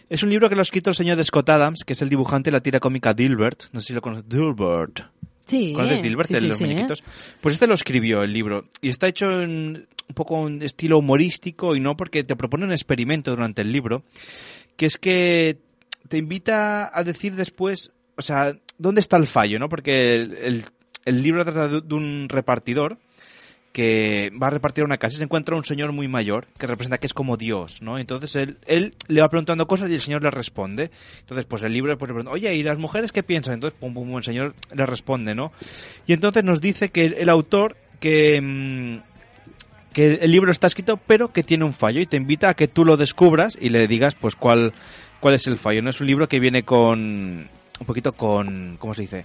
Es 0.08 0.22
un 0.22 0.30
libro 0.30 0.48
que 0.48 0.54
lo 0.54 0.60
ha 0.60 0.62
escrito 0.62 0.90
el 0.90 0.96
señor 0.96 1.22
Scott 1.24 1.48
Adams, 1.50 1.82
que 1.84 1.94
es 1.94 2.02
el 2.02 2.08
dibujante 2.08 2.50
de 2.50 2.56
la 2.56 2.60
tira 2.62 2.78
cómica 2.80 3.12
Dilbert. 3.12 3.64
No 3.72 3.80
sé 3.80 3.88
si 3.88 3.92
lo 3.92 4.00
conoces. 4.02 4.28
Dilbert. 4.28 5.00
Sí. 5.44 5.72
¿Conoces 5.72 6.00
Dilbert, 6.02 6.28
sí, 6.28 6.34
de 6.34 6.40
los 6.42 6.58
sí. 6.58 6.64
muñequitos? 6.64 7.02
Pues 7.40 7.54
este 7.54 7.66
lo 7.66 7.74
escribió, 7.74 8.22
el 8.22 8.32
libro. 8.32 8.64
Y 8.80 8.88
está 8.90 9.08
hecho 9.08 9.42
en 9.42 9.86
un 10.08 10.14
poco 10.14 10.40
un 10.40 10.62
estilo 10.62 10.98
humorístico 10.98 11.74
y 11.74 11.80
no 11.80 11.96
porque 11.96 12.24
te 12.24 12.36
propone 12.36 12.64
un 12.64 12.72
experimento 12.72 13.30
durante 13.32 13.60
el 13.62 13.70
libro, 13.72 14.04
que 14.76 14.86
es 14.86 14.96
que 14.96 15.58
te 16.08 16.18
invita 16.18 16.90
a 16.96 17.04
decir 17.04 17.34
después, 17.34 17.92
o 18.16 18.22
sea, 18.22 18.56
¿dónde 18.78 19.00
está 19.00 19.16
el 19.16 19.26
fallo? 19.26 19.58
no 19.58 19.68
Porque 19.68 20.14
el, 20.14 20.64
el- 21.04 21.22
libro 21.22 21.44
trata 21.44 21.68
de, 21.68 21.80
de 21.80 21.94
un 21.94 22.28
repartidor 22.28 22.98
que 23.72 24.32
va 24.42 24.48
a 24.48 24.50
repartir 24.50 24.82
una 24.82 24.96
casa 24.98 25.14
y 25.14 25.18
se 25.18 25.24
encuentra 25.24 25.54
un 25.54 25.64
señor 25.64 25.92
muy 25.92 26.08
mayor 26.08 26.46
que 26.58 26.66
representa 26.66 26.98
que 26.98 27.06
es 27.06 27.14
como 27.14 27.36
Dios, 27.36 27.80
¿no? 27.82 27.98
Entonces 27.98 28.34
él, 28.36 28.58
él 28.66 28.94
le 29.06 29.20
va 29.20 29.28
preguntando 29.28 29.66
cosas 29.68 29.88
y 29.90 29.94
el 29.94 30.00
señor 30.00 30.22
le 30.22 30.30
responde. 30.30 30.90
Entonces, 31.20 31.44
pues 31.44 31.62
el 31.62 31.72
libro 31.72 31.96
pues, 31.96 32.08
le 32.08 32.14
pregunta, 32.14 32.32
oye, 32.32 32.52
¿y 32.54 32.62
las 32.62 32.78
mujeres 32.78 33.12
qué 33.12 33.22
piensan? 33.22 33.54
Entonces, 33.54 33.78
pum, 33.78 33.94
pum, 33.94 34.16
el 34.16 34.24
señor 34.24 34.54
le 34.74 34.86
responde, 34.86 35.34
¿no? 35.34 35.52
Y 36.06 36.12
entonces 36.14 36.42
nos 36.44 36.60
dice 36.60 36.88
que 36.90 37.04
el, 37.04 37.14
el 37.14 37.28
autor 37.28 37.76
que... 38.00 38.40
mm, 38.40 39.08
que 39.92 40.14
el 40.14 40.30
libro 40.30 40.50
está 40.50 40.66
escrito 40.66 40.96
pero 40.96 41.32
que 41.32 41.42
tiene 41.42 41.64
un 41.64 41.72
fallo 41.74 42.00
y 42.00 42.06
te 42.06 42.16
invita 42.16 42.50
a 42.50 42.54
que 42.54 42.68
tú 42.68 42.84
lo 42.84 42.96
descubras 42.96 43.56
y 43.60 43.68
le 43.70 43.86
digas 43.88 44.14
pues 44.14 44.36
cuál 44.36 44.72
cuál 45.20 45.34
es 45.34 45.46
el 45.46 45.56
fallo 45.56 45.82
no 45.82 45.90
es 45.90 46.00
un 46.00 46.06
libro 46.06 46.28
que 46.28 46.40
viene 46.40 46.62
con 46.62 47.48
un 47.80 47.86
poquito 47.86 48.12
con 48.12 48.76
cómo 48.78 48.94
se 48.94 49.02
dice 49.02 49.24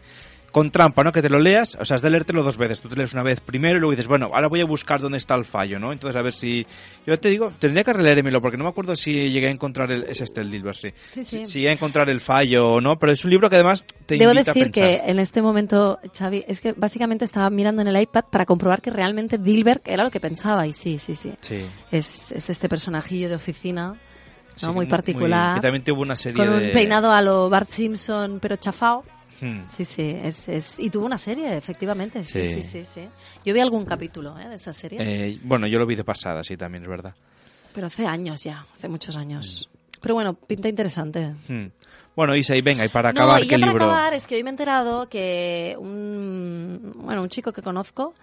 con 0.53 0.69
trampa, 0.69 1.03
¿no? 1.03 1.11
Que 1.11 1.23
te 1.23 1.29
lo 1.29 1.39
leas, 1.39 1.75
o 1.79 1.83
sea, 1.83 1.95
es 1.95 2.03
de 2.03 2.11
leértelo 2.11 2.43
dos 2.43 2.57
veces. 2.57 2.79
Tú 2.79 2.87
te 2.87 2.95
lees 2.95 3.11
una 3.13 3.23
vez 3.23 3.41
primero 3.41 3.75
y 3.75 3.79
luego 3.79 3.89
dices, 3.93 4.05
bueno, 4.05 4.29
ahora 4.31 4.47
voy 4.47 4.61
a 4.61 4.65
buscar 4.65 5.01
dónde 5.01 5.17
está 5.17 5.33
el 5.33 5.45
fallo, 5.45 5.79
¿no? 5.79 5.91
Entonces, 5.91 6.15
a 6.15 6.21
ver 6.21 6.31
si... 6.31 6.63
Yo 7.07 7.19
te 7.19 7.29
digo, 7.29 7.51
tendría 7.57 7.83
que 7.83 7.91
releérmelo 7.91 8.39
porque 8.39 8.55
no 8.55 8.63
me 8.63 8.69
acuerdo 8.69 8.95
si 8.95 9.31
llegué 9.31 9.47
a 9.47 9.49
encontrar 9.49 9.89
el... 9.89 10.03
Es 10.03 10.21
este 10.21 10.41
el 10.41 10.51
Dilbert, 10.51 10.77
sí. 10.77 10.89
Sí, 11.11 11.23
sí. 11.23 11.37
Si, 11.39 11.45
si 11.47 11.57
llegué 11.57 11.71
a 11.71 11.73
encontrar 11.73 12.07
el 12.07 12.19
fallo 12.19 12.67
o 12.67 12.81
no, 12.81 12.99
pero 12.99 13.11
es 13.11 13.25
un 13.25 13.31
libro 13.31 13.49
que 13.49 13.55
además 13.55 13.83
te 14.05 14.15
Debo 14.15 14.31
invita 14.31 14.51
decir 14.53 14.61
a 14.61 14.71
pensar. 14.71 14.83
que 14.83 15.11
en 15.11 15.19
este 15.19 15.41
momento, 15.41 15.99
Xavi, 16.15 16.45
es 16.47 16.61
que 16.61 16.73
básicamente 16.73 17.25
estaba 17.25 17.49
mirando 17.49 17.81
en 17.81 17.87
el 17.87 17.99
iPad 17.99 18.25
para 18.29 18.45
comprobar 18.45 18.79
que 18.83 18.91
realmente 18.91 19.39
Dilbert 19.39 19.87
era 19.87 20.03
lo 20.03 20.11
que 20.11 20.19
pensaba. 20.19 20.67
Y 20.67 20.71
sí, 20.71 20.99
sí, 20.99 21.15
sí. 21.15 21.33
Sí. 21.41 21.65
Es, 21.89 22.31
es 22.31 22.51
este 22.51 22.69
personajillo 22.69 23.27
de 23.27 23.33
oficina, 23.33 23.99
¿no? 24.61 24.67
Sí, 24.69 24.73
muy 24.73 24.85
particular. 24.87 25.55
que 25.55 25.61
también 25.61 25.83
tuvo 25.83 26.01
una 26.01 26.15
serie 26.15 26.37
con 26.45 26.59
de... 26.59 26.67
un 26.67 26.71
peinado 26.73 27.11
a 27.11 27.21
lo 27.21 27.49
Bart 27.49 27.69
Simpson, 27.69 28.39
pero 28.41 28.55
chafao. 28.57 29.03
Hmm. 29.41 29.61
Sí, 29.75 29.83
sí, 29.83 30.15
es, 30.23 30.47
es- 30.47 30.79
y 30.79 30.89
tuvo 30.89 31.05
una 31.05 31.17
serie, 31.17 31.57
efectivamente. 31.57 32.23
Sí, 32.23 32.45
Sí. 32.45 32.61
sí, 32.61 32.61
sí, 32.61 32.83
sí. 32.85 33.07
Yo 33.43 33.53
vi 33.53 33.59
algún 33.59 33.83
capítulo 33.85 34.37
¿eh? 34.39 34.47
de 34.47 34.55
esa 34.55 34.71
serie, 34.71 34.99
Eh, 35.01 35.39
bueno, 35.43 35.67
yo 35.67 35.79
lo 35.79 35.85
vi 35.85 35.95
de 35.95 36.03
pasada, 36.03 36.43
sí, 36.43 36.55
también 36.55 36.83
es 36.83 36.89
verdad. 36.89 37.13
pero 37.73 37.87
hace 37.87 38.05
años 38.05 38.43
ya, 38.43 38.65
hace 38.73 38.87
muchos 38.87 39.17
años. 39.17 39.69
Pero 39.99 40.13
bueno, 40.15 40.33
pinta 40.35 40.69
interesante. 40.69 41.33
Hmm. 41.47 41.67
Bueno, 42.15 42.35
Isa, 42.35 42.55
y 42.55 42.61
venga, 42.61 42.85
y 42.85 42.89
para 42.89 43.11
no, 43.11 43.21
acabar, 43.21 43.39
y 43.41 43.43
ya 43.45 43.49
¿qué 43.49 43.59
para 43.59 43.71
libro? 43.71 43.85
acabar 43.85 44.13
es 44.13 44.27
que 44.27 44.35
hoy 44.35 44.43
me 44.43 44.49
he 44.49 44.51
enterado 44.51 45.09
que 45.09 45.75
un, 45.79 46.93
bueno, 46.97 47.23
un 47.23 47.29
chico 47.29 47.51
que 47.51 47.61
conozco, 47.63 48.13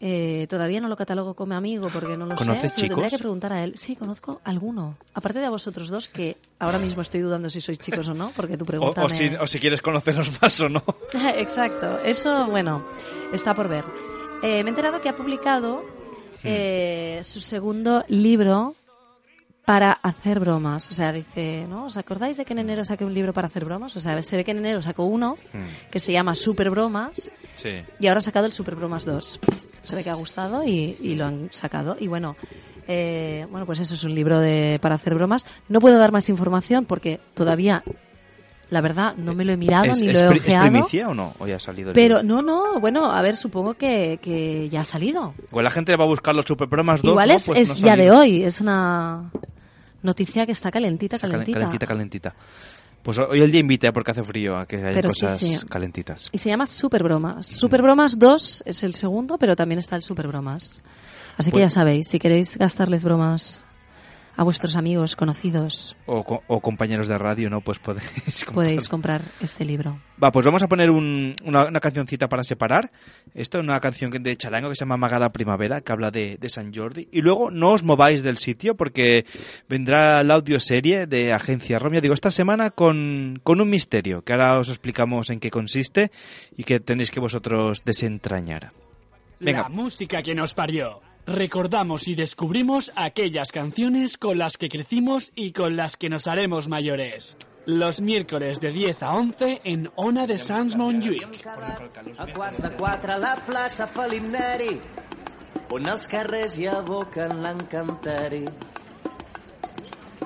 eh, 0.00 0.46
todavía 0.48 0.80
no 0.80 0.88
lo 0.88 0.96
catalogo 0.96 1.34
como 1.34 1.54
amigo 1.54 1.88
porque 1.92 2.16
no 2.16 2.24
lo 2.26 2.36
sé. 2.36 2.44
¿Conoces 2.44 2.72
se 2.72 2.82
lo 2.82 2.88
tendría 2.88 3.10
que 3.10 3.18
preguntar 3.18 3.52
a 3.52 3.64
él. 3.64 3.76
Sí, 3.76 3.96
conozco 3.96 4.40
alguno. 4.44 4.96
Aparte 5.14 5.40
de 5.40 5.46
a 5.46 5.50
vosotros 5.50 5.88
dos, 5.88 6.08
que 6.08 6.36
ahora 6.58 6.78
mismo 6.78 7.02
estoy 7.02 7.20
dudando 7.20 7.50
si 7.50 7.60
sois 7.60 7.78
chicos 7.80 8.06
o 8.08 8.14
no, 8.14 8.30
porque 8.36 8.56
tu 8.56 8.64
O, 8.64 8.66
pregunta 8.66 9.02
o 9.04 9.08
me- 9.08 9.14
si, 9.14 9.26
o 9.28 9.46
si 9.46 9.58
quieres 9.58 9.82
conocernos 9.82 10.30
más 10.40 10.60
o 10.60 10.68
no. 10.68 10.82
Exacto, 11.36 11.98
eso, 12.04 12.46
bueno, 12.46 12.84
está 13.32 13.54
por 13.54 13.68
ver. 13.68 13.84
Eh, 14.42 14.62
me 14.62 14.68
he 14.68 14.68
enterado 14.70 15.00
que 15.02 15.08
ha 15.08 15.16
publicado 15.16 15.82
eh, 16.44 17.20
su 17.24 17.40
segundo 17.40 18.04
libro 18.08 18.74
para 19.64 19.92
hacer 19.92 20.40
bromas. 20.40 20.90
O 20.90 20.94
sea, 20.94 21.12
dice, 21.12 21.66
¿no? 21.68 21.86
¿Os 21.86 21.96
acordáis 21.96 22.36
de 22.36 22.44
que 22.44 22.52
en 22.54 22.60
enero 22.60 22.84
saqué 22.84 23.04
un 23.04 23.12
libro 23.12 23.32
para 23.32 23.48
hacer 23.48 23.64
bromas? 23.64 23.94
O 23.96 24.00
sea, 24.00 24.22
se 24.22 24.36
ve 24.36 24.44
que 24.44 24.52
en 24.52 24.58
enero 24.58 24.80
sacó 24.80 25.04
uno 25.04 25.36
que 25.90 26.00
se 26.00 26.12
llama 26.12 26.34
Super 26.34 26.70
Bromas 26.70 27.30
Sí. 27.56 27.82
y 28.00 28.06
ahora 28.06 28.18
ha 28.18 28.22
sacado 28.22 28.46
el 28.46 28.52
Super 28.52 28.76
Bromas 28.76 29.04
2. 29.04 29.40
Se 29.88 29.96
ve 29.96 30.04
que 30.04 30.10
ha 30.10 30.14
gustado 30.14 30.64
y, 30.64 30.96
y 31.00 31.14
lo 31.14 31.26
han 31.26 31.48
sacado. 31.52 31.96
Y 31.98 32.06
bueno, 32.08 32.36
eh, 32.86 33.46
bueno, 33.50 33.66
pues 33.66 33.80
eso 33.80 33.94
es 33.94 34.04
un 34.04 34.14
libro 34.14 34.38
de, 34.38 34.78
para 34.80 34.94
hacer 34.96 35.14
bromas. 35.14 35.44
No 35.68 35.80
puedo 35.80 35.98
dar 35.98 36.12
más 36.12 36.28
información 36.28 36.84
porque 36.84 37.20
todavía, 37.34 37.82
la 38.70 38.80
verdad, 38.80 39.14
no 39.16 39.34
me 39.34 39.44
lo 39.44 39.52
he 39.52 39.56
mirado 39.56 39.86
¿Es, 39.86 40.00
ni 40.02 40.12
lo 40.12 40.18
he 40.18 40.28
pri- 40.28 40.38
es 40.38 40.44
ojeado. 40.46 40.70
primicia 40.70 41.08
o 41.08 41.14
no? 41.14 41.32
¿O 41.38 41.46
ya 41.46 41.56
ha 41.56 41.60
salido 41.60 41.90
el 41.90 41.94
Pero 41.94 42.22
libro? 42.22 42.42
no, 42.42 42.72
no, 42.74 42.80
bueno, 42.80 43.10
a 43.10 43.22
ver, 43.22 43.36
supongo 43.36 43.74
que, 43.74 44.18
que 44.22 44.68
ya 44.68 44.80
ha 44.80 44.84
salido. 44.84 45.34
Igual 45.48 45.64
la 45.64 45.70
gente 45.70 45.96
va 45.96 46.04
a 46.04 46.08
buscar 46.08 46.34
los 46.34 46.44
superprogramas 46.44 47.02
2, 47.02 47.10
Igual 47.10 47.28
¿no? 47.28 47.34
es, 47.34 47.42
Pues 47.44 47.58
es 47.60 47.68
no 47.68 47.74
ha 47.74 47.78
ya 47.78 47.96
de 47.96 48.10
hoy, 48.10 48.42
es 48.42 48.60
una 48.60 49.30
noticia 50.02 50.46
que 50.46 50.52
está 50.52 50.70
calentita, 50.70 51.18
calentita. 51.18 51.58
calentita, 51.58 51.86
calentita. 51.86 52.34
Pues 53.08 53.16
hoy 53.20 53.40
el 53.40 53.50
día 53.50 53.60
invita 53.62 53.90
porque 53.90 54.10
hace 54.10 54.22
frío 54.22 54.58
a 54.58 54.66
que 54.66 54.76
haya 54.76 54.92
Pero 54.92 55.08
cosas 55.08 55.38
sí. 55.40 55.56
calentitas. 55.66 56.26
Y 56.30 56.36
se 56.36 56.50
llama 56.50 56.66
Super 56.66 57.02
Bromas. 57.02 57.46
Super 57.46 57.80
Bromas 57.80 58.18
2 58.18 58.64
es 58.66 58.82
el 58.82 58.94
segundo, 58.96 59.38
pero 59.38 59.56
también 59.56 59.78
está 59.78 59.96
el 59.96 60.02
Super 60.02 60.28
Bromas. 60.28 60.82
Así 61.38 61.50
que 61.50 61.52
Pues- 61.52 61.62
ya 61.62 61.70
sabéis, 61.70 62.06
si 62.06 62.18
queréis 62.18 62.58
gastarles 62.58 63.04
bromas 63.04 63.64
a 64.38 64.44
vuestros 64.44 64.76
amigos, 64.76 65.16
conocidos, 65.16 65.96
O, 66.06 66.22
co- 66.24 66.42
o 66.46 66.60
compañeros 66.60 67.08
de 67.08 67.18
radio, 67.18 67.50
¿no? 67.50 67.60
Pues 67.60 67.78
podéis 67.80 68.10
comprar. 68.46 68.54
podéis 68.54 68.88
comprar 68.88 69.20
este 69.40 69.64
libro. 69.64 70.00
Va, 70.22 70.30
pues 70.32 70.46
vamos 70.46 70.62
a 70.62 70.68
poner 70.68 70.90
un- 70.90 71.34
una, 71.44 71.66
una 71.66 71.80
cancioncita 71.80 72.28
para 72.28 72.44
separar. 72.44 72.90
Esto 73.34 73.58
es 73.58 73.64
una 73.64 73.80
canción 73.80 74.10
de 74.12 74.36
Chalango 74.36 74.68
que 74.68 74.76
se 74.76 74.80
llama 74.80 74.96
Magada 74.96 75.30
Primavera, 75.32 75.80
que 75.80 75.92
habla 75.92 76.10
de, 76.12 76.36
de 76.40 76.48
San 76.48 76.72
Jordi. 76.72 77.08
Y 77.12 77.20
luego 77.20 77.50
no 77.50 77.72
os 77.72 77.82
mováis 77.82 78.22
del 78.22 78.38
sitio 78.38 78.76
porque 78.76 79.26
vendrá 79.68 80.22
la 80.22 80.34
audioserie 80.34 81.06
de 81.08 81.32
Agencia 81.32 81.78
Romeo. 81.80 82.00
Digo, 82.00 82.14
esta 82.14 82.30
semana 82.30 82.70
con, 82.70 83.40
con 83.42 83.60
un 83.60 83.68
misterio, 83.68 84.22
que 84.22 84.32
ahora 84.34 84.56
os 84.58 84.68
explicamos 84.68 85.30
en 85.30 85.40
qué 85.40 85.50
consiste 85.50 86.12
y 86.56 86.62
que 86.62 86.78
tenéis 86.78 87.10
que 87.10 87.18
vosotros 87.20 87.82
desentrañar. 87.84 88.70
Venga. 89.40 89.62
La 89.62 89.68
música 89.68 90.22
que 90.22 90.34
nos 90.34 90.54
parió. 90.54 91.00
Recordamos 91.28 92.08
y 92.08 92.14
descubrimos 92.14 92.90
aquellas 92.96 93.52
canciones 93.52 94.16
con 94.16 94.38
las 94.38 94.56
que 94.56 94.70
crecimos 94.70 95.30
y 95.34 95.52
con 95.52 95.76
las 95.76 95.98
que 95.98 96.08
nos 96.08 96.26
haremos 96.26 96.68
mayores. 96.68 97.36
Los 97.66 98.00
miércoles 98.00 98.60
de 98.60 98.72
10 98.72 99.02
a 99.02 99.14
11 99.14 99.60
en 99.64 99.90
Ona 99.94 100.26
de 100.26 100.38
Sans 100.38 100.74
Montjuïc. 100.74 101.46
A 102.16 102.32
quarts 102.32 102.62
de 102.62 102.70
quatre 102.78 103.12
a 103.12 103.18
la 103.18 103.34
plaça 103.44 103.86
Felip 103.86 104.24
Neri, 104.24 104.80
on 105.68 105.90
els 105.92 106.08
carrers 106.08 106.56
hi 106.56 106.64
aboquen 106.72 107.42
l'encanteri. 107.44 108.46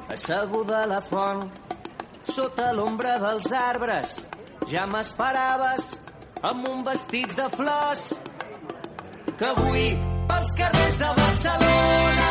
Asseguda 0.06 0.84
a 0.84 0.86
la 0.86 1.02
font, 1.02 1.42
sota 2.22 2.70
l'ombra 2.70 3.18
dels 3.18 3.50
arbres, 3.50 4.14
ja 4.70 4.86
m'esperaves 4.86 5.96
amb 6.46 6.70
un 6.70 6.86
vestit 6.86 7.34
de 7.34 7.50
flors 7.58 8.12
que 9.34 9.50
avui 9.50 10.11
pels 10.32 10.52
carrers 10.60 10.98
de 10.98 11.10
Barcelona 11.20 12.30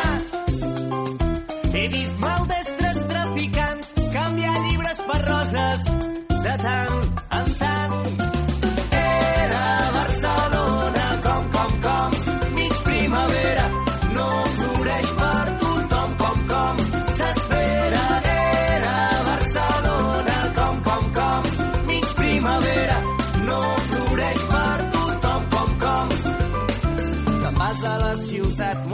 he 1.74 1.84
vist 1.94 2.18
maldestres 2.26 3.00
traficants 3.14 3.94
canviar 4.18 4.58
llibres 4.68 5.02
per 5.08 5.20
roses 5.30 5.90
de 6.42 6.60
tant. 6.66 7.11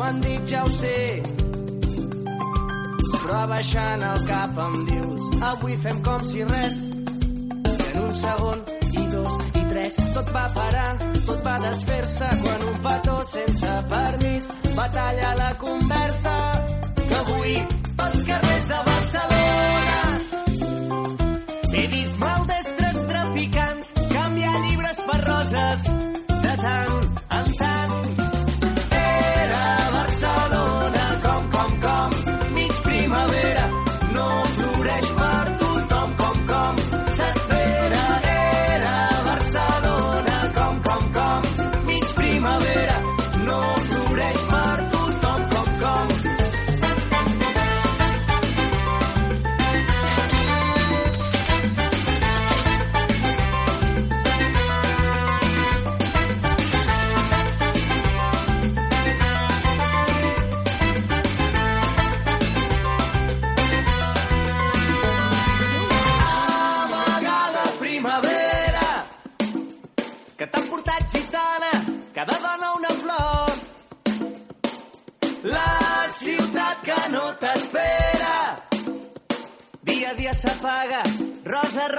Han 0.08 0.20
dit, 0.20 0.42
ja 0.48 0.62
ho 0.64 0.70
sé, 0.72 1.20
però 3.12 3.40
abaixant 3.42 4.04
el 4.08 4.22
cap 4.28 4.60
em 4.64 4.76
dius 4.88 5.42
avui 5.50 5.76
fem 5.84 6.00
com 6.06 6.24
si 6.30 6.46
res 6.48 6.80
i 6.92 7.74
en 7.88 7.98
un 8.06 8.14
segon 8.20 8.62
i 8.88 9.04
dos 9.12 9.36
i 9.60 9.64
tres 9.72 10.00
tot 10.16 10.32
va 10.36 10.46
parar, 10.56 10.88
tot 11.26 11.44
va 11.48 11.56
desfer-se 11.66 12.30
quan 12.44 12.68
un 12.72 12.82
petó 12.88 13.18
sense 13.32 13.78
permís 13.94 14.52
va 14.78 14.92
tallar 14.96 15.34
la 15.44 15.50
conversa. 15.64 16.36
Que 17.08 17.18
avui 17.24 17.58
pels 17.98 18.24
carrers 18.30 18.70
de 18.72 18.87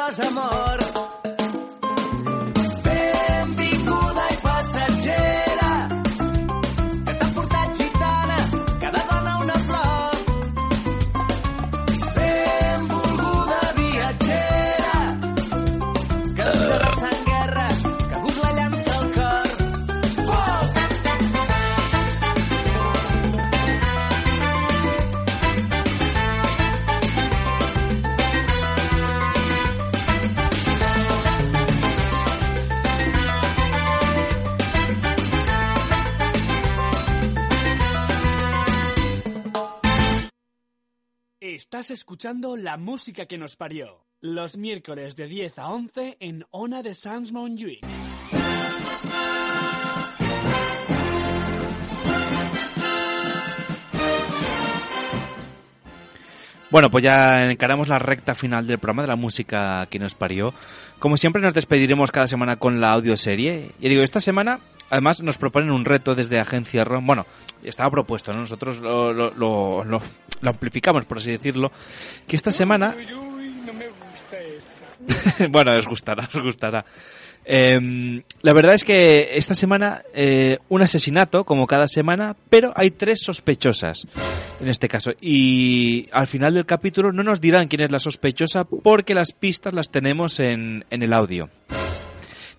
rosa, 0.09 0.23
rosa 0.23 0.78
Escuchando 41.91 42.55
la 42.55 42.77
música 42.77 43.25
que 43.25 43.37
nos 43.39 43.55
parió. 43.55 44.05
Los 44.21 44.57
miércoles 44.57 45.15
de 45.15 45.27
10 45.27 45.57
a 45.57 45.69
11 45.69 46.17
en 46.19 46.45
Ona 46.51 46.83
de 46.83 46.93
Sans 46.93 47.31
Montjuïc. 47.31 47.83
Bueno, 56.69 56.91
pues 56.91 57.03
ya 57.03 57.49
encaramos 57.49 57.87
la 57.89 57.97
recta 57.97 58.35
final 58.35 58.67
del 58.67 58.77
programa 58.77 59.01
de 59.01 59.07
la 59.07 59.15
música 59.15 59.87
que 59.87 59.97
nos 59.97 60.13
parió. 60.13 60.53
Como 60.99 61.17
siempre 61.17 61.41
nos 61.41 61.55
despediremos 61.55 62.11
cada 62.11 62.27
semana 62.27 62.57
con 62.57 62.79
la 62.79 62.91
audioserie. 62.91 63.71
Y 63.79 63.89
digo, 63.89 64.03
esta 64.03 64.19
semana 64.19 64.59
además 64.89 65.21
nos 65.21 65.37
proponen 65.37 65.71
un 65.71 65.85
reto 65.85 66.15
desde 66.15 66.39
Agencia 66.39 66.83
ROM. 66.83 67.05
Bueno, 67.05 67.25
estaba 67.63 67.89
propuesto, 67.89 68.31
¿no? 68.31 68.39
Nosotros 68.39 68.79
lo, 68.79 69.13
lo, 69.13 69.83
lo, 69.83 70.01
amplificamos, 70.43 71.05
por 71.05 71.17
así 71.17 71.31
decirlo. 71.31 71.71
Que 72.27 72.35
esta 72.35 72.51
semana... 72.51 72.95
bueno, 75.49 75.77
os 75.77 75.87
gustará, 75.87 76.29
os 76.33 76.41
gustará. 76.41 76.85
Eh, 77.45 78.21
la 78.41 78.53
verdad 78.53 78.75
es 78.75 78.83
que 78.83 79.37
esta 79.37 79.55
semana 79.55 80.03
eh, 80.13 80.59
un 80.69 80.81
asesinato, 80.81 81.45
como 81.45 81.65
cada 81.65 81.87
semana, 81.87 82.35
pero 82.49 82.73
hay 82.75 82.91
tres 82.91 83.21
sospechosas 83.23 84.05
en 84.61 84.67
este 84.67 84.87
caso. 84.87 85.11
Y 85.21 86.07
al 86.11 86.27
final 86.27 86.53
del 86.53 86.65
capítulo 86.65 87.11
no 87.11 87.23
nos 87.23 87.41
dirán 87.41 87.67
quién 87.67 87.81
es 87.81 87.91
la 87.91 87.99
sospechosa 87.99 88.65
porque 88.65 89.13
las 89.13 89.31
pistas 89.31 89.73
las 89.73 89.89
tenemos 89.89 90.39
en, 90.39 90.85
en 90.89 91.03
el 91.03 91.13
audio. 91.13 91.49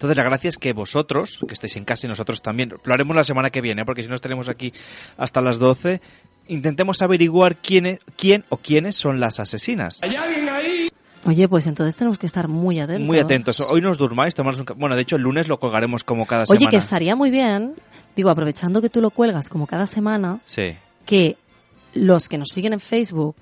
Entonces 0.00 0.16
la 0.16 0.22
gracia 0.24 0.48
es 0.48 0.56
que 0.56 0.72
vosotros, 0.72 1.40
que 1.46 1.52
estáis 1.52 1.76
en 1.76 1.84
casa 1.84 2.06
y 2.06 2.08
nosotros 2.08 2.40
también, 2.40 2.72
lo 2.82 2.94
haremos 2.94 3.14
la 3.14 3.22
semana 3.22 3.50
que 3.50 3.60
viene, 3.60 3.84
porque 3.84 4.02
si 4.02 4.08
no 4.08 4.14
estaremos 4.14 4.48
aquí 4.48 4.72
hasta 5.18 5.42
las 5.42 5.58
12, 5.58 6.00
intentemos 6.48 7.02
averiguar 7.02 7.56
quién, 7.56 7.84
es- 7.84 7.98
quién 8.16 8.44
o 8.48 8.56
quiénes 8.56 8.96
son 8.96 9.20
las 9.20 9.40
asesinas. 9.40 9.98
¿Hay 10.02 10.14
alguien 10.16 10.48
ahí? 10.48 10.88
Oye, 11.26 11.46
pues 11.48 11.66
entonces 11.66 11.98
tenemos 11.98 12.18
que 12.18 12.24
estar 12.24 12.48
muy 12.48 12.80
atentos. 12.80 13.06
Muy 13.06 13.18
atentos. 13.18 13.60
Hoy 13.60 13.82
nos 13.82 13.98
durmáis, 13.98 14.34
tomaros 14.34 14.58
un 14.60 14.66
Bueno, 14.78 14.96
de 14.96 15.02
hecho 15.02 15.16
el 15.16 15.22
lunes 15.22 15.48
lo 15.48 15.60
colgaremos 15.60 16.02
como 16.02 16.24
cada 16.24 16.44
Oye, 16.44 16.60
semana. 16.60 16.70
que 16.70 16.76
estaría 16.78 17.14
muy 17.14 17.30
bien, 17.30 17.74
digo, 18.16 18.30
aprovechando 18.30 18.80
que 18.80 18.88
tú 18.88 19.02
lo 19.02 19.10
cuelgas 19.10 19.50
como 19.50 19.66
cada 19.66 19.86
semana, 19.86 20.40
Sí. 20.46 20.74
que 21.04 21.36
los 21.92 22.30
que 22.30 22.38
nos 22.38 22.48
siguen 22.48 22.72
en 22.72 22.80
Facebook 22.80 23.36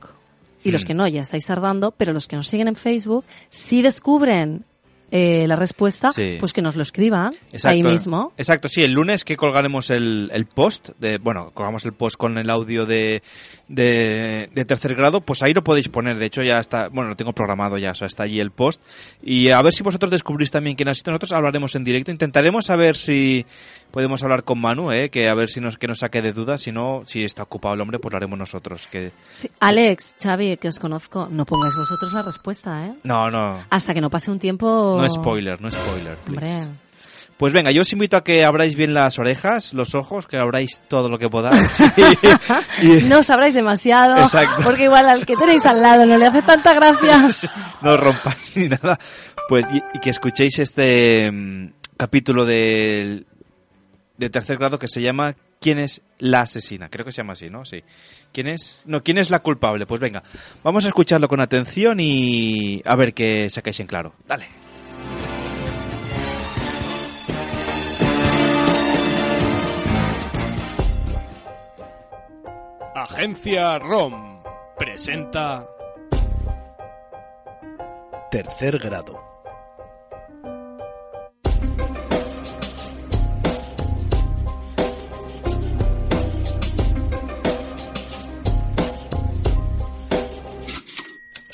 y 0.65 0.71
Y 0.71 0.73
los 0.73 0.83
Mm. 0.83 0.87
que 0.89 0.95
no, 0.95 1.07
ya 1.07 1.21
estáis 1.21 1.47
tardando, 1.47 1.93
pero 1.93 2.13
los 2.13 2.27
que 2.27 2.35
nos 2.35 2.49
siguen 2.49 2.67
en 2.67 2.75
Facebook, 2.75 3.25
si 3.49 3.81
descubren 3.81 4.65
eh, 5.11 5.47
la 5.47 5.57
respuesta, 5.57 6.13
Sí. 6.13 6.37
pues 6.39 6.53
que 6.53 6.63
nos 6.63 6.77
lo 6.77 6.83
escriban 6.83 7.33
ahí 7.65 7.83
mismo. 7.83 8.33
Exacto, 8.37 8.69
sí, 8.69 8.83
el 8.83 8.93
lunes 8.93 9.25
que 9.25 9.37
colgaremos 9.37 9.91
el, 9.91 10.31
el 10.33 10.47
post, 10.47 10.91
de, 10.99 11.19
bueno, 11.19 11.51
colgamos 11.55 11.85
el 11.85 11.93
post 11.93 12.17
con 12.17 12.39
el 12.39 12.51
audio 12.51 12.87
de, 12.87 13.23
de, 13.69 14.49
de 14.55 14.65
tercer 14.65 14.95
grado, 14.95 15.21
pues 15.21 15.43
ahí 15.43 15.53
lo 15.53 15.63
podéis 15.63 15.89
poner, 15.89 16.19
de 16.19 16.27
hecho 16.27 16.43
ya 16.43 16.59
está, 16.59 16.89
bueno, 16.89 17.11
lo 17.11 17.17
tengo 17.17 17.33
programado 17.33 17.79
ya, 17.79 17.91
o 17.91 17.95
sea, 17.95 18.07
está 18.07 18.25
allí 18.25 18.41
el 18.41 18.51
post, 18.51 18.81
y 19.23 19.51
a 19.51 19.61
ver 19.63 19.73
si 19.75 19.83
vosotros 19.83 20.11
descubrís 20.11 20.51
también 20.51 20.75
quién 20.77 20.89
ha 20.89 20.95
sido, 20.95 21.13
nosotros 21.13 21.33
hablaremos 21.33 21.75
en 21.77 21.85
directo, 21.85 22.11
intentaremos 22.11 22.67
saber 22.67 22.97
si 22.97 23.47
podemos 23.91 24.23
hablar 24.23 24.45
con 24.45 24.61
Manu, 24.61 24.91
eh, 24.93 25.11
que 25.11 25.29
a 25.29 25.35
ver 25.35 25.49
si 25.49 25.61
nos, 25.61 25.77
que 25.77 25.87
nos 25.87 25.99
saque 25.99 26.23
de 26.23 26.33
dudas, 26.33 26.63
si 26.63 26.73
no, 26.73 27.03
si 27.07 27.25
está 27.25 27.43
ocupado 27.43 27.75
el 27.75 27.81
hombre, 27.81 27.99
pues 27.99 28.13
lo 28.13 28.17
haremos 28.17 28.39
nosotros, 28.39 28.87
que... 28.87 29.13
Sí, 29.31 29.51
Alex, 29.61 30.15
Xavi, 30.23 30.57
que 30.57 30.69
os 30.69 30.79
conozco, 30.79 31.29
no 31.31 31.45
pongáis 31.45 31.75
vosotros 31.77 32.13
la 32.13 32.23
respuesta, 32.23 32.87
¿eh? 32.87 32.95
No, 33.05 33.31
no, 33.31 33.65
Hasta 33.71 33.95
que 33.95 34.01
no 34.01 34.11
pase 34.11 34.31
un 34.31 34.39
tiempo... 34.39 34.99
no 35.01 35.09
spoiler, 35.09 35.61
no 35.61 35.71
spoiler, 35.71 36.17
please. 36.25 36.65
Hombre. 36.65 36.88
Pues 37.39 37.53
venga, 37.53 37.71
yo 37.71 37.83
os 37.83 37.93
invito 37.93 38.17
a 38.17 38.25
que 38.25 38.45
abráis 38.45 38.75
bien 38.75 38.95
las 38.95 39.19
orejas, 39.21 39.73
los 39.73 39.95
ojos, 39.95 40.27
que 40.27 40.37
abráis 40.39 40.81
todo 40.89 41.09
lo 41.09 41.19
que 41.19 41.29
podáis. 41.29 41.69
Y- 42.83 43.03
No 43.05 43.23
sabráis 43.23 43.55
demasiado, 43.55 44.19
Exacto. 44.19 44.63
porque 44.65 44.85
igual 44.85 45.09
al 45.09 45.25
que 45.25 45.37
tenéis 45.37 45.65
al 45.67 45.81
lado 45.81 46.05
no 46.05 46.19
le 46.19 46.27
hace 46.27 46.43
tanta 46.43 46.75
gracia. 46.75 47.29
no 47.83 47.93
os 47.93 48.01
rompáis 48.01 48.57
ni 48.57 48.69
nada. 48.69 48.99
Pues 49.49 49.65
y, 49.73 49.77
y 49.97 50.01
que 50.01 50.11
escuchéis 50.11 50.59
este 50.59 51.31
mm, 51.31 51.73
capítulo 51.97 52.45
del- 52.45 53.25
de 54.17 54.31
tercer 54.31 54.59
grado 54.59 54.79
que 54.81 54.89
se 54.89 55.01
llama 55.01 55.37
¿Quién 55.61 55.79
es 55.79 56.03
la 56.19 56.41
asesina? 56.41 56.89
Creo 56.89 57.05
que 57.07 57.13
se 57.13 57.19
llama 57.19 57.33
así, 57.35 57.49
¿no? 57.51 57.65
Sí. 57.65 57.83
¿Quién 58.33 58.49
es? 58.49 58.83
No, 58.85 59.03
¿quién 59.03 59.19
es 59.19 59.31
la 59.31 59.39
culpable? 59.41 59.87
Pues 59.87 60.01
venga, 60.01 60.23
vamos 60.65 60.85
a 60.85 60.89
escucharlo 60.89 61.29
con 61.29 61.41
atención 61.41 61.99
y 62.01 62.83
a 62.85 62.97
ver 62.97 63.15
qué 63.15 63.49
sacáis 63.49 63.79
en 63.81 63.87
claro. 63.87 64.13
Dale. 64.27 64.47
Agencia 73.11 73.79
ROM 73.79 74.43
presenta 74.77 75.67
Tercer 78.31 78.79
grado. 78.79 79.27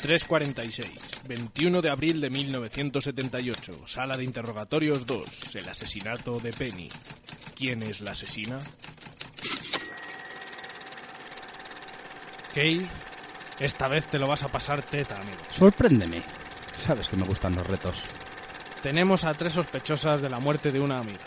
...346... 0.03 0.91
21 1.29 1.81
de 1.81 1.91
abril 1.91 2.21
de 2.21 2.31
1978... 2.31 3.87
...sala 3.87 4.17
de 4.17 4.25
interrogatorios 4.25 5.07
2... 5.07 5.55
...el 5.55 5.69
asesinato 5.69 6.41
de 6.41 6.53
Penny... 6.53 6.91
¿Quién 7.55 7.85
es 7.85 8.01
la 8.01 8.11
asesina? 8.11 8.59
Keith... 12.55 12.89
Esta 13.61 13.87
vez 13.87 14.05
te 14.07 14.19
lo 14.19 14.27
vas 14.27 14.43
a 14.43 14.49
pasar 14.49 14.83
teta, 14.83 15.17
amigo. 15.17 15.39
Sorpréndeme. 15.53 16.23
Sabes 16.85 17.09
que 17.09 17.17
me 17.17 17.25
gustan 17.25 17.55
los 17.55 17.67
retos. 17.67 18.03
Tenemos 18.83 19.25
a 19.25 19.33
tres 19.33 19.53
sospechosas 19.53 20.21
de 20.21 20.29
la 20.29 20.41
muerte 20.41 20.73
de 20.73 20.81
una 20.81 20.99
amiga. 20.99 21.25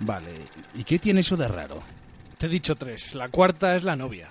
Vale, 0.00 0.32
¿y 0.74 0.84
qué 0.84 0.98
tiene 0.98 1.20
eso 1.20 1.36
de 1.36 1.48
raro? 1.48 1.82
Te 2.38 2.46
he 2.46 2.48
dicho 2.48 2.76
tres. 2.76 3.14
La 3.14 3.28
cuarta 3.28 3.76
es 3.76 3.84
la 3.84 3.94
novia. 3.94 4.28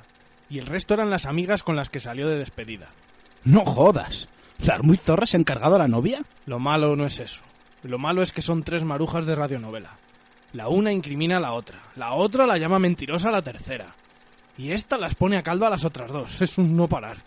Y 0.49 0.57
el 0.59 0.65
resto 0.65 0.93
eran 0.93 1.09
las 1.09 1.25
amigas 1.25 1.61
con 1.61 1.75
las 1.75 1.89
que 1.89 1.99
salió 1.99 2.27
de 2.27 2.39
despedida. 2.39 2.87
No 3.43 3.63
jodas. 3.63 4.27
¿Las 4.59 4.81
muy 4.81 4.97
zorras 4.97 5.29
se 5.29 5.37
han 5.37 5.43
cargado 5.43 5.75
a 5.75 5.79
la 5.79 5.87
novia? 5.87 6.21
Lo 6.47 6.57
malo 6.57 6.95
no 6.95 7.05
es 7.05 7.19
eso. 7.19 7.41
Lo 7.83 7.99
malo 7.99 8.23
es 8.23 8.31
que 8.31 8.41
son 8.41 8.63
tres 8.63 8.83
marujas 8.83 9.25
de 9.25 9.35
radionovela. 9.35 9.97
La 10.53 10.67
una 10.67 10.91
incrimina 10.91 11.37
a 11.37 11.41
la 11.41 11.53
otra. 11.53 11.79
La 11.95 12.13
otra 12.13 12.47
la 12.47 12.57
llama 12.57 12.79
mentirosa 12.79 13.29
a 13.29 13.33
la 13.33 13.41
tercera. 13.41 13.93
Y 14.57 14.71
esta 14.71 14.97
las 14.97 15.15
pone 15.15 15.37
a 15.37 15.43
caldo 15.43 15.67
a 15.67 15.69
las 15.69 15.85
otras 15.85 16.11
dos. 16.11 16.41
Es 16.41 16.57
un 16.57 16.75
no 16.75 16.87
parar. 16.87 17.17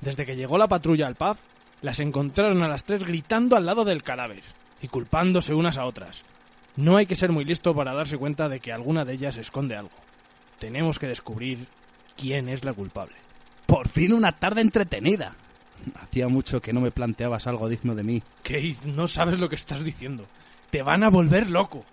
Desde 0.00 0.24
que 0.24 0.36
llegó 0.36 0.58
la 0.58 0.68
patrulla 0.68 1.06
al 1.06 1.14
pub, 1.14 1.36
las 1.82 2.00
encontraron 2.00 2.62
a 2.62 2.68
las 2.68 2.84
tres 2.84 3.04
gritando 3.04 3.56
al 3.56 3.66
lado 3.66 3.84
del 3.84 4.02
cadáver 4.02 4.42
y 4.80 4.88
culpándose 4.88 5.54
unas 5.54 5.78
a 5.78 5.84
otras. 5.84 6.24
No 6.76 6.96
hay 6.96 7.06
que 7.06 7.16
ser 7.16 7.30
muy 7.30 7.44
listo 7.44 7.74
para 7.74 7.92
darse 7.92 8.16
cuenta 8.16 8.48
de 8.48 8.60
que 8.60 8.72
alguna 8.72 9.04
de 9.04 9.14
ellas 9.14 9.36
esconde 9.36 9.76
algo. 9.76 9.90
Tenemos 10.58 10.98
que 10.98 11.08
descubrir 11.08 11.66
quién 12.16 12.48
es 12.48 12.64
la 12.64 12.72
culpable. 12.72 13.14
Por 13.66 13.88
fin 13.88 14.12
una 14.12 14.32
tarde 14.32 14.60
entretenida. 14.62 15.34
Hacía 16.00 16.28
mucho 16.28 16.62
que 16.62 16.72
no 16.72 16.80
me 16.80 16.90
planteabas 16.90 17.46
algo 17.46 17.68
digno 17.68 17.94
de 17.94 18.02
mí. 18.02 18.22
Keith, 18.42 18.82
no 18.84 19.06
sabes 19.06 19.38
lo 19.38 19.48
que 19.48 19.56
estás 19.56 19.84
diciendo. 19.84 20.26
Te 20.70 20.82
van 20.82 21.02
a 21.02 21.10
volver 21.10 21.50
loco. 21.50 21.84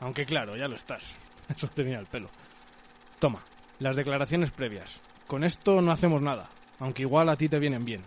Aunque 0.00 0.26
claro, 0.26 0.56
ya 0.56 0.68
lo 0.68 0.74
estás. 0.74 1.16
Eso 1.56 1.68
tenía 1.68 1.98
el 1.98 2.06
pelo. 2.06 2.28
Toma, 3.18 3.40
las 3.78 3.96
declaraciones 3.96 4.50
previas. 4.50 4.98
Con 5.26 5.44
esto 5.44 5.80
no 5.80 5.90
hacemos 5.92 6.22
nada, 6.22 6.48
aunque 6.78 7.02
igual 7.02 7.28
a 7.28 7.36
ti 7.36 7.48
te 7.48 7.58
vienen 7.58 7.84
bien. 7.84 8.02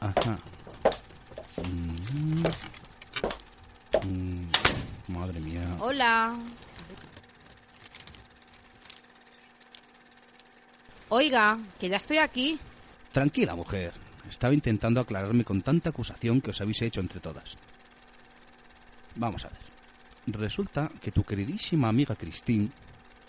Ajá. 0.00 0.38
Mm. 1.64 2.44
Mm, 4.06 4.48
Madre 5.08 5.40
mía. 5.40 5.76
Hola. 5.80 6.34
Oiga, 11.10 11.58
que 11.80 11.88
ya 11.88 11.96
estoy 11.96 12.18
aquí. 12.18 12.58
Tranquila, 13.12 13.54
mujer. 13.54 13.92
Estaba 14.28 14.54
intentando 14.54 15.00
aclararme 15.00 15.44
con 15.44 15.62
tanta 15.62 15.90
acusación 15.90 16.40
que 16.40 16.50
os 16.50 16.60
habéis 16.60 16.82
hecho 16.82 17.00
entre 17.00 17.20
todas. 17.20 17.56
Vamos 19.16 19.44
a 19.44 19.48
ver. 19.48 19.58
Resulta 20.26 20.90
que 21.00 21.10
tu 21.10 21.24
queridísima 21.24 21.88
amiga 21.88 22.14
Christine, 22.14 22.68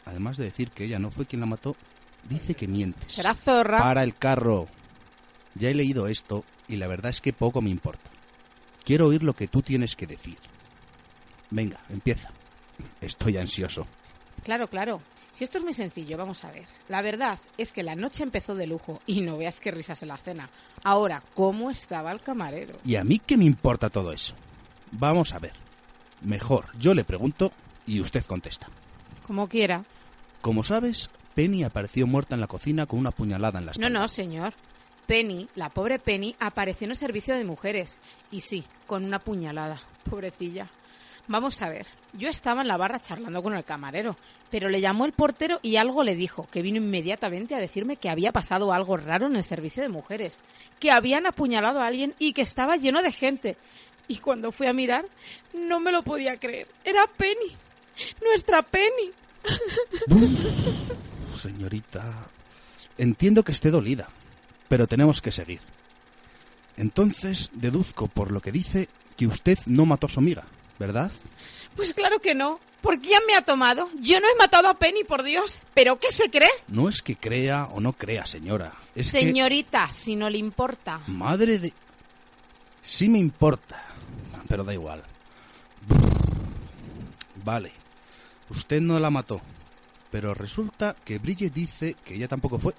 además 0.05 0.37
de 0.37 0.45
decir 0.45 0.71
que 0.71 0.83
ella 0.85 0.99
no 0.99 1.11
fue 1.11 1.25
quien 1.25 1.39
la 1.39 1.45
mató, 1.45 1.75
dice 2.27 2.53
que 2.53 2.67
mientes. 2.67 3.13
Será 3.13 3.33
zorra. 3.33 3.79
Para 3.79 4.03
el 4.03 4.15
carro. 4.15 4.67
Ya 5.55 5.69
he 5.69 5.73
leído 5.73 6.07
esto 6.07 6.43
y 6.67 6.75
la 6.75 6.87
verdad 6.87 7.09
es 7.09 7.21
que 7.21 7.33
poco 7.33 7.61
me 7.61 7.69
importa. 7.69 8.09
Quiero 8.83 9.07
oír 9.07 9.23
lo 9.23 9.33
que 9.33 9.47
tú 9.47 9.61
tienes 9.61 9.95
que 9.95 10.07
decir. 10.07 10.37
Venga, 11.49 11.79
empieza. 11.89 12.29
Estoy 13.01 13.37
ansioso. 13.37 13.87
Claro, 14.43 14.67
claro. 14.67 15.01
Si 15.39 15.45
esto 15.45 15.57
es 15.57 15.63
muy 15.63 15.71
sencillo, 15.71 16.17
vamos 16.17 16.43
a 16.43 16.51
ver. 16.51 16.65
La 16.89 17.01
verdad 17.01 17.39
es 17.57 17.71
que 17.71 17.81
la 17.81 17.95
noche 17.95 18.23
empezó 18.23 18.55
de 18.55 18.67
lujo 18.67 18.99
y 19.05 19.21
no 19.21 19.37
veas 19.37 19.61
qué 19.61 19.71
risas 19.71 20.01
en 20.01 20.09
la 20.09 20.17
cena. 20.17 20.49
Ahora, 20.83 21.23
¿cómo 21.33 21.71
estaba 21.71 22.11
el 22.11 22.19
camarero? 22.19 22.75
¿Y 22.83 22.97
a 22.97 23.05
mí 23.05 23.19
qué 23.25 23.37
me 23.37 23.45
importa 23.45 23.89
todo 23.89 24.11
eso? 24.11 24.35
Vamos 24.91 25.33
a 25.33 25.39
ver. 25.39 25.53
Mejor, 26.23 26.65
yo 26.77 26.93
le 26.93 27.05
pregunto 27.05 27.53
y 27.87 28.01
usted 28.01 28.25
contesta. 28.25 28.67
Como 29.25 29.47
quiera. 29.47 29.85
Como 30.41 30.61
sabes, 30.61 31.09
Penny 31.35 31.63
apareció 31.63 32.05
muerta 32.05 32.35
en 32.35 32.41
la 32.41 32.47
cocina 32.47 32.85
con 32.85 32.99
una 32.99 33.11
puñalada 33.11 33.59
en 33.59 33.65
la 33.65 33.71
No, 33.77 33.85
espalda. 33.85 33.99
no, 34.01 34.07
señor. 34.09 34.53
Penny, 35.07 35.47
la 35.55 35.69
pobre 35.69 35.99
Penny, 35.99 36.35
apareció 36.41 36.83
en 36.83 36.91
el 36.91 36.97
servicio 36.97 37.33
de 37.33 37.45
mujeres. 37.45 38.01
Y 38.29 38.41
sí, 38.41 38.65
con 38.87 39.05
una 39.05 39.19
puñalada. 39.19 39.79
Pobrecilla. 40.09 40.67
Vamos 41.29 41.61
a 41.61 41.69
ver. 41.69 41.87
Yo 42.11 42.27
estaba 42.27 42.61
en 42.61 42.67
la 42.67 42.75
barra 42.75 42.99
charlando 42.99 43.41
con 43.41 43.55
el 43.55 43.63
camarero, 43.63 44.17
pero 44.49 44.69
le 44.69 44.81
llamó 44.81 45.05
el 45.05 45.11
portero 45.11 45.59
y 45.61 45.75
algo 45.75 46.03
le 46.03 46.15
dijo, 46.15 46.47
que 46.51 46.61
vino 46.61 46.77
inmediatamente 46.77 47.55
a 47.55 47.59
decirme 47.59 47.97
que 47.97 48.09
había 48.09 48.31
pasado 48.31 48.73
algo 48.73 48.97
raro 48.97 49.27
en 49.27 49.35
el 49.35 49.43
servicio 49.43 49.83
de 49.83 49.89
mujeres, 49.89 50.39
que 50.79 50.91
habían 50.91 51.25
apuñalado 51.25 51.81
a 51.81 51.87
alguien 51.87 52.15
y 52.19 52.33
que 52.33 52.41
estaba 52.41 52.77
lleno 52.77 53.01
de 53.01 53.11
gente. 53.11 53.57
Y 54.07 54.17
cuando 54.17 54.51
fui 54.51 54.67
a 54.67 54.73
mirar, 54.73 55.05
no 55.53 55.79
me 55.79 55.91
lo 55.91 56.03
podía 56.03 56.37
creer. 56.37 56.67
Era 56.83 57.05
Penny. 57.05 57.55
Nuestra 58.23 58.61
Penny. 58.61 59.11
Señorita, 61.39 62.27
entiendo 62.97 63.43
que 63.43 63.51
esté 63.51 63.69
dolida, 63.69 64.09
pero 64.67 64.87
tenemos 64.87 65.21
que 65.21 65.31
seguir. 65.31 65.61
Entonces, 66.75 67.51
deduzco 67.53 68.07
por 68.07 68.31
lo 68.31 68.41
que 68.41 68.51
dice 68.51 68.89
que 69.15 69.27
usted 69.27 69.57
no 69.65 69.85
mató 69.85 70.07
a 70.07 70.09
su 70.09 70.19
amiga, 70.19 70.45
¿verdad? 70.79 71.11
Pues 71.75 71.93
claro 71.93 72.19
que 72.19 72.33
no. 72.35 72.59
¿Por 72.81 72.99
quién 73.01 73.19
me 73.27 73.35
ha 73.35 73.41
tomado? 73.41 73.89
Yo 73.99 74.19
no 74.21 74.27
he 74.27 74.35
matado 74.37 74.69
a 74.69 74.73
Penny, 74.79 75.03
por 75.03 75.23
Dios. 75.23 75.59
¿Pero 75.73 75.99
qué 75.99 76.11
se 76.11 76.29
cree? 76.29 76.49
No 76.69 76.87
es 76.87 77.01
que 77.01 77.15
crea 77.15 77.65
o 77.73 77.81
no 77.81 77.91
crea, 77.93 78.25
señora. 78.25 78.71
Es 78.95 79.11
que... 79.11 79.19
Señorita, 79.19 79.91
si 79.91 80.15
no 80.15 80.29
le 80.29 80.37
importa. 80.37 81.01
Madre 81.07 81.59
de... 81.59 81.73
Sí 82.81 83.09
me 83.09 83.19
importa, 83.19 83.83
pero 84.47 84.63
da 84.63 84.73
igual. 84.73 85.03
Vale, 87.43 87.71
usted 88.49 88.81
no 88.81 88.99
la 88.99 89.09
mató, 89.09 89.41
pero 90.11 90.33
resulta 90.33 90.95
que 91.03 91.19
Bridget 91.19 91.53
dice 91.53 91.95
que 92.03 92.15
ella 92.15 92.27
tampoco 92.27 92.59
fue. 92.59 92.73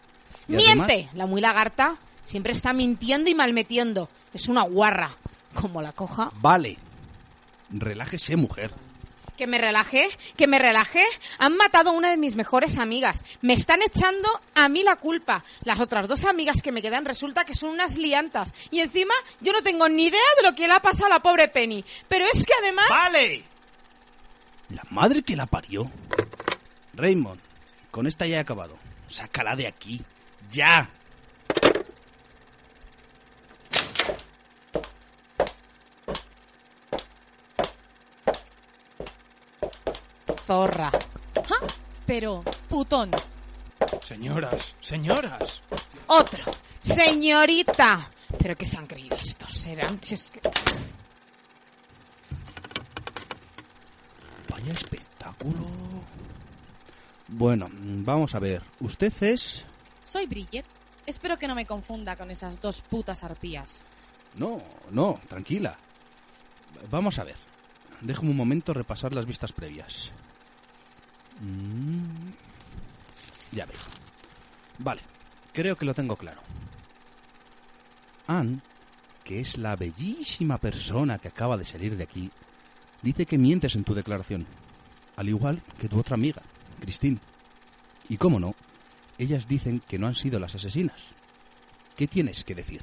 Y 0.48 0.56
¡Miente! 0.56 0.82
además- 0.82 1.14
La 1.14 1.26
muy 1.26 1.40
lagarta 1.40 1.96
siempre 2.24 2.52
está 2.52 2.72
mintiendo 2.72 3.30
y 3.30 3.34
malmetiendo. 3.34 4.08
Es 4.32 4.48
una 4.48 4.62
guarra. 4.62 5.10
Como 5.54 5.82
la 5.82 5.92
coja. 5.92 6.30
Vale, 6.40 6.76
relájese, 7.70 8.36
mujer. 8.36 8.70
Que 9.36 9.47
me 9.47 9.59
relajé, 9.59 10.06
que 10.36 10.47
me 10.47 10.59
relajé. 10.59 11.05
Han 11.38 11.56
matado 11.56 11.90
a 11.90 11.92
una 11.94 12.10
de 12.10 12.18
mis 12.18 12.36
mejores 12.36 12.76
amigas. 12.76 13.24
Me 13.40 13.55
están 13.55 13.80
echando 13.80 14.28
a 14.55 14.68
mí 14.68 14.82
la 14.82 14.97
culpa. 14.97 15.44
Las 15.64 15.80
otras 15.80 16.09
dos 16.09 16.26
amigas 16.26 16.60
que 16.60 16.72
me 16.72 16.82
quedan 16.82 17.06
resulta 17.06 17.47
que 17.47 17.55
son 17.55 17.70
unas 17.70 17.97
liantas. 17.97 18.52
Y 18.70 18.80
encima 18.80 19.14
yo 19.40 19.52
no 19.52 19.62
tengo 19.62 19.88
ni 19.88 20.06
idea 20.09 20.20
de 20.36 20.48
lo 20.48 20.55
que 20.55 20.66
le 20.66 20.74
ha 20.74 20.80
pasado 20.80 21.06
a 21.06 21.10
la 21.10 21.20
pobre 21.20 21.48
Penny. 21.48 21.82
Pero 22.06 22.26
es 22.30 22.44
que 22.44 22.52
además... 22.60 22.84
¡Vale! 22.90 23.44
La 24.68 24.82
madre 24.90 25.22
que 25.22 25.36
la 25.36 25.47
parió. 25.47 25.90
Raymond, 26.92 27.40
con 27.90 28.06
esta 28.06 28.26
ya 28.26 28.36
he 28.36 28.40
acabado. 28.40 28.76
Sácala 29.09 29.56
de 29.56 29.66
aquí. 29.66 30.02
¡Ya! 30.51 30.90
Zorra. 40.51 40.90
Pero, 42.05 42.43
putón. 42.68 43.12
Señoras, 44.02 44.74
señoras. 44.81 45.62
Otro. 46.09 46.43
Señorita. 46.81 48.10
Pero 48.36 48.56
que 48.56 48.66
se 48.66 48.77
han 48.77 48.85
creído 48.85 49.14
estos. 49.14 49.48
Serán... 49.52 50.02
si 50.02 50.16
es 50.16 50.28
que- 50.28 50.40
Vaya 54.48 54.72
espectáculo. 54.72 55.68
Bueno, 57.28 57.68
vamos 57.72 58.35
a 58.35 58.40
ver. 58.40 58.60
Usted 58.81 59.12
es... 59.22 59.64
Soy 60.02 60.27
Bridget. 60.27 60.64
Espero 61.06 61.39
que 61.39 61.47
no 61.47 61.55
me 61.55 61.64
confunda 61.64 62.16
con 62.16 62.28
esas 62.32 62.60
dos 62.60 62.81
putas 62.81 63.22
arpías. 63.22 63.82
No, 64.35 64.60
no, 64.90 65.20
tranquila. 65.28 65.77
Vamos 66.90 67.20
a 67.20 67.24
ver. 67.24 67.36
Déjame 68.01 68.31
un 68.31 68.36
momento 68.36 68.74
repasar 68.74 69.12
las 69.14 69.27
vistas 69.27 69.52
previas. 69.52 70.10
Mm, 71.40 72.30
Ya 73.52 73.66
veo. 73.66 73.78
Vale, 74.78 75.02
creo 75.52 75.76
que 75.76 75.84
lo 75.84 75.94
tengo 75.94 76.16
claro. 76.16 76.40
Anne, 78.26 78.60
que 79.24 79.40
es 79.40 79.58
la 79.58 79.74
bellísima 79.76 80.58
persona 80.58 81.18
que 81.18 81.28
acaba 81.28 81.56
de 81.56 81.64
salir 81.64 81.96
de 81.96 82.04
aquí, 82.04 82.30
dice 83.02 83.26
que 83.26 83.38
mientes 83.38 83.74
en 83.74 83.84
tu 83.84 83.94
declaración. 83.94 84.46
Al 85.16 85.28
igual 85.28 85.60
que 85.78 85.88
tu 85.88 85.98
otra 85.98 86.14
amiga, 86.14 86.42
Christine. 86.80 87.18
Y 88.08 88.16
cómo 88.16 88.38
no, 88.40 88.54
ellas 89.18 89.48
dicen 89.48 89.82
que 89.86 89.98
no 89.98 90.06
han 90.06 90.14
sido 90.14 90.38
las 90.38 90.54
asesinas. 90.54 91.00
¿Qué 91.96 92.06
tienes 92.06 92.44
que 92.44 92.54
decir? 92.54 92.82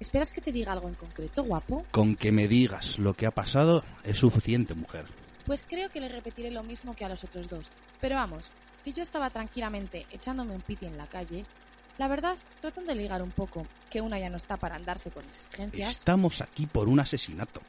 ¿Esperas 0.00 0.30
que 0.30 0.40
te 0.40 0.52
diga 0.52 0.72
algo 0.72 0.88
en 0.88 0.94
concreto, 0.94 1.42
guapo? 1.42 1.84
Con 1.90 2.16
que 2.16 2.30
me 2.32 2.48
digas 2.48 2.98
lo 2.98 3.14
que 3.14 3.26
ha 3.26 3.30
pasado 3.30 3.84
es 4.04 4.18
suficiente, 4.18 4.74
mujer. 4.74 5.06
Pues 5.46 5.64
creo 5.66 5.90
que 5.90 6.00
le 6.00 6.08
repetiré 6.08 6.50
lo 6.50 6.62
mismo 6.62 6.94
que 6.94 7.04
a 7.04 7.08
los 7.08 7.22
otros 7.24 7.48
dos. 7.48 7.70
Pero 8.00 8.16
vamos, 8.16 8.50
que 8.84 8.92
yo 8.92 9.02
estaba 9.02 9.30
tranquilamente 9.30 10.06
echándome 10.10 10.52
un 10.52 10.60
piti 10.60 10.86
en 10.86 10.98
la 10.98 11.06
calle. 11.06 11.46
La 11.98 12.08
verdad, 12.08 12.36
tratando 12.60 12.92
de 12.92 12.98
ligar 12.98 13.22
un 13.22 13.30
poco, 13.30 13.66
que 13.88 14.00
una 14.00 14.18
ya 14.18 14.28
no 14.28 14.36
está 14.36 14.56
para 14.56 14.76
andarse 14.76 15.10
con 15.10 15.24
exigencias. 15.24 15.90
Estamos 15.90 16.40
aquí 16.40 16.66
por 16.66 16.88
un 16.88 17.00
asesinato. 17.00 17.60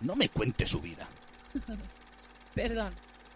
No 0.00 0.16
me 0.16 0.28
cuente 0.30 0.66
su 0.66 0.80
vida. 0.80 1.06
Perdón, 2.54 2.92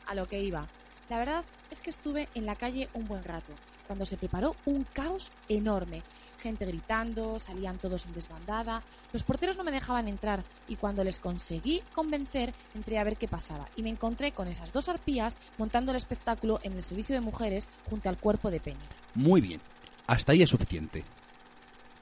a 0.06 0.14
lo 0.14 0.26
que 0.26 0.40
iba. 0.40 0.66
La 1.08 1.18
verdad 1.18 1.44
es 1.70 1.80
que 1.80 1.90
estuve 1.90 2.28
en 2.34 2.46
la 2.46 2.56
calle 2.56 2.88
un 2.94 3.06
buen 3.06 3.22
rato, 3.24 3.52
cuando 3.86 4.06
se 4.06 4.16
preparó 4.16 4.56
un 4.64 4.84
caos 4.84 5.30
enorme. 5.48 6.02
Gente 6.42 6.66
gritando, 6.66 7.38
salían 7.38 7.78
todos 7.78 8.04
en 8.06 8.14
desbandada. 8.14 8.82
Los 9.12 9.22
porteros 9.22 9.56
no 9.56 9.62
me 9.62 9.70
dejaban 9.70 10.08
entrar 10.08 10.42
y 10.66 10.74
cuando 10.74 11.04
les 11.04 11.20
conseguí 11.20 11.82
convencer, 11.94 12.52
entré 12.74 12.98
a 12.98 13.04
ver 13.04 13.16
qué 13.16 13.28
pasaba 13.28 13.68
y 13.76 13.82
me 13.82 13.90
encontré 13.90 14.32
con 14.32 14.48
esas 14.48 14.72
dos 14.72 14.88
arpías 14.88 15.36
montando 15.56 15.92
el 15.92 15.98
espectáculo 15.98 16.58
en 16.64 16.72
el 16.72 16.82
servicio 16.82 17.14
de 17.14 17.20
mujeres 17.20 17.68
junto 17.88 18.08
al 18.08 18.18
cuerpo 18.18 18.50
de 18.50 18.58
Penny. 18.58 18.80
Muy 19.14 19.40
bien. 19.40 19.60
Hasta 20.08 20.32
ahí 20.32 20.42
es 20.42 20.50
suficiente. 20.50 21.04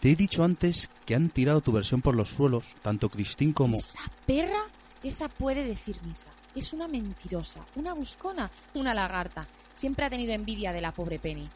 Te 0.01 0.11
he 0.11 0.17
dicho 0.17 0.43
antes 0.43 0.89
que 1.05 1.15
han 1.15 1.29
tirado 1.29 1.61
tu 1.61 1.73
versión 1.73 2.01
por 2.01 2.17
los 2.17 2.31
suelos, 2.31 2.75
tanto 2.81 3.11
Christine 3.11 3.53
como... 3.53 3.77
Esa 3.77 4.01
perra, 4.25 4.63
esa 5.03 5.29
puede 5.29 5.65
decir 5.65 6.01
misa. 6.03 6.31
Es 6.55 6.73
una 6.73 6.89
mentirosa, 6.89 7.61
una 7.77 7.93
buscona, 7.93 8.51
una 8.73 8.95
lagarta. 8.95 9.47
Siempre 9.75 10.07
ha 10.07 10.11
tenido 10.11 10.33
envidia 10.33 10.73
de 10.73 10.81
la 10.81 10.93
pobre 10.93 11.19
Penny. 11.19 11.47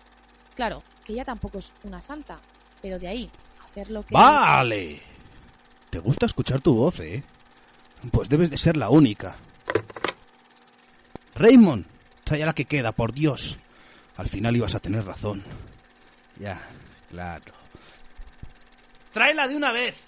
Claro, 0.55 0.83
que 1.05 1.15
ella 1.15 1.25
tampoco 1.25 1.59
es 1.59 1.73
una 1.83 2.01
santa, 2.01 2.39
pero 2.85 2.99
de 2.99 3.09
ahí 3.09 3.31
hacer 3.67 3.91
lo 3.91 4.03
que... 4.03 4.13
¡Vale! 4.13 5.01
Te 5.89 5.99
gusta 6.01 6.27
escuchar 6.27 6.61
tu 6.61 6.75
voz, 6.75 7.01
¿eh? 7.01 7.25
Pues 8.13 8.29
debes 8.29 8.51
de 8.51 8.59
ser 8.59 8.77
la 8.77 8.91
única. 8.91 9.37
Raymond, 11.35 11.87
trae 12.25 12.43
a 12.43 12.47
la 12.47 12.53
que 12.53 12.67
queda, 12.67 12.93
por 12.93 13.15
Dios. 13.15 13.57
Al 14.19 14.29
final 14.29 14.55
ibas 14.55 14.75
a 14.75 14.81
tener 14.81 15.03
razón. 15.03 15.43
Ya, 16.39 16.61
claro. 17.09 17.55
¡Tráela 19.13 19.49
de 19.49 19.57
una 19.57 19.73
vez! 19.73 20.03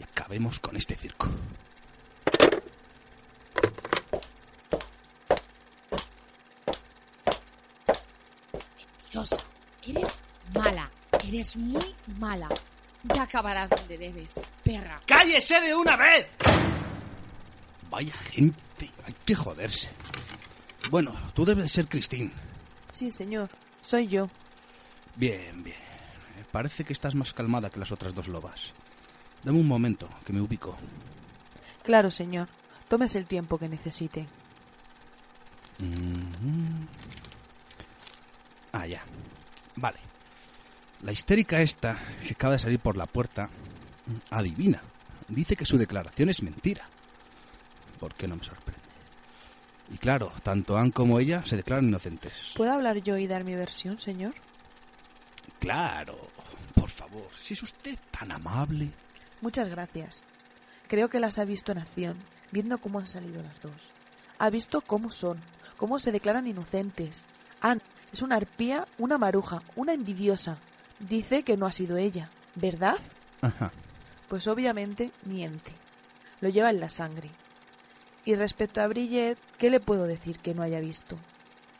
Y 0.00 0.04
acabemos 0.04 0.58
con 0.58 0.78
este 0.78 0.96
circo. 0.96 1.28
Mentirosa, 9.04 9.36
eres 9.86 10.22
eres 11.26 11.56
muy 11.56 11.94
mala. 12.18 12.48
Ya 13.04 13.22
acabarás 13.22 13.70
donde 13.70 13.98
debes, 13.98 14.40
perra. 14.64 15.00
¡Cállese 15.06 15.60
de 15.60 15.74
una 15.74 15.96
vez! 15.96 16.26
Vaya 17.90 18.14
gente, 18.16 18.90
hay 19.04 19.14
que 19.24 19.34
joderse. 19.34 19.88
Bueno, 20.90 21.12
tú 21.34 21.44
debes 21.44 21.64
de 21.64 21.68
ser 21.68 21.86
Christine. 21.88 22.30
Sí, 22.90 23.12
señor. 23.12 23.48
Soy 23.82 24.08
yo. 24.08 24.28
Bien, 25.14 25.62
bien. 25.62 25.76
Eh, 25.76 26.44
Parece 26.50 26.84
que 26.84 26.92
estás 26.92 27.14
más 27.14 27.32
calmada 27.32 27.70
que 27.70 27.78
las 27.78 27.92
otras 27.92 28.14
dos 28.14 28.26
lobas. 28.28 28.72
Dame 29.44 29.58
un 29.60 29.68
momento, 29.68 30.08
que 30.24 30.32
me 30.32 30.40
ubico. 30.40 30.76
Claro, 31.84 32.10
señor. 32.10 32.48
Tómese 32.88 33.18
el 33.18 33.26
tiempo 33.26 33.58
que 33.58 33.68
necesite. 33.68 34.26
Mhm. 35.78 36.88
Ah, 38.72 38.86
ya. 38.86 39.02
Vale. 39.76 39.98
La 41.02 41.12
histérica 41.12 41.60
esta, 41.60 41.98
que 42.26 42.34
acaba 42.34 42.54
de 42.54 42.58
salir 42.58 42.78
por 42.78 42.96
la 42.96 43.06
puerta, 43.06 43.48
adivina. 44.30 44.82
Dice 45.28 45.56
que 45.56 45.66
su 45.66 45.78
declaración 45.78 46.28
es 46.28 46.42
mentira. 46.42 46.88
¿Por 48.00 48.14
qué 48.14 48.28
no 48.28 48.36
me 48.36 48.44
sorprende? 48.44 48.80
Y 49.92 49.98
claro, 49.98 50.32
tanto 50.42 50.76
Anne 50.76 50.92
como 50.92 51.20
ella 51.20 51.44
se 51.44 51.56
declaran 51.56 51.88
inocentes. 51.88 52.52
¿Puedo 52.56 52.72
hablar 52.72 52.98
yo 52.98 53.16
y 53.16 53.26
dar 53.26 53.44
mi 53.44 53.54
versión, 53.54 54.00
señor? 54.00 54.34
Claro, 55.60 56.16
por 56.74 56.90
favor, 56.90 57.28
si 57.36 57.54
es 57.54 57.62
usted 57.62 57.98
tan 58.10 58.32
amable. 58.32 58.90
Muchas 59.40 59.68
gracias. 59.68 60.22
Creo 60.88 61.08
que 61.08 61.20
las 61.20 61.38
ha 61.38 61.44
visto 61.44 61.72
en 61.72 61.78
acción, 61.78 62.16
viendo 62.52 62.78
cómo 62.78 62.98
han 62.98 63.06
salido 63.06 63.42
las 63.42 63.60
dos. 63.60 63.92
Ha 64.38 64.50
visto 64.50 64.80
cómo 64.80 65.10
son, 65.10 65.40
cómo 65.76 65.98
se 65.98 66.12
declaran 66.12 66.46
inocentes. 66.46 67.24
Anne 67.60 67.80
es 68.12 68.22
una 68.22 68.36
arpía, 68.36 68.86
una 68.98 69.18
maruja, 69.18 69.62
una 69.74 69.92
envidiosa. 69.92 70.58
Dice 70.98 71.42
que 71.42 71.56
no 71.56 71.66
ha 71.66 71.72
sido 71.72 71.96
ella, 71.96 72.30
¿verdad? 72.54 72.98
Ajá. 73.42 73.72
Pues 74.28 74.48
obviamente 74.48 75.10
miente. 75.24 75.72
Lo 76.40 76.48
lleva 76.48 76.70
en 76.70 76.80
la 76.80 76.88
sangre. 76.88 77.30
Y 78.24 78.34
respecto 78.34 78.80
a 78.80 78.88
Bridget, 78.88 79.38
¿qué 79.58 79.70
le 79.70 79.80
puedo 79.80 80.04
decir 80.04 80.38
que 80.38 80.54
no 80.54 80.62
haya 80.62 80.80
visto? 80.80 81.16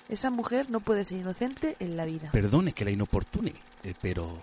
Esa 0.08 0.30
mujer 0.30 0.70
no 0.70 0.80
puede 0.80 1.04
ser 1.04 1.18
inocente 1.18 1.76
en 1.80 1.96
la 1.96 2.04
vida. 2.04 2.30
Perdone 2.30 2.72
que 2.72 2.84
la 2.84 2.92
inoportune, 2.92 3.54
eh, 3.82 3.94
pero 4.00 4.42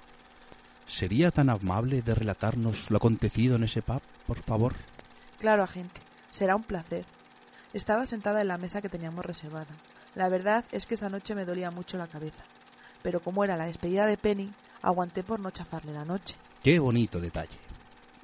¿sería 0.86 1.32
tan 1.32 1.50
amable 1.50 2.02
de 2.02 2.14
relatarnos 2.14 2.92
lo 2.92 2.98
acontecido 2.98 3.56
en 3.56 3.64
ese 3.64 3.82
pub, 3.82 4.02
por 4.28 4.42
favor? 4.42 4.74
Claro, 5.40 5.64
agente. 5.64 6.02
Será 6.32 6.56
un 6.56 6.64
placer. 6.64 7.06
Estaba 7.74 8.06
sentada 8.06 8.42
en 8.42 8.50
la 8.50 8.58
mesa 8.58 8.82
que 8.82 8.90
teníamos 8.90 9.26
reservada. 9.26 9.74
La 10.16 10.28
verdad 10.28 10.66
es 10.72 10.86
que 10.86 10.96
esa 10.96 11.10
noche 11.10 11.36
me 11.36 11.46
dolía 11.46 11.72
mucho 11.72 11.98
la 11.98 12.08
cabeza. 12.08 12.44
Pero 13.02 13.22
como 13.22 13.44
era 13.44 13.58
la 13.58 13.66
despedida 13.66 14.06
de 14.06 14.18
Penny, 14.18 14.52
aguanté 14.84 15.24
por 15.24 15.40
no 15.40 15.50
chafarle 15.50 15.94
la 15.94 16.06
noche. 16.06 16.36
Qué 16.62 16.78
bonito 16.78 17.20
detalle. 17.20 17.58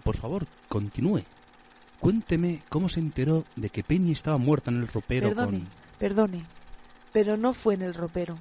Por 0.03 0.15
favor, 0.15 0.45
continúe. 0.68 1.23
Cuénteme 1.99 2.61
cómo 2.69 2.88
se 2.88 2.99
enteró 2.99 3.44
de 3.56 3.69
que 3.69 3.84
Penny 3.84 4.11
estaba 4.11 4.38
muerta 4.38 4.69
en 4.69 4.77
el 4.77 4.88
ropero 4.88 5.30
Perdone, 5.30 5.60
con... 5.60 5.68
perdone. 5.98 6.45
Pero 7.11 7.36
no 7.38 7.53
fue 7.53 7.73
en 7.73 7.81
el 7.81 7.94
ropero. 7.94 8.38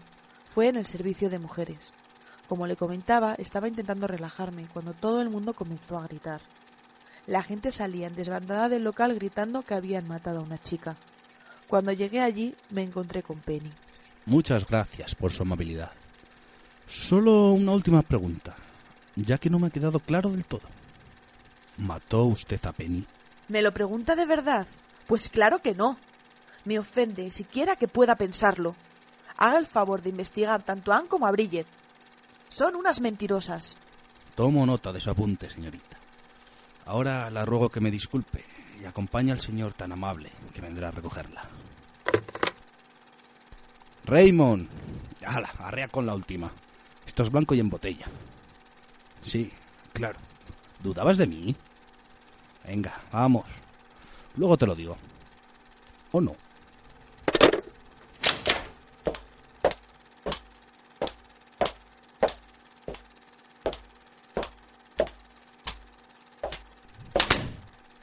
Fue 0.55 0.69
en 0.69 0.77
el 0.77 0.87
servicio 0.87 1.31
de 1.31 1.39
mujeres. 1.39 1.93
Como 2.49 2.67
le 2.67 2.77
comentaba, 2.77 3.35
estaba 3.35 3.69
intentando 3.69 4.07
relajarme 4.07 4.67
cuando 4.73 4.93
todo 4.93 5.21
el 5.21 5.31
mundo 5.31 5.55
comenzó 5.55 5.99
a 5.99 6.07
gritar. 6.07 6.41
La 7.27 7.43
gente 7.43 7.71
salía 7.71 8.07
en 8.07 8.15
desbandada 8.15 8.69
del 8.69 8.85
local 8.85 9.15
gritando 9.15 9.63
que 9.63 9.75
habían 9.75 10.09
matado 10.09 10.41
a 10.41 10.43
una 10.43 10.59
chica. 10.63 10.97
Cuando 11.69 11.93
llegué 11.93 12.21
allí 12.21 12.55
me 12.71 12.83
encontré 12.83 13.23
con 13.23 13.39
Penny. 13.41 13.71
Muchas 14.25 14.67
gracias 14.67 15.15
por 15.15 15.33
su 15.33 15.43
amabilidad. 15.43 15.91
Solo 16.89 17.53
una 17.53 17.73
última 17.73 18.01
pregunta, 18.01 18.57
ya 19.15 19.37
que 19.37 19.51
no 19.51 19.59
me 19.59 19.67
ha 19.67 19.71
quedado 19.71 20.01
claro 20.01 20.31
del 20.31 20.47
todo. 20.47 20.63
¿Mató 21.77 22.25
usted 22.25 22.65
a 22.65 22.73
Penny? 22.73 23.05
¿Me 23.49 23.61
lo 23.61 23.73
pregunta 23.73 24.17
de 24.17 24.25
verdad? 24.25 24.67
Pues 25.07 25.29
claro 25.29 25.59
que 25.59 25.75
no. 25.75 25.99
Me 26.65 26.79
ofende 26.79 27.31
siquiera 27.31 27.77
que 27.77 27.89
pueda 27.89 28.17
pensarlo. 28.17 28.75
Haga 29.37 29.59
el 29.59 29.67
favor 29.67 30.03
de 30.03 30.09
investigar 30.09 30.63
tanto 30.63 30.91
a 30.93 30.99
Anne 30.99 31.09
como 31.09 31.27
a 31.27 31.31
Bridget. 31.31 31.67
Son 32.49 32.75
unas 32.75 33.01
mentirosas. 33.01 33.77
Tomo 34.35 34.65
nota 34.65 34.91
de 34.91 35.01
su 35.01 35.11
apunte, 35.11 35.51
señorita. 35.51 35.99
Ahora 36.87 37.29
la 37.29 37.45
ruego 37.45 37.69
que 37.69 37.81
me 37.81 37.91
disculpe 37.91 38.45
y 38.81 38.87
acompañe 38.87 39.31
al 39.31 39.41
señor 39.41 39.75
tan 39.75 39.93
amable 39.93 40.31
que 40.55 40.63
vendrá 40.63 40.89
a 40.89 40.93
recogerla. 40.93 41.45
Raymond. 44.05 44.69
Hala, 45.27 45.51
arrea 45.59 45.89
con 45.89 46.07
la 46.07 46.15
última. 46.15 46.51
Esto 47.09 47.23
es 47.23 47.31
blanco 47.31 47.55
y 47.55 47.61
en 47.61 47.71
botella. 47.71 48.07
Sí, 49.23 49.51
claro. 49.95 50.19
¿Dudabas 50.81 51.17
de 51.17 51.27
mí? 51.27 51.57
Venga, 52.67 53.01
vamos. 53.11 53.47
Luego 54.37 54.59
te 54.59 54.67
lo 54.67 54.75
digo. 54.75 54.97
¿O 56.13 56.21
no? 56.21 56.37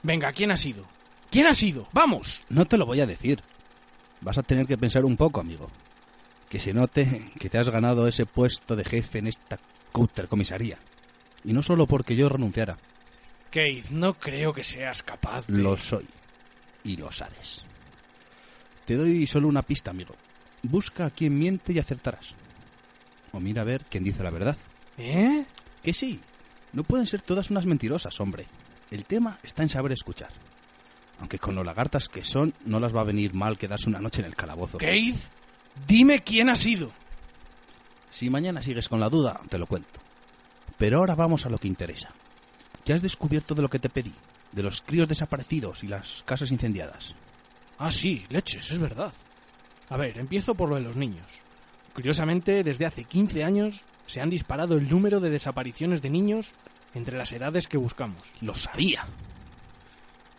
Venga, 0.01 0.33
¿quién 0.33 0.49
ha 0.49 0.57
sido? 0.57 0.83
¿Quién 1.29 1.45
ha 1.45 1.53
sido? 1.53 1.87
¡Vamos! 1.93 2.41
No 2.49 2.65
te 2.65 2.77
lo 2.77 2.87
voy 2.87 3.01
a 3.01 3.05
decir. 3.05 3.41
Vas 4.21 4.39
a 4.39 4.43
tener 4.43 4.65
que 4.65 4.79
pensar 4.79 5.05
un 5.05 5.15
poco, 5.15 5.39
amigo. 5.41 5.69
Que 6.55 6.61
se 6.61 6.73
note 6.73 7.33
que 7.37 7.49
te 7.49 7.57
has 7.57 7.67
ganado 7.67 8.07
ese 8.07 8.25
puesto 8.25 8.77
de 8.77 8.85
jefe 8.85 9.19
en 9.19 9.27
esta 9.27 9.59
comisaría. 10.29 10.77
Y 11.43 11.51
no 11.51 11.61
solo 11.61 11.85
porque 11.85 12.15
yo 12.15 12.29
renunciara. 12.29 12.77
Keith, 13.51 13.89
no 13.89 14.13
creo 14.13 14.53
que 14.53 14.63
seas 14.63 15.03
capaz 15.03 15.47
de... 15.47 15.61
Lo 15.61 15.77
soy. 15.77 16.05
Y 16.85 16.95
lo 16.95 17.11
sabes. 17.11 17.61
Te 18.85 18.95
doy 18.95 19.27
solo 19.27 19.49
una 19.49 19.63
pista, 19.63 19.91
amigo. 19.91 20.15
Busca 20.63 21.07
a 21.07 21.09
quien 21.09 21.37
miente 21.37 21.73
y 21.73 21.79
acertarás. 21.79 22.35
O 23.33 23.41
mira 23.41 23.63
a 23.63 23.65
ver 23.65 23.83
quién 23.89 24.05
dice 24.05 24.23
la 24.23 24.29
verdad. 24.29 24.57
¿Eh? 24.97 25.43
Que 25.83 25.93
sí. 25.93 26.21
No 26.71 26.85
pueden 26.85 27.05
ser 27.05 27.21
todas 27.21 27.51
unas 27.51 27.65
mentirosas, 27.65 28.17
hombre. 28.21 28.45
El 28.91 29.03
tema 29.03 29.39
está 29.43 29.61
en 29.61 29.67
saber 29.67 29.91
escuchar. 29.91 30.31
Aunque 31.19 31.37
con 31.37 31.53
lo 31.53 31.65
lagartas 31.65 32.07
que 32.07 32.23
son, 32.23 32.53
no 32.63 32.79
las 32.79 32.95
va 32.95 33.01
a 33.01 33.03
venir 33.03 33.33
mal 33.33 33.57
quedarse 33.57 33.89
una 33.89 33.99
noche 33.99 34.21
en 34.21 34.27
el 34.27 34.37
calabozo. 34.37 34.77
Keith, 34.77 35.19
dime 35.87 36.23
quién 36.23 36.49
ha 36.49 36.55
sido. 36.55 36.91
Si 38.09 38.29
mañana 38.29 38.61
sigues 38.61 38.87
con 38.87 38.99
la 38.99 39.09
duda, 39.09 39.41
te 39.49 39.57
lo 39.57 39.67
cuento. 39.67 39.99
Pero 40.77 40.99
ahora 40.99 41.15
vamos 41.15 41.45
a 41.45 41.49
lo 41.49 41.57
que 41.57 41.67
interesa. 41.67 42.09
¿Ya 42.85 42.95
has 42.95 43.01
descubierto 43.01 43.55
de 43.55 43.61
lo 43.61 43.69
que 43.69 43.79
te 43.79 43.89
pedí? 43.89 44.13
De 44.51 44.63
los 44.63 44.81
críos 44.81 45.07
desaparecidos 45.07 45.83
y 45.83 45.87
las 45.87 46.23
casas 46.23 46.51
incendiadas. 46.51 47.15
Ah, 47.77 47.91
sí, 47.91 48.25
leches, 48.29 48.71
es 48.71 48.79
verdad. 48.79 49.13
A 49.89 49.97
ver, 49.97 50.17
empiezo 50.17 50.55
por 50.55 50.69
lo 50.69 50.75
de 50.75 50.81
los 50.81 50.95
niños. 50.95 51.25
Curiosamente, 51.93 52.63
desde 52.63 52.85
hace 52.85 53.03
15 53.03 53.43
años 53.43 53.83
se 54.07 54.21
han 54.21 54.29
disparado 54.29 54.77
el 54.77 54.89
número 54.89 55.19
de 55.19 55.29
desapariciones 55.29 56.01
de 56.01 56.09
niños 56.09 56.51
entre 56.93 57.17
las 57.17 57.31
edades 57.33 57.67
que 57.67 57.77
buscamos. 57.77 58.21
Lo 58.41 58.55
sabía. 58.55 59.05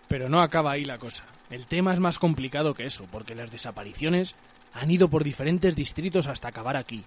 Pero 0.09 0.29
no 0.29 0.41
acaba 0.41 0.73
ahí 0.73 0.85
la 0.85 0.99
cosa. 0.99 1.25
El 1.51 1.67
tema 1.67 1.93
es 1.93 2.01
más 2.01 2.19
complicado 2.19 2.75
que 2.75 2.87
eso, 2.87 3.07
porque 3.11 3.35
las 3.35 3.51
desapariciones 3.51 4.35
han 4.77 4.91
ido 4.91 5.09
por 5.09 5.25
diferentes 5.25 5.75
distritos 5.75 6.27
hasta 6.27 6.49
acabar 6.49 6.77
aquí. 6.77 7.03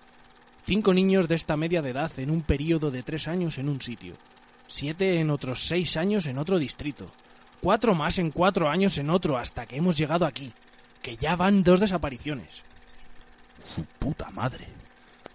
Cinco 0.66 0.94
niños 0.94 1.28
de 1.28 1.36
esta 1.36 1.56
media 1.56 1.82
de 1.82 1.92
edad 1.92 2.12
en 2.18 2.32
un 2.32 2.42
periodo 2.42 2.90
de 2.90 3.04
tres 3.04 3.28
años 3.28 3.58
en 3.60 3.70
un 3.70 3.80
sitio. 3.80 4.16
Siete 4.68 5.20
en 5.20 5.30
otros 5.30 5.68
seis 5.68 5.96
años 5.96 6.26
en 6.26 6.40
otro 6.40 6.58
distrito. 6.58 7.12
Cuatro 7.62 7.94
más 7.94 8.18
en 8.18 8.32
cuatro 8.32 8.70
años 8.70 8.98
en 8.98 9.10
otro 9.10 9.38
hasta 9.38 9.66
que 9.68 9.78
hemos 9.78 9.98
llegado 9.98 10.26
aquí. 10.26 10.52
Que 11.02 11.16
ya 11.16 11.36
van 11.36 11.64
dos 11.64 11.80
desapariciones. 11.80 12.64
Su 13.76 13.84
puta 14.00 14.32
madre. 14.32 14.68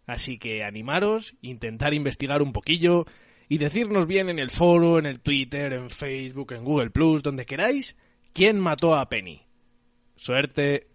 Así 0.06 0.38
que 0.38 0.64
animaros, 0.64 1.36
intentar 1.42 1.94
investigar 1.94 2.42
un 2.42 2.54
poquillo 2.54 3.06
y 3.52 3.58
decirnos 3.58 4.08
bien 4.08 4.30
en 4.30 4.40
el 4.40 4.50
foro, 4.50 4.98
en 4.98 5.06
el 5.06 5.20
Twitter, 5.20 5.74
en 5.74 5.90
Facebook, 5.90 6.54
en 6.54 6.64
Google 6.64 6.90
Plus, 6.90 7.22
donde 7.22 7.46
queráis, 7.46 7.98
quién 8.32 8.58
mató 8.58 8.96
a 8.96 9.10
Penny. 9.10 9.42
Suerte. 10.16 10.88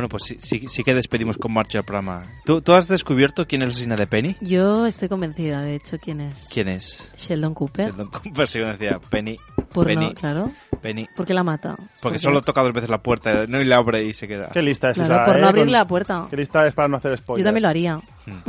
Bueno, 0.00 0.08
pues 0.08 0.22
sí, 0.24 0.38
sí, 0.40 0.64
sí 0.70 0.82
que 0.82 0.94
despedimos 0.94 1.36
con 1.36 1.52
marcha 1.52 1.76
el 1.76 1.84
programa. 1.84 2.22
¿Tú, 2.46 2.62
¿Tú 2.62 2.72
has 2.72 2.88
descubierto 2.88 3.46
quién 3.46 3.60
es 3.60 3.68
la 3.68 3.72
asesina 3.72 3.96
de 3.96 4.06
Penny? 4.06 4.34
Yo 4.40 4.86
estoy 4.86 5.10
convencida, 5.10 5.60
de 5.60 5.74
hecho, 5.74 5.98
quién 5.98 6.22
es. 6.22 6.48
¿Quién 6.50 6.68
es? 6.68 7.12
Sheldon 7.18 7.52
Cooper. 7.52 7.88
Sheldon 7.88 8.08
Cooper, 8.08 8.46
sí, 8.48 8.60
decía 8.60 8.98
Penny. 9.10 9.36
Por 9.74 9.86
Penny. 9.86 10.06
no, 10.06 10.14
claro. 10.14 10.52
Penny. 10.80 11.06
¿Por 11.14 11.26
qué 11.26 11.34
la 11.34 11.42
mata? 11.44 11.76
Porque 12.00 12.18
solo 12.18 12.40
toca 12.40 12.62
dos 12.62 12.72
veces 12.72 12.88
la 12.88 13.02
puerta, 13.02 13.46
no 13.46 13.60
y 13.60 13.66
la 13.66 13.76
abre 13.76 14.02
y 14.04 14.14
se 14.14 14.26
queda. 14.26 14.48
Qué 14.50 14.62
lista 14.62 14.88
es 14.88 14.94
Claro, 14.94 15.14
esa, 15.16 15.24
por 15.26 15.34
no 15.38 15.44
¿eh? 15.44 15.48
abrir 15.50 15.64
Con- 15.64 15.72
la 15.72 15.86
puerta. 15.86 16.26
Qué 16.30 16.36
lista 16.38 16.66
es 16.66 16.72
para 16.72 16.88
no 16.88 16.96
hacer 16.96 17.18
spoilers. 17.18 17.42
Yo 17.42 17.44
también 17.46 17.62
lo 17.64 17.68
haría. 17.68 18.00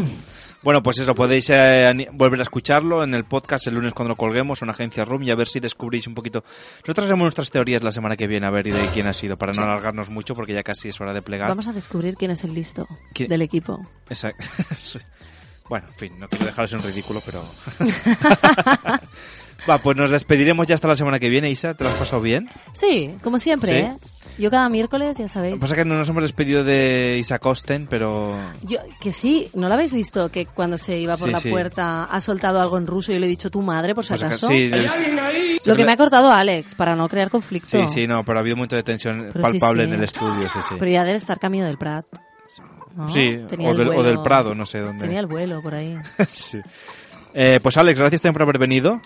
Bueno, 0.63 0.83
pues 0.83 0.99
eso, 0.99 1.13
podéis 1.13 1.49
eh, 1.49 1.89
volver 2.13 2.39
a 2.39 2.43
escucharlo 2.43 3.03
en 3.03 3.15
el 3.15 3.23
podcast 3.23 3.65
el 3.65 3.73
lunes 3.73 3.93
cuando 3.93 4.09
lo 4.09 4.15
colguemos 4.15 4.61
en 4.61 4.69
Agencia 4.69 5.03
Room 5.03 5.23
y 5.23 5.31
a 5.31 5.35
ver 5.35 5.47
si 5.47 5.59
descubrís 5.59 6.05
un 6.05 6.13
poquito. 6.13 6.43
Nosotros 6.81 7.07
haremos 7.07 7.23
nuestras 7.23 7.49
teorías 7.49 7.81
la 7.81 7.91
semana 7.91 8.15
que 8.15 8.27
viene, 8.27 8.45
a 8.45 8.51
ver 8.51 8.67
y 8.67 8.71
de 8.71 8.85
quién 8.93 9.07
ha 9.07 9.13
sido, 9.13 9.37
para 9.37 9.53
no 9.53 9.63
alargarnos 9.63 10.11
mucho 10.11 10.35
porque 10.35 10.53
ya 10.53 10.61
casi 10.61 10.89
es 10.89 11.01
hora 11.01 11.13
de 11.13 11.23
plegar. 11.23 11.49
Vamos 11.49 11.67
a 11.67 11.73
descubrir 11.73 12.15
quién 12.15 12.29
es 12.29 12.43
el 12.43 12.53
listo 12.53 12.87
¿Quién? 13.13 13.29
del 13.29 13.41
equipo. 13.41 13.87
Exacto. 14.09 14.45
Bueno, 15.69 15.87
en 15.87 15.95
fin, 15.95 16.19
no 16.19 16.27
quiero 16.27 16.47
dejaros 16.47 16.73
en 16.73 16.83
ridículo, 16.83 17.21
pero... 17.25 17.45
Va, 19.69 19.77
pues 19.77 19.95
nos 19.95 20.09
despediremos 20.09 20.67
ya 20.67 20.75
hasta 20.75 20.87
la 20.87 20.95
semana 20.95 21.19
que 21.19 21.29
viene, 21.29 21.49
Isa. 21.49 21.73
¿Te 21.75 21.83
lo 21.83 21.89
has 21.91 21.95
pasado 21.97 22.21
bien? 22.21 22.49
Sí, 22.73 23.11
como 23.23 23.37
siempre, 23.37 23.71
¿Sí? 23.71 23.77
¿eh? 23.79 23.95
Yo 24.39 24.49
cada 24.49 24.69
miércoles, 24.69 25.17
ya 25.17 25.23
Lo 25.23 25.27
sabéis. 25.27 25.53
que 25.55 25.59
pasa 25.59 25.73
es 25.73 25.77
que 25.79 25.85
no 25.85 25.95
nos 25.97 26.09
hemos 26.09 26.23
despedido 26.23 26.63
de 26.63 27.17
Isa 27.19 27.37
Costen, 27.37 27.85
pero... 27.87 28.35
Yo, 28.63 28.79
que 28.99 29.11
sí, 29.11 29.49
¿no 29.53 29.67
lo 29.67 29.73
habéis 29.75 29.93
visto? 29.93 30.29
Que 30.29 30.47
cuando 30.47 30.77
se 30.77 30.97
iba 30.97 31.15
por 31.15 31.27
Sí, 31.27 31.31
la 31.33 31.39
sí. 31.41 31.49
puerta 31.51 32.05
ha 32.05 32.21
soltado 32.21 32.59
algo 32.59 32.77
en 32.79 32.87
ruso 32.87 33.11
y 33.11 33.19
le 33.19 33.27
he 33.27 33.29
dicho 33.29 33.51
tu 33.51 33.61
madre, 33.61 33.93
por 33.93 34.03
si 34.05 34.17
si 34.17 34.23
acaso. 34.23 34.47
sí, 34.47 34.71
Lo 35.65 35.75
que 35.75 35.85
me 35.85 35.91
ha 35.91 35.97
cortado 35.97 36.31
Alex, 36.31 36.73
para 36.73 36.95
no 36.95 37.07
crear 37.07 37.29
conflicto. 37.29 37.67
Sí, 37.69 37.79
sí, 37.93 38.07
no, 38.07 38.23
pero 38.25 38.39
ha 38.39 38.41
habido 38.41 38.55
un 38.55 38.59
momento 38.59 38.75
de 38.77 38.83
tensión 38.83 39.29
Pero 39.31 39.41
palpable 39.43 39.83
sí. 39.83 39.89
en 39.89 39.95
el 39.95 40.03
estudio, 40.03 40.49
sí, 40.49 40.59
sí. 40.67 40.75
Pero 40.79 40.89
ya 40.91 41.03
debe 41.03 41.17
estar 41.17 41.37
camino 41.37 41.65
del 41.65 41.77
Prat. 41.77 42.05
¿no? 42.95 43.07
Sí, 43.09 43.35
Tenía 43.47 43.69
o 43.69 43.71
el 43.73 43.77
del, 43.77 43.87
o 43.89 44.01
del 44.03 44.21
Prado, 44.23 44.55
no 44.55 44.65
sé 44.65 44.79
dónde. 44.79 45.05
Tenía 45.05 45.19
el 45.19 45.27
vuelo 45.27 45.61
por 45.61 45.75
ahí. 45.75 45.93
Sí. 46.27 46.59
Eh, 47.33 47.59
pues 47.61 47.77
Alex, 47.77 47.97
gracias 47.99 48.21
también 48.21 48.33
por 48.33 48.41
haber 48.43 48.57
venido. 48.57 48.99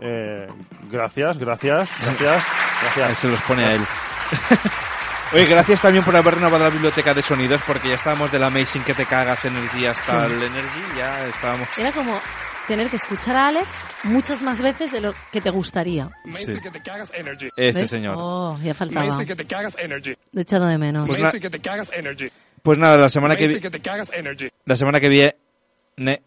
Eh, 0.00 0.48
gracias, 0.90 1.38
gracias, 1.38 1.90
gracias, 2.02 2.44
gracias. 2.82 3.18
Se 3.18 3.28
los 3.28 3.40
pone 3.42 3.64
a 3.64 3.74
él. 3.74 3.84
Oye, 5.32 5.44
gracias 5.44 5.80
también 5.80 6.02
por 6.04 6.16
haber 6.16 6.34
renovado 6.34 6.64
la 6.64 6.70
biblioteca 6.70 7.14
de 7.14 7.22
sonidos 7.22 7.60
porque 7.64 7.88
ya 7.88 7.94
estábamos 7.94 8.32
del 8.32 8.42
Amazing 8.42 8.82
que 8.82 8.94
te 8.94 9.06
cagas 9.06 9.44
Energy 9.44 9.86
hasta 9.86 10.26
el 10.26 10.32
Energy, 10.32 10.82
ya 10.96 11.24
estábamos... 11.26 11.68
Era 11.78 11.92
como 11.92 12.18
tener 12.66 12.88
que 12.88 12.96
escuchar 12.96 13.36
a 13.36 13.48
Alex 13.48 13.68
muchas 14.04 14.42
más 14.42 14.62
veces 14.62 14.92
de 14.92 15.00
lo 15.00 15.14
que 15.32 15.40
te 15.40 15.50
gustaría. 15.50 16.08
Sí. 16.32 16.58
que 16.60 16.70
te 16.70 16.80
cagas 16.80 17.12
energy. 17.14 17.48
Este 17.56 17.80
¿Ves? 17.80 17.90
señor. 17.90 18.14
Oh, 18.18 18.58
ya 18.62 18.74
faltaba. 18.74 19.24
que 19.24 19.36
te 19.36 19.44
cagas 19.44 19.76
energy. 19.78 20.14
Lo 20.32 20.40
he 20.40 20.42
echado 20.42 20.66
de 20.66 20.78
menos. 20.78 21.06
Pues 21.06 21.40
que 21.40 21.50
te 21.50 21.60
cagas 21.60 21.90
energy. 21.92 22.30
Pues 22.62 22.78
nada, 22.78 22.96
la 22.96 23.08
semana 23.08 23.34
que, 23.36 23.60
que 23.60 23.70
te 23.70 23.80
cagas 23.80 24.12
energy. 24.12 24.48
la 24.64 24.76
semana 24.76 25.00
que 25.00 25.08
viene 25.08 25.34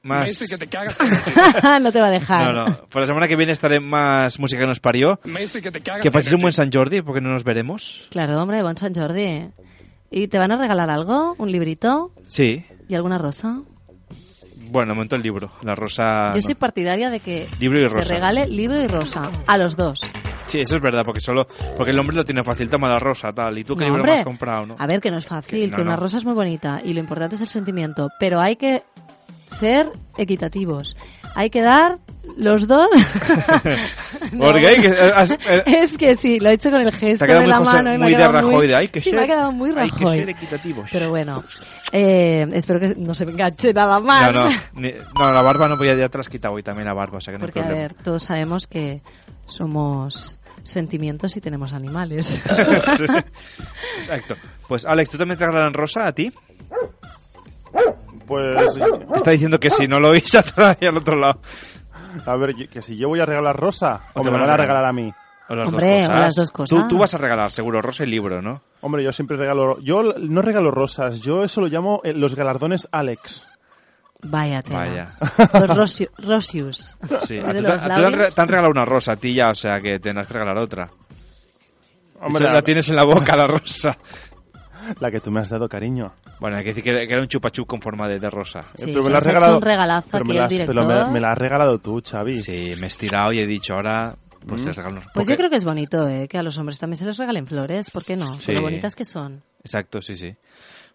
Más... 0.04 0.26
dice 0.28 0.48
que 0.48 0.58
te 0.58 0.68
cagas 0.68 0.98
no 1.82 1.92
te 1.92 2.00
va 2.00 2.08
a 2.08 2.12
dejar. 2.12 2.54
No, 2.54 2.66
no. 2.66 2.76
Pues 2.90 3.02
la 3.04 3.06
semana 3.08 3.28
que 3.28 3.36
viene 3.36 3.52
estaré 3.52 3.80
más 3.80 4.40
música 4.40 4.62
que 4.62 4.68
nos 4.68 4.80
parió. 4.80 5.20
Me 5.24 5.42
dice 5.42 5.62
que 5.62 5.72
te 5.72 5.82
cagas 5.82 6.02
Que 6.02 6.12
paséis 6.12 6.34
un 6.36 6.42
buen 6.42 6.54
San 6.54 6.72
Jordi 6.72 7.02
porque 7.02 7.22
no 7.22 7.30
nos 7.32 7.44
veremos. 7.44 8.08
Claro, 8.12 8.42
hombre, 8.42 8.62
buen 8.62 8.78
San 8.78 8.94
Jordi. 8.94 9.50
¿Y 10.12 10.28
te 10.28 10.38
van 10.38 10.52
a 10.52 10.58
regalar 10.58 10.90
algo? 10.90 11.36
¿Un 11.38 11.52
librito? 11.52 12.12
Sí. 12.28 12.64
¿Y 12.88 12.96
alguna 12.96 13.18
rosa? 13.18 13.62
Bueno, 14.70 14.96
momento 14.96 15.16
el 15.16 15.22
libro. 15.22 15.52
La 15.62 15.76
rosa... 15.76 16.28
Yo 16.30 16.36
no. 16.36 16.42
soy 16.42 16.56
partidaria 16.56 17.10
de 17.10 17.20
que 17.20 17.48
Libro 17.60 17.80
y 17.80 17.88
se 17.88 17.94
rosa. 17.94 18.14
regale 18.14 18.48
libro 18.48 18.82
y 18.82 18.88
rosa. 18.88 19.30
A 19.48 19.58
los 19.58 19.76
dos. 19.76 20.02
Sí, 20.48 20.60
eso 20.60 20.76
es 20.78 20.82
verdad, 20.82 21.04
porque 21.06 21.22
solo... 21.22 21.48
Porque 21.78 21.92
el 21.92 22.00
hombre 22.00 22.16
lo 22.16 22.26
tiene 22.26 22.44
fácil, 22.44 22.70
toma 22.70 22.90
la 22.90 23.00
rosa, 23.00 23.32
tal. 23.34 23.58
¿Y 23.58 23.64
tú 23.64 23.76
qué 23.76 23.82
No, 23.86 23.88
libro 23.88 24.02
hombre. 24.02 24.14
me 24.14 24.20
has 24.20 24.26
comprado, 24.26 24.66
no? 24.66 24.76
A 24.80 24.88
ver, 24.88 25.00
que 25.00 25.10
no 25.12 25.18
es 25.18 25.26
fácil, 25.26 25.60
Que 25.60 25.70
que, 25.70 25.78
no, 25.78 25.84
una 25.84 25.96
no. 25.96 26.00
rosa 26.02 26.18
es 26.18 26.26
muy 26.26 26.34
bonita 26.34 26.82
y 26.84 26.94
lo 26.94 27.00
importante 27.00 27.36
es 27.36 27.42
el 27.42 27.48
sentimiento, 27.48 28.10
pero 28.20 28.40
hay 28.40 28.56
que 28.56 28.84
ser 29.54 29.90
equitativos. 30.18 30.98
Hay 31.36 31.50
que 31.50 31.62
dar 31.62 31.98
los 32.38 32.68
dos. 32.68 32.88
No. 34.32 34.46
Porque 34.46 34.66
hay 34.68 34.82
que... 34.82 34.88
has- 34.88 35.32
eh, 35.32 35.64
Es 35.66 35.98
que 35.98 36.16
sí, 36.16 36.40
lo 36.40 36.50
he 36.50 36.54
hecho 36.54 36.72
con 36.72 36.80
el 36.82 36.92
gesto 36.92 37.26
de 37.26 37.36
muy 37.40 37.46
la 37.48 37.58
José- 37.58 37.74
mano. 37.76 37.94
y 37.94 37.98
me 37.98 38.04
muy 38.06 38.14
ha 38.16 38.18
de 38.20 38.28
Rajoy, 38.30 38.68
de 38.68 38.76
hay 38.76 38.88
que 38.88 39.00
sí, 39.02 39.10
ser- 39.10 39.20
me 39.20 39.26
ha 39.26 39.28
quedado 39.28 39.52
muy 39.52 39.70
hay 39.72 39.90
Rajoy. 39.90 40.12
que 40.12 40.20
ser 40.20 40.30
equitativos. 40.30 40.90
Pero 40.92 41.10
bueno, 41.10 41.44
eh, 41.92 42.48
espero 42.54 42.80
que 42.80 42.96
no 42.98 43.14
se 43.14 43.26
me 43.26 43.34
enganche 43.34 43.74
nada 43.74 44.00
más. 44.00 44.34
No, 44.36 44.46
no, 44.50 44.56
ni- 44.76 44.94
no, 45.20 45.32
la 45.34 45.42
barba 45.42 45.68
no, 45.68 45.78
pues 45.78 45.90
ya, 45.92 45.96
ya 46.00 46.10
te 46.10 46.18
la 46.18 46.22
has 46.22 46.30
quitado 46.30 46.54
hoy 46.56 46.64
también 46.64 46.88
la 46.88 46.94
barba, 46.94 47.18
o 47.18 47.22
sea 47.22 47.34
que 47.34 47.38
no 47.40 47.46
Porque, 47.46 47.60
hay 47.60 47.66
a 47.66 47.70
ver, 47.70 47.94
todos 47.96 48.24
sabemos 48.24 48.66
que 48.66 49.02
somos 49.46 50.38
sentimientos 50.64 51.36
y 51.38 51.42
tenemos 51.42 51.74
animales. 51.74 52.42
Sí, 52.98 53.06
Exacto. 54.00 54.36
Pues 54.68 54.86
Alex, 54.86 55.10
¿tú 55.12 55.18
también 55.18 55.38
te 55.38 55.46
regalan 55.46 55.74
rosa 55.74 56.08
a 56.08 56.14
ti? 56.14 56.32
Pues. 58.28 58.58
Está 59.16 59.32
diciendo 59.32 59.60
que 59.60 59.70
si 59.70 59.88
no 59.88 60.00
lo 60.00 60.10
oís 60.10 60.34
atrás 60.36 60.78
y 60.80 60.86
al 60.86 60.98
otro 60.98 61.16
lado. 61.18 61.40
A 62.26 62.36
ver, 62.36 62.56
que 62.70 62.82
si 62.82 62.96
yo 62.96 63.10
voy 63.10 63.20
a 63.20 63.26
regalar 63.26 63.56
rosa, 63.56 64.02
o, 64.14 64.22
O 64.22 64.24
te 64.24 64.32
me 64.32 64.38
van 64.40 64.50
a 64.50 64.58
regalar 64.58 64.86
a 64.86 64.94
mí. 64.94 65.12
O 65.50 65.56
las 65.56 65.68
Hombre, 65.68 65.94
dos 65.94 66.04
o 66.04 66.08
cosas. 66.08 66.22
las 66.22 66.36
dos 66.36 66.52
cosas. 66.52 66.70
Tú, 66.82 66.88
tú 66.88 66.98
vas 66.98 67.14
a 67.14 67.18
regalar, 67.18 67.52
seguro, 67.52 67.82
rosa 67.82 68.04
y 68.04 68.08
libro, 68.08 68.42
¿no? 68.42 68.62
Hombre, 68.82 69.04
yo 69.04 69.12
siempre 69.12 69.36
regalo. 69.36 69.80
Yo 69.82 70.04
no 70.04 70.42
regalo 70.42 70.72
rosas, 70.72 71.20
yo 71.22 71.44
eso 71.44 71.60
lo 71.62 71.68
llamo 71.68 72.02
eh, 72.04 72.14
los 72.14 72.36
galardones 72.36 72.88
Alex. 72.92 73.48
Vaya 74.26 74.62
tema. 74.62 74.80
Vaya. 74.80 75.14
Los 75.54 75.78
rosio- 75.78 76.12
rosius. 76.18 76.96
Sí, 77.24 77.40
a 77.46 77.52
te, 77.52 77.68
a 77.68 77.78
te 77.78 78.42
han, 78.42 78.48
regalado 78.48 78.72
una 78.72 78.86
rosa 78.86 79.14
a 79.14 79.16
ti 79.18 79.34
ya, 79.34 79.50
o 79.50 79.56
sea 79.56 79.82
que 79.82 80.00
tendrás 80.00 80.28
que 80.28 80.34
regalar 80.34 80.60
otra. 80.60 80.90
Hombre, 82.22 82.50
la 82.50 82.62
tienes 82.62 82.88
en 82.88 82.96
la 82.96 83.04
boca, 83.04 83.36
la 83.36 83.48
rosa. 83.48 83.98
La 85.00 85.12
que 85.12 85.20
tú 85.20 85.32
me 85.32 85.40
has 85.40 85.50
dado, 85.50 85.68
cariño. 85.70 86.14
Bueno, 86.40 86.58
hay 86.58 86.64
que 86.64 86.70
decir 86.74 86.84
que, 86.84 87.08
que 87.08 87.14
era 87.14 87.22
un 87.22 87.28
chupachup 87.28 87.68
con 87.68 87.82
forma 87.82 88.08
de, 88.08 88.20
de 88.20 88.30
rosa. 88.30 88.66
Sí, 88.76 88.86
pero 88.88 89.04
se 89.04 89.10
me 89.10 89.12
la 89.14 89.18
has 89.20 89.26
regalado. 89.26 89.56
un 89.58 89.62
regalazo 89.62 90.08
pero 90.12 90.24
aquí 90.24 90.28
me 90.30 90.36
la 90.36 90.46
has- 90.46 90.54
pero 90.68 90.86
me, 90.86 91.12
me 91.14 91.20
la 91.20 91.32
has 91.32 91.38
regalado 91.38 91.78
tú, 91.80 92.02
Xavi. 92.04 92.40
Sí, 92.40 92.74
me 92.80 92.86
he 92.86 92.88
estirado 92.88 93.32
y 93.34 93.40
he 93.40 93.48
dicho 93.48 93.74
ahora, 93.74 94.16
pues 94.48 94.62
Mm. 94.62 94.66
te 94.66 94.74
regalo 94.74 94.98
una 94.98 95.08
Pues 95.14 95.28
yo 95.28 95.38
creo 95.38 95.50
que 95.50 95.56
es 95.56 95.66
bonito, 95.66 96.08
¿eh? 96.08 96.28
Que 96.28 96.38
a 96.38 96.44
los 96.44 96.58
hombres 96.58 96.80
también 96.80 96.98
se 96.98 97.06
les 97.06 97.18
regalen 97.18 97.48
flores, 97.48 97.92
¿por 97.92 98.04
qué 98.04 98.16
no? 98.16 98.34
Sí. 98.40 98.54
Lo 98.54 98.62
bonitas 98.62 98.96
que 98.96 99.06
son. 99.06 99.42
Exacto, 99.64 100.02
sí, 100.02 100.16
sí. 100.16 100.36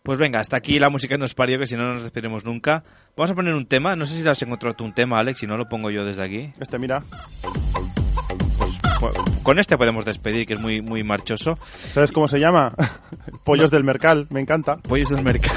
Pues 0.03 0.19
venga, 0.19 0.39
hasta 0.41 0.57
aquí 0.57 0.79
la 0.79 0.91
música 0.91 1.17
nos 1.17 1.35
parió, 1.35 1.59
que 1.59 1.67
si 1.67 1.75
no 1.77 1.83
no 1.85 1.95
nos 1.95 2.03
despediremos 2.05 2.45
nunca. 2.45 2.85
Vamos 3.17 3.31
a 3.31 3.35
poner 3.35 3.55
un 3.55 3.67
tema, 3.67 3.97
no 3.97 4.07
sé 4.07 4.17
si 4.17 4.23
lo 4.23 4.31
has 4.31 4.41
encontrado 4.43 4.75
tú 4.77 4.85
un 4.85 4.95
tema, 4.95 5.19
Alex, 5.19 5.41
si 5.41 5.47
no 5.47 5.57
lo 5.57 5.69
pongo 5.69 5.91
yo 5.91 6.05
desde 6.05 6.23
aquí. 6.23 6.53
Este, 6.61 6.79
mira. 6.79 7.03
Con 9.43 9.59
este 9.59 9.77
podemos 9.79 10.05
despedir, 10.05 10.47
que 10.47 10.55
es 10.55 10.61
muy, 10.61 10.81
muy 10.83 11.03
marchoso. 11.05 11.59
¿Sabes 11.93 12.13
cómo 12.13 12.29
se 12.29 12.39
llama? 12.41 12.75
Pollos 13.45 13.71
del 13.71 13.85
Mercal, 13.85 14.27
me 14.31 14.41
encanta. 14.41 14.77
Pollos 14.79 15.11
del 15.11 15.23
Mercal. 15.23 15.51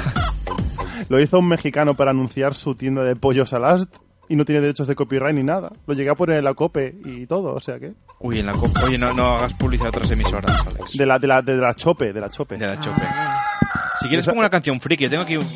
Lo 1.08 1.20
hizo 1.20 1.38
un 1.38 1.48
mexicano 1.48 1.94
para 1.96 2.10
anunciar 2.12 2.54
su 2.54 2.74
tienda 2.74 3.02
de 3.04 3.16
pollos 3.16 3.52
Alast 3.52 3.94
y 4.28 4.36
no 4.36 4.44
tiene 4.44 4.60
derechos 4.60 4.86
de 4.86 4.94
copyright 4.94 5.34
ni 5.34 5.42
nada. 5.42 5.72
Lo 5.86 5.94
llegué 5.94 6.10
a 6.10 6.14
poner 6.14 6.38
en 6.38 6.44
la 6.44 6.54
COPE 6.54 6.94
y 7.04 7.26
todo, 7.26 7.54
o 7.54 7.60
sea 7.60 7.78
que... 7.78 7.92
Uy, 8.20 8.38
en 8.38 8.46
la 8.46 8.52
co- 8.52 8.70
Oye, 8.84 8.96
no, 8.96 9.12
no 9.12 9.36
hagas 9.36 9.52
publicidad 9.54 9.86
a 9.86 9.90
otras 9.90 10.10
emisoras, 10.12 10.66
Alex. 10.66 10.92
De 10.96 11.04
la, 11.04 11.18
de 11.18 11.26
la, 11.26 11.42
de 11.42 11.56
la 11.56 11.74
Chope, 11.74 12.12
de 12.12 12.20
la 12.20 12.30
Chope. 12.30 12.56
De 12.56 12.66
la 12.66 12.80
chope. 12.80 13.02
Si 14.00 14.06
quieres 14.08 14.24
pongo 14.24 14.38
una 14.38 14.48
canción 14.48 14.80
friki. 14.80 15.08
Tengo 15.08 15.24
aquí 15.24 15.36
un- 15.36 15.46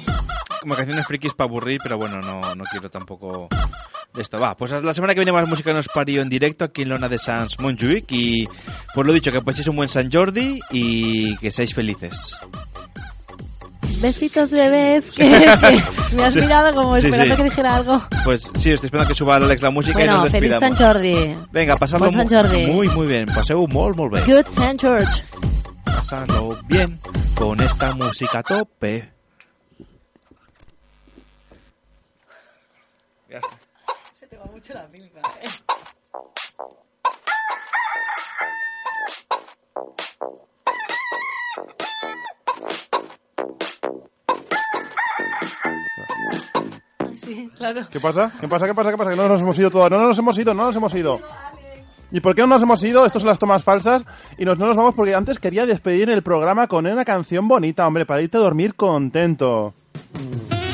como 0.60 0.74
canciones 0.74 1.06
frikis 1.06 1.32
para 1.32 1.48
aburrir, 1.48 1.78
pero 1.80 1.96
bueno, 1.96 2.20
no, 2.20 2.54
no 2.56 2.64
quiero 2.64 2.90
tampoco 2.90 3.48
de 4.16 4.22
esto. 4.22 4.40
Va, 4.40 4.56
pues 4.56 4.72
la 4.82 4.92
semana 4.92 5.14
que 5.14 5.20
viene 5.20 5.32
más 5.32 5.46
música 5.48 5.72
nos 5.72 5.88
parió 5.88 6.22
en 6.22 6.28
directo 6.28 6.64
aquí 6.64 6.82
en 6.82 6.88
Lona 6.88 7.08
de 7.08 7.18
Sans 7.18 7.58
Montjuic 7.60 8.06
y 8.10 8.48
pues 8.94 9.06
lo 9.06 9.12
dicho, 9.12 9.30
que 9.30 9.40
paséis 9.42 9.68
un 9.68 9.76
buen 9.76 9.88
San 9.88 10.10
Jordi 10.10 10.58
y 10.70 11.36
que 11.36 11.50
seáis 11.52 11.74
felices. 11.74 12.36
Besitos 14.00 14.50
bebés, 14.50 15.10
que, 15.10 15.22
que 16.10 16.16
me 16.16 16.24
has 16.24 16.34
Sí. 16.34 16.40
mirado 16.40 16.74
como 16.74 16.98
Sí, 16.98 17.06
esperando 17.06 17.34
sí. 17.34 17.42
que 17.42 17.44
dijera 17.48 17.74
algo. 17.76 17.98
Pues 18.24 18.42
sí, 18.54 18.70
estoy 18.72 18.86
esperando 18.88 19.08
que 19.08 19.14
suba 19.14 19.36
Alex 19.36 19.62
la 19.62 19.70
música 19.70 20.02
y 20.02 20.06
nos 20.06 20.30
feliz 20.30 20.50
despidamos. 20.50 20.78
Sant 20.78 20.94
Jordi. 20.94 21.36
Venga, 21.52 21.76
pasadlo 21.76 22.10
mu- 22.12 22.28
Jordi. 22.28 22.66
muy, 22.66 22.88
muy 22.88 23.06
bien. 23.06 23.26
Paseu 23.26 23.66
molt, 23.68 23.96
molt 23.96 24.12
bé. 24.12 24.20
Good 24.26 24.48
Sant 24.48 24.80
George. 24.80 25.22
Pasadlo 25.84 26.58
bien 26.68 27.00
con 27.36 27.58
esta 27.60 27.94
música 27.94 28.42
tope. 28.42 29.08
Ya 33.30 33.38
está. 33.38 33.56
Se 34.14 34.26
te 34.26 34.36
va 34.36 34.44
mucho 34.66 34.74
la 34.74 34.88
pinza, 34.88 35.20
¿eh? 35.42 35.48
Sí, 47.16 47.50
claro. 47.56 47.86
¿Qué 47.90 48.00
pasa? 48.00 48.32
¿Qué 48.40 48.48
pasa? 48.48 48.66
¿Qué 48.66 48.74
pasa? 48.74 48.90
¿Qué 48.90 48.96
pasa? 48.96 49.10
Que 49.10 49.16
no 49.16 49.28
nos 49.28 49.40
hemos 49.40 49.58
ido 49.58 49.70
todos. 49.70 49.90
No 49.90 49.98
nos 49.98 50.18
hemos 50.18 50.38
ido, 50.38 50.54
no 50.54 50.64
nos 50.64 50.76
hemos 50.76 50.94
ido. 50.94 51.20
¿Y 52.10 52.20
por 52.20 52.34
qué 52.34 52.42
no 52.42 52.48
nos 52.48 52.62
hemos 52.62 52.82
ido? 52.82 53.04
Estos 53.04 53.22
son 53.22 53.28
las 53.28 53.38
tomas 53.38 53.62
falsas. 53.62 54.04
Y 54.38 54.44
nos, 54.44 54.58
no 54.58 54.66
nos 54.66 54.76
vamos 54.76 54.94
porque 54.94 55.14
antes 55.14 55.38
quería 55.38 55.66
despedir 55.66 56.10
el 56.10 56.22
programa 56.22 56.66
con 56.66 56.86
una 56.86 57.04
canción 57.04 57.46
bonita, 57.48 57.86
hombre, 57.86 58.06
para 58.06 58.22
irte 58.22 58.36
a 58.36 58.40
dormir 58.40 58.74
contento. 58.74 59.74
Y 60.50 60.65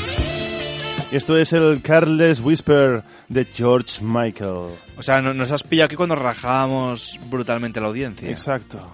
esto 1.16 1.36
es 1.36 1.52
el 1.52 1.80
Careless 1.82 2.40
Whisper 2.40 3.02
de 3.28 3.44
George 3.44 4.02
Michael. 4.02 4.76
O 4.96 5.02
sea, 5.02 5.20
no- 5.20 5.34
nos 5.34 5.50
has 5.52 5.62
pillado 5.62 5.86
aquí 5.86 5.96
cuando 5.96 6.14
rajábamos 6.16 7.18
brutalmente 7.28 7.80
la 7.80 7.88
audiencia. 7.88 8.28
Exacto. 8.30 8.90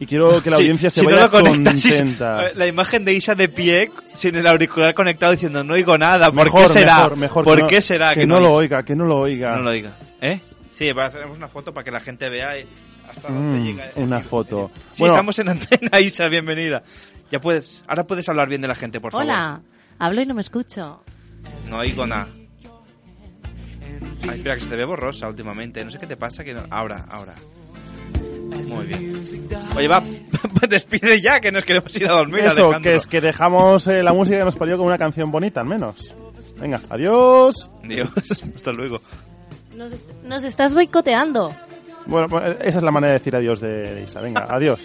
Y 0.00 0.06
quiero 0.06 0.40
que 0.42 0.50
la 0.50 0.56
Sí, 0.58 0.62
audiencia 0.62 0.90
se 0.90 1.00
si 1.00 1.06
no 1.06 1.12
vaya 1.16 1.28
sí, 1.76 1.90
contenta. 1.90 2.46
eh, 2.48 2.52
La 2.54 2.66
imagen 2.68 3.04
de 3.04 3.14
Isa 3.14 3.34
de 3.34 3.48
pie 3.48 3.90
sin 4.14 4.36
el 4.36 4.46
auricular 4.46 4.94
conectado 4.94 5.32
diciendo 5.32 5.64
no 5.64 5.74
oigo 5.74 5.98
nada. 5.98 6.26
¿Por 6.30 6.44
Mejor, 6.44 6.62
qué 6.68 6.72
será? 6.72 6.96
mejor, 6.98 7.16
mejor, 7.16 7.44
¿Por 7.44 7.56
que 7.56 7.62
no- 7.62 7.68
qué 7.68 7.80
será 7.80 8.14
que 8.14 8.26
no 8.26 8.36
no 8.36 8.40
lo 8.42 8.52
oiga, 8.54 8.82
que 8.84 8.94
no 8.94 9.04
lo 9.06 9.18
oiga. 9.18 9.56
No 9.56 9.62
lo 9.62 9.70
oiga. 9.70 9.96
¿Eh? 10.20 10.40
Sí, 10.72 10.88
haremos 10.90 11.36
una 11.36 11.48
foto 11.48 11.74
para 11.74 11.82
que 11.82 11.90
la 11.90 11.98
gente 11.98 12.28
vea 12.28 12.52
hasta 13.10 13.28
dónde 13.28 13.58
Mm, 13.58 13.64
llega. 13.64 13.90
una 13.96 14.20
foto. 14.20 14.70
Sí, 14.92 15.00
Bueno, 15.00 15.14
estamos 15.14 15.36
en 15.40 15.48
antena, 15.48 15.98
Isa, 16.00 16.28
bienvenida. 16.28 16.84
Ya 17.32 17.40
puedes, 17.40 17.82
ahora 17.88 18.04
puedes 18.04 18.28
hablar 18.28 18.48
bien 18.48 18.60
de 18.60 18.68
la 18.68 18.76
gente, 18.76 19.00
por 19.00 19.10
favor. 19.10 19.26
Hola, 19.26 19.60
hablo 19.98 20.22
y 20.22 20.26
no 20.26 20.34
me 20.34 20.42
escucho. 20.42 21.02
No 21.68 21.78
oigo 21.78 22.06
nada. 22.06 22.28
Ay, 24.28 24.36
espera, 24.38 24.54
que 24.56 24.60
se 24.62 24.68
te 24.68 24.76
ve 24.76 24.84
borrosa 24.84 25.28
últimamente. 25.28 25.84
No 25.84 25.90
sé 25.90 25.98
qué 25.98 26.06
te 26.06 26.16
pasa. 26.16 26.44
que 26.44 26.54
no- 26.54 26.66
Ahora, 26.70 27.06
ahora. 27.10 27.34
Muy 28.66 28.86
bien. 28.86 29.22
Oye, 29.76 29.88
va, 29.88 30.02
despide 30.68 31.20
ya, 31.22 31.40
que 31.40 31.50
nos 31.52 31.64
queremos 31.64 31.94
ir 31.96 32.08
a 32.08 32.12
dormir, 32.12 32.40
Eso, 32.40 32.50
Alejandro. 32.66 32.80
que 32.82 32.96
es 32.96 33.06
que 33.06 33.20
dejamos 33.20 33.86
eh, 33.86 34.02
la 34.02 34.12
música 34.12 34.38
que 34.38 34.44
nos 34.44 34.56
parió 34.56 34.76
con 34.76 34.86
una 34.86 34.98
canción 34.98 35.30
bonita, 35.30 35.60
al 35.60 35.66
menos. 35.66 36.14
Venga, 36.58 36.80
adiós. 36.90 37.70
Dios, 37.84 38.08
hasta 38.56 38.72
luego. 38.72 39.00
Nos, 39.76 39.92
est- 39.92 40.10
nos 40.24 40.44
estás 40.44 40.74
boicoteando. 40.74 41.54
Bueno, 42.06 42.28
pues, 42.28 42.56
esa 42.62 42.78
es 42.78 42.82
la 42.84 42.90
manera 42.90 43.12
de 43.12 43.18
decir 43.18 43.36
adiós 43.36 43.60
de, 43.60 43.68
de 43.94 44.02
Isa. 44.02 44.20
Venga, 44.20 44.46
adiós. 44.48 44.80